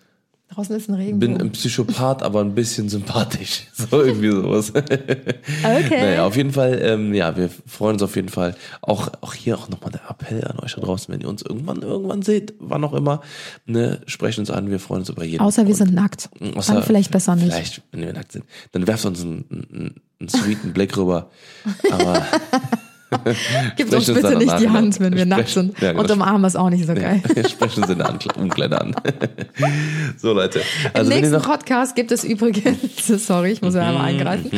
Draußen 0.53 0.75
ist 0.75 0.89
ein 0.89 0.93
bin 0.95 1.01
Regenbogen. 1.01 1.41
ein 1.41 1.51
Psychopath, 1.53 2.23
aber 2.23 2.41
ein 2.41 2.53
bisschen 2.53 2.89
sympathisch. 2.89 3.67
So 3.91 4.01
irgendwie 4.03 4.29
sowas. 4.29 4.71
Okay. 4.75 6.01
Naja, 6.01 6.25
auf 6.25 6.35
jeden 6.35 6.51
Fall, 6.51 6.79
ähm, 6.83 7.13
ja, 7.13 7.35
wir 7.35 7.49
freuen 7.65 7.93
uns 7.93 8.03
auf 8.03 8.15
jeden 8.15 8.29
Fall. 8.29 8.55
Auch, 8.81 9.09
auch 9.21 9.33
hier 9.33 9.57
auch 9.57 9.69
nochmal 9.69 9.91
der 9.91 10.01
Appell 10.09 10.43
an 10.45 10.59
euch 10.59 10.75
da 10.75 10.81
draußen, 10.81 11.11
wenn 11.13 11.21
ihr 11.21 11.29
uns 11.29 11.41
irgendwann, 11.41 11.81
irgendwann 11.81 12.21
seht, 12.21 12.53
wann 12.59 12.83
auch 12.83 12.93
immer, 12.93 13.21
ne, 13.65 14.01
sprecht 14.05 14.37
uns 14.39 14.51
an, 14.51 14.69
wir 14.69 14.79
freuen 14.79 14.99
uns 15.01 15.09
über 15.09 15.23
jeden. 15.23 15.41
Außer 15.41 15.65
wir 15.67 15.75
sind 15.75 15.93
nackt. 15.93 16.29
außer- 16.39 16.73
Dann 16.73 16.83
vielleicht 16.83 17.11
besser 17.11 17.35
nicht. 17.35 17.45
Vielleicht, 17.53 17.81
wenn 17.91 18.01
wir 18.01 18.13
nackt 18.13 18.33
sind. 18.33 18.45
Dann 18.73 18.85
werft 18.87 19.05
uns 19.05 19.21
einen, 19.21 19.45
einen, 19.49 20.01
einen 20.19 20.29
sweeten 20.29 20.73
Blick 20.73 20.95
rüber. 20.97 21.29
Aber 21.91 22.23
Gibt 23.75 23.93
uns 23.93 24.05
bitte 24.05 24.37
nicht 24.37 24.59
die 24.59 24.69
Hand, 24.69 24.99
wenn 24.99 25.15
wir 25.15 25.25
nackt 25.25 25.49
sind. 25.49 25.79
Ja, 25.79 25.91
genau. 25.91 26.03
Und 26.03 26.11
umarmen 26.11 26.45
ist 26.45 26.55
auch 26.55 26.69
nicht 26.69 26.87
so 26.87 26.93
geil. 26.93 27.21
ja, 27.35 27.47
sprechen 27.47 27.83
uns 27.83 27.91
in 27.91 27.97
der 27.97 28.09
Umkleide 28.37 28.79
an. 28.79 28.95
so, 30.17 30.31
Leute. 30.33 30.59
Im 30.59 30.91
Also, 30.93 31.11
ihr 31.11 31.17
nächsten 31.17 31.33
noch 31.35 31.43
Mhm, 31.43 31.51
Podcast 31.51 31.95
gibt 31.95 32.11
es 32.11 32.23
übrigens, 32.23 33.07
sorry, 33.07 33.51
ich 33.51 33.61
muss 33.61 33.75
ja 33.75 33.87
einmal 33.87 34.05
eingreifen. 34.05 34.49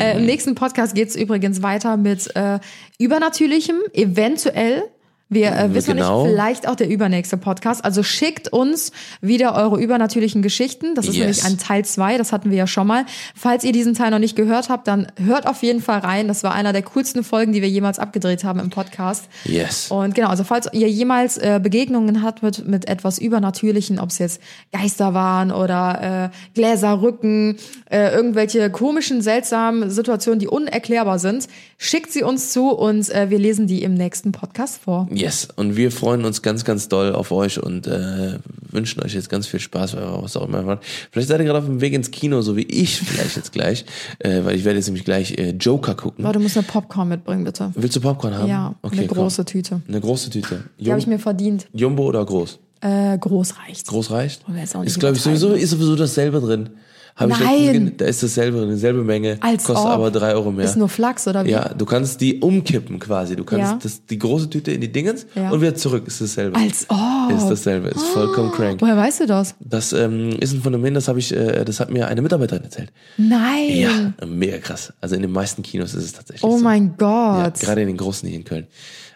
Äh, 0.00 0.18
Im 0.18 0.26
nächsten 0.26 0.54
Podcast 0.54 0.94
geht 0.94 1.10
es 1.10 1.16
übrigens 1.16 1.62
weiter 1.62 1.96
mit 1.96 2.34
äh, 2.34 2.58
Übernatürlichem, 2.98 3.76
eventuell. 3.92 4.84
Wir 5.32 5.52
äh, 5.56 5.72
wissen 5.72 5.96
Genau. 5.96 6.24
nicht, 6.24 6.32
vielleicht 6.32 6.68
auch 6.68 6.74
der 6.74 6.88
übernächste 6.88 7.36
Podcast. 7.36 7.84
Also 7.84 8.02
schickt 8.02 8.52
uns 8.52 8.90
wieder 9.20 9.54
eure 9.54 9.80
übernatürlichen 9.80 10.42
Geschichten. 10.42 10.94
Das 10.96 11.06
ist 11.06 11.14
Yes. 11.14 11.20
nämlich 11.20 11.44
ein 11.44 11.56
Teil 11.58 11.84
zwei. 11.84 12.18
das 12.18 12.32
hatten 12.32 12.50
wir 12.50 12.58
ja 12.58 12.66
schon 12.66 12.86
mal. 12.88 13.04
Falls 13.36 13.62
ihr 13.64 13.70
diesen 13.72 13.94
Teil 13.94 14.10
noch 14.10 14.18
nicht 14.18 14.34
gehört 14.36 14.68
habt, 14.68 14.88
dann 14.88 15.06
hört 15.16 15.46
auf 15.46 15.62
jeden 15.62 15.80
Fall 15.80 16.00
rein. 16.00 16.26
Das 16.28 16.42
war 16.42 16.52
einer 16.52 16.72
der 16.72 16.82
coolsten 16.82 17.22
Folgen, 17.24 17.52
die 17.52 17.62
wir 17.62 17.68
jemals 17.68 17.98
abgedreht 18.00 18.42
haben 18.44 18.58
im 18.58 18.70
Podcast. 18.70 19.26
Yes. 19.44 19.90
Und 19.90 20.14
genau, 20.16 20.28
also 20.28 20.42
falls 20.42 20.68
ihr 20.72 20.88
jemals 20.90 21.38
äh, 21.38 21.60
Begegnungen 21.62 22.22
habt 22.22 22.42
mit, 22.42 22.66
mit 22.66 22.88
etwas 22.88 23.18
Übernatürlichen, 23.18 24.00
ob 24.00 24.10
es 24.10 24.18
jetzt 24.18 24.40
Geister 24.72 25.14
waren 25.14 25.52
oder 25.52 26.30
äh, 26.32 26.36
Gläserrücken, 26.54 27.56
äh, 27.90 28.12
irgendwelche 28.12 28.68
komischen, 28.70 29.22
seltsamen 29.22 29.90
Situationen, 29.90 30.40
die 30.40 30.48
unerklärbar 30.48 31.18
sind, 31.18 31.46
schickt 31.78 32.10
sie 32.12 32.22
uns 32.24 32.52
zu 32.52 32.70
und 32.70 33.08
äh, 33.10 33.30
wir 33.30 33.38
lesen 33.38 33.66
die 33.66 33.82
im 33.82 33.94
nächsten 33.94 34.32
Podcast 34.32 34.80
vor. 34.82 35.08
Yes, 35.20 35.48
und 35.56 35.76
wir 35.76 35.92
freuen 35.92 36.24
uns 36.24 36.40
ganz, 36.40 36.64
ganz 36.64 36.88
doll 36.88 37.14
auf 37.14 37.30
euch 37.30 37.62
und 37.62 37.86
äh, 37.86 38.38
wünschen 38.70 39.02
euch 39.02 39.12
jetzt 39.12 39.28
ganz 39.28 39.46
viel 39.46 39.60
Spaß, 39.60 39.94
weil 39.94 40.02
wir 40.02 40.22
was 40.22 40.34
auch 40.36 40.48
immer 40.48 40.62
macht. 40.62 40.82
Vielleicht 41.10 41.28
seid 41.28 41.40
ihr 41.40 41.44
gerade 41.44 41.58
auf 41.58 41.66
dem 41.66 41.82
Weg 41.82 41.92
ins 41.92 42.10
Kino, 42.10 42.40
so 42.40 42.56
wie 42.56 42.62
ich 42.62 42.98
vielleicht 43.00 43.36
jetzt 43.36 43.52
gleich, 43.52 43.84
äh, 44.20 44.44
weil 44.44 44.56
ich 44.56 44.64
werde 44.64 44.78
jetzt 44.78 44.86
nämlich 44.86 45.04
gleich 45.04 45.32
äh, 45.32 45.50
Joker 45.50 45.94
gucken. 45.94 46.24
Aber 46.24 46.32
du 46.32 46.40
musst 46.40 46.56
eine 46.56 46.66
Popcorn 46.66 47.08
mitbringen, 47.08 47.44
bitte. 47.44 47.70
Willst 47.74 47.96
du 47.96 48.00
Popcorn 48.00 48.34
haben? 48.34 48.48
Ja, 48.48 48.74
eine 48.82 49.06
komm. 49.06 49.18
große 49.18 49.44
Tüte. 49.44 49.82
Eine 49.86 50.00
große 50.00 50.30
Tüte. 50.30 50.64
Die 50.78 50.90
habe 50.90 51.00
ich 51.00 51.06
mir 51.06 51.18
verdient. 51.18 51.66
Jumbo 51.74 52.04
oder 52.04 52.24
groß? 52.24 52.58
Äh, 52.80 53.18
groß 53.18 53.58
reicht. 53.58 53.88
Groß 53.88 54.10
reicht? 54.10 54.42
Ist, 54.84 55.00
glaube 55.00 55.16
ich, 55.16 55.22
sowieso, 55.22 55.52
ist 55.52 55.70
sowieso 55.70 55.96
dasselbe 55.96 56.40
drin. 56.40 56.70
Hab 57.16 57.28
ich 57.30 57.38
letztens 57.38 57.96
da 57.98 58.04
ist 58.06 58.22
dasselbe 58.22 58.66
dieselbe 58.66 59.02
Menge, 59.04 59.36
Als 59.40 59.64
kostet 59.64 59.86
ob. 59.86 59.92
aber 59.92 60.10
drei 60.10 60.32
Euro 60.34 60.50
mehr. 60.50 60.64
Ist 60.64 60.76
nur 60.76 60.88
Flachs 60.88 61.26
oder 61.28 61.44
wie? 61.44 61.50
ja, 61.50 61.68
du 61.74 61.84
kannst 61.84 62.20
die 62.20 62.40
umkippen 62.40 62.98
quasi. 62.98 63.36
Du 63.36 63.44
kannst 63.44 63.72
Ja. 63.72 63.78
das, 63.82 64.04
die 64.06 64.18
große 64.18 64.48
Tüte 64.50 64.72
in 64.72 64.80
die 64.80 64.90
Dingens 64.90 65.26
Ja. 65.34 65.50
und 65.50 65.60
wieder 65.60 65.74
zurück. 65.74 66.06
Ist 66.06 66.20
dasselbe. 66.20 66.58
Als 66.58 66.86
ob. 66.88 67.30
Ist 67.36 67.46
dasselbe. 67.48 67.88
Ist 67.88 68.06
vollkommen 68.08 68.52
crank. 68.52 68.80
Woher 68.80 68.96
weißt 68.96 69.20
du 69.20 69.26
das? 69.26 69.54
Das 69.60 69.92
ähm, 69.92 70.30
ist 70.40 70.52
ein 70.52 70.62
Phänomen, 70.62 70.94
das 70.94 71.08
habe 71.08 71.18
ich, 71.18 71.34
äh, 71.34 71.64
das 71.64 71.80
hat 71.80 71.90
mir 71.90 72.08
eine 72.08 72.22
Mitarbeiterin 72.22 72.64
erzählt. 72.64 72.92
Nein. 73.16 73.68
Ja, 73.70 74.26
mega 74.26 74.58
krass. 74.58 74.92
Also 75.00 75.14
in 75.16 75.22
den 75.22 75.32
meisten 75.32 75.62
Kinos 75.62 75.94
ist 75.94 76.04
es 76.04 76.12
tatsächlich 76.12 76.44
Oh 76.44 76.56
so. 76.58 76.64
mein 76.64 76.94
Ja, 77.00 77.42
Gott. 77.44 77.60
gerade 77.60 77.82
in 77.82 77.88
den 77.88 77.96
großen 77.96 78.28
hier 78.28 78.38
in 78.38 78.44
Köln. 78.44 78.66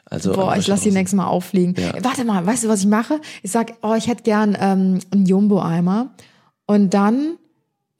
Also 0.06 0.32
Boah, 0.32 0.56
ich 0.56 0.66
lasse 0.66 0.84
die 0.84 0.90
nächstes 0.92 1.16
Mal 1.16 1.26
auffliegen. 1.26 1.74
Ja. 1.78 1.92
Warte 2.04 2.24
mal, 2.24 2.44
weißt 2.46 2.64
du, 2.64 2.68
was 2.68 2.80
ich 2.80 2.86
mache? 2.86 3.20
Ich 3.42 3.50
sag, 3.50 3.72
oh, 3.82 3.94
ich 3.96 4.06
hätte 4.06 4.22
gern 4.22 4.56
ähm, 4.60 5.00
einen 5.10 5.26
Jumbo-Eimer. 5.26 6.10
Und 6.66 6.92
dann, 6.94 7.36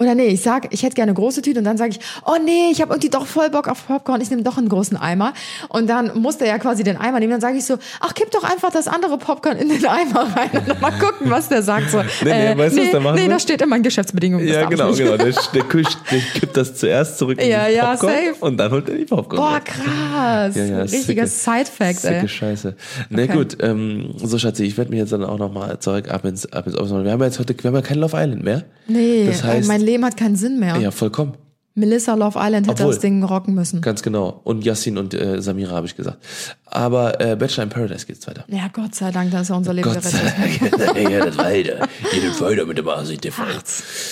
oder 0.05 0.15
nee, 0.15 0.27
ich 0.29 0.43
sag, 0.43 0.73
ich 0.73 0.83
hätte 0.83 0.95
gerne 0.95 1.11
eine 1.11 1.17
große 1.17 1.43
Tüte 1.43 1.59
und 1.59 1.65
dann 1.65 1.77
sage 1.77 1.91
ich, 1.91 2.01
oh 2.27 2.37
nee, 2.45 2.71
ich 2.71 2.81
habe 2.81 2.93
irgendwie 2.95 3.11
doch 3.11 3.27
voll 3.27 3.51
Bock 3.51 3.69
auf 3.69 3.87
Popcorn, 3.87 4.21
ich 4.21 4.31
nehme 4.31 4.43
doch 4.43 4.57
einen 4.59 4.69
großen 4.69 4.97
Eimer. 4.97 5.33
Und 5.69 5.89
dann 5.89 6.13
muss 6.21 6.39
der 6.39 6.49
ja 6.49 6.59
quasi 6.59 6.85
den 6.85 6.97
Eimer 6.97 7.19
nehmen. 7.21 7.33
Dann 7.33 7.41
sage 7.41 7.57
ich 7.59 7.65
so, 7.65 7.77
ach, 8.01 8.15
kipp 8.15 8.31
doch 8.31 8.45
einfach 8.45 8.71
das 8.71 8.87
andere 8.89 9.19
Popcorn 9.19 9.57
in 9.57 9.69
den 9.69 9.85
Eimer 9.87 10.29
rein 10.37 10.51
und 10.53 10.69
dann 10.69 10.81
mal 10.81 10.93
gucken, 10.93 11.31
was 11.31 11.49
der 11.49 11.63
sagt. 11.63 11.91
So, 11.91 11.99
nee, 12.25 12.31
äh, 12.31 12.57
weißt 12.57 12.77
du, 12.77 12.81
was 12.81 12.87
nee, 12.87 12.91
der 12.93 13.01
nee, 13.13 13.23
will? 13.23 13.29
das 13.29 13.43
steht 13.43 13.63
in 13.63 13.69
meinen 13.69 13.83
Geschäftsbedingungen. 13.83 14.47
Ja, 14.47 14.67
genau, 14.69 14.93
genau. 14.93 15.17
Der, 15.17 15.33
der, 15.55 15.63
Kusch, 15.65 15.97
der 16.11 16.19
kippt 16.21 16.57
das 16.57 16.75
zuerst 16.77 17.19
zurück 17.19 17.41
in 17.41 17.49
Ja, 17.51 17.67
die 17.69 17.75
ja, 17.75 17.91
Popcorn 17.93 18.13
safe. 18.13 18.45
und 18.45 18.57
dann 18.57 18.71
holt 18.71 18.89
er 18.89 18.95
die 18.97 19.05
Popcorn. 19.05 19.37
Boah, 19.43 19.61
krass. 19.61 20.57
Ja, 20.57 20.65
ja, 20.65 20.83
Richtiger 20.83 21.27
Side-Fact, 21.27 22.05
ey. 22.05 22.29
Scheiße. 22.29 22.75
Na 23.11 23.23
Okay. 23.25 23.33
gut, 23.33 23.57
ähm, 23.63 24.11
so 24.23 24.39
Schatzi, 24.39 24.65
ich 24.65 24.77
werde 24.77 24.91
mich 24.91 24.99
jetzt 25.01 25.13
dann 25.13 25.25
auch 25.25 25.39
nochmal 25.39 25.79
zurück 25.79 26.11
ab 26.11 26.25
ins, 26.27 26.51
ab 26.53 26.67
ins 26.67 26.77
Office 26.77 26.91
machen. 26.93 27.05
Wir 27.05 27.13
haben 27.13 27.21
ja 27.21 27.27
jetzt 27.27 27.39
heute, 27.39 27.55
wir 27.57 27.69
haben 27.69 27.75
ja 27.77 27.81
kein 27.83 27.99
Love 27.99 28.17
Island 28.17 28.45
mehr. 28.45 28.65
Nee, 28.87 29.25
Das 29.27 29.43
heißt- 29.43 29.65
äh, 29.65 29.67
mein 29.67 29.81
Leben 29.81 29.94
hat 30.03 30.17
keinen 30.17 30.37
Sinn 30.37 30.59
mehr. 30.59 30.79
Ja, 30.79 30.91
vollkommen. 30.91 31.35
Melissa 31.77 32.15
Love 32.15 32.39
Island 32.41 32.69
hätte 32.69 32.83
Obwohl- 32.83 32.95
das 32.95 33.01
Ding 33.03 33.23
rocken 33.25 33.55
müssen. 33.55 33.81
Ganz 33.81 34.03
genau. 34.03 34.41
Und 34.45 34.65
Yassin 34.65 34.97
und 34.97 35.13
äh, 35.15 35.43
Samira 35.43 35.73
habe 35.75 35.87
ich 35.87 35.97
gesagt. 35.97 36.19
Aber 36.67 37.21
äh, 37.21 37.37
Bachelor 37.37 37.65
in 37.65 37.69
Paradise 37.71 38.05
geht's 38.07 38.27
weiter. 38.27 38.45
Ja, 38.49 38.69
Gott 38.73 38.95
sei 38.97 39.11
Dank, 39.13 39.31
da 39.31 39.41
ist 39.43 39.49
ja 39.49 39.57
unser 39.57 39.73
Leben 39.75 39.93
Gott 39.93 40.03
sei 40.03 40.19
gerettet. 40.19 40.73
Dank. 40.81 41.11
ja, 41.13 41.25
das 41.27 41.39
weiter. 41.39 41.89
Geht 42.13 42.41
weiter 42.41 42.67
mit 42.67 42.79
dem 42.79 43.21
TV. 43.21 43.43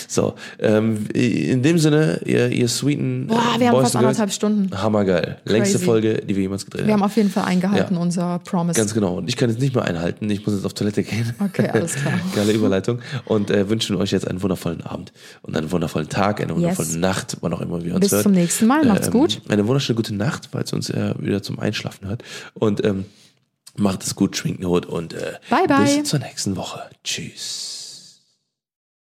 So, 0.07 0.35
ähm, 0.59 1.05
in 1.13 1.61
dem 1.63 1.77
Sinne, 1.77 2.19
ihr, 2.25 2.49
ihr 2.49 2.67
sweeten 2.69 3.27
Boah, 3.27 3.35
äh, 3.55 3.59
wir 3.59 3.67
haben 3.67 3.73
Boys 3.73 3.83
fast 3.83 3.95
anderthalb 3.97 4.31
Stunden. 4.31 4.69
Hammergeil. 4.81 5.37
Längste. 5.45 5.79
Folge, 5.79 6.15
die 6.25 6.35
wir 6.35 6.43
jemals 6.43 6.63
gedreht 6.65 6.85
Wir 6.85 6.93
haben. 6.93 7.01
haben 7.01 7.07
auf 7.09 7.15
jeden 7.17 7.29
Fall 7.29 7.45
eingehalten, 7.45 7.95
Ja. 7.95 8.01
unser 8.01 8.39
Promise. 8.39 8.77
Ganz 8.79 8.93
genau. 8.93 9.15
Und 9.17 9.27
ich 9.27 9.35
kann 9.35 9.49
jetzt 9.49 9.59
nicht 9.59 9.73
mehr 9.75 9.83
einhalten. 9.85 10.29
Ich 10.29 10.45
muss 10.45 10.55
jetzt 10.55 10.65
auf 10.65 10.73
Toilette 10.73 11.03
gehen. 11.03 11.33
Okay, 11.43 11.67
alles 11.69 11.95
klar. 11.95 12.13
Geile 12.35 12.51
Überleitung. 12.53 12.99
Und 13.25 13.49
äh, 13.51 13.69
wünschen 13.69 13.95
euch 13.97 14.11
jetzt 14.11 14.27
einen 14.27 14.41
wundervollen 14.41 14.81
Abend 14.81 15.11
und 15.41 15.57
einen 15.57 15.71
wundervollen 15.71 16.07
Tag, 16.09 16.39
eine 16.41 16.55
wundervolle 16.55 16.87
Yes. 16.89 16.97
Nacht, 16.97 17.37
wann 17.41 17.52
auch 17.53 17.61
immer 17.61 17.83
wir 17.83 17.95
uns 17.95 18.01
Bis 18.01 18.11
hört. 18.11 18.23
zum 18.23 18.31
nächsten 18.33 18.67
Mal. 18.67 18.85
Macht's 18.85 19.11
gut. 19.11 19.41
Eine 19.49 19.67
wunderschöne 19.67 19.95
gute 19.95 20.15
Nacht, 20.15 20.49
falls 20.51 20.73
ihr 20.73 20.75
uns 20.75 20.89
äh, 20.89 21.13
wieder 21.19 21.41
zum 21.43 21.59
Einschlafen 21.59 22.07
hört. 22.07 22.23
Und 22.53 22.83
ähm, 22.83 23.05
macht 23.75 24.03
es 24.03 24.15
gut, 24.15 24.35
schwingt 24.37 24.63
und 24.63 25.13
äh, 25.13 25.33
Bye, 25.49 25.67
bye. 25.67 25.83
bis 25.83 26.09
zur 26.09 26.19
nächsten 26.19 26.55
Woche. 26.55 26.89
Tschüss. 27.03 27.72